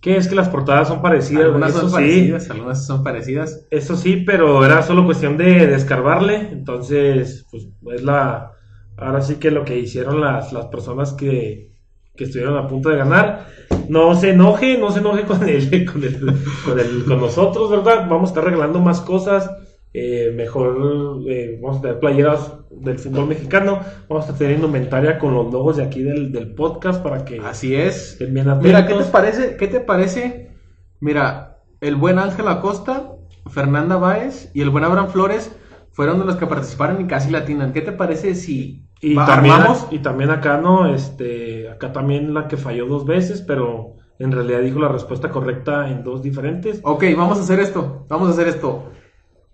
Que 0.01 0.17
es 0.17 0.27
que 0.27 0.35
las 0.35 0.49
portadas 0.49 0.87
son 0.89 1.01
parecidas. 1.01 1.45
Algunas 1.45 1.73
son 1.73 1.89
sí. 1.89 1.95
parecidas, 1.95 2.49
algunas 2.51 2.85
son 2.85 3.03
parecidas. 3.03 3.65
Eso 3.71 3.95
sí, 3.95 4.17
pero 4.25 4.63
era 4.65 4.83
solo 4.83 5.05
cuestión 5.05 5.37
de 5.37 5.65
descarbarle. 5.67 6.49
Entonces, 6.51 7.45
pues 7.49 7.67
es 7.95 8.03
la. 8.03 8.51
Ahora 8.97 9.21
sí 9.21 9.35
que 9.35 9.49
lo 9.51 9.65
que 9.65 9.79
hicieron 9.79 10.21
las, 10.21 10.53
las 10.53 10.65
personas 10.67 11.13
que, 11.13 11.71
que 12.15 12.23
estuvieron 12.25 12.57
a 12.57 12.67
punto 12.67 12.89
de 12.89 12.97
ganar. 12.97 13.47
No 13.89 14.15
se 14.15 14.31
enoje, 14.31 14.77
no 14.77 14.91
se 14.91 14.99
enoje 14.99 15.23
con 15.23 15.47
el, 15.47 15.85
con 15.91 16.03
el, 16.03 16.19
con 16.65 16.79
el- 16.79 17.05
con 17.05 17.19
nosotros, 17.19 17.71
¿verdad? 17.71 18.07
Vamos 18.09 18.29
a 18.29 18.31
estar 18.31 18.43
regalando 18.43 18.79
más 18.79 19.01
cosas. 19.01 19.49
Eh, 19.97 20.31
mejor 20.35 21.21
eh, 21.29 21.57
vamos 21.61 21.77
a 21.77 21.81
tener 21.81 21.99
playeras 21.99 22.53
del 22.69 22.99
fútbol 22.99 23.27
mexicano. 23.27 23.79
Vamos 24.09 24.29
a 24.29 24.35
tener 24.35 24.55
indumentaria 24.55 25.17
con 25.17 25.33
los 25.33 25.51
logos 25.53 25.77
de 25.77 25.83
aquí 25.83 26.03
del, 26.03 26.31
del 26.31 26.53
podcast 26.53 27.01
para 27.01 27.23
que 27.23 27.39
Así 27.39 27.73
es. 27.75 28.17
Mira, 28.29 28.85
¿qué 28.85 28.93
te 28.93 29.03
parece? 29.05 29.55
¿Qué 29.57 29.67
te 29.67 29.79
parece? 29.79 30.51
Mira, 30.99 31.59
el 31.81 31.95
buen 31.95 32.19
Ángel 32.19 32.47
Acosta, 32.47 33.11
Fernanda 33.49 33.95
Báez 33.97 34.51
y 34.53 34.61
el 34.61 34.69
buen 34.69 34.83
Abraham 34.83 35.09
Flores 35.09 35.51
fueron 35.91 36.19
de 36.19 36.25
los 36.25 36.35
que 36.35 36.47
participaron 36.47 36.99
y 37.01 37.07
casi 37.07 37.31
latinan. 37.31 37.71
¿Qué 37.71 37.81
te 37.81 37.91
parece 37.93 38.35
si 38.35 38.85
Y 39.01 39.13
va- 39.13 39.25
también, 39.25 39.55
armamos? 39.55 39.87
y 39.91 39.99
también 39.99 40.29
acá 40.31 40.57
no, 40.57 40.93
este, 40.93 41.69
acá 41.69 41.93
también 41.93 42.33
la 42.33 42.47
que 42.49 42.57
falló 42.57 42.85
dos 42.87 43.05
veces, 43.05 43.41
pero 43.41 43.93
en 44.19 44.31
realidad 44.31 44.59
dijo 44.61 44.79
la 44.79 44.87
respuesta 44.89 45.29
correcta 45.29 45.89
en 45.89 46.03
dos 46.03 46.21
diferentes. 46.21 46.79
Ok, 46.83 47.03
vamos 47.15 47.37
a 47.37 47.41
hacer 47.41 47.59
esto. 47.59 48.05
Vamos 48.09 48.29
a 48.29 48.31
hacer 48.31 48.47
esto. 48.49 48.91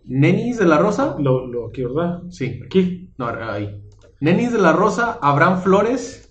Nenis 0.05 0.57
de 0.57 0.65
la 0.65 0.77
Rosa. 0.77 1.15
Lo, 1.19 1.47
lo 1.47 1.67
aquí, 1.67 1.83
¿verdad? 1.83 2.21
Sí. 2.29 2.59
Aquí. 2.65 3.11
No, 3.17 3.27
ahí. 3.27 3.81
Nenis 4.19 4.51
de 4.51 4.59
la 4.59 4.73
Rosa, 4.73 5.17
Abraham 5.21 5.61
Flores. 5.61 6.29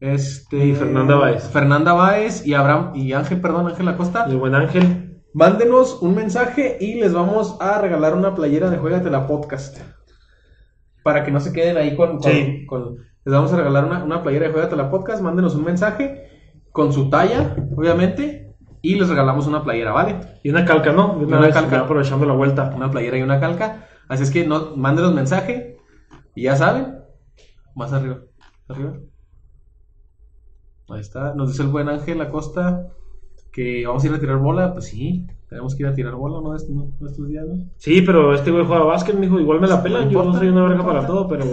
Este. 0.00 0.66
Y 0.66 0.74
Fernanda 0.74 1.16
Báez. 1.16 1.48
Fernanda 1.50 1.92
Báez 1.92 2.46
y 2.46 2.54
Abraham. 2.54 2.92
Y 2.94 3.12
Ángel, 3.12 3.40
perdón, 3.40 3.68
Ángel 3.68 3.88
Acosta. 3.88 4.26
Y 4.28 4.32
el 4.32 4.38
buen 4.38 4.54
Ángel. 4.54 5.22
Mándenos 5.32 6.00
un 6.02 6.14
mensaje 6.14 6.76
y 6.80 6.94
les 6.94 7.12
vamos 7.12 7.56
a 7.60 7.80
regalar 7.80 8.14
una 8.14 8.34
playera 8.34 8.70
de 8.70 8.76
Juegatela 8.78 9.26
Podcast. 9.26 9.78
Para 11.02 11.24
que 11.24 11.30
no 11.30 11.40
se 11.40 11.52
queden 11.52 11.76
ahí 11.76 11.96
con. 11.96 12.18
con- 12.18 12.30
Sí. 12.30 12.66
con- 12.66 12.96
les 13.24 13.32
vamos 13.34 13.52
a 13.52 13.56
regalar 13.56 13.84
una, 13.86 14.04
una 14.04 14.22
playera 14.22 14.46
de 14.46 14.52
Juegatela 14.52 14.90
Podcast. 14.90 15.22
Mándenos 15.22 15.54
un 15.54 15.64
mensaje 15.64 16.28
con 16.70 16.92
su 16.92 17.08
talla, 17.08 17.56
obviamente. 17.76 18.43
Y 18.84 18.96
les 18.96 19.08
regalamos 19.08 19.46
una 19.46 19.64
playera, 19.64 19.92
¿vale? 19.92 20.20
Y 20.42 20.50
una 20.50 20.64
calca, 20.64 20.92
¿no? 20.92 21.16
De 21.18 21.24
una 21.24 21.38
una 21.38 21.46
vez, 21.46 21.54
calca. 21.54 21.80
aprovechando 21.80 22.26
la 22.26 22.34
vuelta. 22.34 22.70
Una 22.76 22.90
playera 22.90 23.16
y 23.18 23.22
una 23.22 23.40
calca. 23.40 23.88
Así 24.08 24.22
es 24.24 24.30
que 24.30 24.46
no, 24.46 24.76
mándenos 24.76 25.14
mensaje. 25.14 25.78
Y 26.34 26.42
ya 26.42 26.54
saben. 26.56 26.98
Más 27.74 27.92
arriba. 27.92 28.18
Arriba. 28.68 28.92
Ahí 30.90 31.00
está. 31.00 31.34
Nos 31.34 31.48
dice 31.50 31.62
el 31.62 31.68
buen 31.68 31.88
Ángel 31.88 32.20
Acosta 32.20 32.88
que 33.52 33.86
vamos 33.86 34.04
a 34.04 34.06
ir 34.08 34.12
a 34.14 34.18
tirar 34.20 34.36
bola. 34.36 34.72
Pues 34.74 34.86
sí, 34.86 35.26
tenemos 35.48 35.74
que 35.74 35.82
ir 35.84 35.88
a 35.88 35.94
tirar 35.94 36.14
bola, 36.14 36.40
¿no? 36.42 36.54
Est- 36.54 36.68
no- 36.68 36.90
no 37.00 37.08
estos 37.08 37.26
días, 37.28 37.46
¿no? 37.46 37.64
Sí, 37.78 38.02
pero 38.02 38.34
este 38.34 38.50
güey 38.50 38.66
juega 38.66 38.84
básquet, 38.84 39.16
mijo. 39.16 39.40
Igual 39.40 39.60
me 39.60 39.66
la 39.66 39.82
pela. 39.82 40.04
No 40.04 40.10
Yo 40.10 40.24
no 40.24 40.34
soy 40.34 40.48
una 40.48 40.64
verga 40.68 40.84
para 40.84 41.06
todo, 41.06 41.26
pero 41.26 41.44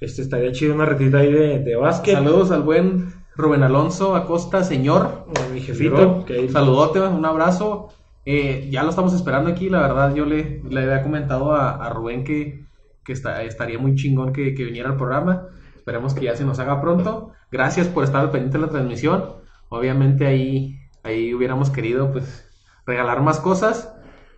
este 0.00 0.22
estaría 0.22 0.50
chido 0.50 0.74
una 0.74 0.84
retita 0.86 1.18
ahí 1.18 1.32
de, 1.32 1.60
de 1.60 1.76
básquet. 1.76 2.14
Saludos 2.14 2.50
al 2.50 2.62
buen 2.62 3.19
Rubén 3.40 3.62
Alonso 3.62 4.14
Acosta, 4.16 4.62
señor. 4.64 5.24
A 5.44 5.52
mi 5.52 5.60
jefito. 5.60 6.24
Saludote, 6.52 7.00
un 7.00 7.24
abrazo. 7.24 7.88
Eh, 8.26 8.68
ya 8.70 8.82
lo 8.82 8.90
estamos 8.90 9.14
esperando 9.14 9.50
aquí, 9.50 9.68
la 9.70 9.80
verdad 9.80 10.14
yo 10.14 10.24
le, 10.26 10.62
le 10.68 10.82
había 10.82 11.02
comentado 11.02 11.54
a, 11.54 11.70
a 11.84 11.88
Rubén 11.90 12.22
que, 12.24 12.66
que 13.04 13.12
está- 13.12 13.42
estaría 13.42 13.78
muy 13.78 13.94
chingón 13.94 14.32
que, 14.32 14.54
que 14.54 14.64
viniera 14.64 14.90
al 14.90 14.96
programa. 14.96 15.46
Esperemos 15.76 16.12
que 16.14 16.26
ya 16.26 16.36
se 16.36 16.44
nos 16.44 16.58
haga 16.58 16.80
pronto. 16.80 17.32
Gracias 17.50 17.88
por 17.88 18.04
estar 18.04 18.20
al 18.20 18.30
pendiente 18.30 18.58
de 18.58 18.64
la 18.66 18.70
transmisión. 18.70 19.24
Obviamente 19.70 20.26
ahí, 20.26 20.78
ahí 21.02 21.32
hubiéramos 21.34 21.70
querido 21.70 22.12
pues 22.12 22.46
regalar 22.86 23.22
más 23.22 23.40
cosas. 23.40 23.92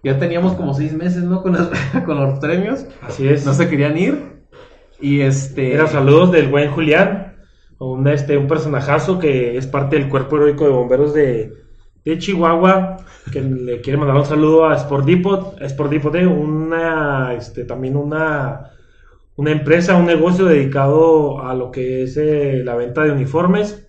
Ya 0.04 0.18
teníamos 0.18 0.54
como 0.54 0.74
seis 0.74 0.94
meses, 0.94 1.24
¿no? 1.24 1.42
Con 1.42 1.52
los, 1.54 1.68
con 2.06 2.16
los 2.20 2.38
premios. 2.38 2.86
Así 3.02 3.26
es. 3.28 3.44
No 3.44 3.52
se 3.52 3.68
querían 3.68 3.98
ir. 3.98 4.42
Y 5.00 5.20
este... 5.22 5.74
Era 5.74 5.88
saludos 5.88 6.30
del 6.30 6.48
buen 6.48 6.70
Julián, 6.70 7.31
un, 7.82 8.06
este, 8.08 8.36
un 8.36 8.46
personajazo 8.46 9.18
que 9.18 9.56
es 9.56 9.66
parte 9.66 9.96
del 9.96 10.08
cuerpo 10.08 10.36
heroico 10.36 10.64
de 10.64 10.70
bomberos 10.70 11.14
de, 11.14 11.52
de 12.04 12.18
Chihuahua, 12.18 12.98
que 13.32 13.40
le 13.40 13.80
quiere 13.80 13.98
mandar 13.98 14.16
un 14.16 14.24
saludo 14.24 14.66
a 14.66 14.76
Sport 14.76 15.04
Depot, 15.04 15.60
a 15.60 15.64
Sport 15.66 15.90
Depot, 15.90 16.14
eh, 16.14 16.26
una, 16.26 17.34
este, 17.34 17.64
también 17.64 17.96
una, 17.96 18.70
una 19.36 19.50
empresa, 19.50 19.96
un 19.96 20.06
negocio 20.06 20.44
dedicado 20.44 21.42
a 21.42 21.54
lo 21.54 21.70
que 21.70 22.04
es 22.04 22.16
eh, 22.16 22.62
la 22.64 22.76
venta 22.76 23.02
de 23.02 23.12
uniformes, 23.12 23.88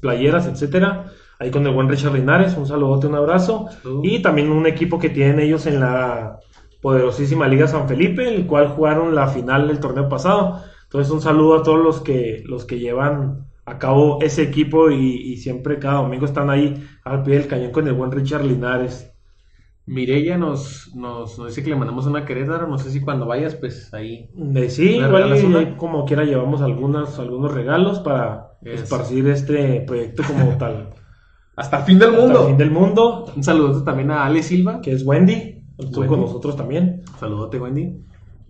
playeras, 0.00 0.46
etcétera. 0.46 1.06
Ahí 1.38 1.50
con 1.50 1.66
el 1.66 1.74
buen 1.74 1.88
Richard 1.88 2.14
Linares, 2.14 2.56
un 2.56 2.66
saludote, 2.66 3.08
un 3.08 3.16
abrazo. 3.16 3.66
Y 4.02 4.22
también 4.22 4.50
un 4.50 4.66
equipo 4.66 4.98
que 4.98 5.10
tienen 5.10 5.40
ellos 5.40 5.66
en 5.66 5.80
la 5.80 6.38
poderosísima 6.80 7.48
Liga 7.48 7.66
San 7.66 7.88
Felipe, 7.88 8.28
el 8.28 8.46
cual 8.46 8.68
jugaron 8.68 9.14
la 9.14 9.26
final 9.26 9.66
del 9.66 9.80
torneo 9.80 10.08
pasado. 10.08 10.62
Entonces 10.94 11.12
un 11.12 11.20
saludo 11.22 11.56
a 11.56 11.62
todos 11.64 11.82
los 11.82 12.00
que, 12.02 12.44
los 12.46 12.64
que 12.66 12.78
llevan 12.78 13.48
a 13.66 13.78
cabo 13.80 14.20
ese 14.22 14.42
equipo 14.42 14.92
y, 14.92 15.16
y 15.16 15.38
siempre 15.38 15.80
cada 15.80 16.02
domingo 16.02 16.24
están 16.24 16.50
ahí 16.50 16.86
al 17.02 17.24
pie 17.24 17.34
del 17.38 17.48
cañón 17.48 17.72
con 17.72 17.88
el 17.88 17.94
buen 17.94 18.12
Richard 18.12 18.44
Linares. 18.44 19.12
Mireya 19.86 20.38
nos, 20.38 20.94
nos, 20.94 21.36
nos 21.36 21.48
dice 21.48 21.64
que 21.64 21.70
le 21.70 21.74
mandamos 21.76 22.06
una 22.06 22.24
Querétaro. 22.24 22.68
No 22.68 22.78
sé 22.78 22.92
si 22.92 23.00
cuando 23.00 23.26
vayas, 23.26 23.56
pues 23.56 23.92
ahí. 23.92 24.30
Eh, 24.54 24.70
sí, 24.70 25.00
¿Me 25.00 25.08
igual 25.08 25.32
una? 25.44 25.76
como 25.76 26.04
quiera 26.04 26.22
llevamos 26.22 26.62
algunos, 26.62 27.18
algunos 27.18 27.52
regalos 27.52 27.98
para 27.98 28.52
esparcir 28.62 29.26
este 29.26 29.80
proyecto 29.80 30.22
como 30.22 30.56
tal. 30.58 30.90
Hasta 31.56 31.78
el 31.78 31.82
fin 31.82 31.98
del 31.98 32.10
Hasta 32.10 32.20
mundo. 32.22 32.40
el 32.42 32.46
fin 32.46 32.56
del 32.56 32.70
mundo, 32.70 33.32
Un 33.34 33.42
saludo 33.42 33.82
también 33.82 34.12
a 34.12 34.24
Ale 34.24 34.44
Silva. 34.44 34.80
que 34.80 34.92
es 34.92 35.04
Wendy, 35.04 35.60
estuvo 35.76 36.06
con 36.06 36.20
nosotros 36.20 36.54
también. 36.56 37.02
Saludote, 37.18 37.58
Wendy. 37.58 37.98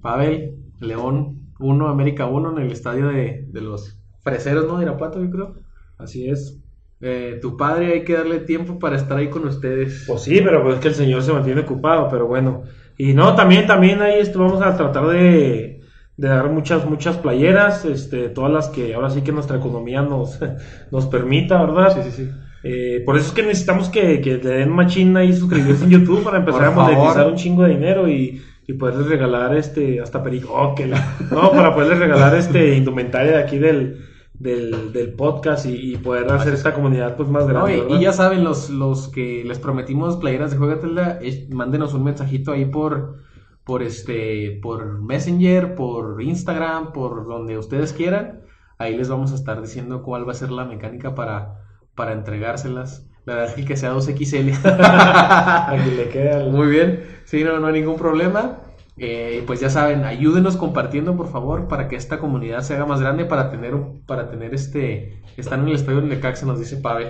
Pavel, 0.03 0.57
León 0.81 1.44
1, 1.59 1.89
América 1.89 2.27
1 2.27 2.57
en 2.57 2.65
el 2.65 2.73
estadio 2.73 3.09
de, 3.09 3.47
de 3.49 3.61
los 3.61 3.99
freseros, 4.23 4.67
¿no? 4.67 4.79
De 4.79 4.85
Irapuato, 4.85 5.23
yo 5.23 5.31
creo. 5.31 5.55
Así 5.99 6.29
es. 6.29 6.61
Eh, 7.01 7.39
tu 7.43 7.57
padre 7.57 7.93
hay 7.93 8.05
que 8.05 8.15
darle 8.15 8.41
tiempo 8.41 8.79
para 8.79 8.97
estar 8.97 9.19
ahí 9.19 9.29
con 9.29 9.47
ustedes. 9.47 10.05
Pues 10.07 10.23
sí, 10.23 10.41
pero 10.43 10.63
pues 10.63 10.77
es 10.77 10.81
que 10.81 10.89
el 10.89 10.95
señor 10.95 11.23
se 11.23 11.33
mantiene 11.33 11.61
ocupado, 11.61 12.09
pero 12.09 12.27
bueno. 12.27 12.63
Y 12.97 13.13
no, 13.13 13.35
también, 13.35 13.67
también 13.67 14.01
ahí 14.01 14.21
esto 14.21 14.39
vamos 14.39 14.63
a 14.63 14.77
tratar 14.77 15.09
de, 15.09 15.83
de 16.17 16.29
dar 16.29 16.49
muchas, 16.51 16.89
muchas 16.89 17.19
playeras, 17.19 17.85
este, 17.85 18.29
todas 18.29 18.51
las 18.51 18.69
que 18.69 18.95
ahora 18.95 19.11
sí 19.11 19.23
que 19.23 19.33
nuestra 19.33 19.59
economía 19.59 20.03
nos, 20.03 20.39
nos 20.91 21.07
permita, 21.07 21.61
¿verdad? 21.65 21.95
Sí, 21.95 22.11
sí, 22.11 22.25
sí. 22.25 22.31
Eh, 22.63 23.03
por 23.05 23.19
eso 23.19 23.27
es 23.29 23.33
que 23.35 23.43
necesitamos 23.43 23.91
que, 23.91 24.23
que 24.23 24.39
le 24.39 24.51
den 24.51 24.71
machina 24.71 25.23
y 25.23 25.35
suscribirse 25.35 25.85
en 25.85 25.91
YouTube 25.91 26.25
para 26.25 26.39
empezar 26.39 26.65
a 26.65 26.71
monetizar 26.71 27.27
un 27.27 27.37
chingo 27.37 27.65
de 27.65 27.75
dinero 27.75 28.09
y, 28.09 28.41
y 28.67 28.73
poderles 28.75 29.09
regalar 29.09 29.55
este, 29.57 30.01
hasta 30.01 30.23
perióquela. 30.23 31.17
No, 31.31 31.51
para 31.53 31.75
poderles 31.75 31.99
regalar 31.99 32.35
este 32.35 32.77
indumentaria 32.77 33.33
de 33.33 33.39
aquí 33.43 33.59
del, 33.59 34.05
del, 34.35 34.93
del 34.93 35.13
podcast 35.15 35.67
y, 35.67 35.95
y 35.95 35.97
poder 35.99 36.31
hacer 36.33 36.55
esta 36.55 36.75
comunidad 36.75 37.17
pues 37.17 37.29
más 37.29 37.47
No, 37.47 37.53
grande. 37.53 37.77
y, 37.77 37.81
¿verdad? 37.81 37.97
y 37.99 38.03
ya 38.03 38.13
saben, 38.13 38.43
los, 38.45 38.71
los 38.71 39.09
que 39.09 39.45
les 39.45 39.59
prometimos 39.59 40.17
playeras 40.17 40.51
de 40.53 40.57
Juegatela, 40.59 41.19
es- 41.23 41.49
mándenos 41.51 41.95
un 41.95 42.05
mensajito 42.05 42.53
ahí 42.53 42.65
por, 42.65 43.17
por 43.65 43.83
este, 43.83 44.59
por 44.63 45.01
Messenger, 45.03 45.75
por 45.75 46.21
Instagram, 46.23 46.93
por 46.93 47.27
donde 47.27 47.59
ustedes 47.59 47.93
quieran. 47.93 48.41
Ahí 48.79 48.97
les 48.97 49.09
vamos 49.09 49.31
a 49.33 49.37
estar 49.37 49.61
diciendo 49.63 50.03
cuál 50.03 50.27
va 50.27 50.33
a 50.33 50.35
ser 50.35 50.51
la 50.51 50.65
mecánica 50.65 51.15
para, 51.15 51.61
para 51.95 52.13
entregárselas. 52.13 53.07
La 53.25 53.37
verdad 53.37 53.59
es 53.59 53.65
que 53.65 53.77
sea 53.77 53.95
2XL. 53.95 54.59
A 54.65 55.77
que 55.83 55.91
le 55.91 56.09
quede 56.09 56.51
Muy 56.51 56.69
bien, 56.69 57.05
sí, 57.25 57.43
no, 57.43 57.59
no 57.59 57.67
hay 57.69 57.73
ningún 57.73 57.97
problema. 57.97 58.61
Eh, 58.97 59.43
pues 59.47 59.61
ya 59.61 59.71
saben, 59.71 60.05
ayúdenos 60.05 60.57
compartiendo, 60.57 61.17
por 61.17 61.29
favor, 61.29 61.67
para 61.67 61.89
que 61.89 61.97
esta 61.97 62.19
comunidad 62.19 62.61
se 62.61 62.75
haga 62.75 62.87
más 62.87 63.01
grande, 63.01 63.25
para 63.25 63.51
tener, 63.51 63.75
para 64.07 64.31
tener 64.31 64.55
este, 64.55 65.21
estar 65.37 65.59
en 65.59 65.67
el 65.69 65.75
estadio 65.75 66.01
de 66.01 66.09
Necaxa, 66.09 66.47
nos 66.47 66.61
dice 66.61 66.77
Pavel. 66.77 67.09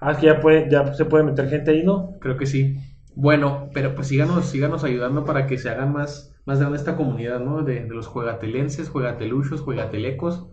Ah, 0.00 0.12
es 0.12 0.18
que 0.18 0.26
ya, 0.26 0.40
puede, 0.40 0.68
ya 0.70 0.92
se 0.94 1.04
puede 1.04 1.24
meter 1.24 1.48
gente 1.48 1.70
ahí, 1.70 1.84
¿no? 1.84 2.18
Creo 2.20 2.36
que 2.36 2.46
sí. 2.46 2.76
Bueno, 3.14 3.68
pero 3.72 3.94
pues 3.94 4.08
síganos, 4.08 4.46
síganos 4.46 4.82
ayudando 4.82 5.24
para 5.24 5.46
que 5.46 5.56
se 5.56 5.70
hagan 5.70 5.92
más, 5.92 6.34
más 6.46 6.58
grande 6.58 6.78
esta 6.78 6.96
comunidad, 6.96 7.38
¿no? 7.40 7.62
De, 7.62 7.84
de 7.84 7.94
los 7.94 8.08
juegatelenses, 8.08 8.88
juegateluchos, 8.88 9.60
juegatelecos. 9.60 10.48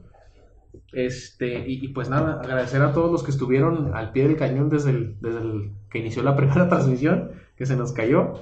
Este, 0.94 1.68
y, 1.68 1.86
y, 1.86 1.88
pues 1.90 2.10
nada, 2.10 2.42
agradecer 2.42 2.82
a 2.82 2.92
todos 2.92 3.12
los 3.12 3.24
que 3.24 3.32
estuvieron 3.32 3.96
al 3.96 4.12
pie 4.12 4.28
del 4.28 4.36
cañón 4.38 4.70
desde 4.70 4.90
el, 4.92 5.16
desde 5.22 5.40
el 5.40 5.72
que 5.90 6.00
inició 6.00 6.24
la 6.24 6.36
primera 6.38 6.68
transmisión, 6.68 7.32
que 7.56 7.66
se 7.66 7.76
nos 7.76 7.92
cayó, 7.94 8.34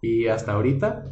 y 0.00 0.26
hasta 0.26 0.52
ahorita. 0.52 1.04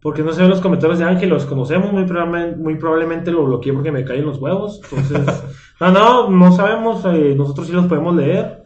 Porque 0.00 0.22
no 0.22 0.32
se 0.32 0.40
ven 0.40 0.50
los 0.50 0.60
comentarios 0.60 0.98
de 0.98 1.04
Ángel, 1.04 1.28
los 1.28 1.46
conocemos, 1.46 1.92
muy 1.92 2.04
probablemente, 2.04 2.56
muy 2.56 2.74
probablemente 2.74 3.30
lo 3.30 3.44
bloqueé 3.44 3.72
porque 3.72 3.92
me 3.92 4.04
caen 4.04 4.24
los 4.24 4.38
huevos. 4.38 4.80
Entonces, 4.82 5.44
no, 5.80 5.92
no, 5.92 6.30
no 6.30 6.52
sabemos, 6.52 7.04
eh, 7.04 7.34
nosotros 7.36 7.68
sí 7.68 7.72
los 7.72 7.86
podemos 7.86 8.16
leer. 8.16 8.64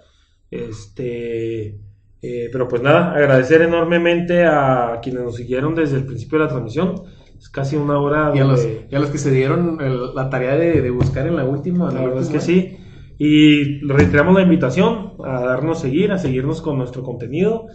Este, 0.50 1.78
eh, 2.22 2.48
pero 2.50 2.66
pues 2.68 2.80
nada, 2.80 3.12
agradecer 3.12 3.62
enormemente 3.62 4.44
a 4.46 4.98
quienes 5.02 5.22
nos 5.22 5.36
siguieron 5.36 5.74
desde 5.74 5.96
el 5.96 6.06
principio 6.06 6.38
de 6.38 6.44
la 6.44 6.50
transmisión. 6.50 7.02
Es 7.38 7.48
casi 7.50 7.76
una 7.76 7.98
hora 7.98 8.32
Y 8.34 8.38
a 8.38 8.44
los, 8.44 8.62
donde- 8.62 8.86
y 8.90 8.94
a 8.94 8.98
los 8.98 9.10
que 9.10 9.18
se 9.18 9.30
dieron 9.30 9.80
el- 9.80 10.14
la 10.14 10.30
tarea 10.30 10.56
de, 10.56 10.80
de 10.82 10.90
buscar 10.90 11.26
en 11.26 11.36
la 11.36 11.44
última. 11.44 11.90
La 11.92 12.00
verdad 12.02 12.22
es 12.22 12.28
que 12.28 12.40
sí. 12.40 12.76
Y 13.18 13.80
reiteramos 13.86 14.34
la 14.34 14.42
invitación 14.42 15.12
a 15.24 15.40
darnos 15.40 15.80
seguir, 15.80 16.12
a 16.12 16.18
seguirnos 16.18 16.60
con 16.62 16.76
nuestro 16.78 17.02
contenido. 17.02 17.66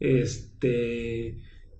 Este, 0.00 1.38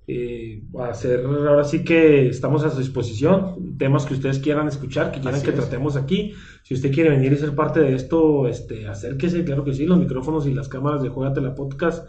eh, 0.08 0.62
hacer, 0.80 1.24
ahora 1.26 1.64
sí 1.64 1.84
que 1.84 2.28
estamos 2.28 2.64
a 2.64 2.70
su 2.70 2.78
disposición. 2.78 3.76
Temas 3.78 4.06
que 4.06 4.14
ustedes 4.14 4.38
quieran 4.38 4.68
escuchar, 4.68 5.10
que 5.12 5.20
quieran 5.20 5.34
Así 5.36 5.44
que 5.44 5.50
es. 5.50 5.56
tratemos 5.56 5.96
aquí. 5.96 6.32
Si 6.64 6.74
usted 6.74 6.92
quiere 6.92 7.10
venir 7.10 7.32
y 7.32 7.36
ser 7.36 7.54
parte 7.54 7.80
de 7.80 7.94
esto, 7.94 8.46
este, 8.48 8.86
acérquese, 8.88 9.44
claro 9.44 9.64
que 9.64 9.74
sí. 9.74 9.86
Los 9.86 9.98
micrófonos 9.98 10.46
y 10.46 10.54
las 10.54 10.68
cámaras 10.68 11.02
de 11.02 11.08
Juegatela 11.08 11.54
Podcast 11.54 12.08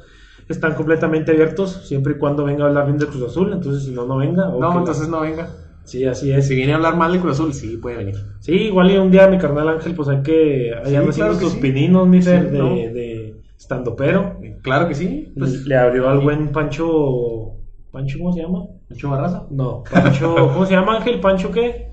están 0.50 0.76
completamente 0.76 1.32
abiertos, 1.32 1.88
siempre 1.88 2.14
y 2.14 2.18
cuando 2.18 2.44
venga 2.44 2.66
a 2.66 2.68
hablar 2.68 2.86
bien 2.86 2.98
de 2.98 3.08
Cruz 3.08 3.24
Azul. 3.24 3.54
Entonces, 3.54 3.84
si 3.84 3.92
no, 3.92 4.06
no 4.06 4.18
venga. 4.18 4.48
No, 4.48 4.80
entonces 4.80 5.08
no 5.08 5.22
venga. 5.22 5.50
Sí, 5.84 6.06
así 6.06 6.32
es. 6.32 6.48
Si 6.48 6.56
viene 6.56 6.74
a 6.74 6.76
hablar 6.78 6.96
mal 6.96 7.12
de 7.12 7.20
Cruz 7.20 7.34
Azul, 7.34 7.54
sí, 7.54 7.78
puede 7.78 7.98
venir. 7.98 8.16
Sí, 8.40 8.54
igual 8.54 8.92
y 8.92 8.98
un 8.98 9.12
día 9.12 9.28
mi 9.28 9.38
carnal 9.38 9.68
Ángel, 9.70 9.94
pues 9.96 10.08
hay 10.10 10.22
que. 10.22 10.74
Ahí 10.84 10.96
Sí, 11.12 11.20
claro 11.20 11.36
sus 11.36 11.54
sí. 11.54 11.60
pininos, 11.60 12.08
mi 12.08 12.22
Sí, 12.22 12.30
de, 12.30 12.40
¿no? 12.42 12.70
de 12.76 13.36
estando 13.58 13.96
pero. 13.96 14.38
Claro 14.62 14.88
que 14.88 14.96
sí. 14.96 15.34
Pues, 15.38 15.66
le 15.66 15.76
abrió 15.76 16.10
al 16.10 16.20
buen 16.20 16.52
Pancho. 16.52 17.56
¿Pancho 17.92 18.18
cómo 18.18 18.34
se 18.34 18.42
llama? 18.42 18.66
Pancho 18.90 19.10
Barraza. 19.10 19.46
No, 19.52 19.84
Pancho. 19.84 20.36
¿Cómo 20.36 20.66
se 20.66 20.74
llama 20.74 20.98
Ángel? 20.98 21.20
¿Pancho 21.20 21.52
qué? 21.52 21.92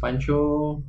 Pancho. 0.00 0.82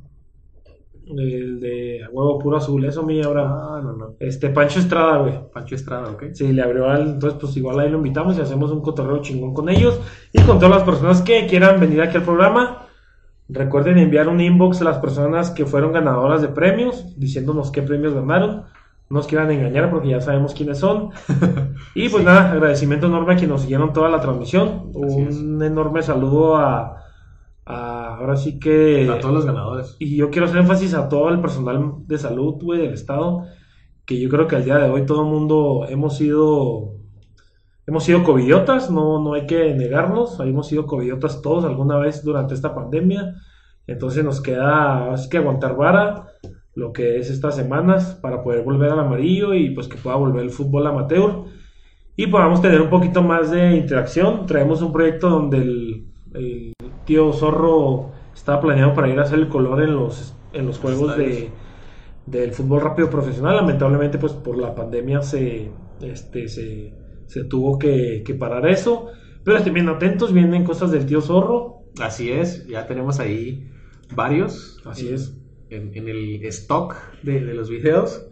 El 1.16 1.60
de 1.60 2.00
huevo 2.12 2.38
puro 2.38 2.56
azul, 2.56 2.84
eso 2.84 3.02
mi 3.02 3.22
Abraham. 3.22 3.52
Ah, 3.52 3.80
no, 3.82 3.92
no. 3.92 4.14
Este, 4.20 4.50
Pancho 4.50 4.78
Estrada, 4.78 5.18
güey. 5.18 5.34
Pancho 5.52 5.74
Estrada, 5.74 6.10
¿ok? 6.10 6.24
Sí, 6.32 6.52
le 6.52 6.62
abrió 6.62 6.88
al. 6.88 7.10
Entonces, 7.10 7.38
pues 7.40 7.56
igual 7.56 7.80
ahí 7.80 7.90
lo 7.90 7.98
invitamos 7.98 8.38
y 8.38 8.40
hacemos 8.40 8.70
un 8.70 8.80
cotorreo 8.80 9.22
chingón 9.22 9.54
con 9.54 9.68
ellos. 9.68 10.00
Y 10.32 10.40
con 10.42 10.58
todas 10.58 10.74
las 10.76 10.84
personas 10.84 11.22
que 11.22 11.46
quieran 11.46 11.80
venir 11.80 12.00
aquí 12.02 12.16
al 12.16 12.24
programa. 12.24 12.86
Recuerden 13.48 13.98
enviar 13.98 14.28
un 14.28 14.40
inbox 14.40 14.80
a 14.80 14.84
las 14.84 14.98
personas 14.98 15.50
que 15.50 15.66
fueron 15.66 15.92
ganadoras 15.92 16.40
de 16.40 16.48
premios, 16.48 17.18
diciéndonos 17.18 17.72
qué 17.72 17.82
premios 17.82 18.14
ganaron. 18.14 18.64
No 19.08 19.16
nos 19.16 19.26
quieran 19.26 19.50
engañar 19.50 19.90
porque 19.90 20.10
ya 20.10 20.20
sabemos 20.20 20.54
quiénes 20.54 20.78
son. 20.78 21.10
Y 21.94 22.08
pues 22.08 22.22
nada, 22.22 22.52
agradecimiento 22.52 23.08
enorme 23.08 23.32
a 23.32 23.36
quienes 23.36 23.50
nos 23.50 23.62
siguieron 23.62 23.92
toda 23.92 24.08
la 24.08 24.20
transmisión. 24.20 24.92
Así 25.04 25.22
un 25.22 25.60
enorme 25.60 26.02
saludo 26.02 26.56
a, 26.56 27.00
a- 27.70 28.16
Ahora 28.20 28.36
sí 28.36 28.58
que. 28.58 29.08
A 29.08 29.18
todos 29.18 29.34
los 29.34 29.46
ganadores. 29.46 29.96
Y 29.98 30.16
yo 30.16 30.30
quiero 30.30 30.46
hacer 30.46 30.58
énfasis 30.60 30.92
a 30.94 31.08
todo 31.08 31.30
el 31.30 31.40
personal 31.40 31.92
de 32.06 32.18
salud, 32.18 32.54
güey, 32.62 32.80
del 32.80 32.92
Estado, 32.92 33.44
que 34.04 34.20
yo 34.20 34.28
creo 34.28 34.46
que 34.46 34.56
al 34.56 34.64
día 34.64 34.76
de 34.78 34.90
hoy 34.90 35.06
todo 35.06 35.22
el 35.22 35.28
mundo 35.28 35.86
hemos 35.88 36.16
sido, 36.16 36.96
hemos 37.86 38.04
sido 38.04 38.22
covidiotas, 38.24 38.90
no, 38.90 39.22
no 39.22 39.34
hay 39.34 39.46
que 39.46 39.72
negarnos, 39.74 40.38
hemos 40.40 40.66
sido 40.66 40.86
covidiotas 40.86 41.40
todos 41.42 41.64
alguna 41.64 41.96
vez 41.98 42.22
durante 42.24 42.52
esta 42.54 42.74
pandemia, 42.74 43.34
entonces 43.86 44.22
nos 44.24 44.40
queda, 44.40 45.12
así 45.12 45.28
que 45.30 45.38
aguantar 45.38 45.76
vara 45.76 46.26
lo 46.74 46.92
que 46.92 47.18
es 47.18 47.30
estas 47.30 47.56
semanas 47.56 48.18
para 48.20 48.42
poder 48.42 48.62
volver 48.64 48.90
al 48.90 49.00
amarillo 49.00 49.54
y 49.54 49.70
pues 49.70 49.88
que 49.88 49.96
pueda 49.96 50.16
volver 50.16 50.42
el 50.44 50.50
fútbol 50.50 50.86
amateur 50.86 51.44
y 52.16 52.26
podamos 52.26 52.60
tener 52.62 52.80
un 52.80 52.90
poquito 52.90 53.22
más 53.22 53.50
de 53.50 53.76
interacción. 53.76 54.46
Traemos 54.46 54.82
un 54.82 54.92
proyecto 54.92 55.28
donde 55.30 55.56
el, 55.58 56.06
el 56.34 56.69
tío 57.10 57.32
Zorro 57.32 58.12
estaba 58.32 58.60
planeado 58.60 58.94
para 58.94 59.08
ir 59.08 59.18
a 59.18 59.22
hacer 59.22 59.40
el 59.40 59.48
color 59.48 59.82
en 59.82 59.94
los, 59.96 60.36
en 60.52 60.64
los 60.66 60.78
juegos 60.78 61.16
de, 61.16 61.50
del 62.26 62.52
fútbol 62.52 62.82
rápido 62.82 63.10
profesional. 63.10 63.56
Lamentablemente, 63.56 64.16
pues 64.18 64.32
por 64.32 64.56
la 64.56 64.76
pandemia 64.76 65.20
se, 65.20 65.72
este, 66.00 66.46
se, 66.46 66.94
se 67.26 67.44
tuvo 67.44 67.78
que, 67.80 68.22
que 68.24 68.34
parar 68.34 68.68
eso. 68.68 69.08
Pero 69.42 69.56
estén 69.56 69.74
bien 69.74 69.88
atentos, 69.88 70.32
vienen 70.32 70.62
cosas 70.62 70.92
del 70.92 71.04
tío 71.06 71.20
Zorro. 71.20 71.82
Así 72.00 72.30
es, 72.30 72.64
ya 72.68 72.86
tenemos 72.86 73.18
ahí 73.18 73.68
varios. 74.14 74.80
Así 74.86 75.08
en- 75.08 75.14
es. 75.14 75.36
En, 75.70 75.90
en 75.96 76.08
el 76.08 76.44
stock 76.46 76.94
de, 77.24 77.40
de 77.44 77.54
los 77.54 77.68
videos. 77.70 78.24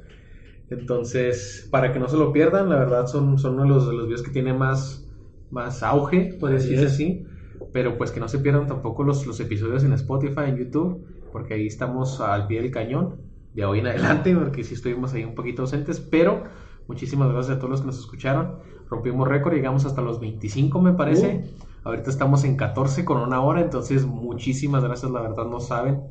Entonces, 0.70 1.66
para 1.70 1.92
que 1.92 1.98
no 1.98 2.08
se 2.08 2.16
lo 2.16 2.32
pierdan, 2.32 2.68
la 2.68 2.76
verdad 2.76 3.06
son, 3.06 3.38
son 3.38 3.54
uno 3.54 3.62
de 3.64 3.68
los, 3.70 3.88
de 3.88 3.94
los 3.94 4.06
videos 4.06 4.22
que 4.22 4.30
tiene 4.30 4.52
más, 4.52 5.04
más 5.50 5.82
auge, 5.82 6.36
por 6.38 6.50
decirse 6.50 6.86
así. 6.86 7.24
Pero 7.72 7.98
pues 7.98 8.10
que 8.10 8.20
no 8.20 8.28
se 8.28 8.38
pierdan 8.38 8.66
tampoco 8.66 9.04
los, 9.04 9.26
los 9.26 9.38
episodios 9.40 9.84
en 9.84 9.92
Spotify, 9.92 10.44
en 10.46 10.56
YouTube, 10.56 11.04
porque 11.32 11.54
ahí 11.54 11.66
estamos 11.66 12.20
al 12.20 12.46
pie 12.46 12.62
del 12.62 12.70
cañón 12.70 13.16
de 13.54 13.64
hoy 13.64 13.80
en 13.80 13.86
adelante, 13.86 14.34
porque 14.34 14.64
sí 14.64 14.74
estuvimos 14.74 15.12
ahí 15.14 15.24
un 15.24 15.34
poquito 15.34 15.62
ausentes, 15.62 16.00
pero 16.00 16.44
muchísimas 16.86 17.30
gracias 17.32 17.56
a 17.56 17.58
todos 17.58 17.70
los 17.70 17.80
que 17.80 17.86
nos 17.86 17.98
escucharon. 17.98 18.56
Rompimos 18.88 19.28
récord, 19.28 19.54
llegamos 19.54 19.84
hasta 19.84 20.00
los 20.00 20.20
25 20.20 20.80
me 20.80 20.92
parece. 20.92 21.44
Ahorita 21.84 22.10
estamos 22.10 22.44
en 22.44 22.56
14 22.56 23.04
con 23.04 23.18
una 23.18 23.40
hora, 23.40 23.60
entonces 23.60 24.04
muchísimas 24.06 24.82
gracias, 24.82 25.10
la 25.10 25.20
verdad 25.20 25.46
no 25.46 25.60
saben 25.60 26.02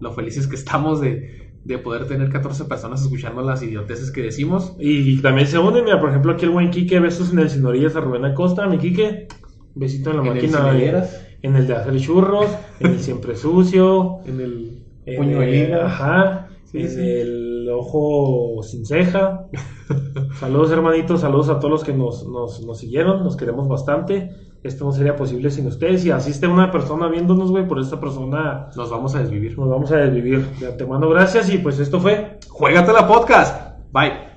lo 0.00 0.12
felices 0.12 0.48
que 0.48 0.56
estamos 0.56 1.00
de, 1.00 1.52
de 1.64 1.78
poder 1.78 2.06
tener 2.06 2.28
14 2.28 2.64
personas 2.64 3.02
escuchando 3.02 3.42
las 3.42 3.62
idioteces 3.62 4.10
que 4.10 4.22
decimos. 4.22 4.74
Y 4.78 5.20
también 5.22 5.46
se 5.46 5.58
unen, 5.58 5.84
mira, 5.84 6.00
por 6.00 6.10
ejemplo, 6.10 6.32
aquí 6.32 6.44
el 6.44 6.50
buen 6.50 6.70
Quique, 6.70 6.98
besos 6.98 7.32
en 7.32 7.38
el 7.38 7.50
Sinorillas 7.50 7.94
a 7.96 8.00
Rubén 8.00 8.24
Acosta, 8.24 8.66
mi 8.66 8.78
Quique, 8.78 9.28
besito 9.74 10.10
en 10.10 10.16
la 10.16 10.22
En 10.22 10.28
el 10.28 10.34
máquina, 10.34 10.64
de- 10.64 10.70
Cinerías. 10.72 11.26
en 11.42 11.56
el 11.56 11.66
de 11.66 11.74
hacer 11.76 11.96
churros, 12.00 12.46
en 12.80 12.86
el 12.92 13.00
siempre 13.00 13.36
sucio, 13.36 14.18
En 14.26 14.40
el 14.40 14.82
en 15.06 15.16
puño 15.16 15.40
de 15.40 15.44
el- 15.44 15.66
liga. 15.68 15.86
ajá, 15.86 16.48
Sí, 16.64 16.78
en 16.80 16.88
sí. 16.90 17.00
el 17.00 17.68
ojo 17.70 18.62
sin 18.62 18.86
ceja. 18.86 19.46
saludos 20.40 20.70
hermanitos, 20.72 21.20
saludos 21.20 21.48
a 21.50 21.58
todos 21.58 21.70
los 21.70 21.84
que 21.84 21.92
nos, 21.92 22.26
nos, 22.26 22.64
nos 22.64 22.78
siguieron, 22.78 23.22
nos 23.24 23.36
queremos 23.36 23.68
bastante. 23.68 24.30
Esto 24.62 24.84
no 24.84 24.92
sería 24.92 25.16
posible 25.16 25.50
sin 25.50 25.66
ustedes. 25.66 26.02
Si 26.02 26.10
asiste 26.12 26.46
una 26.46 26.70
persona 26.70 27.08
viéndonos, 27.08 27.50
güey, 27.50 27.66
por 27.66 27.80
esta 27.80 27.98
persona 28.00 28.68
Nos 28.76 28.90
vamos 28.90 29.14
a 29.16 29.18
desvivir. 29.18 29.58
nos 29.58 29.68
vamos 29.68 29.90
a 29.90 29.96
desvivir. 29.96 30.46
De 30.60 30.68
antemano, 30.68 31.08
gracias 31.10 31.52
y 31.52 31.58
pues 31.58 31.78
esto 31.80 31.98
fue 32.00 32.38
Juégate 32.48 32.92
la 32.92 33.06
podcast. 33.08 33.76
Bye. 33.92 34.31